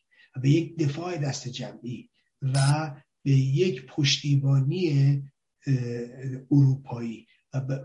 [0.43, 2.11] به یک دفاع دست جمعی
[2.43, 2.91] و
[3.23, 5.23] به یک پشتیبانی
[6.51, 7.27] اروپایی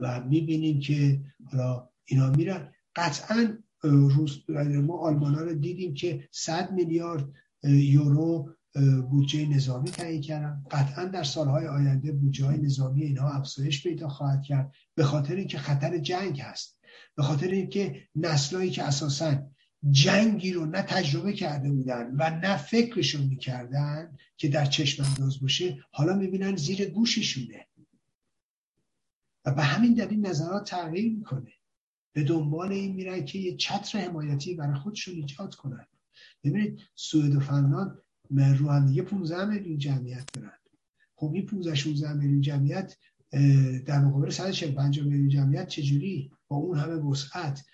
[0.02, 2.74] و, می‌بینیم که حالا اینا میرن.
[2.96, 4.50] قطعا روز
[4.84, 7.26] ما آلمان ها رو دیدیم که 100 میلیارد
[7.64, 8.56] یورو
[9.10, 10.64] بودجه نظامی تهیه کردن.
[10.72, 15.58] قطعا در سالهای آینده بودجه های نظامی اینها افزایش پیدا خواهد کرد به خاطر اینکه
[15.58, 16.77] خطر جنگ هست.
[17.16, 19.50] به خاطر اینکه نسلایی که اساسا
[19.92, 25.86] جنگی رو نه تجربه کرده بودن و نه فکرشون می‌کردن که در چشم انداز باشه
[25.92, 27.68] حالا می‌بینن زیر گوششونه.
[29.46, 31.52] و به همین دلیل نظرات تغییر می‌کنه.
[32.14, 35.86] به دنبال این میرن که یه چتر حمایتی برای خودشون ایجاد کنن.
[36.44, 40.58] ببینید سوئد و فنلاند دیگه 15 میلیون جمعیت دارن.
[41.16, 42.98] خب این 15 16 میلیون جمعیت
[43.86, 47.66] در مقابل 145 میلیون جمعیت چجوری؟ با اون همه وسعت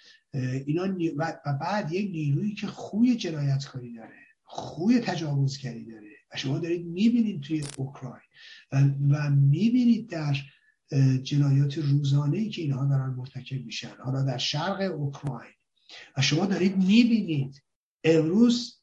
[0.65, 6.09] اینا و بعد یک نیرویی که خوی جنایتکاری داره خوی تجاوزگری داره.
[6.33, 8.21] و شما دارید می‌بینید توی اوکراین
[9.11, 10.37] و می‌بینید در
[11.23, 13.95] جنایات روزانه ای که اینها دارن مرتکب میشن.
[14.03, 15.53] حالا در شرق اوکراین.
[16.17, 17.63] و شما دارید می‌بینید
[18.03, 18.82] امروز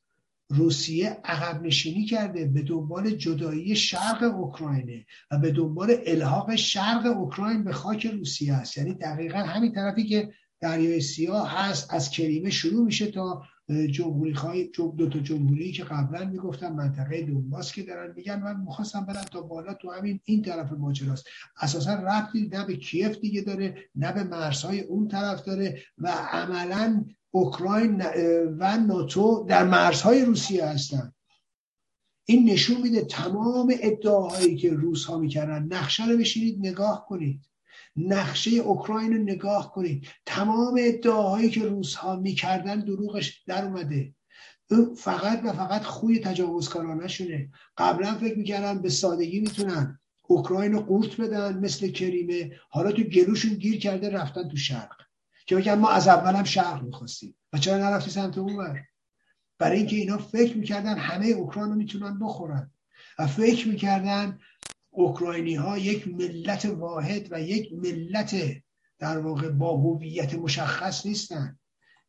[0.51, 7.65] روسیه عقب نشینی کرده به دنبال جدایی شرق اوکراینه و به دنبال الحاق شرق اوکراین
[7.65, 8.79] به خاک روسیه است.
[8.79, 13.43] یعنی دقیقا همین طرفی که دریای سیاه هست از کریمه شروع میشه تا
[13.91, 18.43] جمهوری خواهی دو تا جمهوری که قبلا می‌گفتن منطقه دونباس که دارن میگن.
[18.43, 21.27] من می‌خواستم برم تا بالا تو همین این طرف ماجراست.
[21.61, 27.05] اساسا ربطی نه به کیف دیگه داره نه به مرزهای اون طرف داره و عملا
[27.31, 28.03] اوکراین
[28.59, 31.13] و ناتو در مرزهای روسیه هستن
[32.25, 35.63] این نشون میده تمام ادعاهایی که روس ها می‌کردن.
[35.63, 37.41] نقشه رو بشینید نگاه کنید.
[37.97, 40.07] نقشه اوکراین رو نگاه کنید.
[40.27, 44.15] تمام ادعاهایی که روس ها می‌کردن دروغش در اومده.
[44.97, 51.21] فقط و فقط خوی تجاوزکارانه شونه قبلا فکر می‌کردن به سادگی می‌تونن اوکراین رو قورت
[51.21, 52.53] بدن مثل کریمه.
[52.71, 55.10] حالا تو گلوشون گیر کرده رفتن تو شرق.
[55.51, 57.37] که بگن ما از اول هم شرق می‌خواستیم.
[57.53, 58.85] و چرا نرفتی سمت اونور
[59.59, 62.73] برای اینکه اینا فکر می‌کردن همه اوکراین رو می‌تونن بخورن.
[63.19, 64.39] و فکر می‌کردن
[64.91, 68.37] اوکراینی ها یک ملت واحد و یک ملت
[68.99, 71.59] در واقع با هویت مشخص نیستن.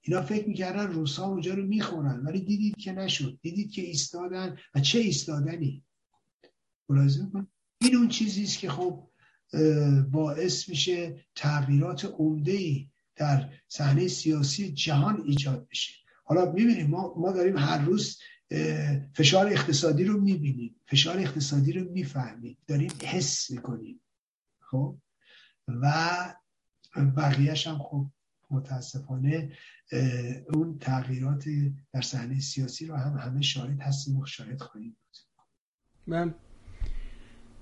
[0.02, 2.22] اینا فکر می‌کردن روسا اونجا رو می‌خورن.
[2.26, 3.40] ولی دیدید که نشد.
[3.42, 4.58] دیدید که ایستادن.
[4.76, 5.84] و چه ایستادنی؟
[7.82, 9.08] این اون چیزی است که خب
[10.12, 12.91] باعث میشه تغییرات عمده ای
[13.22, 15.94] در صحنه سیاسی جهان ایجاد بشه.
[16.24, 18.20] حالا می‌بینیم ما, ما داریم هر روز
[19.14, 24.02] فشار اقتصادی رو می‌بینیم فشار اقتصادی رو می‌فهمیم داریم حس می‌کنیم
[24.60, 24.98] خب؟
[25.68, 25.94] و
[27.18, 28.06] بقیهش هم خب
[28.52, 29.52] متاسفانه
[30.54, 31.44] اون تغییرات
[31.94, 35.18] در صحنه سیاسی رو هم همه شاهد هستیم و شاهد خواهیم بود.
[36.08, 36.36] من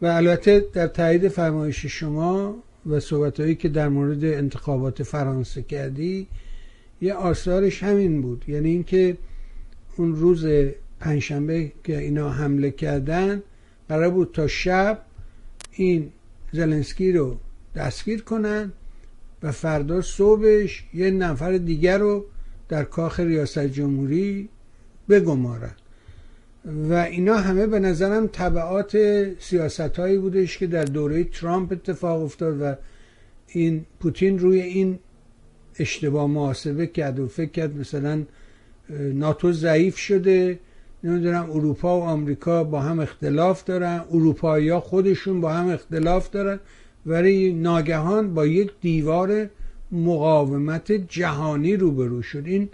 [0.02, 6.28] و البته در تایید فرمایش شما و صحبت هایی که در مورد انتخابات فرانسه کردی
[7.02, 8.46] یه آثارش همین بود.
[8.48, 9.18] یعنی اینکه
[9.98, 10.46] اون روز
[11.00, 13.44] پنجشنبه که اینا حمله کردن
[13.90, 15.02] قرار بود تا شب
[15.72, 16.12] این
[16.52, 17.38] زلنسکی رو
[17.76, 18.72] دستگیر کنن
[19.44, 22.26] و فردا صبحش یه نفر دیگر رو
[22.70, 24.50] در کاخ ریاست جمهوری
[25.10, 25.74] بگمارن.
[26.66, 28.98] و اینا همه به نظرم طبعات
[29.40, 32.76] سیاست هایی بودش که در دوره ترامپ اتفاق افتاد و
[33.48, 35.00] این پوتین روی این
[35.80, 38.24] اشتباه محاسبه کرد و فکر کرد مثلا
[39.14, 40.60] ناتو ضعیف شده
[41.04, 46.60] نمی‌دونم اروپا و آمریکا با هم اختلاف دارن اروپایی ها خودشون با هم اختلاف دارن
[47.06, 49.50] ولی ناگهان با یک دیوار
[49.92, 52.44] مقاومت جهانی روبرو شد.
[52.46, 52.70] این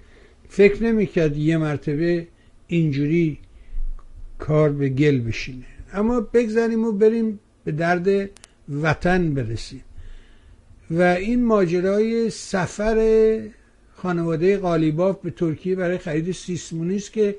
[0.49, 2.27] فکر نمی‌کرد یه مرتبه
[2.67, 3.39] اینجوری
[4.39, 5.65] کار به گل بشینه.
[5.93, 8.29] اما بگذاریم و بریم به درد
[8.69, 9.83] وطن برسیم.
[10.91, 13.39] و این ماجرای سفر
[13.93, 17.35] خانواده قالیباف به ترکیه برای خرید سیسمونی است که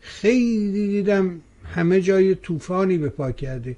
[0.00, 3.76] خیلی دیدم همه جای طوفانی به پا کرده.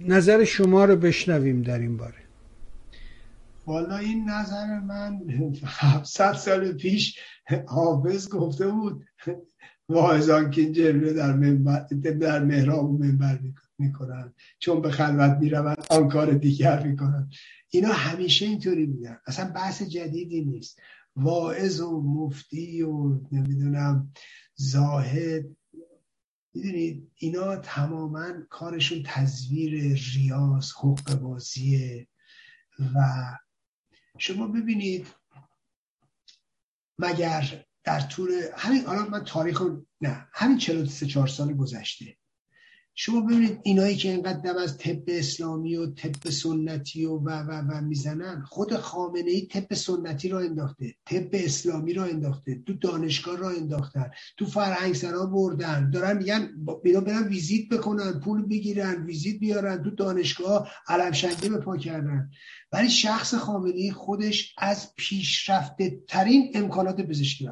[0.00, 2.14] نظر شما رو بشنویم در این باره.
[3.66, 5.20] والا این نظر من
[5.64, 7.18] 700 سال پیش
[7.66, 9.04] حافظ گفته بود
[9.88, 11.32] واعظان که جلوه در,
[12.10, 13.40] در مهراب و منبر
[13.78, 14.34] می‌کنن.
[14.58, 17.30] چون به خلوت می‌روند آن کار دیگر می‌کنن
[17.70, 19.18] اینا همیشه اینطوری بودن.
[19.26, 20.80] اصلا بحث جدیدی نیست.
[21.16, 24.12] واعظ و مفتی و نمی‌دونم
[24.54, 25.56] زاهد.
[26.54, 32.06] می‌دونید اینا تماما کارشون تزویر ریاض حق بازیه
[32.94, 33.24] و
[34.18, 35.06] شما ببینید
[36.98, 39.62] مگر در طول همین الان من تاریخ
[40.00, 42.16] نه همین 43 4 سال گذشته.
[42.96, 47.50] شما ببینید اینایی که اینقدر دم از طب اسلامی و طب سنتی و و و,
[47.50, 53.36] و می‌زنن خود خامنه ای طب سنتی را انداخته طب اسلامی را انداخته تو دانشگاه
[53.36, 56.50] را انداختن تو فرهنگ سرا بردن دارن میگن
[56.84, 62.30] اینا برن ویزیت بکنن پول بگیرن ویزیت بیارن تو دانشگاه علم شنگه به پا کردن.
[62.72, 67.48] ولی شخص خامنه ای خودش از پیشرفته ترین امکانات پزشکی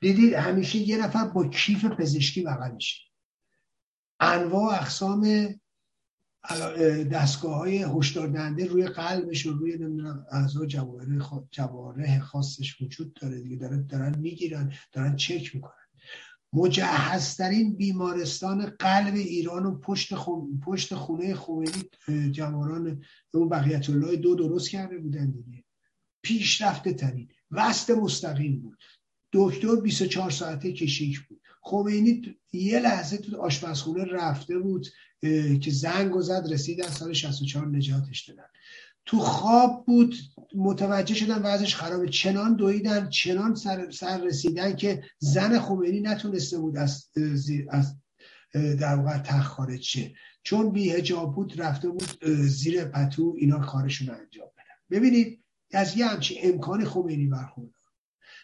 [0.00, 3.02] دیدید همیشه یه نفر با کیف پزشکی بغل میشه.
[4.20, 5.48] انواع اقسام
[7.12, 10.66] دستگاه های هشدار دهنده روی قلبش و روی نمی‌دونم اعضا
[11.50, 15.72] جواره خاصش وجود داره دیگه دارن, دارن می‌گیرن دارن چک می‌کنن.
[16.52, 20.14] مجهزترین بیمارستان قلب ایران و پشت,
[20.64, 21.90] پشت خونه خومینی
[22.30, 25.64] جوانان اون بقیت الله دو درست کرده بودن دیگه.
[26.22, 27.28] پیشرفته ترین.
[27.50, 28.78] وست مستقیم بود.
[29.36, 31.40] دکتر 24 ساعته کشیک بود.
[31.60, 34.86] خمینی یه لحظه تو آشپزخونه رفته بود
[35.60, 38.46] که زنگ و زد رسید از سال 64 نجاتش دادن.
[39.06, 40.14] تو خواب بود
[40.54, 42.08] متوجه شدن وضعش خرابه.
[42.08, 47.10] چنان دویدن چنان سر, سر رسیدن که زن خمینی نتونسته بود از,
[47.70, 47.96] از
[48.54, 50.14] در واقع تخ خارج شه.
[50.42, 54.98] چون بی هجاب بود رفته بود زیر پتو اینا کارشون انجام بدن.
[54.98, 57.75] ببینید از یه همچی امکان خمینی برخورد.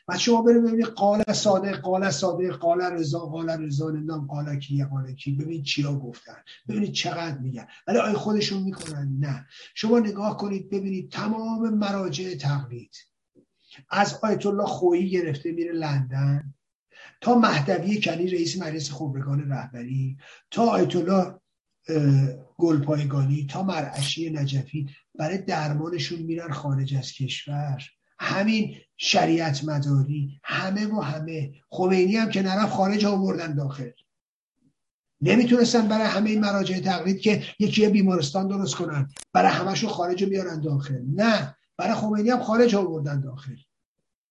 [0.08, 4.84] و شما بریم ببینید قال ساده قال ساده قال رضا قال رضا نمی‌دونم قال کی
[4.84, 5.32] قال کی.
[5.32, 6.36] ببینید چیا گفتن.
[6.68, 7.66] ببینید چقدر میگن.
[7.86, 9.47] ولی آیا خودشون می‌کنن؟ نه.
[9.74, 12.97] شما نگاه کنید ببینید تمام مراجع تقلید.
[13.90, 16.55] از آیت الله خویی گرفته میره لندن.
[17.20, 20.16] تا مهدوی کنی رئیس مجلس خبرگان رهبری.
[20.50, 21.34] تا آیت الله
[22.58, 23.47] گلپایگانی.
[23.47, 24.90] تا مرعشی نجفی.
[25.18, 27.82] برای درمانشون میرن خارج از کشور.
[28.23, 31.52] همین شریعت مداری همه و همه.
[31.70, 33.91] خمینی هم که نرف خارج آوردن داخل.
[35.20, 41.02] نمی‌تونستن برای همه مراجع تقلید که یکی بیمارستان درست کنن برای همشون خارج میارن داخل.
[41.15, 43.57] نه برای خمینی هم خارج آوردن داخل.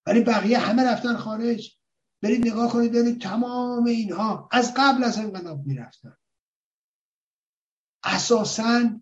[0.06, 1.78] ولی بقیه همه رفتن خارج.
[2.22, 6.18] برید نگاه کنید برید تمام اینها از قبل از انقلاب می‌رفتن.
[8.03, 9.02] اساسا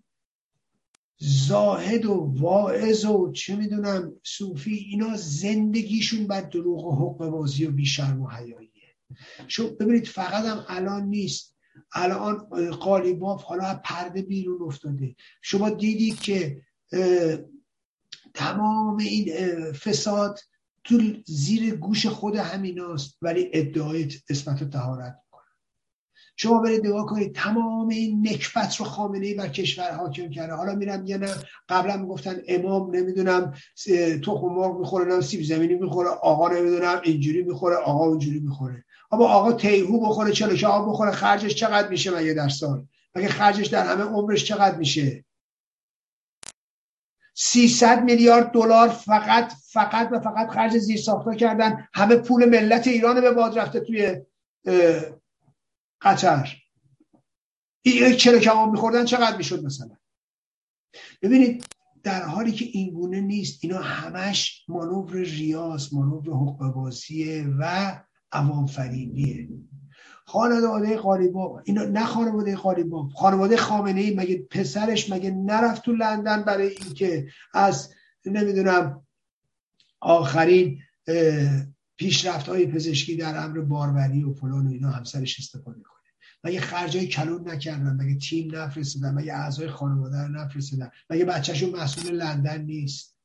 [1.21, 7.71] زاهد و واعظ و چه می‌دونم صوفی اینا زندگیشون بر دروغ و حق بازی و
[7.71, 8.95] بیشرم و حیاییه.
[9.47, 11.55] شو ببینید فقط هم الان نیست.
[11.93, 12.37] الان
[12.69, 15.15] قالیباف حالا پرده بیرون افتاده.
[15.41, 16.61] شما دیدید که
[18.33, 19.33] تمام این
[19.71, 20.39] فساد
[20.83, 25.19] تو زیر گوش خود همیناست ولی ادعای اسمت و تهارت
[26.41, 30.53] شما برید نگاه کنید تمام این نکبت رو خامنه ای بر کشور حاکم کرده.
[30.53, 31.35] حالا میرم یه نه؟
[31.69, 33.53] قبلا می‌گفتن امام نمی‌دونم
[34.25, 38.85] تخم مرغ می‌خوره نه سیب زمینی می‌خوره آقا نمی‌دونم اینجوری می‌خوره آقا اونجوری می‌خوره.
[39.11, 42.85] اما آقا تیهو بخوره چلو آب بخوره خرجش چقدر میشه مگه در سال؟
[43.15, 45.25] مگه خرجش در همه عمرش چقدر میشه؟
[47.33, 51.87] 300 میلیارد دلار فقط فقط و فقط خرج زیر ساختا کردن.
[51.93, 54.21] همه پول ملت ایران به باد رفته توی
[56.01, 56.55] قطر.
[57.85, 59.97] یک چلو کباب میخوردن؟ چقدر می‌شد مثلا؟
[61.21, 61.65] ببینید
[62.03, 67.95] در حالی که این گونه نیست اینا همش مانور ریاض مانور حقوق بازیه و
[68.31, 69.49] عوام فریبیه
[70.25, 76.43] خانواده قالیباف اینا نه خانواده قالیباف خانواده خامنه ای مگه پسرش مگه نرفت تو لندن
[76.43, 77.93] برای اینکه از
[78.25, 79.07] نمی‌دونم
[79.99, 80.79] آخرین
[81.99, 85.99] پیشرفت های پزشکی در امر باروری و فلان و اینا همسرش استفاده کنه
[86.43, 92.15] مگه خرجای کلون نکردن مگه تیم نفرستادن مگه اعضای خانواده رو نفرستادن مگه بچهشون مسئول
[92.15, 93.15] لندن نیست؟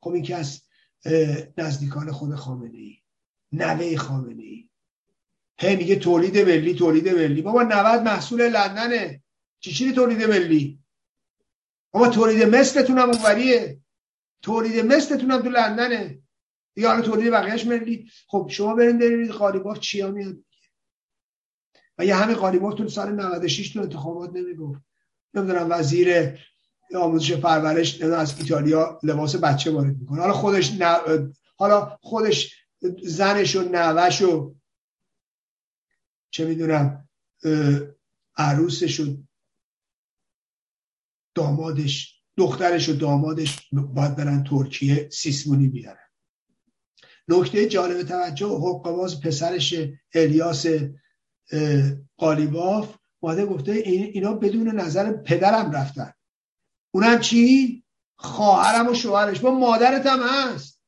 [0.00, 0.62] خب این که از
[1.58, 2.98] نزدیکان خود خامنه ای
[3.52, 4.68] نوه خامنه ای
[5.58, 7.42] هی میگه تولید ملی تولید ملی.
[7.42, 9.22] بابا 90 محصول لندنه.
[9.60, 10.78] چی چی تولید ملی؟
[11.90, 13.80] بابا تولید مثلتون هم اونوریه.
[14.42, 16.22] تولید مثلتون هم تو لندنه.
[16.74, 20.36] دیگه حالا تولید بقیهش ملی خب شما برین ببینید قالیباف چیا میاد
[21.98, 24.80] و یه همه قالیباف تو سال 96 تو انتخابات نمی‌گفت.
[25.34, 26.38] نمی‌دونم وزیر
[26.96, 30.20] آموزش پرورش از ایتالیا لباس بچه وارد می‌کنه.
[30.20, 30.72] حالا خودش
[31.56, 32.54] حالا خودش
[33.02, 34.54] زنش و نوش و
[36.30, 37.08] چه می‌دونم
[38.36, 39.16] عروسش و
[41.34, 46.01] دامادش دخترش و دامادش باید برن ترکیه سیسمونی بیارن.
[47.28, 49.74] نکته جالب توجه حقباز پسرش
[50.14, 50.66] الیاس
[52.16, 56.12] قالیباف ماده گفته اینا بدون نظر پدرم رفتن.
[56.94, 57.84] اونم چی؟
[58.16, 59.40] خواهرم و شوهرش.
[59.40, 60.80] با مادرت هم هست.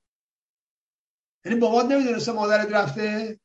[1.44, 3.40] یعنی بابات نمی‌دونسته مادرت رفته.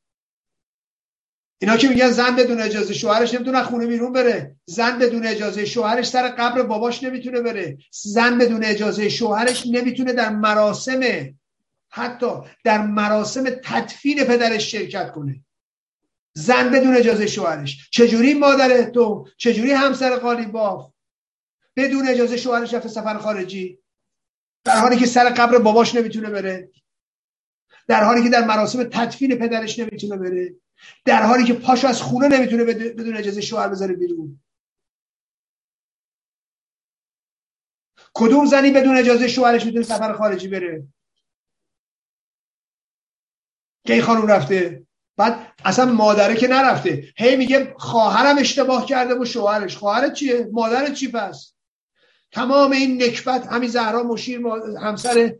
[1.62, 4.56] اینا که میگن زن بدون اجازه شوهرش نمی‌تونه خونه بیرون بره.
[4.64, 7.78] زن بدون اجازه شوهرش سر قبر باباش نمی‌تونه بره.
[7.92, 11.00] زن بدون اجازه شوهرش نمی‌تونه در مراسم
[11.90, 12.26] حتی
[12.64, 15.44] در مراسم تدفین پدرش شرکت کنه.
[16.34, 17.90] زن بدون اجازه شوهرش.
[17.90, 20.92] چجوری مادر تو؟ چجوری همسر قالیباف
[21.76, 23.78] بدون اجازه شوهرش رفته سفر خارجی.
[24.64, 26.70] در حالی که سر قبر باباش نمی‌تونه بره.
[27.88, 30.54] در حالی که در مراسم تدفین پدرش نمی‌تونه بره.
[31.04, 34.40] در حالی که پاشو از خونه نمی‌تونه بدون اجازه شوهر بذاره بیرون.
[38.14, 40.86] کدوم زنی بدون اجازه شوهرش می‌تونه سفر خارجی بره؟
[43.92, 44.82] این خانم رفته؟
[45.16, 47.04] بعد اصلا مادره که نرفته.
[47.16, 49.76] هی میگه خواهرم اشتباه کرده با شوهرش.
[49.76, 51.52] خواهرت چیه؟ مادرت چی پس؟
[52.32, 54.40] تمام این نکبت همین زهرا مشیر
[54.82, 55.34] همسر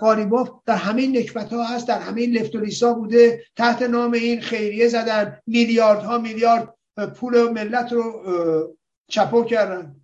[0.00, 3.44] قاریباف در همه این نکبت ها هست در همه این لفتولیسا بوده.
[3.56, 5.38] تحت نام این خیریه زدن.
[5.46, 6.74] میلیاردها میلیارد
[7.16, 8.76] پول ملت رو
[9.08, 9.96] چپو کردن.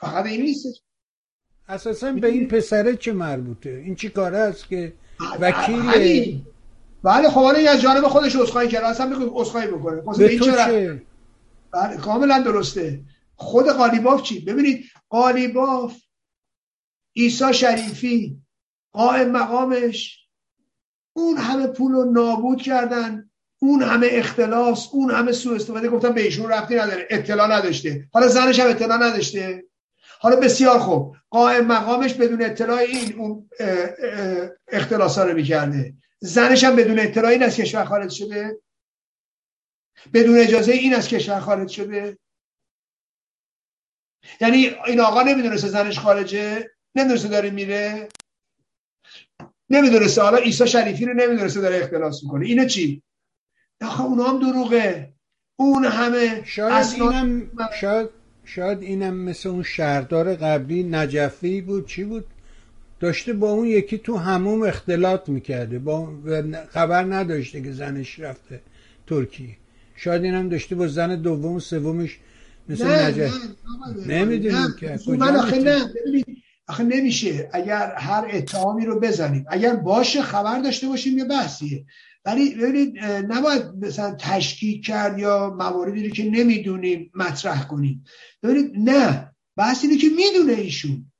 [0.00, 0.84] فقط این نیست.
[1.68, 4.92] اساسا به این پسره چه مربوطه؟ این چی کاره است که
[5.40, 6.44] وکیل
[7.02, 8.84] بله خب حالا از جانب خودش عذرخواهی کرد.
[8.84, 10.00] اصلا بگو عذرخواهی بکنه.
[10.18, 11.02] به تو چه؟
[11.72, 13.00] بله کاملا درسته.
[13.36, 15.96] خود قالیباف چی؟ ببینید قالیباف
[17.16, 18.42] عیسی شریفی
[18.92, 20.26] قائم مقامش.
[21.12, 23.30] اون همه پول رو نابود کردن.
[23.58, 25.88] اون همه اختلاس اون همه سوء استفاده.
[25.88, 27.06] گفتم به ایشون رفتی نداره.
[27.10, 28.08] اطلاع نداشته.
[28.12, 29.64] حالا زنش هم اطلاع نداشته.
[30.24, 31.16] حالا بسیار خوب.
[31.30, 33.50] قائم مقامش بدون اطلاع این اون
[34.68, 35.94] اختلاس رو می‌کرده.
[36.20, 38.58] زنش هم بدون اطلاع این از کشور خارج شده؟
[40.14, 42.18] بدون اجازه این از کشور خارج شده؟
[44.40, 48.08] یعنی این آقا نمی‌دونسته زنش خارجه؟ نمی‌دونسته داره میره؟
[49.70, 50.22] نمی‌دونسته.
[50.22, 52.46] حالا عیسی شریفی رو نمی‌دونسته داره اختلاس می‌کنه.
[52.46, 53.02] اینو چی؟
[53.82, 55.14] آخه اونا هم دروغه.
[55.56, 62.26] اون همه شاید اینم شاید شاید اینم مثل اون شهردار قبلی نجفی بود چی بود؟
[63.00, 65.78] داشته با اون یکی تو هموم اختلاط می‌کرده.
[65.78, 66.12] با
[66.68, 68.60] خبر نداشته که زنش رفته
[69.06, 69.56] ترکیه.
[69.96, 72.18] شاید اینم داشته با زن دوم و سومش
[72.68, 73.34] مثل نه نجف
[74.06, 75.80] نمی‌دونیم که من آخه نه
[76.68, 77.50] آخه نمیشه.
[77.52, 81.84] اگر هر اتهامی رو بزنیم اگر باشه خبر داشته باشیم یه بحثیه.
[82.24, 88.04] ولی ببینید نباید مثلا تشکیک کرد یا مواردی رو که نمی‌دونیم مطرح کنیم.
[88.42, 89.30] ببینید نه.
[89.56, 91.12] بحث اینه که می‌دونه ایشون.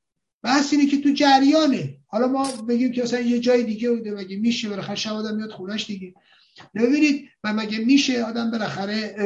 [0.42, 1.96] بحث اینه که تو جریانه.
[2.06, 5.50] حالا ما بگیم که مثلا یه جای دیگه بوده مگه میشه؟ بالاخره شب آدم میاد
[5.50, 6.14] خونش دیگه.
[6.74, 9.16] ببینید و مگه میشه آدم بالاخره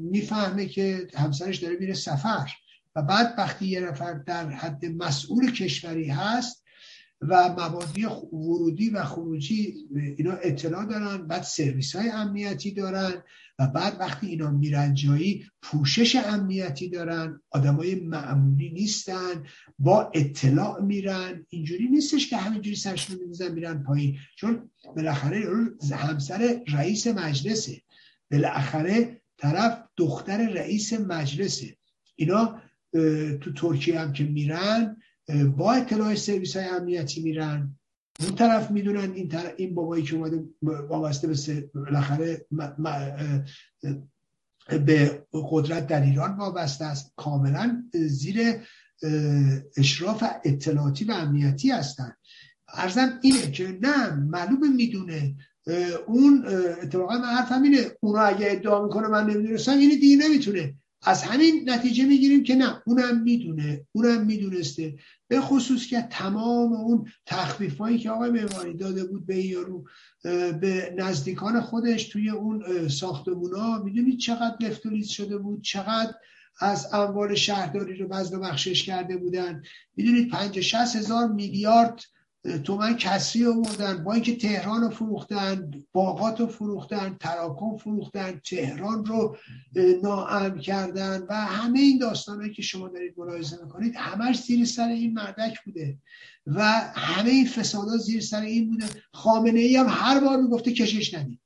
[0.00, 2.50] می‌فهمه که همسرش داره میره سفر؟
[2.96, 6.63] و بعد وقتی یه نفر در حد مسئول کشوری هست
[7.28, 9.74] و مبادی ورودی و خروجی
[10.16, 13.22] اینا اطلاع دارن بعد سرویس های امنیتی دارن
[13.58, 19.44] و بعد وقتی اینا میرن جایی پوشش امنیتی دارن آدمای معمولی نیستن
[19.78, 21.46] با اطلاع میرن.
[21.48, 24.18] اینجوری نیستش که همینجوری سرشون میزن میرن پایین.
[24.36, 25.44] چون بالاخره
[25.92, 27.82] همسر رئیس مجلسه.
[28.30, 31.76] بالاخره طرف دختر رئیس مجلسه.
[32.16, 32.60] اینا
[33.40, 34.96] تو ترکیه هم که میرن
[35.56, 37.76] با اطلاع سرویس های امنیتی میرن.
[38.20, 42.46] اون طرف می‌دونن این, طرف این بابایی که اومده وابسته به بالاخره
[44.86, 47.12] به قدرت در ایران وابسته است.
[47.16, 48.60] کاملا زیر
[49.76, 52.12] اشراف اطلاعاتی و امنیتی هستن.
[52.68, 55.36] ارزم اینه که نه معلوم می‌دونه
[56.06, 56.46] اون
[56.82, 60.74] اتفاقا من حرفم اینه اونا اگه ادعا می‌کنه من نمی‌دونستم اینه دیگه نمی‌تونه
[61.04, 64.94] از همین نتیجه می‌گیریم که نه اونم می‌دونه اونم می‌دونسته.
[65.28, 69.84] به خصوص که تمام اون تخفیف هایی که آقای معماری داده بود به یارو
[70.60, 76.14] به نزدیکان خودش توی اون ساختمونا می‌دونید چقدر لفتولیز شده بود؟ چقدر
[76.60, 79.62] از اموال شهرداری رو بزن و بخشش کرده بودن؟
[79.96, 82.00] می‌دونید پنج شست هزار میلیارد
[82.64, 89.36] تومن کسری آوردن با اینکه تهران رو فروختن باغات رو فروختن تراکم فروختن تهران رو
[90.02, 95.14] ناامن کردن و همه این داستانهایی که شما دارید ملاحظه می‌کنید همش زیر سر این
[95.14, 95.98] مردک بوده
[96.46, 96.62] و
[96.94, 98.86] همه این فسادات زیر سر این بوده.
[99.14, 101.40] خامنه ای هم هر بار می‌گفته کشش ندید.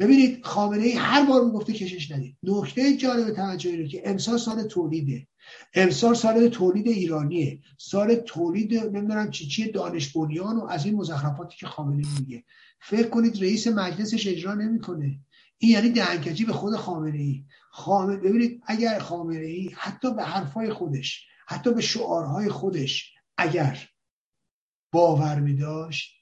[0.00, 2.36] ببینید خامنه ای هر بار می‌گفته کشش ندید.
[2.42, 5.26] نکته جالب توجهی رو که امسال سال تولیده.
[5.74, 7.60] امسال سال تولید ایرانیه.
[7.78, 12.44] سال تولید نمی‌دونم چی چی دانش بنیان و از این مزخرفاتی که خامنه میگه.
[12.80, 15.20] فکر کنید رئیس مجلسش اجرا نمی‌کنه.
[15.58, 17.44] این یعنی دهنکجی به خود خامنه ای.
[17.70, 23.88] خامنه ببینید اگر خامنه ای حتی به حرفای خودش حتی به شعارهای خودش اگر
[24.92, 26.16] باور می داشت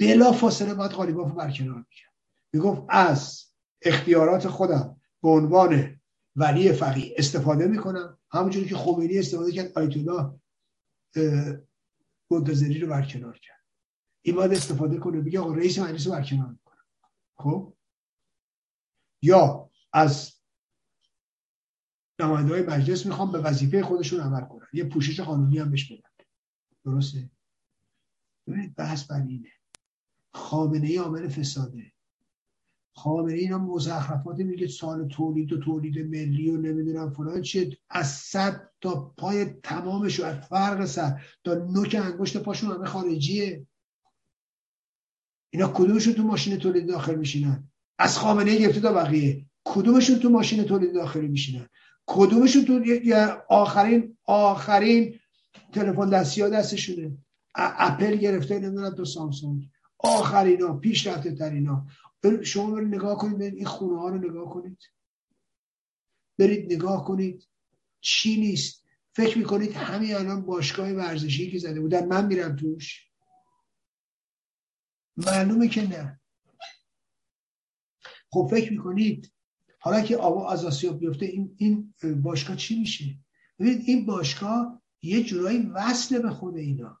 [0.00, 2.07] بلا فاصله باید قالیباف برکنار می‌کرد.
[2.52, 3.44] می‌گفت از
[3.82, 6.00] اختیارات خودم به عنوان
[6.36, 8.18] ولی فقیه استفاده می‌کنم.
[8.30, 10.40] همونجوری که خمینی استفاده کرد آیت الله
[12.30, 13.64] منتظری رو برکنار کرد.
[14.22, 15.20] این باید استفاده کنه.
[15.20, 16.84] بگه آقا رئیس مجلس رو برکنار می‌کنم.
[17.34, 17.74] خب؟
[19.22, 20.32] یا از
[22.20, 24.66] نماینده های مجلس می‌خوام به وظیفه خودشون عمل کنن.
[24.72, 26.26] یه پوشش قانونی هم بهش بدن.
[26.84, 27.30] درسته؟
[28.46, 29.52] ببینید بحث بر اینه.
[30.32, 31.92] خامنه ای عامل فساده.
[32.98, 37.78] خامنه اینا مزخرفات میگه سال تولید و تولید ملی و نمی‌دونم فلان چیه.
[37.90, 43.66] از صد تا پای تمامش از فرق سر تا نوک انگشت پاشون همه خارجیه.
[45.50, 47.68] اینا کدومشون تو ماشین تولید داخل میشینن؟
[47.98, 49.46] از خامنه گرفته تا بقیه.
[49.64, 51.68] کدومشون تو ماشین تولید داخلی میشینن؟
[52.06, 52.84] کدومشون تو
[53.48, 55.14] آخرین آخرین
[55.72, 57.18] تلفن دستی ها دستشونه
[57.54, 59.68] اپل گرفته نمی‌دونم تو سامسونگ.
[59.98, 61.86] آخرین ها پیشرفته ترین ها.
[62.42, 64.78] شما برید نگاه کنید این خونه ها رو نگاه کنید.
[66.38, 67.48] برید نگاه کنید.
[68.00, 73.10] چی نیست؟ فکر می‌کنید همین الان باشگاه ورزشی که زده بودن من میرم توش؟
[75.16, 76.20] معلومه که نه.
[78.30, 79.32] خب فکر می‌کنید.
[79.80, 83.18] حالا که آوا از آسیاب بیفته این, این باشگاه چی میشه؟
[83.58, 87.00] ببینید این باشگاه یه جورایی وصله به خود اینا.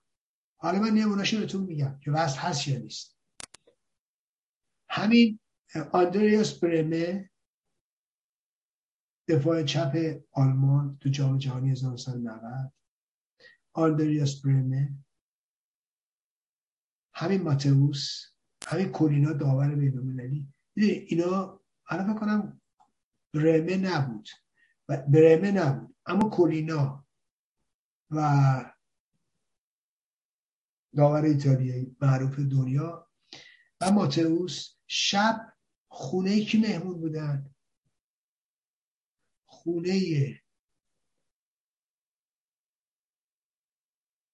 [0.56, 3.17] حالا من نمونهش بهتون میگم که وصل هست یا نیست.
[4.98, 5.40] همین
[5.92, 7.30] آندریاس برمه
[9.28, 12.72] دفاع چپ آلمان تو جام جهانی 1990
[13.72, 14.94] آندریاس برمه
[17.14, 18.24] همین ماتئوس
[18.66, 20.48] همین کورینا داور بینالمللی.
[20.76, 22.60] اینا الان کنم
[23.34, 24.28] برمه نبود
[24.88, 27.06] برمه نبود اما کولینا
[28.10, 28.74] و
[30.96, 33.10] داور ایتالیایی معروف دنیا
[33.80, 35.52] و ماتئوس شب
[35.88, 37.54] خونه کی مهمون بودن؟
[39.46, 40.40] خونه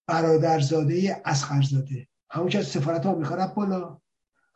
[0.06, 2.08] برادرزاده اسخرزاده.
[2.30, 4.00] همون که از سفارت آمریکا رفت بالا.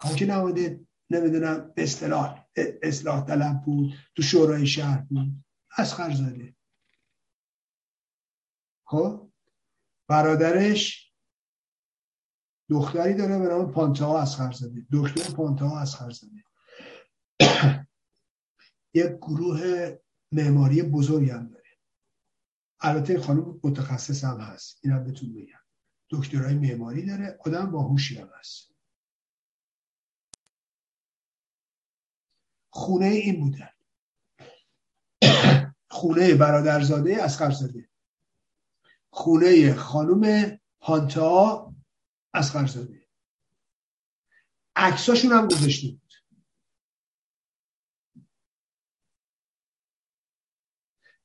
[0.01, 2.47] همون که نماده نمی‌دونم اصطلاح
[2.83, 5.45] اصلاح طلب بود تو شورای شهر بود.
[5.79, 6.57] اسخرزاده.
[8.85, 9.33] خب؟
[10.09, 11.08] برادرش
[12.69, 14.55] دختری داره به نام پانتا اسخر
[14.93, 16.13] دکتر پانتا اسخر
[18.95, 19.97] یک گروه
[20.33, 21.65] معماری بزرگی هم داره.
[22.81, 24.81] البته خانم متخصص هم هست.
[24.85, 25.59] اینم بهتون بگم.
[26.11, 27.39] دکترای معماری داره.
[27.41, 28.75] آدم باهوشی هم هست.
[32.71, 33.71] خونه این بودن
[35.91, 37.89] خونه برادرزاده اسخرزاده.
[39.11, 41.75] خونه خانم پانتا
[42.35, 43.09] اسخرزاده
[44.77, 46.13] عکساشون هم گذاشته بود.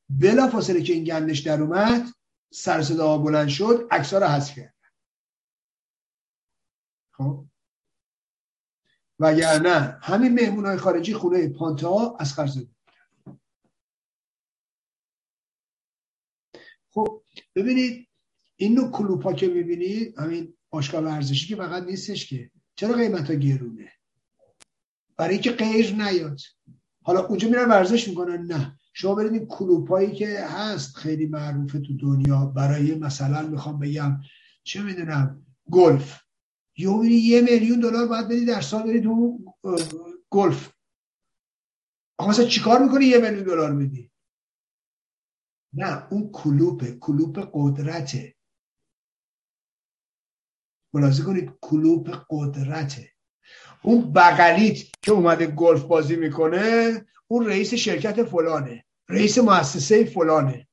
[0.10, 2.08] بلا فاصله که این گندش در اومد
[2.54, 4.76] سر صدا بلند شد عکسا رو حذف کرد.
[7.12, 7.46] خب؟
[9.20, 12.70] وگرنه همین مهمون های خارجی خونه پانتا از خرزاده
[16.90, 17.24] خب
[17.56, 18.08] ببینید
[18.56, 22.52] این نوع کلوپا که ببینید همین باشگاه ورزشی که فقط نیستش که.
[22.76, 23.92] چرا قیمت ها گرونه؟
[25.18, 26.40] برای اینکه غیر نیاد.
[27.04, 28.80] حالا اونجا میرن ورزش می‌کنن؟ نه.
[28.94, 32.46] شما برید این کلوپایی که هست خیلی معروفه تو دنیا.
[32.46, 34.22] برای مثلا می‌خوام بگم
[34.64, 36.22] چه می‌دونم گلف.
[36.78, 39.40] یه یه میلیون دلار باید بدی در سال برید تو
[40.30, 40.74] گلف.
[42.18, 44.12] آقا مثلا چیکار می‌کنی یه میلیون دلار بدی
[45.74, 48.36] نه اون کلوپ کلوپ قدرته.
[50.94, 53.10] ملاحظه کنید کلوپ قدرته.
[53.82, 58.86] اون بغلیت که اومده گلف بازی می‌کنه اون رئیس شرکت فلانه.
[59.10, 60.68] رئیس مؤسسه فلانه.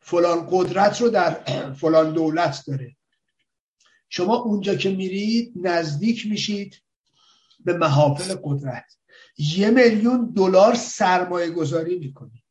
[0.00, 1.32] فلان قدرت رو در
[1.80, 2.96] فلان دولت داره.
[4.08, 6.82] شما اونجا که میرید نزدیک میشید
[7.64, 8.96] به محافل قدرت.
[9.38, 12.44] یه میلیون دلار سرمایه گذاری می‌کنی.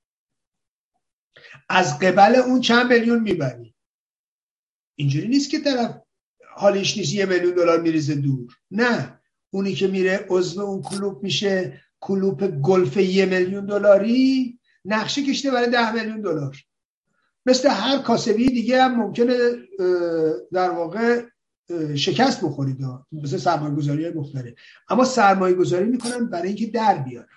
[1.69, 3.75] از قبل اون چند میلیون می‌بری.
[4.95, 6.01] اینجوری نیست که طرف
[6.59, 8.53] حالش نیست یه میلیون دلار میریزه دور.
[8.71, 9.19] نه.
[9.51, 15.69] اونی که میره عضو اون کلوب میشه کلوپ گلف یه میلیون دلاری نقشه کشته برای
[15.69, 16.57] ده میلیون دلار.
[17.45, 19.37] مثل هر کاسبی دیگه هم ممکنه
[20.53, 21.21] در واقع
[21.95, 22.77] شکست بخورید
[23.11, 24.53] مثل سرمایه گذاری مختلف.
[24.89, 27.27] اما سرمایه گذاری می‌کنن برای اینکه در بیارن.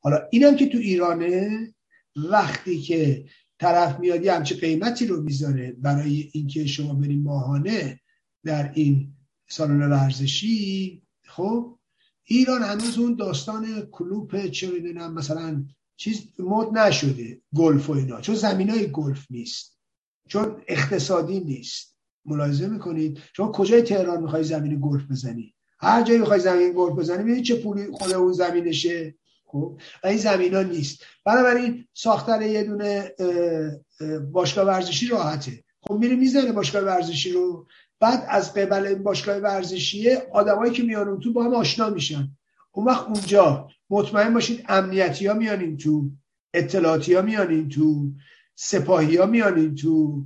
[0.00, 1.74] حالا اینم که تو ایرانه
[2.16, 3.24] وقتی که
[3.58, 8.00] طرف میاد یه همچه قیمتی رو می‌ذاره برای اینکه شما بریم ماهانه
[8.44, 9.12] در این
[9.48, 11.78] سالن ورزشی خب؟
[12.24, 15.64] ایران هنوز اون داستان کلوپ چه می‌دونم مثلا
[15.96, 19.78] چیز مد نشده گلف و اینا چون زمین های گلف نیست
[20.28, 21.96] چون اقتصادی نیست.
[22.24, 27.22] ملاحظه می‌کنید؟ شما کجای تهران می‌خوای زمین گلف بزنی؟ هر جایی می‌خوای زمین گلف بزنی
[27.22, 29.14] ببینید چه پولی خود اون زمینشه؟
[29.44, 31.02] خب؟ این زمین ها نیست.
[31.24, 33.12] بنابراین ساختن یه دونه
[34.32, 35.64] باشگاه ورزشی راحته.
[35.80, 37.66] خب میره می‌زنه باشگاه ورزشی رو.
[38.02, 42.36] بعد از قبل باشگاه ورزشیه آدمایی که میان تو با هم آشنا میشن.
[42.72, 46.10] اون وقت اونجا مطمئن باشید امنیتی ها میان این تو
[46.54, 48.10] اطلاعاتی ها میان این تو
[48.54, 50.24] سپاهی ها میان این تو.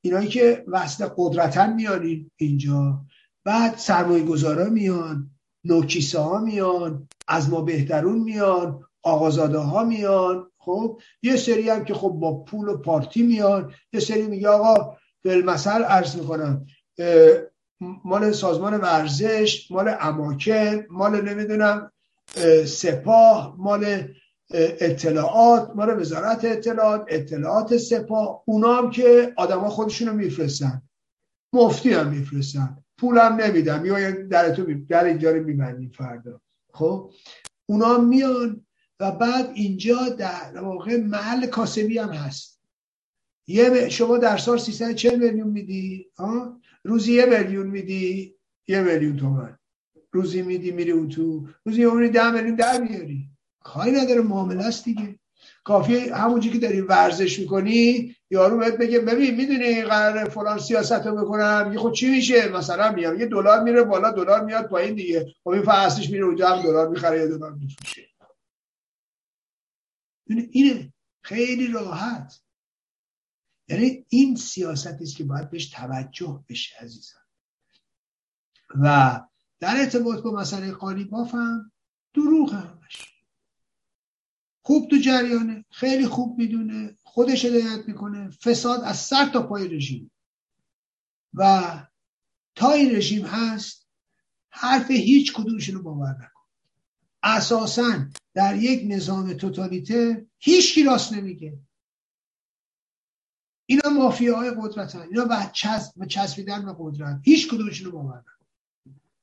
[0.00, 3.00] اینایی که وسط قدرتن میان اینجا.
[3.44, 5.30] بعد سرمایه گذارا میان
[5.64, 10.50] نوکیسه ها میان از ما بهترون میان آقازاده ها میان.
[10.58, 13.72] خب یه سری هم که خب با پول و پارتی میان.
[13.92, 16.66] یه سری میگه آقا بالمثل عرض می‌کنم.
[18.04, 21.92] مال سازمان ورزش مال اماکن مال نمی‌دونم
[22.66, 24.08] سپاه مال
[24.54, 30.82] اطلاعات مال وزارت اطلاعات اطلاعات سپاه اونا هم که آدما خودشونو میفرستن.
[31.52, 32.76] مفتی هم میفرستن.
[32.98, 36.40] پولم نمیدم یا در تو در اینجا رو میبندیم فردا.
[36.72, 37.10] خب؟
[37.66, 38.66] اونا میان
[39.00, 42.61] و بعد اینجا در واقع محل کاسبی هم هست.
[43.46, 46.06] یه شما در سال 340 میلیون میدی
[46.84, 48.34] روزی یه میلیون میدی
[48.68, 49.58] یه میلیون تومن.
[50.12, 53.28] روزی میدی میری اون تو روزی اونی ده میلیون در میاری.
[53.62, 55.18] خواهی نداره معامله است دیگه.
[55.64, 61.70] کافی همونجی که داری ورزش می‌کنی یارو بهت بگه ببین می‌دونی قرار فلان سیاست بکنم؟
[61.72, 65.34] یه خود چی میشه؟ مثلا میام یه دلار میره بالا دلار میاد پایین دیگه.
[65.44, 68.08] خب این فصلش میره اونجا هم دلار می‌خره یه دلار میفروشه.
[70.50, 70.92] اینه.
[71.24, 72.40] خیلی راحت.
[73.68, 77.22] یعنی این سیاست است که باید بهش توجه بشه عزیزان
[78.82, 79.20] و
[79.60, 81.72] در ارتباط با مسئله قالیباف هم
[82.14, 83.14] دروغ همش.
[84.62, 90.10] خوب تو جریانه خیلی خوب می‌دونه خودش هدایت می‌کنه فساد از سر تا پای رژیم.
[91.34, 91.62] و
[92.54, 93.88] تا این رژیم هست
[94.50, 96.42] حرف هیچ کدومشون رو باور نکن.
[97.22, 101.58] اساسا در یک نظام توتالیته هیچ راست نمیگه.
[103.72, 105.02] اینا مافیاهای قدرت هن.
[105.02, 107.20] اینا به چسب چسبیدن به قدرت.
[107.22, 108.24] هیچ کدومشون رو باور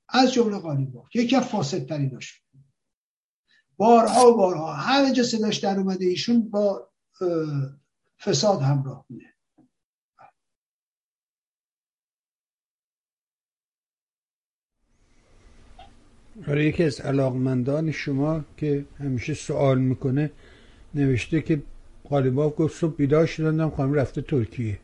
[0.10, 2.40] از جمله قالیباف یکی از فاسدتریناشون
[3.78, 4.74] بارها و بارها.
[4.74, 6.90] همه جا صداش در اومده ایشون با
[8.20, 9.26] فساد همراه بوده
[16.48, 20.32] آره یکی از علاقمندان شما که همیشه سوال می‌کنه
[20.94, 21.64] نوشته که
[22.10, 24.80] قالیباف گفت صبح بیدار شدندم خواهیم رفته ترکیه.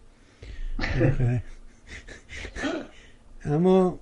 [3.46, 4.00] اما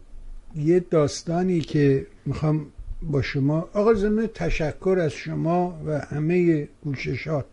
[0.56, 2.66] یه داستانی که می‌خوام
[3.02, 7.46] با شما آقا زمین تشکر از شما و همه گوششات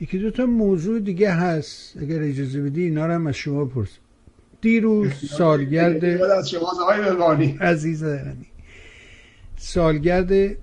[0.00, 3.98] یکی دو تا موضوع دیگه هست اگر اجازه بدی اینا رو هم از شما پرسم
[4.60, 6.04] دیروز سالگرد
[7.70, 8.04] عزیز
[9.56, 10.56] سالگرد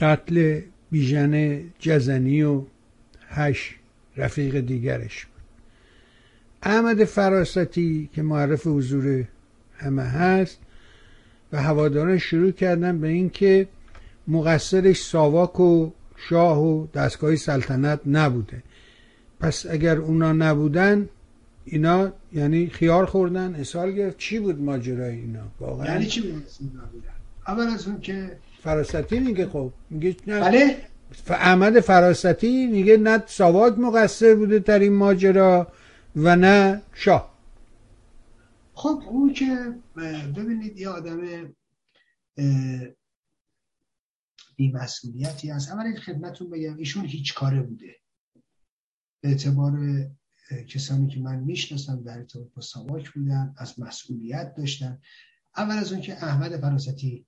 [0.00, 2.62] قتل بیژن جزنی و
[3.28, 3.74] هشت
[4.16, 5.42] رفیق دیگرش بود.
[6.62, 9.24] احمد فراستی که معرف حضور
[9.76, 10.58] همه هست
[11.52, 13.68] و هواداران شروع کردن به اینکه
[14.28, 18.62] مقصرش ساواک و شاه و دستگاه سلطنت نبوده.
[19.40, 21.08] پس اگر اونا نبودن
[21.64, 24.18] اینا یعنی خیار خوردن اصال گرفت.
[24.18, 26.46] چی بود ماجرای اینا؟ واقعا یعنی چی بود؟
[27.48, 29.72] اول از اون که فراستی میگه خب.
[29.90, 30.40] میگه نه.
[30.40, 30.86] بله؟
[31.28, 35.72] احمد فراستی میگه نه ساواک مقصر بوده در این ماجرا
[36.16, 37.38] و نه شاه.
[38.74, 39.74] خب اون که
[40.36, 41.20] ببینید یه آدم
[44.56, 45.72] بیمسئولیتی هست.
[45.72, 47.96] اولا خدمتون بگم ایشون هیچ کاره بوده.
[49.20, 49.72] به اعتبار
[50.68, 54.98] کسانی که من می‌شناسم در ارتباط با ساواک بودن از مسئولیت داشتن.
[55.56, 57.26] اول از اون که احمد فراستی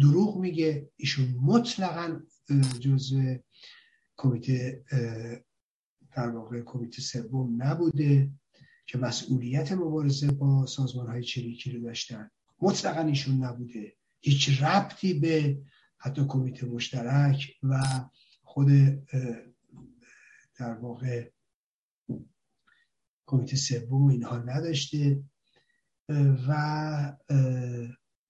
[0.00, 0.90] دروغ میگه.
[0.96, 2.20] ایشون مطلقا
[2.80, 3.36] جزء
[4.16, 4.84] کمیته
[6.12, 8.30] در واقع کمیته سوم نبوده
[8.86, 12.30] که مسئولیت مبارزه با سازمان های چریکی رو داشتن.
[12.60, 13.96] مطلقا ایشون نبوده.
[14.20, 15.62] هیچ ربطی به
[15.98, 17.82] حتی کمیته مشترک و
[18.42, 18.68] خود
[20.58, 21.30] در واقع
[23.26, 25.22] کمیته سوم اینها نداشته.
[26.48, 27.16] و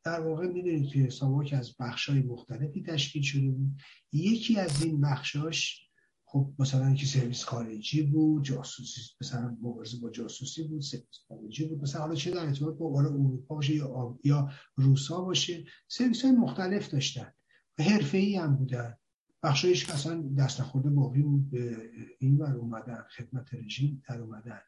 [0.09, 3.71] در واقع می‌دونید که ساواک از بخشای مختلفی تشکیل شده بود.
[4.13, 5.89] یکی از این بخشاش
[6.25, 11.83] خب مثلا که سرویس خارجی بود جاسوسی مثلا مبارزه با جاسوسی بود سرویس خارجی بود.
[11.83, 16.91] مثلا حالا چه در ارتباط با اروپا باشه یا یا روسا باشه سرویس های مختلف
[16.91, 17.33] داشتن.
[17.79, 18.97] و حرفه ای هم بودن.
[19.43, 21.77] بخشایش اصلا دست نخورده باقی به
[22.19, 24.61] این ور اومدن خدمت رژیم در اومدن.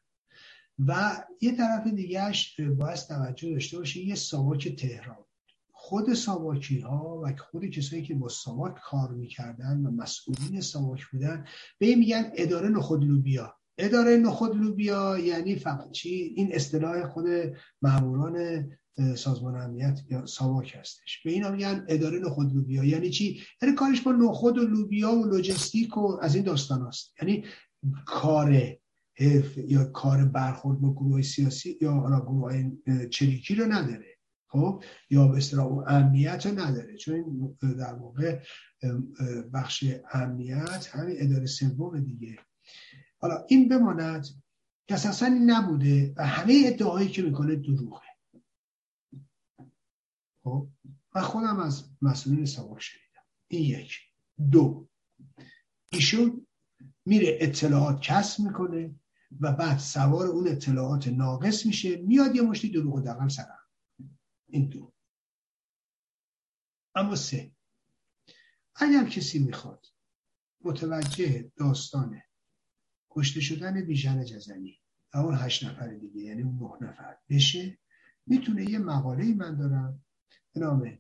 [0.79, 5.25] و یه طرف دیگهش باید توجه داشته باشه یه ساواک تهران.
[5.91, 11.45] خود ساواکی ها و خود کسایی که با ساواک کار می‌کردن و مسئولین ساواک بودن
[11.79, 13.55] به این میگن اداره نخود لوبیا.
[13.79, 17.27] اداره نخود لوبیا یعنی فقط چی؟ این اصطلاح خود
[17.83, 18.67] ماموران
[19.17, 21.23] سازمان امنیت یا ساواک هستش.
[21.25, 22.85] به اینا میگن اداره نخود لوبیا.
[22.85, 27.15] یعنی چی؟ یعنی کارش با نخود و لوبیا و لوجستیک و از این داستان هست
[27.23, 27.45] یعنی
[28.07, 28.79] کار
[29.57, 32.71] یا کار برخورد با گروه سیاسی یا گروه
[33.11, 34.10] چریکی رو نداره.
[34.51, 36.97] خب یا به اصطلاح امنیت نداره.
[36.97, 38.43] چون در واقع
[39.53, 42.39] بخش امنیت همین اداره سوم دیگه.
[43.21, 44.27] حالا این بماند
[44.89, 48.07] که این نبوده و همه ادعایی که می‌کنه دروغه.
[50.45, 50.69] خب
[51.15, 53.23] من خودم از مسئولین سواک شنیدم.
[53.49, 53.99] این یک.
[54.51, 54.89] دو.
[55.93, 56.47] ایشون
[57.07, 58.95] میره اطلاعات کسب می‌کنه
[59.41, 63.60] و بعد سوار اون اطلاعات ناقص میشه میاد یه مشتی دروغ و دقم سرم
[64.51, 64.93] این دو.
[66.95, 67.53] اما سه.
[68.75, 69.87] اگر کسی می‌خواد
[70.61, 72.23] متوجه داستان
[73.11, 74.79] کشته شدن بیژن جزنی
[75.15, 77.79] و اون هشت نفر دیگه یعنی اون نه نفر بشه
[78.27, 80.05] می‌تونه یه مقاله من دارم
[80.53, 80.99] به نام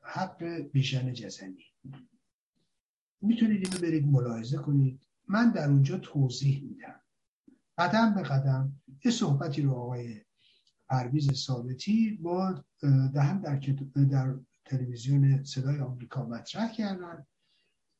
[0.00, 1.64] حق بیژن جزنی.
[3.20, 5.06] می‌تونید اینو برید ملاحظه کنید.
[5.28, 7.00] من در اونجا توضیح میدم.
[7.78, 10.25] قدم به قدم یه صحبتی رو آقای
[10.88, 12.64] پرویز ثابتی با
[13.14, 13.56] دهم در,
[14.10, 14.34] در
[14.64, 17.26] تلویزیون صدای آمریکا مطرح کردن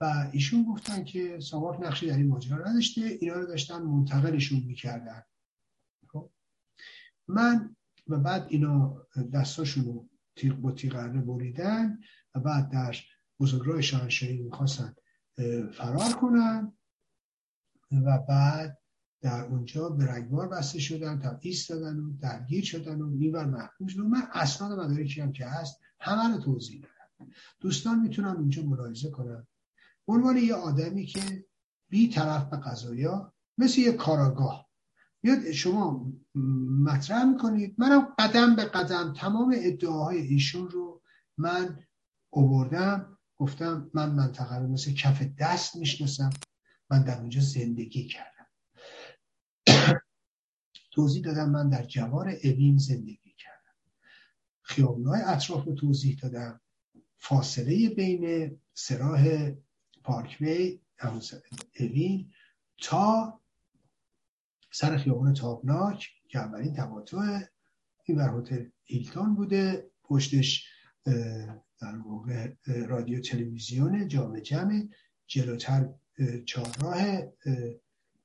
[0.00, 5.23] و ایشون گفتن که ساواک نقشی در این ماجرا نداشته اینا رو داشتن منتقلشون می‌کردن.
[6.08, 6.31] خب؟
[7.28, 11.98] من و بعد اینا دستاشون رو تیغ با تیغره بریدن
[12.34, 12.97] و بعد در
[13.40, 14.94] بزرگراه شاهنشاهی می‌خواستن
[15.73, 16.73] فرار کنن
[17.92, 18.78] و بعد
[19.20, 24.03] در اونجا به رگبار بسته شدن تا ایستادن و درگیر شدن و میبر محکوم شدن.
[24.03, 27.33] من اسناد مدارکی هم که هست همه رو توضیح دادم.
[27.61, 29.47] دوستان می‌تونن اونجا ملاحظه کنن.
[30.09, 31.47] عنوان یه آدمی که
[31.89, 34.67] بی طرف به قضایا مثل یه کاراگاه.
[35.23, 36.12] میاد شما
[36.85, 37.75] مطرح می‌کنید.
[37.78, 41.03] منم قدم به قدم تمام ادعاهای ایشون رو
[41.39, 41.81] من
[42.31, 46.31] اووردم گفتم من منطقه رو مثل کف دست می‌شناسم.
[46.91, 48.35] من در اونجا زندگی کردم.
[50.97, 53.75] توضیح دادم من در جوار اوین زندگی کردم.
[54.62, 56.60] خیابونهای اطراف رو توضیح دادم.
[57.18, 59.50] فاصله بین سراح
[60.05, 60.81] پارکوی
[61.81, 62.33] اوین
[62.78, 63.41] تا
[64.73, 67.41] سر خیابان تابناک که اولین تقاطع
[68.05, 69.91] این بر هتل هیلتون بوده.
[70.02, 70.68] پشتش
[71.81, 74.89] در واقع رادیو تلویزیون جامع جمع
[75.26, 75.89] جلوتر
[76.47, 77.23] چهارراه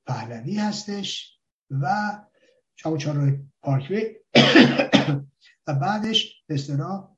[0.06, 2.18] پهلوی هستش و
[2.82, 4.16] چهار چهارراه پارکوی.
[5.68, 7.18] و بعدش به اصطلاح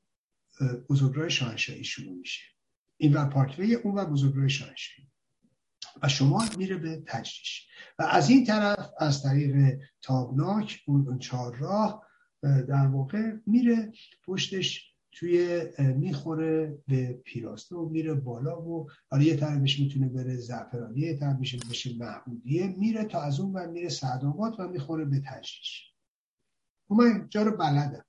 [0.90, 2.42] بزرگراه شاهنشاهی شروع میشه.
[2.96, 5.08] این بر پارکوی اون بر بزرگراه شاهنشاهی.
[6.02, 7.68] و شما میره به تجریش.
[7.98, 12.06] و از این طرف از طریق تابناک اون چهار راه
[12.42, 13.92] در واقع میره
[14.26, 21.00] پشتش توی می‌خوره به پیراسته و میره بالا و حالا یه طرفش می‌تونه بره زعفرانی
[21.00, 22.66] یه طرفش بشه محمودیه.
[22.78, 25.92] میره تا از اون ور میره سعدآباد و می‌خوره به تجریش
[26.90, 28.04] و من جا رو بلدم.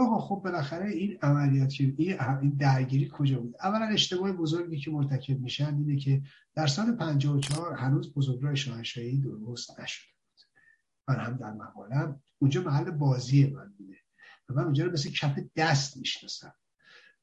[0.00, 5.74] آقا خب بالاخره این عملیات این درگیری کجا بود؟ اولا اشتباه بزرگی که مرتکب میشن
[5.74, 6.22] اینه که
[6.54, 10.46] در سال 54 هنوز بزرگراه شاهنشاهی درست نشده بود.
[11.08, 12.20] من هم در مقالم.
[12.38, 13.96] اونجا محل بازی من بوده.
[14.52, 16.54] من رو مثل کف دست می‌شناسم.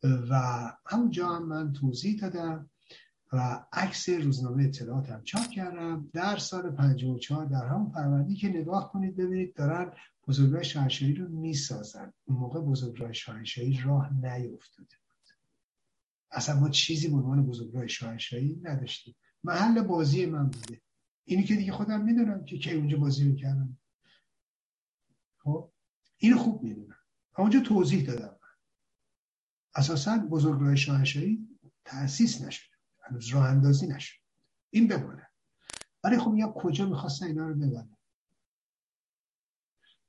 [0.04, 0.42] و
[0.86, 2.70] همونجا هم من توضیح دادم
[3.34, 6.10] و عکس روزنامه اطلاعات هم چاپ کردم.
[6.14, 9.92] در سال 54 در همون پروندی که نگاه کنید ببینید دارن
[10.28, 12.14] بزرگراه شاهنشاهی رو می‌سازن.
[12.26, 15.36] اون موقع بزرگراه شاهنشاهی راه نیفتاده بود.
[16.32, 19.16] اصلا ما چیزی به عنوان بزرگراه شاهنشاهی نداشتیم.
[19.44, 20.82] محل بازی من بوده.
[21.26, 23.78] اینی که دیگه خودم می‌دونم که کی اونجا بازی می‌کردم.
[25.40, 25.72] خب
[26.18, 26.89] اینو خوب می‌دونم.
[27.38, 28.40] اونجا توضیح دادم.
[29.76, 31.48] اساسا بزرگراه شاهنشاهی
[31.86, 34.20] تأسیس نشده هنوز راه اندازی نشد.
[34.70, 35.28] این بمونه.
[36.04, 37.98] ولی خب یا کجا می‌خواستن اینا رو ببرن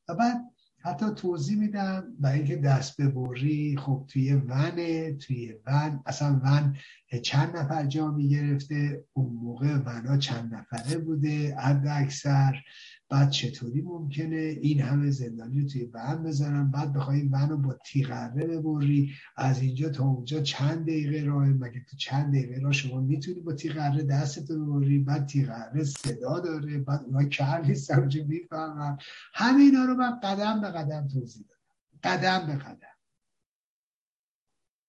[0.09, 0.37] و بعد
[0.85, 6.77] حتی توضیح میدم برای اینکه دست ببری خب توی ونه توی ون اصلا ون
[7.23, 12.63] چند نفر جا می‌گرفته اون موقع ونا چند نفره بوده حد اکثر
[13.11, 17.79] بعد چطوری ممکنه این همه زندانی رو توی ون بزنن؟ بعد بخوای ون رو با
[17.87, 23.01] تیغره ببری از اینجا تا اونجا چند دقیقه راه مگه تو چند دقیقه راه شما
[23.01, 28.99] می‌تونی با تیغره دستتو ببری؟ بعد تیغره صدا داره بعد اونا کر نیستن اونجا می‌فهمن.
[29.35, 32.17] همه اینا رو من قدم به قدم توضیح دادم.
[32.17, 32.87] قدم به قدم.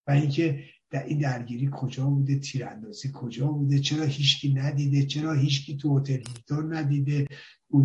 [0.06, 5.76] و اینکه در این درگیری کجا بوده تیراندازی کجا بوده چرا هیچکی ندیده چرا هیچکی
[5.76, 7.26] تو هتل هیلتون ندیده؟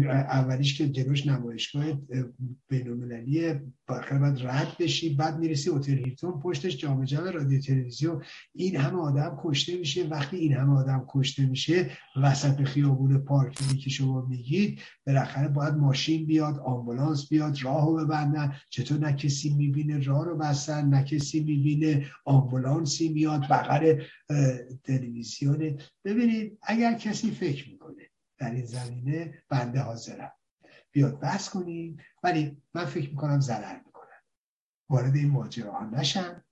[0.06, 1.86] اولیش که جلوش نمایشگاه
[2.70, 3.54] بینالمللی
[3.88, 8.24] بالاخره باید رد بشی بعد می‌رسی هتل هیلتون پشتش جام جمع رادیو تلویزیون.
[8.56, 10.08] این همه آدم کشته میشه.
[10.08, 11.90] وقتی این همه آدم کشته میشه
[12.24, 18.54] وسط خیابون پارکینگی که شما میگید بالاخره باید ماشین بیاد آمبولانس بیاد راهو ببندن.
[18.70, 24.02] چطور نه کسی می‌بینه راه رو بستن نه کسی می‌بینه آمبولانسی میاد بغل
[24.84, 25.78] تلویزیون.
[26.06, 28.04] ببینید اگر کسی فکر می‌کنه
[28.38, 30.32] در این زمینه بنده حاضرم.
[30.92, 34.08] بیاد بحث کنیم ولی من فکر می‌کنم ضرر می‌کنم
[34.90, 36.44] وارد این ماجراها نشن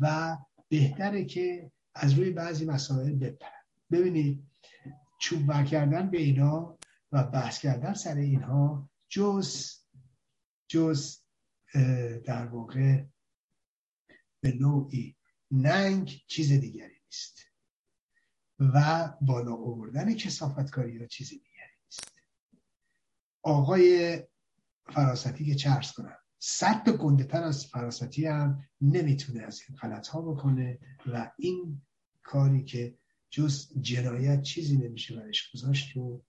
[0.00, 0.36] و
[0.68, 4.44] بهتره که از روی بعضی مسائل بپرن ببینید
[5.18, 6.78] چوب کردن به اینا
[7.12, 9.74] و بحث کردن سر اینها جز
[10.68, 11.18] جز
[12.24, 13.04] در واقع
[14.40, 15.16] به نوعی
[15.50, 17.47] ننگ چیز دیگری نیست.
[18.58, 22.12] و بالا آوردن کسافتکاری ها چیز دیگری نیست.
[23.42, 24.18] آقای
[24.86, 30.22] فراستی که چرس کنم صد گنده تر از فراستی هم نمی‌تونه از این غلط ها
[30.22, 31.82] بکنه و این
[32.22, 32.98] کاری که
[33.30, 36.22] جز جنایت چیزی نمیشه برش گذاشت و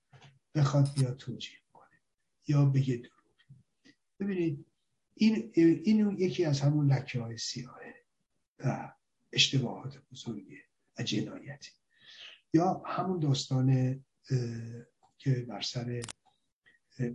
[0.55, 1.97] بخواد بیا توجیه کنه
[2.47, 3.19] یا بگه دروغ.
[4.19, 4.65] ببینید
[5.15, 7.95] این, این یکی از همون لکه های سیاهه
[8.59, 8.93] و
[9.31, 10.57] اشتباهات بزرگی
[10.99, 11.71] و جنایتی.
[12.53, 13.99] یا همون داستان
[15.17, 16.01] که بر سر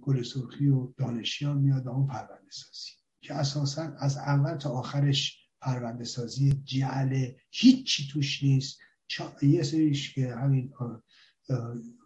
[0.03, 2.91] گل سرخی و دانشیان میاد و اون پرونده سازی
[3.21, 8.79] که اساسا از اول تا آخرش پرونده سازی جعل هیچی توش نیست.
[9.43, 10.73] یه سریش که همین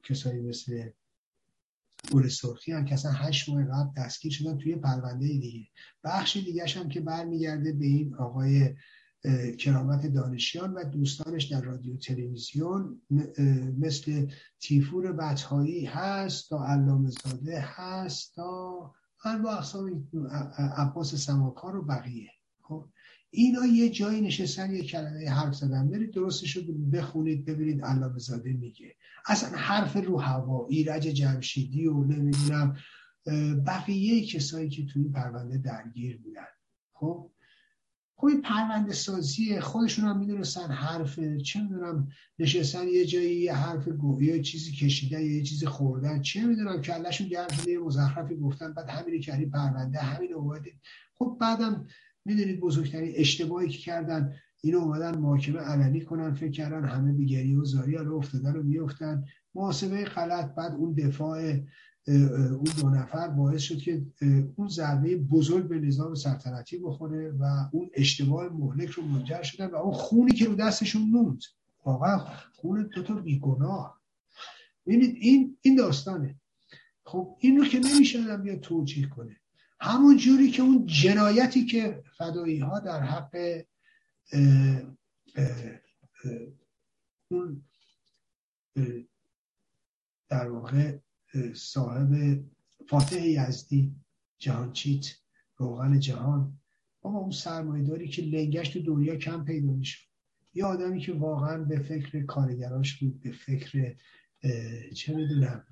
[0.05, 0.91] کسایی مثل
[2.13, 5.69] گل سرخی هم که اصلا هشت ماه قبل دستگیر شدن توی پرونده دیگه.
[6.05, 8.75] بخش دیگه هم که برمیگرده به این آقای
[9.59, 13.03] کرامت دانشیان و دوستانش در رادیو تلویزیون
[13.79, 14.27] مثل
[14.61, 18.95] تیفور بطهایی هست تا علامه زاده هست تا
[19.45, 20.09] با اقسام
[20.77, 22.31] عباس سماکار و بقیه.
[22.63, 22.89] خب
[23.31, 25.91] اینا یه جایی نشستن یه کلمه حرف زدن.
[25.91, 28.95] برید درستش رو بخونید ببینید علامه زاده میگه.
[29.27, 32.77] اصلا حرف رو هوا ایرج جمشیدی و نمی‌دونم
[33.67, 36.47] بقیه کسایی که توی پرونده درگیر بودن.
[36.93, 37.31] خب
[38.21, 43.89] خب این پرونده سازی خودشون هم می‌دونستن حرف چه می‌دونم نشستن یه جایی یه حرف
[43.89, 48.73] گو یا چیزی کشیدن یه چیزی خوردن چه می‌دونم کلشون گرم شده یه مزخرفی گفتن
[48.73, 50.73] بعد همین کردی پرونده همین اومده
[51.19, 51.87] خب بعدم
[52.25, 57.65] می‌دونید بزرگترین اشتباهی که کردن اینو اومدن محاکمه علنی کنن فکر کردن همه بیگری و
[57.65, 59.25] زاری رو افتادن و میفتن
[59.55, 61.61] محاسبه غلط بعد اون دفاع
[62.09, 64.07] اون دو نفر باعث شد که
[64.57, 69.77] اون ضربه بزرگ به نظام سلطنتی بخوره و اون اشتباه مهلک رو منجر شدن و
[69.77, 71.43] اون خونی که رو دستشون موند.
[71.85, 72.19] واقعا
[72.53, 74.01] خون دو تا بیگناه.
[74.87, 76.41] ببینید این این داستانه.
[77.05, 79.37] خب این رو که نمیشه بیا توجیه کنه.
[79.81, 83.63] همون جوری که اون جنایتی که فدایی ها در حق
[87.31, 87.63] اون
[90.29, 90.99] در واقع
[91.55, 92.45] صاحب
[92.89, 93.97] فاتح یزدی
[94.39, 95.07] جهانچیت
[95.57, 96.59] روغن جهان.
[97.05, 99.99] اما اون سرمایداری که لنگش تو دنیا کم پیدا میشه
[100.55, 103.97] یه آدمی که واقعا به فکر کارگراش بود به فکر
[104.95, 105.65] چه می‌دونم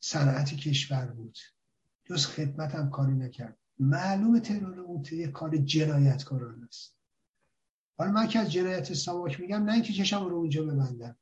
[0.00, 1.38] صنعت کشور بود.
[2.04, 3.58] جز خدمت هم کاری نکرد.
[3.78, 6.96] معلوم ترور اون کار جنایتکارانه است.
[7.98, 11.16] حالا من که از جنایت سواک میگم نه اینکه چشم رو اونجا ببندم.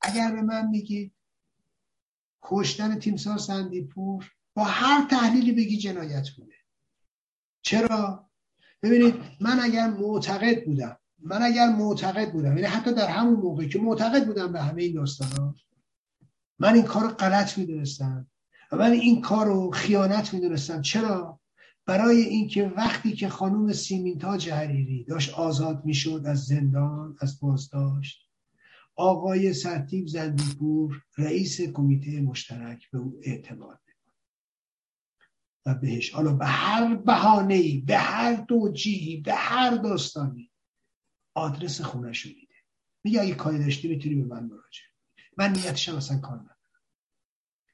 [0.00, 1.14] اگر به من میگید
[2.42, 6.54] کشتن تیمسار سندیپور با هر تحلیلی بگی جنایت بوده.
[7.62, 8.30] چرا؟
[8.82, 13.78] ببینید من اگر معتقد بودم من اگر معتقد بودم یعنی حتی در همون موقع که
[13.78, 15.54] معتقد بودم به همه این داستان
[16.58, 18.26] من این کار غلط می‌دونستم
[18.72, 20.82] و من این کار رو خیانت می‌دونستم.
[20.82, 21.40] چرا؟
[21.86, 28.27] برای اینکه وقتی که خانوم سیمینتاج حریری داشت آزاد می‌شد از زندان از بازداشت
[28.98, 33.80] آقای سرتیب زندیپور رئیس کمیته مشترک به او اعتماد
[35.66, 40.50] و بهش حالا به هر بهانه‌ای به هر توجیهی به هر داستانی
[41.34, 42.54] آدرس خونش رو میده.
[43.04, 44.88] میگه اگه کاری داشتی می‌تونی به من مراجعه
[45.36, 46.56] من نیتشم اصلا کار ندارم.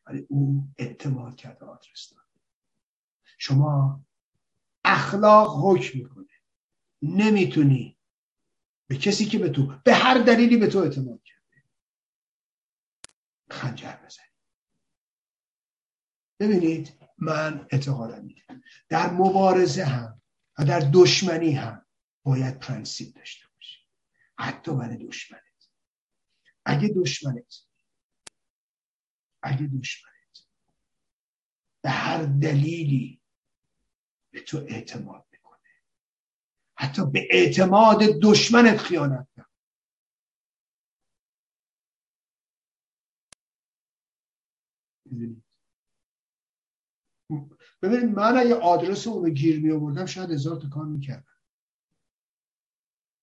[0.06, 2.24] ولی او اعتماد کرده آدرس داد.
[3.38, 4.04] شما
[4.84, 6.26] اخلاق حکم می‌کنه
[7.02, 7.93] نمی‌تونی
[8.86, 11.64] به کسی که به تو به هر دلیلی به تو اعتماد کرده.
[13.50, 14.34] خنجر بزنید
[16.40, 18.42] ببینید من اعتقادم اینه
[18.88, 20.22] در مبارزه هم
[20.58, 21.86] و در دشمنی هم
[22.22, 23.78] باید پرنسیپ داشته باشی.
[24.38, 25.40] حتی برای دشمنت.
[26.64, 27.54] اگه دشمنت
[29.42, 30.14] اگه دشمنت
[31.82, 33.22] به هر دلیلی
[34.30, 35.33] به تو اعتماد
[36.84, 39.50] حتی به اعتماد دشمنت خیانت کرد.
[47.82, 51.38] ببینید من اگه آدرس اونو گیر می آوردم شاید هزار تا کار می‌کردم.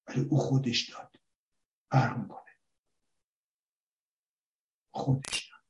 [0.08, 1.16] ولی او خودش داد.
[1.92, 2.58] فرق کنه
[4.94, 5.62] خودش داد.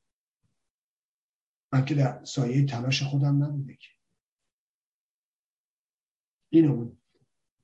[1.72, 3.88] من که در سایه تلاش خودم نبوده که.
[6.52, 7.01] این اون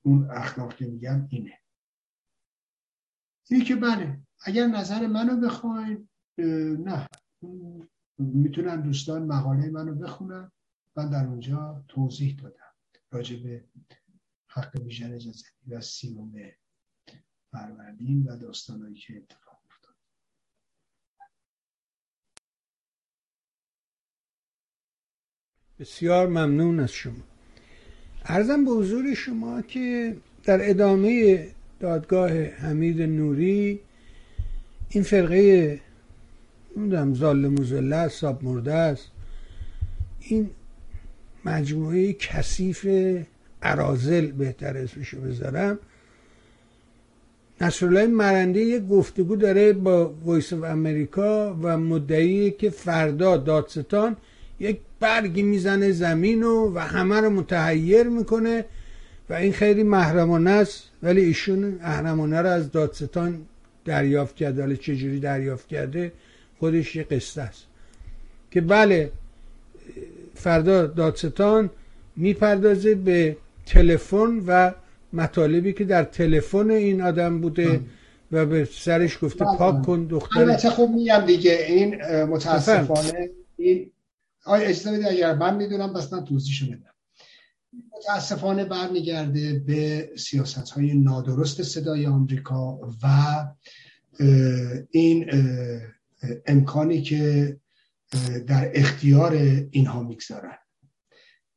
[0.09, 1.59] اون اخلاق که میگم اینه.
[3.51, 6.09] اینی که بله اگر نظر منو بخواین
[6.85, 7.09] نه.
[8.19, 10.53] می‌تونن دوستان مقاله منو بخونن.
[10.97, 12.75] من در اونجا توضیح دادم.
[13.11, 13.65] راجع به
[14.49, 16.33] حق ویژن اجازتی و سیوم
[17.53, 19.95] فروردین و داستانهایی که اتفاق افتاد.
[25.79, 27.28] بسیار ممنون از شما.
[28.25, 31.47] ارزم به حضور شما که در ادامه
[31.81, 33.81] دادگاه حمید نوری
[34.89, 35.81] این فرقه
[36.77, 39.11] نمی‌دونم زال موزله است ساب مرده است
[40.21, 40.51] این
[41.45, 42.87] مجموعه کثیف
[43.63, 45.79] ارازل بهتر اسمشو بذارم.
[47.61, 54.17] نصرالله مرنده یک گفتگو داره با وایس of امریکا و مدعی که فردا دادستان
[54.61, 58.65] یک برگی می‌زنه زمین و, و همه رو متحیر می‌کنه
[59.31, 60.85] و این خیلی محرمانه است.
[61.03, 63.41] ولی ایشون اهرمانه رو از دادستان
[63.85, 64.63] دریافت کرده.
[64.63, 66.13] حالا چجوری دریافت کرده؟
[66.59, 67.65] خودش یه قصه است.
[68.51, 69.11] که بله
[70.35, 71.71] فردا دادستان
[72.17, 74.73] می‌پردازه به تلفن و
[75.13, 77.81] مطالبی که در تلفن این آدم بوده
[78.33, 79.57] و به سرش گفته بله.
[79.57, 80.41] پاک کن دختر.
[80.41, 83.91] البته خب میگم دیگه این متاسفانه این
[84.49, 86.95] آیا اجازه بدید اگر من می‌دونم بس من توضیحشو بدم.
[87.93, 93.07] متاسفانه برمیگرده به سیاست های نادرست صدای آمریکا و
[94.91, 95.31] این
[96.47, 97.57] امکانی که
[98.47, 99.33] در اختیار
[99.71, 100.59] اینها می‌گذارن.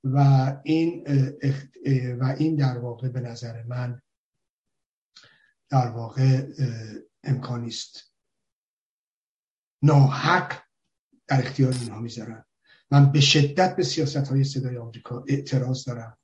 [0.03, 0.17] و
[0.63, 1.07] این
[2.19, 4.01] و این در واقع به نظر من
[5.69, 6.47] در واقع
[7.23, 8.13] امکانی است
[9.81, 10.61] ناحق
[11.27, 12.45] در اختیار اینها می‌ذارن
[12.91, 16.17] من به شدت به سیاست های صدای آمریکا اعتراض دارم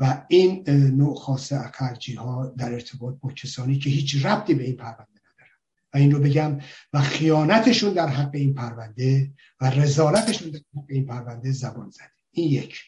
[0.00, 4.76] و این نوع خاص اکرجی ها در ارتباط با کسانی که هیچ ربطی به این
[4.76, 5.56] پرونده ندارن.
[5.94, 6.58] و این رو بگم
[6.92, 12.50] و خیانتشون در حق این پرونده و رزالتشون در حق این پرونده زبان زده این
[12.50, 12.80] یک.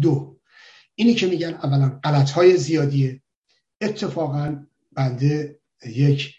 [0.00, 0.40] دو.
[0.94, 3.22] اینی که میگن اولا غلط های زیادیه
[3.80, 6.34] اتفاقا بنده یک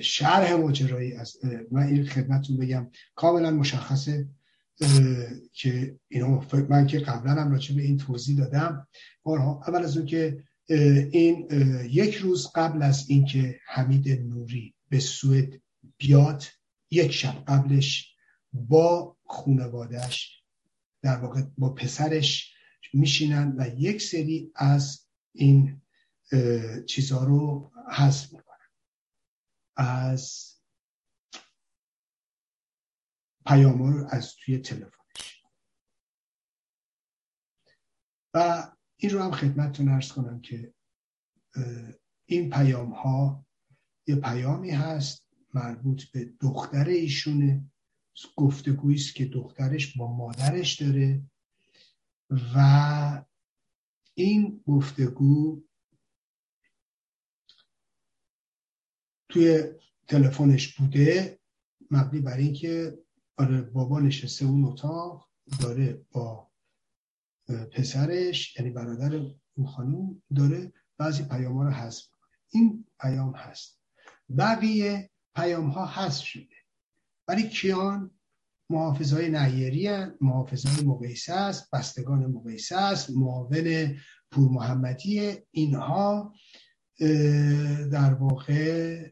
[0.00, 1.36] شرح ماجرایی از
[1.70, 4.28] من این خدمتتون بگم کاملا مشخصه.
[5.52, 8.86] که اینو من که قبلا هم راجع به این توضیح دادم.
[9.26, 10.44] اول از اون که
[11.12, 11.48] این
[11.90, 15.60] یک روز قبل از اینکه حمید نوری به سوئد
[15.98, 16.44] بیاد
[16.90, 18.14] یک شب قبلش
[18.52, 20.42] با خانوادهش
[21.02, 22.54] در واقع با پسرش
[22.94, 25.82] میشینن و یک سری از این
[26.86, 28.44] چیزها رو حذف می‌کنن.
[29.76, 30.54] از
[33.48, 35.42] پیام رو از توی تلفنش
[38.34, 40.74] و این رو هم خدمتتون ارز کنم که
[42.26, 43.46] این پیام ها
[44.06, 47.70] یه پیامی هست مربوط به دختر ایشونه
[48.36, 51.22] گفتگویی است که دخترش با مادرش داره
[52.54, 53.24] و
[54.14, 55.62] این گفتگو
[59.28, 59.62] توی
[60.08, 61.38] تلفنش بوده
[61.90, 62.98] مبنی بر اینکه
[63.38, 65.28] آره بابا نشسته اون اتاق
[65.60, 66.48] داره با
[67.72, 69.14] پسرش یعنی برادر
[69.56, 72.04] اون خانوم داره بعضی پیام ها رو حذف
[72.50, 73.80] این پیام هست.
[74.38, 76.56] بقیه پیام ها حذف شده.
[77.28, 78.10] ولی کیان
[78.70, 83.96] محافظ های نهیری هست محافظ های مقیسه است بستگان مقیسه است معاون
[84.30, 86.34] پور محمدی اینها
[87.92, 89.10] در واقع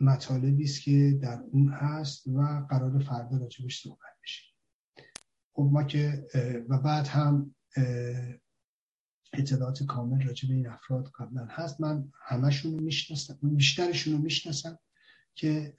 [0.00, 4.44] مطالبی است که در اون هست و قرار فردا راجبش صحبت بشه.
[5.52, 6.26] خب ما که
[6.68, 7.54] و بعد هم
[9.32, 11.80] اطلاعات کامل راجع به این افراد قبلا هست.
[11.80, 14.78] من همشون رو می‌شناسم بیشترشون رو می‌شناسم
[15.34, 15.74] که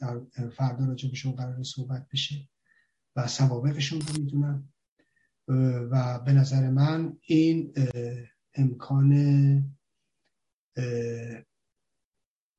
[0.00, 0.20] در
[0.56, 2.48] فردا راجبشون قرار صحبت بشه
[3.16, 4.72] و سوابقشون رو می‌دونم
[5.90, 7.72] و به نظر من این
[8.54, 9.12] امکان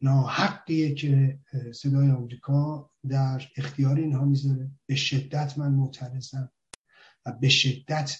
[0.01, 1.39] ناحقیه که
[1.73, 4.71] صدای آمریکا در اختیار اینها می‌ذاره.
[4.85, 6.51] به شدت من معترضم
[7.25, 8.17] و به شدت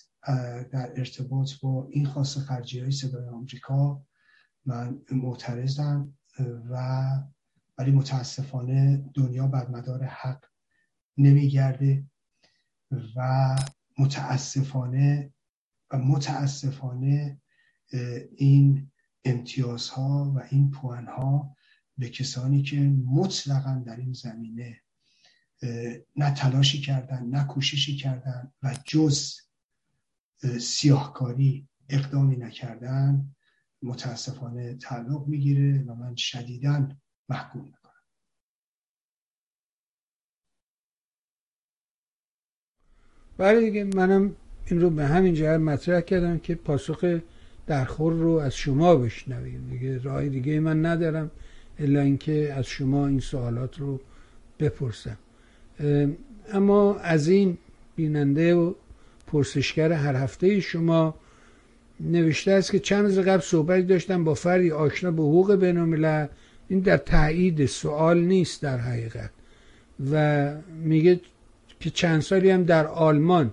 [0.71, 4.05] در ارتباط با این خاص خرجی های صدای آمریکا
[4.65, 6.17] من معترضم
[6.69, 7.05] و
[7.77, 10.45] ولی متاسفانه دنیا بر مدار حق
[11.17, 12.05] نمیگرده
[13.15, 13.55] و
[13.99, 15.33] متاسفانه
[15.91, 17.41] و متاسفانه
[18.37, 18.91] این
[19.25, 21.55] امتیازها و این پوانها
[22.01, 24.81] به کسانی که مطلقا در این زمینه
[26.15, 29.35] نه تلاشی کردن نه کوششی کردن و جز
[30.59, 33.35] سیاهکاری اقدامی نکردن
[33.81, 36.89] متاسفانه تعلق می‌گیره و من شدیدا
[37.29, 37.91] محکوم می‌کنم.
[43.37, 47.21] بله دیگه منم این رو به همین جهت مطرح کردم که پاسخ
[47.67, 49.69] درخور رو از شما بشنویم.
[49.69, 51.31] دیگه راه دیگه من ندارم.
[51.81, 53.99] الا اینکه از شما این سوالات رو
[54.59, 55.17] بپرسم.
[56.53, 57.57] اما از این
[57.95, 58.73] بیننده و
[59.27, 61.15] پرسشگر هر هفته شما
[61.99, 66.27] نوشته است که چند روز قبل صحبتی داشتم با فردی آشنا به حقوق بینالملل.
[66.69, 69.29] این در تایید سوال نیست در حقیقت.
[70.11, 70.51] و
[70.83, 71.19] میگه
[71.79, 73.51] که چند سالی هم در آلمان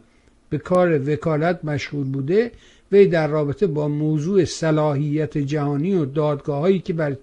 [0.50, 2.52] به کار وکالت مشغول بوده
[2.92, 7.16] وی در رابطه با موضوع صلاحیت جهانی و دادگاه هایی که بر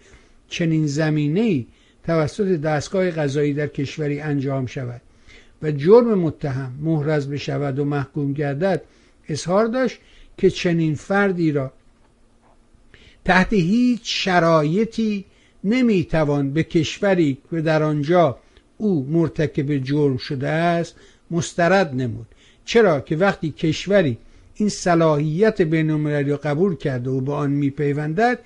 [0.48, 1.66] چنین زمینه
[2.04, 5.02] توسط دستگاه قضایی در کشوری انجام شود
[5.62, 8.82] و جرم متهم محرز بشود و محکوم گردد
[9.30, 9.98] اظهار داشت
[10.38, 11.74] که چنین فردی را
[13.26, 15.26] تحت هیچ شرایطی
[15.64, 18.38] نمی‌توان به کشوری که در آنجا
[18.78, 20.96] او مرتکب جرم شده است
[21.32, 22.28] مسترد نمود.
[22.66, 24.18] چرا که وقتی کشوری
[24.56, 28.40] این صلاحیت بینالمللی را قبول کرده و به آن میپیوندد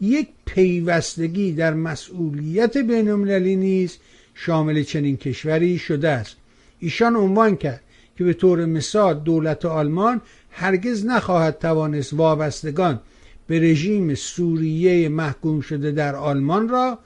[0.00, 3.98] یک پیوستگی در مسئولیت بینالمللی نیز
[4.34, 6.36] شامل چنین کشوری شده است.
[6.78, 7.82] ایشان عنوان کرد
[8.18, 10.20] که به طور مثال دولت آلمان
[10.50, 13.00] هرگز نخواهد توانست وابستگان
[13.46, 16.98] به رژیم سوریه محکوم شده در آلمان را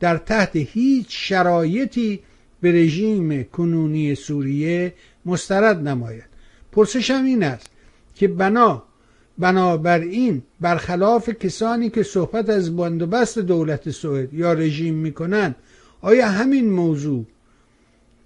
[0.00, 2.20] در تحت هیچ شرایطی
[2.60, 4.94] به رژیم کنونی سوریه
[5.26, 6.24] مسترد نماید.
[6.72, 7.66] پرسشم این است
[8.14, 8.82] که بنا
[9.38, 15.56] بنابراین برخلاف کسانی که صحبت از بندوبست دولت سوئد یا رژیم می‌کنند
[16.00, 17.24] آیا همین موضوع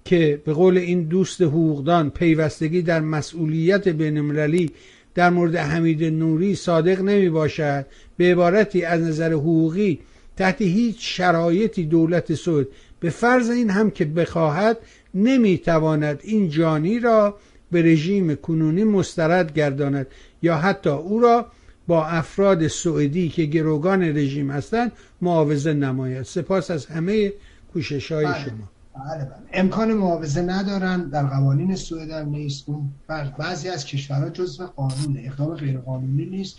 [0.05, 4.71] که به قول این دوست حقوقدان پیوستگی در مسئولیت بینالمللی
[5.15, 9.99] در مورد حمید نوری صادق نمی باشد به عبارتی از نظر حقوقی
[10.37, 12.67] تحت هیچ شرایطی دولت سوئد
[13.01, 14.79] به فرض این هم که بخواهد
[15.15, 17.39] نمی‌تواند این جانی را
[17.71, 20.07] به رژیم کنونی مسترد گرداند.
[20.43, 21.47] یا حتی او را
[21.87, 24.93] با افراد سوئدی که گروگان رژیم هستند
[25.23, 26.23] معاوضه نماید.
[26.23, 27.33] سپاس از همه
[27.73, 28.45] کوشش های بله.
[28.45, 28.71] شما.
[28.95, 29.35] بله بله.
[29.53, 31.09] امکان معاوضه ندارن.
[31.09, 32.69] در قوانین سوئد هم نیست.
[32.69, 32.91] اون
[33.39, 35.23] بعضی از کشورها جزو قانونه.
[35.25, 36.57] اقدام غیر قانونی نیست.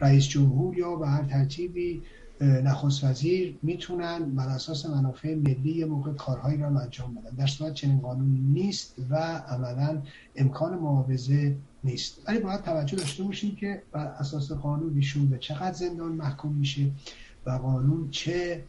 [0.00, 2.02] رئیس جمهور یا به هر ترتیبی
[2.40, 7.36] نخست وزیر می‌تونن بر اساس منافع ملی یه موقع کارهایی را انجام بدن.
[7.36, 9.16] در صورت چنین قانونی نیست و
[9.48, 10.02] عملا
[10.36, 12.28] امکان معاوضه نیست.
[12.28, 16.90] ولی باید توجه داشته باشیم که بر اساس قانون ایشون به چقدر زندان محکوم میشه
[17.46, 18.64] و قانون چه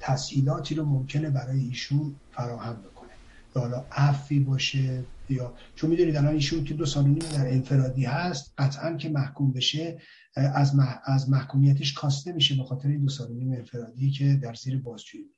[0.00, 3.10] تسهیلاتی رو ممکنه برای ایشون فراهم بکنه.
[3.56, 8.04] یا حالا عفی باشه یا چون می‌دونید الان ایشون که دو سال نیم در انفرادی
[8.04, 9.98] هست قطعا که محکوم بشه
[10.36, 14.78] از, از محکومیتش کاسته میشه به خاطر این دو سال نیم انفرادی که در زیر
[14.78, 15.35] بازجویی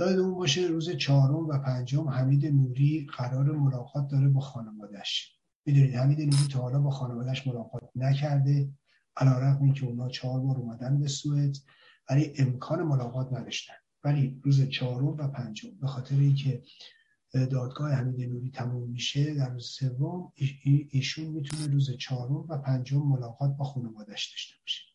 [0.00, 6.20] یادمون باشه روز چهارم و پنجم حمید نوری قرار ملاقات داره با خانوادش می‌دونید حمید
[6.20, 8.68] نوری تا حالا با خانوادش ملاقات نکرده.
[9.16, 11.56] علیرغم اینکه اونا چهار بار اومدن به سوئد
[12.10, 13.74] ولی امکان ملاقات نداشتن.
[14.04, 16.62] ولی روز چهارم و پنجم به خاطر اینکه
[17.32, 20.32] دادگاه حمید نوری تموم میشه در روز سوم
[20.90, 24.89] ایشون می‌تونه روز چهارم و پنجم ملاقات با خانوادش داشته باشه.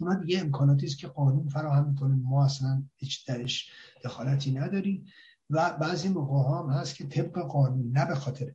[0.00, 2.14] اونا دیگه امکاناتی است که قانون فراهم می‌کنه.
[2.14, 3.70] ما اصلا هیچ درش
[4.04, 5.04] دخالتی نداریم
[5.50, 8.52] و بعضی موقع هم هست که طبق قانون نه به خاطر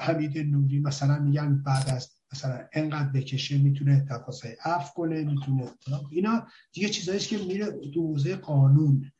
[0.00, 5.70] حمید نوری مثلا میگن بعد از مثلا انقدر بکشه می‌تونه تقاضای اف کنه می‌تونه
[6.10, 9.12] اینا دیگه چیزایی که میره تو حوزه قانون.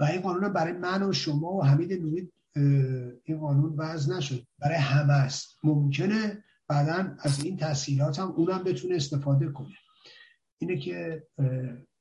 [0.00, 2.32] و این قانون برای من و شما و حمید نوری
[3.24, 4.46] این قانون وضع نشد.
[4.58, 5.58] برای همه است.
[5.64, 9.74] ممکنه بعدا از این تحصیلات هم اونم بتونه استفاده کنه.
[10.58, 11.26] اینه که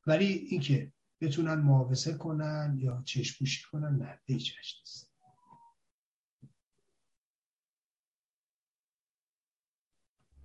[0.07, 0.91] ولی اینکه
[1.21, 5.13] بتونن معاوضه کنن یا چشم کنن نه هیچ نیست.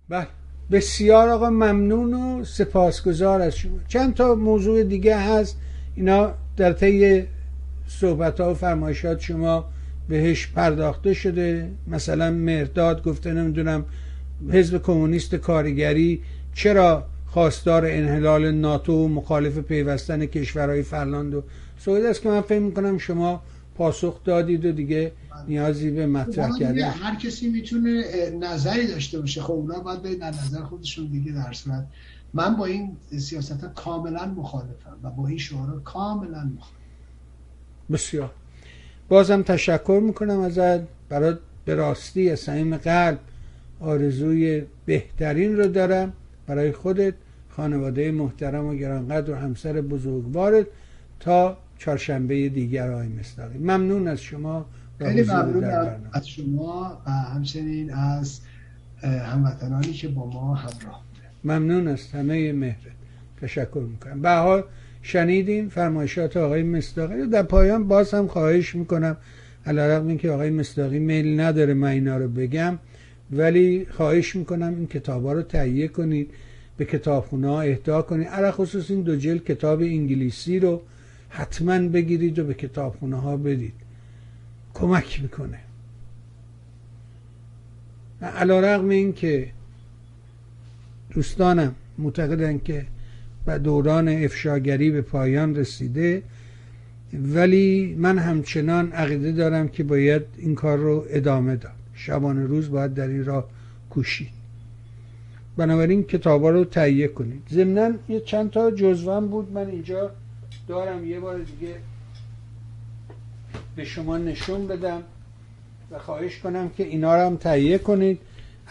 [0.09, 0.27] بله.
[0.71, 3.79] بسیار آقا ممنون و سپاسگزار از شما.
[3.87, 5.57] چند تا موضوع دیگه هست.
[5.95, 7.27] اینا در طی
[7.87, 9.69] صحبت ها و فرمایشات شما
[10.07, 11.71] بهش پرداخته شده.
[11.87, 13.85] مثلا مرداد گفته نمی‌دونم
[14.49, 16.23] حزب کمونیست کارگری
[16.53, 21.43] چرا خواستار انحلال ناتو و مخالف پیوستن کشورهای فرلاند و
[21.77, 23.41] سوید است که من فکر می‌کنم شما
[23.75, 25.11] پاسخ دادید و دیگه
[25.47, 28.03] نیازی به مطرح کردن هر کسی می‌تونه
[28.39, 29.41] نظری داشته باشه.
[29.41, 31.85] خب اونا باید به نظر خودشون دیگه در صورت.
[32.33, 36.79] من با این سیاست ها کاملا مخالفم و با این شعارها کاملا مخالفم.
[37.91, 38.31] بسیار.
[39.09, 40.81] بازم تشکر می‌کنم ازت.
[41.09, 41.35] برای
[41.65, 43.19] به راستی از صمیم قلب
[43.79, 46.13] آرزوی بهترین رو دارم.
[46.49, 47.13] برای خودت
[47.49, 50.65] خانواده محترم و گرانقدر و همسر بزرگوارت
[51.19, 54.65] تا چهارشنبه دیگر آقای مستقی ممنون از شما
[54.99, 55.63] خیلی ممنون
[56.13, 58.39] از شما و همچنین از
[59.03, 61.03] هموطنانی که با ما همراه
[61.43, 62.75] ممنون از همه مهرت.
[63.41, 64.21] تشکر می‌کنم.
[64.21, 64.63] به حال
[65.01, 69.17] شنیدین فرمایشات آقای مستاقی در پایان باز هم خواهش می‌کنم
[69.65, 72.79] علیرغم اینکه آقای مستاقی میل نداره من اینا رو بگم.
[73.31, 76.31] ولی خواهش می‌کنم این کتاب ها رو تهیه کنید
[76.77, 78.27] به کتابخونه ها اهدا کنید.
[78.27, 80.81] علا خصوص این دو جلد کتاب انگلیسی رو
[81.29, 83.73] حتما بگیرید و به کتابخونه ها بدید.
[84.73, 85.59] کمک می‌کنه.
[88.21, 89.47] علا رقم این که
[91.13, 92.85] دوستانم معتقدن که
[93.47, 96.23] و دوران افشاگری به پایان رسیده
[97.13, 101.78] ولی من همچنان عقیده دارم که باید این کار رو ادامه داد.
[101.99, 103.49] شبانه روز باید در این راه
[103.89, 104.29] کوشید.
[105.57, 107.43] بنابراین کتابا رو تهیه کنید.
[107.51, 109.51] ضمنا یه چند تا جزوم بود.
[109.51, 110.11] من اینجا
[110.67, 111.07] دارم.
[111.07, 111.75] یه بار دیگه
[113.75, 115.03] به شما نشون بدم
[115.91, 118.19] و خواهش کنم که اینا رو هم تهیه کنید.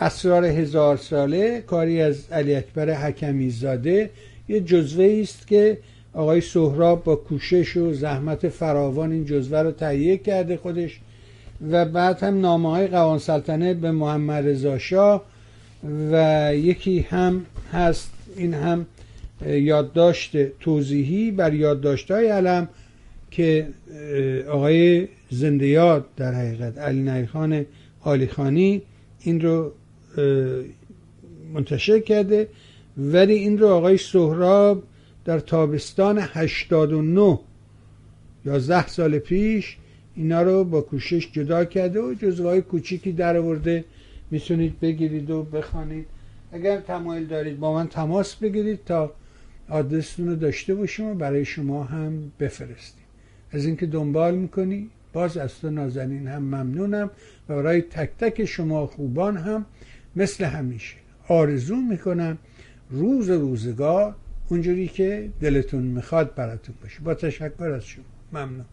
[0.00, 4.10] اسرار هزار ساله کاری از علی اکبر حکمی زاده
[4.48, 5.78] یه جزوه است که
[6.12, 11.00] آقای سهراب با کوشش و زحمت فراوان این جزوه رو تهیه کرده خودش.
[11.70, 15.24] و بعد هم نامه های قوان سلطنه به محمد رضا شاه
[16.12, 18.86] و یکی هم هست این هم
[19.46, 22.68] یادداشت توضیحی بر یادداشت های علم
[23.30, 23.68] که
[24.50, 27.66] آقای زندیاد در حقیقت علی نیخان
[28.30, 28.82] خانی
[29.20, 29.72] این رو
[31.54, 32.48] منتشر کرده.
[32.96, 34.82] ولی این رو آقای سهراب
[35.24, 37.38] در تابستان 89
[38.44, 39.76] یازده سال پیش
[40.18, 43.84] اینا رو با کوشش جدا کرده و جزوهای کوچیکی در آورده.
[44.30, 46.06] می‌تونید بگیرید و بخوانید.
[46.52, 49.12] اگر تمایل دارید با من تماس بگیرید تا
[49.68, 53.04] آدرستون رو داشته باشیم و برای شما هم بفرستیم.
[53.52, 57.10] از اینکه دنبال می‌کنی باز از تو نازنین هم ممنونم
[57.48, 59.66] و برای تک تک شما خوبان هم
[60.16, 60.96] مثل همیشه
[61.28, 62.38] آرزو می‌کنم
[62.90, 64.14] روز روزگار
[64.48, 67.00] اونجوری که دلتون می‌خواد براتون باشه.
[67.00, 68.04] با تشکر از شما.
[68.32, 68.64] ممنون.